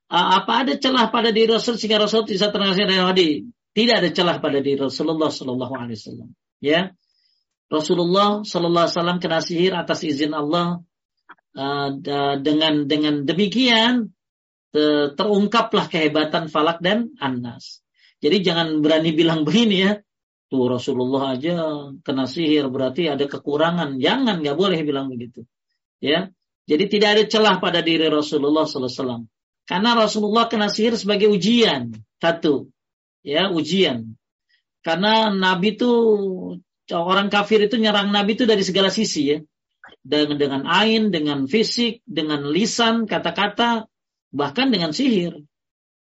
uh, 0.07 0.27
apa 0.40 0.64
ada 0.64 0.80
celah 0.80 1.11
pada 1.11 1.36
diri 1.36 1.52
Rasul 1.52 1.76
sehingga 1.76 1.99
Rasul 1.99 2.23
bisa 2.23 2.48
terhindar 2.48 2.88
dari 2.88 3.03
hadi? 3.03 3.30
Tidak 3.76 3.95
ada 3.99 4.07
celah 4.07 4.40
pada 4.40 4.64
diri 4.64 4.80
Rasulullah 4.80 5.27
Sallallahu 5.27 5.73
Alaihi 5.76 5.99
Wasallam. 5.99 6.32
Ya, 6.64 6.95
Rasulullah 7.68 8.48
Sallallahu 8.48 8.88
Alaihi 8.88 8.95
Wasallam 8.95 9.19
kena 9.19 9.44
sihir 9.44 9.76
atas 9.76 9.99
izin 10.07 10.32
Allah. 10.32 10.80
Uh, 11.56 12.03
dengan 12.44 12.84
dengan 12.84 13.23
demikian 13.23 14.15
terungkaplah 15.16 15.88
kehebatan 15.88 16.52
Falak 16.52 16.84
dan 16.84 17.16
Anas. 17.24 17.80
Jadi 18.20 18.44
jangan 18.44 18.84
berani 18.84 19.16
bilang 19.16 19.48
begini 19.48 19.78
ya. 19.88 19.94
Tuh 20.46 20.70
Rasulullah 20.70 21.34
aja 21.34 21.90
kena 22.06 22.28
sihir 22.30 22.70
berarti 22.70 23.10
ada 23.10 23.26
kekurangan. 23.26 23.98
Jangan 23.98 24.44
nggak 24.44 24.58
boleh 24.58 24.80
bilang 24.84 25.10
begitu. 25.10 25.48
Ya. 26.04 26.30
Jadi 26.66 26.90
tidak 26.90 27.10
ada 27.18 27.24
celah 27.30 27.56
pada 27.62 27.80
diri 27.86 28.10
Rasulullah 28.10 28.66
SAW. 28.66 29.30
Karena 29.66 29.98
Rasulullah 29.98 30.50
kena 30.50 30.70
sihir 30.70 30.98
sebagai 30.98 31.30
ujian. 31.30 31.94
Satu. 32.22 32.70
Ya, 33.26 33.50
ujian. 33.50 34.18
Karena 34.86 35.34
Nabi 35.34 35.74
itu 35.74 35.92
orang 36.94 37.34
kafir 37.34 37.66
itu 37.66 37.82
nyerang 37.82 38.14
Nabi 38.14 38.38
itu 38.38 38.46
dari 38.46 38.62
segala 38.62 38.94
sisi 38.94 39.34
ya. 39.34 39.40
Dengan 40.06 40.38
dengan 40.38 40.62
ain, 40.70 41.10
dengan 41.10 41.50
fisik, 41.50 42.06
dengan 42.06 42.46
lisan, 42.50 43.10
kata-kata, 43.10 43.90
bahkan 44.36 44.68
dengan 44.68 44.91
sihir. 44.91 45.48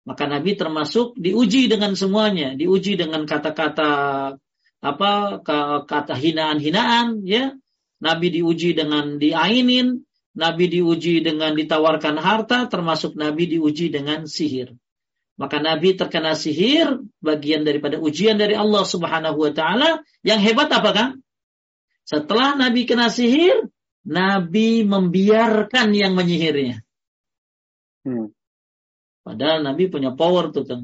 Maka 0.04 0.28
Nabi 0.28 0.56
termasuk 0.56 1.16
diuji 1.16 1.68
dengan 1.68 1.96
semuanya, 1.96 2.52
diuji 2.56 2.96
dengan 2.96 3.24
kata-kata 3.24 3.90
apa 4.78 5.12
kata 5.84 6.14
hinaan-hinaan 6.14 7.24
ya. 7.24 7.56
Nabi 7.98 8.30
diuji 8.30 8.78
dengan 8.78 9.18
diainin, 9.18 10.06
Nabi 10.38 10.70
diuji 10.70 11.18
dengan 11.18 11.58
ditawarkan 11.58 12.14
harta, 12.22 12.70
termasuk 12.70 13.18
Nabi 13.18 13.58
diuji 13.58 13.90
dengan 13.90 14.22
sihir. 14.22 14.70
Maka 15.34 15.58
Nabi 15.58 15.98
terkena 15.98 16.38
sihir, 16.38 16.98
bagian 17.18 17.66
daripada 17.66 17.98
ujian 17.98 18.38
dari 18.38 18.54
Allah 18.54 18.86
Subhanahu 18.86 19.38
wa 19.38 19.52
taala. 19.54 20.02
Yang 20.22 20.40
hebat 20.50 20.70
apa 20.70 20.90
kan? 20.94 21.10
Setelah 22.06 22.54
Nabi 22.54 22.86
kena 22.86 23.10
sihir, 23.10 23.66
Nabi 24.06 24.86
membiarkan 24.86 25.90
yang 25.92 26.14
menyihirnya. 26.14 26.86
Hmm. 28.06 28.30
Padahal 29.26 29.60
Nabi 29.60 29.92
punya 29.92 30.16
power 30.16 30.54
tuh 30.54 30.64
kan. 30.64 30.80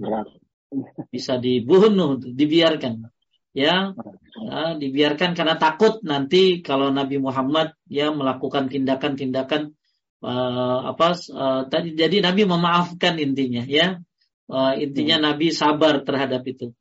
Bisa 1.08 1.38
dibunuh, 1.38 2.20
dibiarkan. 2.20 3.08
Ya, 3.54 3.94
ya, 4.34 4.74
dibiarkan 4.74 5.38
karena 5.38 5.54
takut 5.54 6.02
nanti 6.02 6.58
kalau 6.58 6.90
Nabi 6.90 7.22
Muhammad 7.22 7.78
ya 7.86 8.10
melakukan 8.10 8.66
tindakan-tindakan 8.66 9.78
uh, 10.26 10.90
apa 10.90 11.14
uh, 11.30 11.62
tadi 11.70 11.94
jadi 11.94 12.18
Nabi 12.18 12.50
memaafkan 12.50 13.14
intinya 13.22 13.62
ya. 13.62 14.02
Uh, 14.50 14.74
intinya 14.76 15.22
hmm. 15.22 15.24
Nabi 15.24 15.46
sabar 15.54 16.02
terhadap 16.02 16.42
itu. 16.50 16.74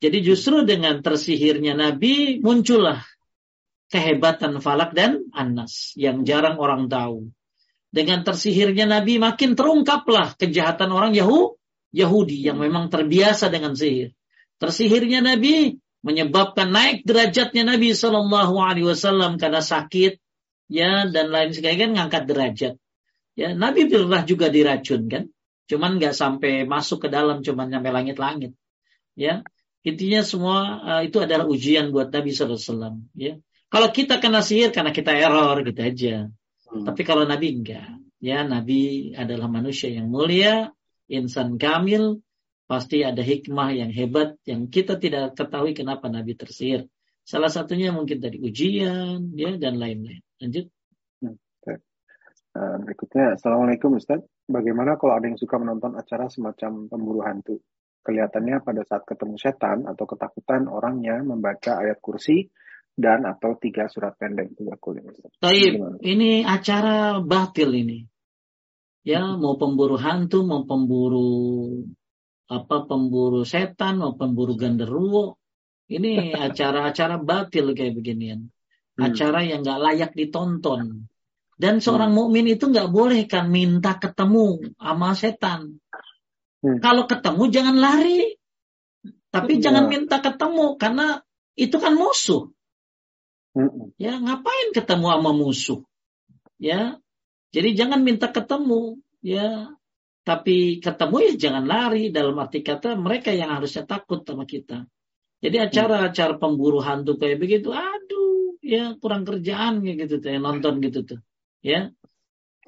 Jadi 0.00 0.18
justru 0.24 0.64
dengan 0.64 1.04
tersihirnya 1.04 1.76
Nabi 1.76 2.40
muncullah 2.40 3.04
kehebatan 3.92 4.58
Falak 4.58 4.96
dan 4.96 5.28
Anas 5.30 5.92
yang 5.94 6.24
jarang 6.26 6.58
orang 6.58 6.90
tahu 6.90 7.30
dengan 7.94 8.26
tersihirnya 8.26 8.90
Nabi 8.90 9.22
makin 9.22 9.54
terungkaplah 9.54 10.34
kejahatan 10.34 10.90
orang 10.90 11.14
Yahu, 11.14 11.54
Yahudi 11.94 12.42
yang 12.42 12.58
memang 12.58 12.90
terbiasa 12.90 13.46
dengan 13.54 13.78
sihir. 13.78 14.10
Tersihirnya 14.58 15.22
Nabi 15.22 15.78
menyebabkan 16.02 16.74
naik 16.74 17.06
derajatnya 17.06 17.62
Nabi 17.62 17.94
Shallallahu 17.94 18.58
Alaihi 18.58 18.90
Wasallam 18.90 19.38
karena 19.38 19.62
sakit, 19.62 20.18
ya 20.66 21.06
dan 21.06 21.30
lain 21.30 21.54
sebagainya 21.54 21.78
kan 21.86 21.90
ngangkat 21.94 22.22
derajat. 22.26 22.74
Ya 23.38 23.54
Nabi 23.54 23.86
pernah 23.86 24.26
juga 24.26 24.50
diracun 24.50 25.06
kan, 25.06 25.30
cuman 25.70 26.02
nggak 26.02 26.18
sampai 26.18 26.66
masuk 26.66 27.06
ke 27.06 27.08
dalam, 27.14 27.46
cuman 27.46 27.70
sampai 27.70 27.94
langit-langit. 27.94 28.58
Ya 29.14 29.46
intinya 29.86 30.26
semua 30.26 30.82
uh, 30.82 31.02
itu 31.06 31.22
adalah 31.22 31.46
ujian 31.46 31.94
buat 31.94 32.10
Nabi 32.10 32.34
Shallallahu 32.34 32.58
Alaihi 32.58 32.70
Wasallam. 32.74 32.94
Ya 33.14 33.32
kalau 33.70 33.94
kita 33.94 34.18
kena 34.18 34.42
sihir 34.42 34.74
karena 34.74 34.90
kita 34.90 35.14
error 35.14 35.62
gitu 35.62 35.78
aja. 35.78 36.26
Hmm. 36.74 36.82
Tapi 36.82 37.02
kalau 37.06 37.22
Nabi 37.22 37.54
enggak. 37.54 38.02
Ya, 38.18 38.42
Nabi 38.42 39.12
adalah 39.14 39.46
manusia 39.46 39.92
yang 39.92 40.10
mulia, 40.10 40.74
insan 41.06 41.54
kamil, 41.60 42.24
pasti 42.66 43.06
ada 43.06 43.20
hikmah 43.20 43.70
yang 43.76 43.92
hebat 43.94 44.40
yang 44.48 44.66
kita 44.66 44.98
tidak 44.98 45.38
ketahui 45.38 45.76
kenapa 45.76 46.10
Nabi 46.10 46.34
tersihir. 46.34 46.90
Salah 47.22 47.52
satunya 47.52 47.94
mungkin 47.94 48.18
tadi 48.18 48.40
ujian, 48.40 49.32
ya 49.36 49.54
dan 49.60 49.78
lain-lain. 49.78 50.24
Lanjut. 50.40 50.66
Uh, 52.54 52.78
berikutnya, 52.86 53.34
Assalamualaikum 53.34 53.98
Ustaz. 53.98 54.22
Bagaimana 54.46 54.94
kalau 54.94 55.18
ada 55.18 55.26
yang 55.26 55.38
suka 55.38 55.58
menonton 55.58 55.98
acara 55.98 56.30
semacam 56.30 56.86
pemburu 56.86 57.20
hantu? 57.26 57.58
Kelihatannya 58.04 58.62
pada 58.62 58.84
saat 58.86 59.02
ketemu 59.08 59.34
setan 59.40 59.88
atau 59.88 60.04
ketakutan 60.04 60.68
orangnya 60.68 61.18
membaca 61.24 61.80
ayat 61.80 61.98
kursi 61.98 62.46
dan 62.94 63.26
atau 63.26 63.58
tiga 63.58 63.90
surat 63.90 64.14
pendek 64.14 64.54
tiga 64.54 64.78
kulit. 64.78 65.02
Taib, 65.42 65.98
ini 66.06 66.46
acara 66.46 67.18
batil 67.18 67.74
ini. 67.74 68.06
Ya, 69.04 69.20
hmm. 69.20 69.42
mau 69.42 69.60
pemburu 69.60 70.00
hantu, 70.00 70.46
mau 70.46 70.64
pemburu 70.64 71.84
apa 72.48 72.86
pemburu 72.88 73.42
setan, 73.44 74.00
mau 74.00 74.14
pemburu 74.16 74.54
genderuwo. 74.56 75.36
Ini 75.90 76.32
acara-acara 76.48 77.20
batil 77.20 77.74
kayak 77.76 77.98
beginian. 77.98 78.48
Hmm. 78.94 79.10
Acara 79.10 79.42
yang 79.44 79.66
nggak 79.66 79.80
layak 79.82 80.12
ditonton. 80.14 81.10
Dan 81.54 81.82
seorang 81.82 82.14
hmm. 82.14 82.18
mukmin 82.18 82.46
itu 82.48 82.70
nggak 82.70 82.90
boleh 82.94 83.26
kan 83.26 83.50
minta 83.50 83.98
ketemu 83.98 84.72
sama 84.78 85.12
setan. 85.18 85.82
Hmm. 86.62 86.78
Kalau 86.78 87.04
ketemu 87.10 87.42
jangan 87.50 87.76
lari. 87.76 88.38
Tapi 89.34 89.58
ya. 89.58 89.68
jangan 89.68 89.90
minta 89.90 90.22
ketemu 90.22 90.78
karena 90.78 91.18
itu 91.58 91.76
kan 91.82 91.98
musuh. 91.98 92.53
Ya, 93.96 94.18
ngapain 94.18 94.74
ketemu 94.74 95.06
sama 95.14 95.30
musuh? 95.30 95.80
Ya. 96.58 96.98
Jadi 97.54 97.78
jangan 97.78 98.02
minta 98.02 98.30
ketemu, 98.34 98.98
ya. 99.22 99.70
Tapi 100.24 100.80
ketemu 100.80 101.16
ya 101.20 101.32
jangan 101.36 101.64
lari 101.68 102.08
dalam 102.08 102.34
arti 102.40 102.64
kata 102.64 102.96
mereka 102.96 103.30
yang 103.30 103.52
harusnya 103.52 103.84
takut 103.84 104.24
sama 104.24 104.48
kita. 104.48 104.88
Jadi 105.44 105.60
acara-acara 105.60 106.40
pemburu 106.40 106.80
hantu 106.80 107.20
kayak 107.20 107.36
begitu, 107.36 107.68
aduh, 107.68 108.56
ya 108.64 108.96
kurang 108.96 109.28
kerjaan 109.28 109.84
kayak 109.84 110.08
gitu 110.08 110.24
tuh, 110.24 110.30
ya, 110.32 110.38
nonton 110.40 110.80
gitu 110.80 111.04
tuh, 111.04 111.20
ya. 111.60 111.92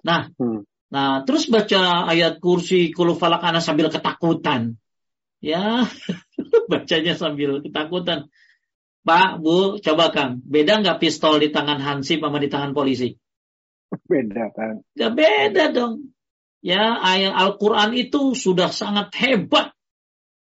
Nah, 0.05 0.29
hmm. 0.37 0.69
nah 0.93 1.25
terus 1.25 1.49
baca 1.49 2.05
ayat 2.13 2.37
kursi 2.37 2.93
kulu 2.93 3.17
falak 3.17 3.41
anak 3.41 3.65
sambil 3.65 3.89
ketakutan, 3.89 4.77
ya, 5.41 5.89
bacanya 6.71 7.17
sambil 7.17 7.65
ketakutan. 7.65 8.29
Pak, 9.07 9.39
Bu, 9.39 9.79
coba 9.79 10.11
Kang, 10.11 10.43
beda 10.43 10.83
nggak 10.83 10.99
pistol 10.99 11.39
di 11.39 11.55
tangan 11.55 11.79
Hansip 11.79 12.19
sama 12.19 12.43
di 12.43 12.51
tangan 12.51 12.75
polisi? 12.75 13.15
Beda 14.11 14.51
kan? 14.51 14.83
Ya 14.99 15.15
beda 15.15 15.71
dong. 15.71 16.11
Ya, 16.59 16.99
ayat 16.99 17.31
Al-Quran 17.39 17.95
itu 17.95 18.35
sudah 18.35 18.75
sangat 18.75 19.15
hebat. 19.15 19.71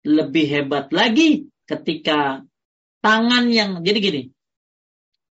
Lebih 0.04 0.44
hebat 0.52 0.92
lagi 0.92 1.48
ketika 1.64 2.44
tangan 3.00 3.48
yang, 3.48 3.80
jadi 3.80 3.98
gini, 4.04 4.22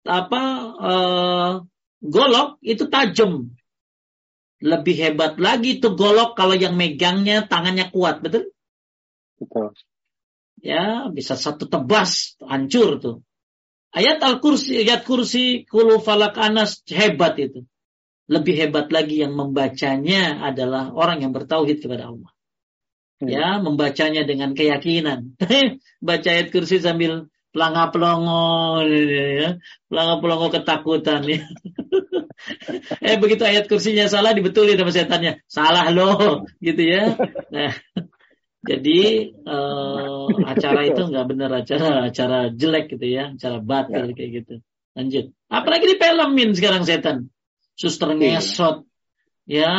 apa, 0.08 0.42
uh, 0.80 1.52
golok 2.00 2.56
itu 2.64 2.88
tajam. 2.88 3.52
Lebih 4.64 4.96
hebat 4.96 5.36
lagi 5.36 5.76
itu 5.76 5.92
golok 5.92 6.40
kalau 6.40 6.56
yang 6.56 6.72
megangnya 6.72 7.44
tangannya 7.44 7.92
kuat, 7.92 8.24
betul? 8.24 8.48
Betul 9.36 9.76
ya 10.60 11.08
bisa 11.10 11.34
satu 11.36 11.66
tebas 11.66 12.36
hancur 12.44 13.00
tuh 13.00 13.16
Ayat 13.90 14.22
Al-Kursi, 14.22 14.86
ayat 14.86 15.02
kursi, 15.02 15.66
kulu 15.66 15.98
falak 15.98 16.38
anas 16.38 16.86
hebat 16.86 17.34
itu. 17.42 17.66
Lebih 18.30 18.54
hebat 18.54 18.86
lagi 18.94 19.18
yang 19.18 19.34
membacanya 19.34 20.46
adalah 20.46 20.94
orang 20.94 21.26
yang 21.26 21.34
bertauhid 21.34 21.82
kepada 21.82 22.14
Allah. 22.14 22.30
Hmm. 23.18 23.26
Ya, 23.26 23.58
membacanya 23.58 24.22
dengan 24.22 24.54
keyakinan. 24.54 25.34
Baca 26.06 26.28
ayat 26.30 26.54
kursi 26.54 26.78
sambil 26.78 27.26
pelangga 27.50 27.90
pelongo, 27.90 28.86
ya. 28.86 29.58
pelangga 29.90 30.22
pelongo 30.22 30.46
ketakutan. 30.54 31.26
Ya. 31.26 31.42
eh 33.10 33.18
begitu 33.18 33.42
ayat 33.42 33.66
kursinya 33.66 34.06
salah 34.06 34.38
dibetulin 34.38 34.78
sama 34.78 34.94
setannya. 34.94 35.42
Salah 35.50 35.90
loh, 35.90 36.46
gitu 36.62 36.86
ya. 36.86 37.18
Nah, 37.50 37.74
jadi 38.60 39.32
uh, 39.48 40.28
acara 40.44 40.80
itu 40.84 41.02
nggak 41.08 41.26
benar 41.32 41.50
acara 41.64 42.12
acara 42.12 42.38
jelek 42.52 42.92
gitu 42.96 43.06
ya, 43.08 43.32
acara 43.32 43.56
batil 43.64 44.12
ya. 44.12 44.14
kayak 44.14 44.30
gitu. 44.44 44.54
Lanjut. 44.92 45.26
Apalagi 45.48 45.84
di 45.88 45.96
filmin 45.96 46.50
sekarang 46.52 46.84
setan. 46.84 47.32
Suster 47.72 48.12
iya. 48.12 48.36
ngesot. 48.36 48.84
Ya, 49.48 49.72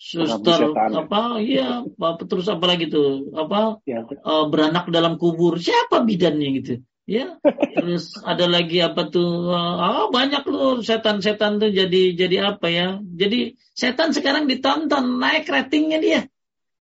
suster 0.00 0.72
apa 0.72 1.44
iya 1.44 1.84
apa 1.84 2.24
terus 2.24 2.48
apa 2.48 2.64
lagi 2.64 2.88
tuh 2.88 3.36
apa 3.36 3.84
ya. 3.84 4.08
uh, 4.08 4.48
beranak 4.48 4.88
dalam 4.88 5.20
kubur 5.20 5.60
siapa 5.60 6.00
bidannya 6.00 6.48
gitu 6.56 6.74
ya 7.04 7.36
terus 7.76 8.16
ada 8.24 8.48
lagi 8.48 8.80
apa 8.80 9.12
tuh 9.12 9.52
uh, 9.52 10.08
oh, 10.08 10.08
banyak 10.08 10.40
loh 10.48 10.80
setan-setan 10.80 11.60
tuh 11.60 11.68
jadi 11.68 12.16
jadi 12.16 12.56
apa 12.56 12.66
ya 12.72 12.96
jadi 13.04 13.60
setan 13.76 14.16
sekarang 14.16 14.48
ditonton 14.48 15.20
naik 15.20 15.44
ratingnya 15.52 16.00
dia 16.00 16.20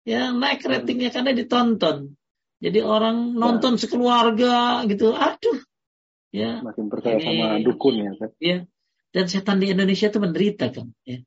ya 0.07 0.31
naik 0.31 0.63
ratingnya 0.63 1.11
karena 1.11 1.35
ditonton. 1.35 2.15
Jadi 2.57 2.81
orang 2.81 3.35
ya. 3.35 3.37
nonton 3.37 3.77
sekeluarga 3.77 4.87
gitu, 4.89 5.13
aduh, 5.13 5.61
ya. 6.33 6.65
Makin 6.65 6.89
percaya 6.89 7.21
ini, 7.21 7.43
sama 7.43 7.61
dukun 7.61 7.95
ya 8.01 8.13
kan? 8.17 8.31
Ya. 8.41 8.59
Dan 9.13 9.25
setan 9.29 9.61
di 9.61 9.75
Indonesia 9.75 10.09
itu 10.09 10.19
menderita 10.23 10.73
kan, 10.73 10.89
ya. 11.05 11.21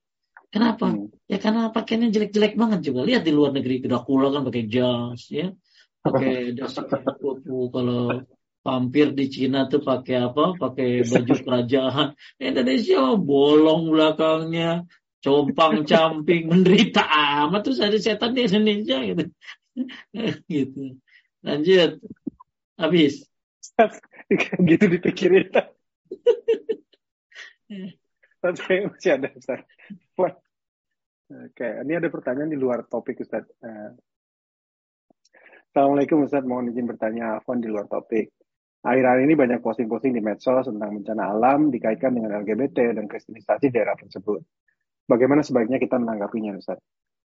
Kenapa? 0.49 0.89
Hmm. 0.89 1.13
Ya 1.29 1.37
karena 1.37 1.69
pakaiannya 1.69 2.09
jelek-jelek 2.09 2.57
banget 2.57 2.89
juga. 2.89 3.05
Lihat 3.05 3.21
di 3.21 3.29
luar 3.29 3.53
negeri, 3.53 3.85
Dracula 3.85 4.33
kan 4.33 4.41
pakai 4.49 4.65
jas, 4.65 5.29
ya, 5.29 5.53
pakai 6.01 6.33
jas 6.57 6.73
kalau 7.69 8.25
vampir 8.65 9.13
di 9.13 9.25
Cina 9.29 9.69
tuh 9.69 9.85
pakai 9.85 10.33
apa? 10.33 10.57
Pakai 10.57 11.05
baju 11.05 11.33
kerajaan. 11.45 12.17
Indonesia 12.41 13.13
bolong 13.13 13.93
belakangnya, 13.93 14.89
compang 15.19 15.83
camping 15.83 16.47
menderita 16.47 17.03
amat 17.45 17.67
terus 17.67 17.83
ada 17.83 17.99
setan 17.99 18.35
di 18.35 18.47
Indonesia 18.47 18.97
gitu 19.03 19.23
gitu 20.51 20.95
lanjut 21.43 21.99
habis 22.79 23.27
gitu 24.69 24.85
dipikirin 24.87 25.51
tapi 28.43 28.87
masih 28.87 29.19
ada 29.19 29.27
Ustaz. 29.35 29.67
Oke, 31.29 31.67
ini 31.85 31.93
ada 31.93 32.09
pertanyaan 32.09 32.49
di 32.49 32.57
luar 32.57 32.89
topik 32.89 33.21
Ustaz. 33.21 33.45
Uh, 33.61 33.93
Assalamualaikum 35.69 36.25
Ustaz, 36.25 36.41
mohon 36.41 36.73
izin 36.73 36.89
bertanya 36.89 37.37
Afwan 37.37 37.61
di 37.61 37.69
luar 37.69 37.85
topik. 37.85 38.33
Akhir-akhir 38.81 39.21
ini 39.27 39.35
banyak 39.37 39.59
posting-posting 39.61 40.17
di 40.17 40.23
medsos 40.23 40.65
tentang 40.65 40.97
bencana 40.97 41.29
alam 41.29 41.69
dikaitkan 41.69 42.15
dengan 42.15 42.41
LGBT 42.41 42.97
dan 42.97 43.05
kristenisasi 43.05 43.69
daerah 43.69 43.93
tersebut. 43.93 44.41
Bagaimana 45.09 45.41
sebaiknya 45.41 45.81
kita 45.81 45.97
menanggapinya, 45.97 46.61
Ustaz? 46.61 46.77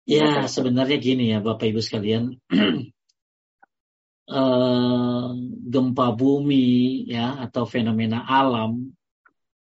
Ya, 0.09 0.49
sebenarnya 0.49 0.97
gini 0.97 1.29
ya, 1.29 1.37
Bapak 1.37 1.69
Ibu 1.69 1.85
sekalian. 1.85 2.41
uh, 4.25 5.29
gempa 5.73 6.07
bumi 6.17 7.05
ya 7.05 7.37
atau 7.45 7.69
fenomena 7.69 8.25
alam 8.25 8.89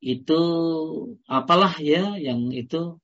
itu 0.01 0.41
apalah 1.29 1.77
ya 1.77 2.17
yang 2.17 2.49
itu 2.49 2.97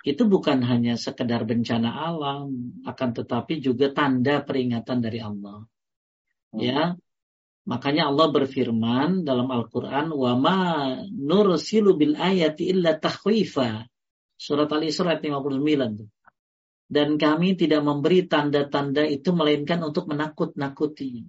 itu 0.00 0.22
bukan 0.24 0.64
hanya 0.64 0.96
sekedar 0.96 1.44
bencana 1.44 1.92
alam 1.92 2.80
akan 2.88 3.10
tetapi 3.12 3.60
juga 3.60 3.92
tanda 3.92 4.40
peringatan 4.40 5.04
dari 5.04 5.20
Allah. 5.20 5.68
Hmm. 6.56 6.60
Ya. 6.62 6.82
Makanya 7.68 8.08
Allah 8.08 8.32
berfirman 8.32 9.28
dalam 9.28 9.52
Al-Qur'an 9.52 10.08
wa 10.08 10.32
ma 10.40 10.58
nursilu 11.04 12.00
bil 12.00 12.16
ayati 12.16 12.72
illa 12.72 12.96
takhwifa. 12.96 13.84
Surat 14.38 14.70
Al-Isra 14.70 15.18
ayat 15.18 15.26
59 15.26 16.06
Dan 16.86 17.18
kami 17.18 17.58
tidak 17.58 17.82
memberi 17.82 18.24
tanda-tanda 18.30 19.02
itu 19.04 19.34
melainkan 19.34 19.82
untuk 19.82 20.08
menakut-nakuti. 20.08 21.26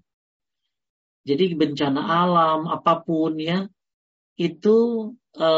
Jadi 1.26 1.46
bencana 1.58 2.00
alam 2.00 2.70
apa 2.72 3.04
pun 3.04 3.36
ya 3.36 3.68
itu 4.40 4.78
e, 5.36 5.50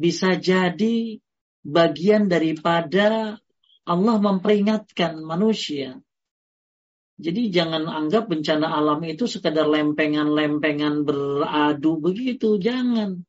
bisa 0.00 0.40
jadi 0.40 1.20
bagian 1.60 2.32
daripada 2.32 3.36
Allah 3.84 4.16
memperingatkan 4.16 5.20
manusia. 5.20 6.00
Jadi 7.20 7.52
jangan 7.52 7.84
anggap 7.86 8.26
bencana 8.32 8.74
alam 8.74 9.04
itu 9.04 9.28
sekadar 9.28 9.68
lempengan-lempengan 9.70 11.04
beradu 11.04 12.00
begitu, 12.00 12.58
jangan. 12.58 13.22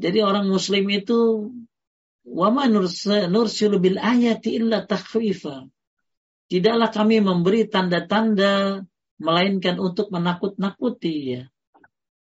Jadi 0.00 0.18
orang 0.24 0.48
muslim 0.48 0.88
itu 0.90 1.52
Wama 2.30 2.70
nursilu 2.70 3.82
bil 3.82 3.98
ayati 3.98 4.54
illa. 4.54 4.86
Tidaklah 6.50 6.90
kami 6.94 7.18
memberi 7.18 7.66
tanda-tanda 7.66 8.86
melainkan 9.18 9.82
untuk 9.82 10.14
menakut-nakuti 10.14 11.16
ya. 11.34 11.42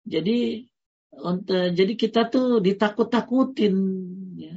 Jadi 0.09 0.65
untuk, 1.19 1.73
jadi 1.77 1.93
kita 1.93 2.29
tuh 2.33 2.57
ditakut-takutin 2.57 3.75
ya. 4.37 4.55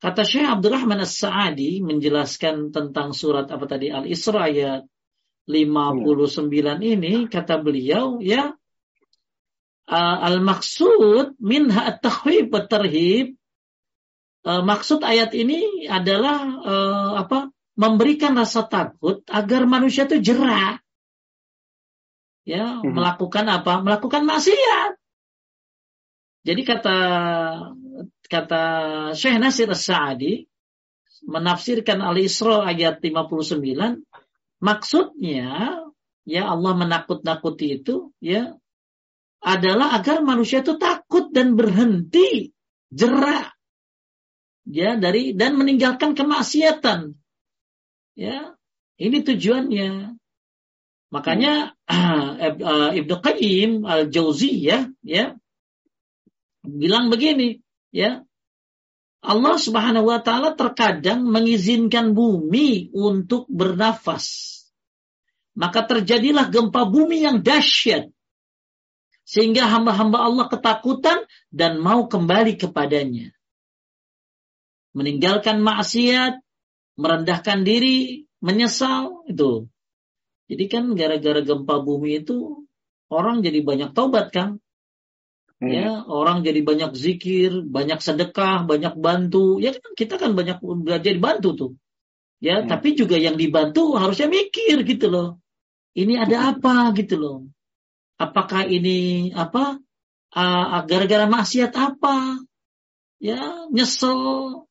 Kata 0.00 0.22
Syekh 0.24 0.48
Abdurrahman 0.48 1.02
As-Sa'adi 1.02 1.82
menjelaskan 1.82 2.72
tentang 2.72 3.12
surat 3.12 3.50
apa 3.50 3.66
tadi 3.68 3.92
Al-Isra 3.92 4.48
ayat 4.48 4.86
59 5.50 6.46
ini 6.80 7.26
kata 7.26 7.58
beliau 7.58 8.22
ya 8.22 8.54
al-maksud 9.90 11.36
minha 11.42 11.90
at-takhwif 11.90 12.46
wa 12.54 12.62
tarhib 12.64 13.39
e, 14.44 14.52
maksud 14.64 15.00
ayat 15.04 15.32
ini 15.36 15.86
adalah 15.88 16.38
e, 16.62 16.74
apa? 17.20 17.38
Memberikan 17.80 18.36
rasa 18.36 18.68
takut 18.68 19.24
agar 19.30 19.64
manusia 19.64 20.04
itu 20.04 20.20
jerah. 20.20 20.76
Ya, 22.44 22.80
hmm. 22.80 22.92
melakukan 22.92 23.46
apa? 23.48 23.80
Melakukan 23.80 24.28
maksiat. 24.28 25.00
Jadi 26.44 26.62
kata 26.64 26.98
kata 28.30 28.62
Syekh 29.12 29.36
Nasir 29.36 29.68
As-Sa'di 29.68 30.48
menafsirkan 31.28 32.00
Al-Isra 32.00 32.64
ayat 32.64 33.04
59 33.04 33.60
maksudnya 34.64 35.76
ya 36.24 36.42
Allah 36.48 36.72
menakut-nakuti 36.78 37.82
itu 37.82 38.14
ya 38.24 38.56
adalah 39.40 39.96
agar 40.00 40.24
manusia 40.24 40.64
itu 40.64 40.76
takut 40.80 41.28
dan 41.32 41.56
berhenti 41.56 42.52
jerah 42.88 43.52
ya 44.68 44.96
dari 44.96 45.32
dan 45.32 45.56
meninggalkan 45.56 46.12
kemaksiatan. 46.12 47.16
Ya, 48.18 48.54
ini 49.00 49.18
tujuannya. 49.24 50.18
Makanya 51.10 51.74
uh, 51.90 52.90
Ibnu 52.94 53.14
Qayyim 53.18 53.82
al-Jauziyah 53.86 54.92
ya 55.02 55.34
bilang 56.64 57.08
begini, 57.08 57.64
ya. 57.90 58.22
Allah 59.20 59.60
Subhanahu 59.60 60.08
wa 60.08 60.24
taala 60.24 60.56
terkadang 60.56 61.28
mengizinkan 61.28 62.16
bumi 62.16 62.88
untuk 62.96 63.44
bernafas. 63.52 64.56
Maka 65.52 65.84
terjadilah 65.84 66.48
gempa 66.48 66.88
bumi 66.88 67.28
yang 67.28 67.44
dahsyat. 67.44 68.08
Sehingga 69.28 69.68
hamba-hamba 69.68 70.24
Allah 70.24 70.46
ketakutan 70.48 71.28
dan 71.52 71.76
mau 71.84 72.08
kembali 72.08 72.56
kepadanya 72.56 73.36
meninggalkan 74.96 75.62
maksiat, 75.62 76.42
merendahkan 76.98 77.62
diri, 77.62 78.26
menyesal 78.42 79.24
itu. 79.30 79.70
Jadi 80.50 80.64
kan 80.66 80.84
gara-gara 80.98 81.40
gempa 81.46 81.78
bumi 81.78 82.26
itu 82.26 82.66
orang 83.06 83.44
jadi 83.44 83.62
banyak 83.62 83.90
taubat 83.94 84.34
kan? 84.34 84.58
Hmm. 85.60 85.70
Ya, 85.70 86.02
orang 86.08 86.40
jadi 86.40 86.64
banyak 86.64 86.96
zikir, 86.96 87.62
banyak 87.68 88.00
sedekah, 88.00 88.64
banyak 88.64 88.96
bantu. 88.96 89.60
Ya 89.60 89.76
kan 89.76 89.92
kita 89.92 90.16
kan 90.16 90.32
banyak 90.32 90.58
belajar 90.64 91.12
dibantu 91.12 91.48
tuh. 91.54 91.72
Ya, 92.40 92.64
hmm. 92.64 92.72
tapi 92.72 92.96
juga 92.96 93.20
yang 93.20 93.36
dibantu 93.36 93.94
harusnya 94.00 94.26
mikir 94.26 94.82
gitu 94.88 95.12
loh. 95.12 95.28
Ini 95.92 96.24
ada 96.24 96.56
apa 96.56 96.96
gitu 96.96 97.20
loh. 97.20 97.38
Apakah 98.16 98.64
ini 98.66 99.30
apa? 99.36 99.76
Uh, 100.30 100.86
gara-gara 100.86 101.26
maksiat 101.26 101.74
apa? 101.74 102.40
Ya, 103.20 103.68
nyesel, 103.68 104.64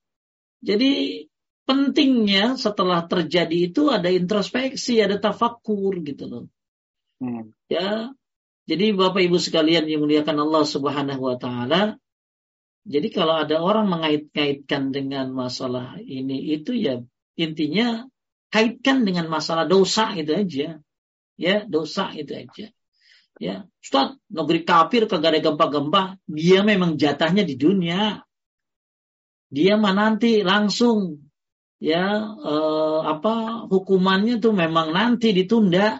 jadi 0.60 1.26
pentingnya 1.64 2.58
setelah 2.58 3.06
terjadi 3.06 3.70
itu 3.70 3.94
ada 3.94 4.10
introspeksi, 4.10 5.00
ada 5.00 5.22
tafakur 5.22 6.02
gitu 6.02 6.26
loh. 6.26 6.46
Hmm. 7.22 7.54
Ya. 7.70 8.12
Jadi 8.70 8.94
Bapak 8.94 9.26
Ibu 9.26 9.42
sekalian 9.42 9.90
yang 9.90 10.06
muliakan 10.06 10.46
Allah 10.46 10.62
Subhanahu 10.62 11.22
wa 11.26 11.38
taala, 11.42 11.98
jadi 12.86 13.08
kalau 13.10 13.42
ada 13.42 13.62
orang 13.62 13.90
mengait-ngaitkan 13.90 14.94
dengan 14.94 15.34
masalah 15.34 15.98
ini 16.02 16.54
itu 16.54 16.78
ya 16.78 17.02
intinya 17.34 18.06
kaitkan 18.54 19.06
dengan 19.06 19.30
masalah 19.30 19.66
dosa 19.66 20.14
itu 20.18 20.34
aja. 20.34 20.70
Ya, 21.40 21.64
dosa 21.64 22.12
itu 22.14 22.36
aja. 22.36 22.68
Ya, 23.40 23.64
Ustaz, 23.80 24.20
negeri 24.28 24.68
kafir 24.68 25.08
kagak 25.08 25.32
ada 25.32 25.40
gempa-gempa, 25.40 26.20
dia 26.28 26.60
memang 26.68 27.00
jatahnya 27.00 27.48
di 27.48 27.56
dunia. 27.56 28.28
Dia 29.50 29.82
mah 29.82 29.94
nanti 29.98 30.46
langsung 30.46 31.26
ya 31.82 32.06
eh, 32.38 33.00
apa 33.02 33.66
hukumannya 33.66 34.38
tuh 34.38 34.54
memang 34.54 34.94
nanti 34.94 35.34
ditunda. 35.34 35.98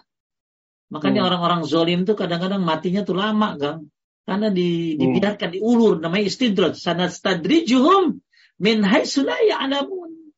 Makanya 0.90 1.22
hmm. 1.22 1.30
orang-orang 1.30 1.62
hmm. 1.66 1.70
zolim 1.70 2.00
tuh 2.06 2.18
kadang-kadang 2.18 2.62
matinya 2.62 3.02
tuh 3.06 3.18
lama, 3.18 3.54
Gang. 3.58 3.90
Karena 4.26 4.54
di, 4.54 4.94
hmm. 4.94 4.98
dibiarkan 5.02 5.50
diulur 5.58 5.98
namanya 6.02 6.30
istidraj. 6.30 6.78
Sanastadrijuhum 6.78 8.22
min 8.62 8.78
haitsu 8.86 9.26
la 9.26 9.38
ya'lamun. 9.38 10.34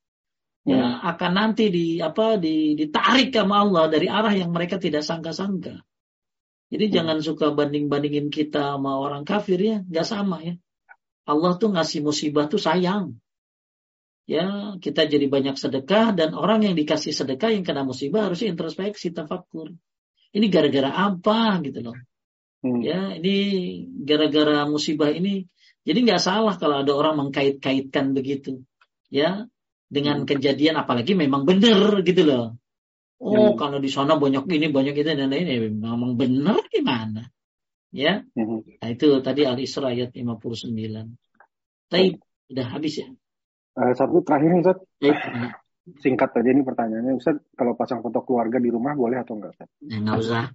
Ya, 0.62 0.78
hmm. 0.78 1.08
akan 1.12 1.32
nanti 1.34 1.74
di 1.74 1.86
apa 2.00 2.38
di, 2.38 2.78
ditarik 2.78 3.34
sama 3.34 3.66
Allah 3.66 3.90
dari 3.90 4.08
arah 4.08 4.32
yang 4.32 4.54
mereka 4.54 4.78
tidak 4.78 5.04
sangka-sangka. 5.04 5.84
Jadi 6.72 6.86
hmm. 6.88 6.94
jangan 6.96 7.18
suka 7.20 7.52
banding-bandingin 7.52 8.32
kita 8.32 8.80
sama 8.80 8.96
orang 9.00 9.28
kafir 9.28 9.60
ya, 9.60 9.78
nggak 9.84 10.08
sama 10.08 10.40
ya. 10.40 10.56
Allah 11.28 11.52
tuh 11.58 11.70
ngasih 11.74 12.02
musibah 12.02 12.50
tuh 12.50 12.62
sayang. 12.62 13.18
Ya, 14.30 14.78
kita 14.80 15.10
jadi 15.10 15.28
banyak 15.28 15.60
sedekah 15.60 16.16
dan 16.16 16.38
orang 16.38 16.64
yang 16.64 16.76
dikasih 16.78 17.12
sedekah 17.12 17.52
yang 17.52 17.68
kena 17.68 17.84
musibah 17.84 18.30
harusnya 18.30 18.54
introspeksi, 18.54 19.12
tafakur. 19.12 19.76
Ini 20.32 20.46
gara-gara 20.48 20.88
apa 20.88 21.60
gitu 21.66 21.84
loh. 21.84 21.98
Hmm. 22.64 22.80
Ya, 22.80 23.18
ini 23.18 23.36
gara-gara 24.08 24.64
musibah 24.70 25.12
ini. 25.12 25.50
Jadi 25.82 26.00
nggak 26.06 26.22
salah 26.22 26.56
kalau 26.62 26.86
ada 26.86 26.94
orang 26.94 27.28
mengkait-kaitkan 27.28 28.14
begitu. 28.14 28.62
Ya, 29.12 29.50
dengan 29.92 30.24
hmm. 30.24 30.30
kejadian 30.30 30.80
apalagi 30.80 31.18
memang 31.18 31.44
benar 31.44 32.00
gitu 32.06 32.24
loh. 32.24 32.56
Oh, 33.22 33.54
hmm. 33.54 33.60
kalau 33.60 33.78
di 33.78 33.92
sana 33.92 34.16
banyak 34.18 34.48
ini, 34.50 34.72
banyak 34.72 34.96
itu 34.96 35.12
dan 35.12 35.30
lain 35.30 35.46
ini 35.46 35.70
memang 35.70 36.16
benar 36.16 36.64
gimana? 36.72 37.28
Ya. 37.92 38.24
Hmm. 38.36 38.64
Nah, 38.64 38.90
itu 38.90 39.08
tadi 39.20 39.44
Al-Isra 39.44 39.92
ayat 39.92 40.16
59. 40.16 40.72
Tapi 41.92 42.16
udah 42.52 42.68
habis 42.72 42.94
ya. 43.04 43.08
Uh, 43.76 43.94
satu 43.96 44.24
terakhir 44.24 44.52
Ustaz. 44.64 44.80
Singkat 46.00 46.30
aja 46.40 46.50
ini 46.52 46.64
pertanyaannya, 46.64 47.20
Ustaz. 47.20 47.40
Kalau 47.56 47.76
pasang 47.76 48.00
foto 48.00 48.24
keluarga 48.24 48.64
di 48.64 48.72
rumah 48.72 48.96
boleh 48.96 49.20
atau 49.20 49.36
enggak, 49.36 49.60
Ustaz? 49.60 49.70
Ya, 49.84 50.00
enggak 50.00 50.20
usah. 50.24 50.46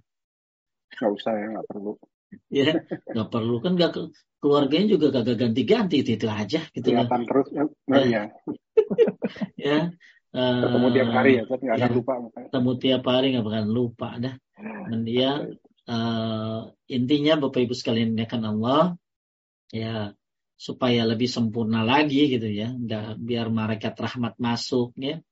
Enggak 0.97 1.11
usah 1.13 1.33
ya, 1.37 1.45
enggak 1.53 1.67
perlu. 1.69 1.91
ya, 2.51 2.69
enggak 3.13 3.29
perlu 3.31 3.55
kan 3.63 3.71
enggak 3.79 3.91
keluarganya 4.43 4.87
juga 4.99 5.07
kagak 5.15 5.37
ganti-ganti 5.39 6.03
itu, 6.03 6.19
itu 6.19 6.27
aja 6.27 6.59
gitu 6.75 6.87
Kelihatan 6.91 7.21
terus 7.23 7.47
ya. 7.53 7.63
Nah, 7.87 8.03
ya. 8.03 8.23
ya. 9.55 9.77
Uh, 10.33 10.61
ketemu 10.65 10.87
tiap 10.93 11.09
hari 11.13 11.31
ya, 11.37 11.41
Ustaz. 11.45 11.59
Enggak 11.61 11.77
ya, 11.77 11.85
akan 11.85 11.93
lupa. 11.93 12.13
Ketemu 12.49 12.71
tiap 12.81 13.03
hari 13.05 13.25
enggak 13.29 13.45
bakalan 13.45 13.69
lupa 13.69 14.09
dah. 14.17 14.35
Dan 14.89 14.99
dia 15.05 15.29
uh, 15.87 16.71
intinya 16.87 17.33
Bapak 17.39 17.63
Ibu 17.63 17.73
sekalian 17.73 18.15
kan 18.27 18.43
Allah 18.43 18.95
ya 19.71 20.15
supaya 20.57 21.05
lebih 21.05 21.29
sempurna 21.29 21.85
lagi 21.85 22.33
gitu 22.33 22.49
ya 22.49 22.73
nggak 22.73 23.21
biar 23.21 23.47
malaikat 23.49 23.93
rahmat 23.95 24.35
masuk 24.37 24.93
ya. 24.97 25.23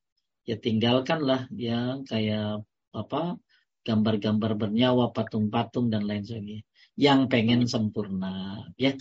Ya 0.46 0.56
tinggalkanlah 0.62 1.50
ya 1.58 1.98
kayak 2.06 2.62
apa 2.94 3.42
gambar-gambar 3.86 4.52
bernyawa 4.58 5.10
patung-patung 5.10 5.90
dan 5.90 6.06
lain 6.06 6.22
sebagainya. 6.22 6.64
Yang 6.96 7.20
pengen 7.30 7.62
sempurna 7.66 8.66
ya. 8.78 8.94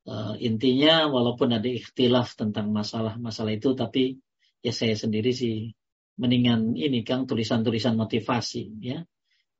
Uh, 0.00 0.34
intinya 0.40 1.06
walaupun 1.12 1.54
ada 1.54 1.68
ikhtilaf 1.68 2.34
tentang 2.34 2.72
masalah-masalah 2.72 3.52
itu 3.52 3.76
tapi 3.76 4.16
ya 4.64 4.72
saya 4.72 4.96
sendiri 4.96 5.30
sih 5.30 5.70
mendingan 6.16 6.72
ini 6.72 7.04
kan 7.04 7.28
tulisan-tulisan 7.28 8.00
motivasi 8.00 8.80
ya 8.80 9.04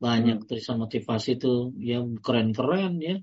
banyak 0.01 0.41
hmm. 0.41 0.47
tulisan 0.49 0.81
motivasi 0.81 1.37
itu 1.37 1.77
ya 1.77 2.01
keren-keren 2.25 2.97
ya. 2.99 3.17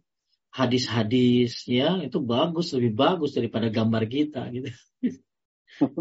Hadis-hadis 0.53 1.67
ya 1.67 1.99
itu 2.01 2.21
bagus 2.23 2.71
lebih 2.77 2.93
bagus 2.95 3.33
daripada 3.33 3.67
gambar 3.67 4.05
kita 4.05 4.47
gitu. 4.53 4.69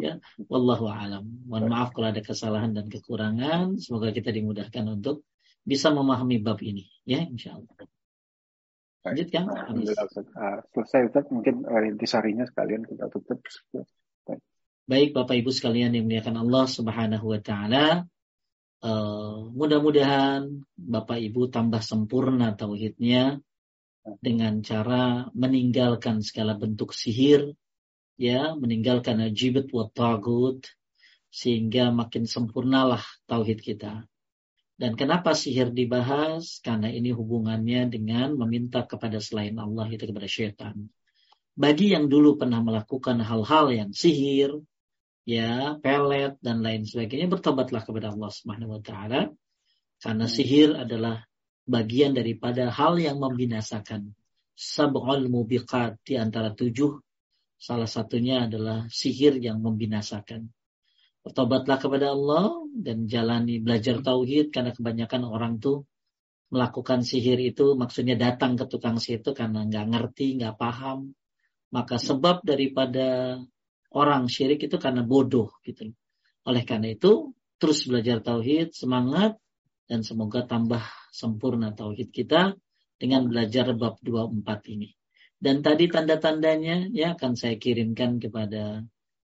Ya 0.01 0.25
wallahu 0.49 0.89
alam. 0.89 1.29
Mohon 1.45 1.69
maaf 1.69 1.93
kalau 1.93 2.09
ada 2.09 2.25
kesalahan 2.25 2.73
dan 2.73 2.89
kekurangan. 2.89 3.77
Semoga 3.77 4.09
kita 4.09 4.33
dimudahkan 4.33 4.89
untuk 4.89 5.29
bisa 5.61 5.93
memahami 5.93 6.41
bab 6.41 6.65
ini 6.65 6.89
ya 7.05 7.21
insyaallah. 7.21 7.77
Lanjutkan 9.05 9.53
Alhamdulillah 9.53 10.07
uh, 10.09 10.59
selesai 10.73 11.13
Ustaz. 11.13 11.29
Mungkin 11.29 11.69
intisarinya 11.69 12.49
sekalian 12.49 12.89
kita 12.89 13.13
tutup. 13.13 13.45
Baik 14.87 15.13
Bapak 15.13 15.35
Ibu 15.45 15.51
sekalian 15.53 15.93
yang 15.93 16.09
dimuliakan 16.09 16.47
Allah 16.47 16.65
Subhanahu 16.71 17.27
wa 17.37 17.41
taala 17.43 18.07
uh, 18.83 19.49
mudah-mudahan 19.53 20.67
Bapak 20.77 21.21
Ibu 21.21 21.49
tambah 21.53 21.81
sempurna 21.81 22.53
tauhidnya 22.59 23.41
dengan 24.23 24.63
cara 24.63 25.27
meninggalkan 25.35 26.23
segala 26.23 26.55
bentuk 26.55 26.95
sihir, 26.95 27.55
ya, 28.15 28.55
meninggalkan 28.55 29.19
ajibat 29.19 29.71
wa 29.75 29.91
tagut, 29.91 30.63
sehingga 31.33 31.91
makin 31.91 32.25
sempurnalah 32.25 33.03
tauhid 33.27 33.61
kita. 33.61 34.07
Dan 34.77 34.93
kenapa 34.93 35.33
sihir 35.33 35.73
dibahas? 35.73 36.61
Karena 36.61 36.93
ini 36.93 37.09
hubungannya 37.11 37.89
dengan 37.89 38.37
meminta 38.37 38.85
kepada 38.85 39.19
selain 39.19 39.57
Allah 39.57 39.89
itu 39.89 40.05
kepada 40.05 40.29
syaitan. 40.29 40.93
Bagi 41.57 41.97
yang 41.97 42.13
dulu 42.13 42.37
pernah 42.37 42.61
melakukan 42.61 43.25
hal-hal 43.25 43.73
yang 43.73 43.91
sihir, 43.97 44.53
ya, 45.27 45.77
pelet 45.83 46.39
dan 46.39 46.63
lain 46.63 46.87
sebagainya, 46.87 47.27
bertobatlah 47.27 47.83
kepada 47.83 48.15
Allah 48.15 48.31
Subhanahu 48.31 48.79
wa 48.79 48.81
taala. 48.81 49.21
Karena 49.99 50.27
sihir 50.31 50.79
adalah 50.79 51.27
bagian 51.67 52.15
daripada 52.15 52.71
hal 52.71 52.97
yang 52.97 53.19
membinasakan. 53.19 54.15
Sab'ul 54.57 55.29
mubiqat 55.29 56.01
di 56.07 56.17
antara 56.17 56.55
tujuh. 56.55 56.97
Salah 57.59 57.91
satunya 57.91 58.47
adalah 58.47 58.89
sihir 58.89 59.37
yang 59.43 59.61
membinasakan. 59.61 60.49
Bertobatlah 61.27 61.83
kepada 61.83 62.15
Allah 62.15 62.55
dan 62.71 63.11
jalani 63.11 63.59
belajar 63.59 63.99
tauhid 63.99 64.55
karena 64.55 64.71
kebanyakan 64.71 65.27
orang 65.27 65.59
tuh 65.59 65.83
melakukan 66.55 67.03
sihir 67.03 67.43
itu 67.43 67.75
maksudnya 67.75 68.15
datang 68.15 68.55
ke 68.55 68.71
tukang 68.71 69.03
sihir 69.03 69.27
itu 69.27 69.35
karena 69.35 69.67
nggak 69.67 69.87
ngerti, 69.91 70.39
nggak 70.39 70.55
paham. 70.55 71.19
Maka 71.75 71.99
sebab 71.99 72.47
daripada 72.47 73.41
orang 73.97 74.29
syirik 74.29 74.69
itu 74.69 74.77
karena 74.77 75.01
bodoh 75.01 75.57
gitu. 75.65 75.97
Oleh 76.45 76.63
karena 76.69 76.93
itu 76.93 77.33
terus 77.57 77.89
belajar 77.89 78.21
tauhid, 78.21 78.77
semangat 78.77 79.41
dan 79.89 80.05
semoga 80.05 80.45
tambah 80.45 80.85
sempurna 81.09 81.73
tauhid 81.73 82.13
kita 82.13 82.53
dengan 83.01 83.25
belajar 83.25 83.73
bab 83.73 83.97
24 84.05 84.45
ini. 84.77 84.93
Dan 85.37 85.65
tadi 85.65 85.89
tanda-tandanya 85.89 86.93
ya 86.93 87.17
akan 87.17 87.33
saya 87.37 87.57
kirimkan 87.57 88.21
kepada 88.21 88.85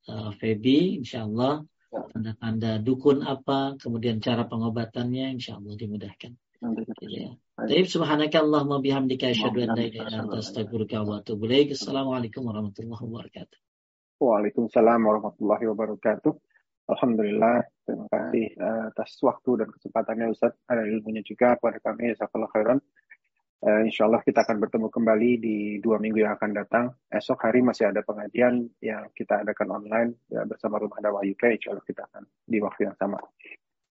uh, 0.10 0.32
Feby 0.38 1.02
insyaallah 1.02 1.66
tanda-tanda 2.14 2.78
dukun 2.82 3.24
apa, 3.26 3.80
kemudian 3.80 4.20
cara 4.20 4.46
pengobatannya 4.46 5.34
insyaallah 5.40 5.74
dimudahkan. 5.78 6.34
Ya. 7.06 7.38
Baik, 7.56 7.88
subhanaka 7.88 8.42
Allahumma 8.42 8.84
bihamdika 8.84 9.32
asyhadu 9.32 9.64
an 9.64 9.80
la 9.80 9.84
ilaha 9.88 10.08
illa 10.12 10.18
anta 10.28 10.38
astaghfiruka 10.44 11.08
wa 11.08 11.22
atubu 11.24 11.48
ilaik. 11.48 11.78
Assalamualaikum 11.78 12.44
warahmatullahi 12.44 13.00
wabarakatuh. 13.00 13.65
Waalaikumsalam 14.16 15.04
warahmatullahi 15.04 15.68
wabarakatuh. 15.76 16.32
Alhamdulillah, 16.88 17.68
terima 17.84 18.08
kasih 18.08 18.48
atas 18.88 19.20
waktu 19.20 19.60
dan 19.60 19.68
kesempatannya 19.76 20.32
Ustaz. 20.32 20.56
Ada 20.72 20.88
ilmunya 20.88 21.20
juga 21.20 21.60
kepada 21.60 21.84
kami, 21.84 22.16
Jazakallah 22.16 22.48
khairan. 22.56 22.80
Uh, 23.66 23.82
insya 23.84 24.06
Allah 24.08 24.22
kita 24.24 24.46
akan 24.46 24.62
bertemu 24.62 24.88
kembali 24.94 25.32
di 25.42 25.58
dua 25.84 26.00
minggu 26.00 26.24
yang 26.24 26.40
akan 26.40 26.52
datang. 26.56 26.86
Esok 27.12 27.44
hari 27.44 27.60
masih 27.60 27.92
ada 27.92 28.06
pengajian 28.08 28.72
yang 28.80 29.10
kita 29.12 29.44
adakan 29.44 29.84
online 29.84 30.10
ya, 30.32 30.48
bersama 30.48 30.80
Rumah 30.80 31.02
Dakwah 31.04 31.26
UK. 31.26 31.60
Insya 31.60 31.76
Allah 31.76 31.84
kita 31.84 32.08
akan 32.08 32.24
di 32.48 32.58
waktu 32.64 32.88
yang 32.88 32.96
sama. 32.96 33.20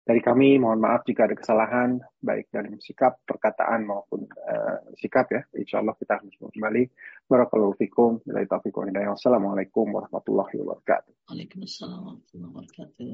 Dari 0.03 0.19
kami 0.19 0.59
mohon 0.59 0.83
maaf 0.83 1.07
jika 1.07 1.23
ada 1.23 1.35
kesalahan 1.39 1.95
baik 2.19 2.51
dalam 2.51 2.75
sikap, 2.83 3.23
perkataan 3.23 3.87
maupun 3.87 4.27
uh, 4.27 4.83
sikap 4.99 5.31
ya. 5.31 5.47
Insya 5.55 5.79
Allah 5.79 5.95
kita 5.95 6.19
akan 6.19 6.27
kembali. 6.27 6.83
Barakallahu 7.23 7.71
fikum. 7.79 8.19
Assalamualaikum 8.27 9.87
warahmatullahi 9.87 10.59
wabarakatuh. 10.59 11.31
Waalaikumsalam 11.31 11.99
warahmatullahi 12.03 12.51
wabarakatuh. 12.51 13.07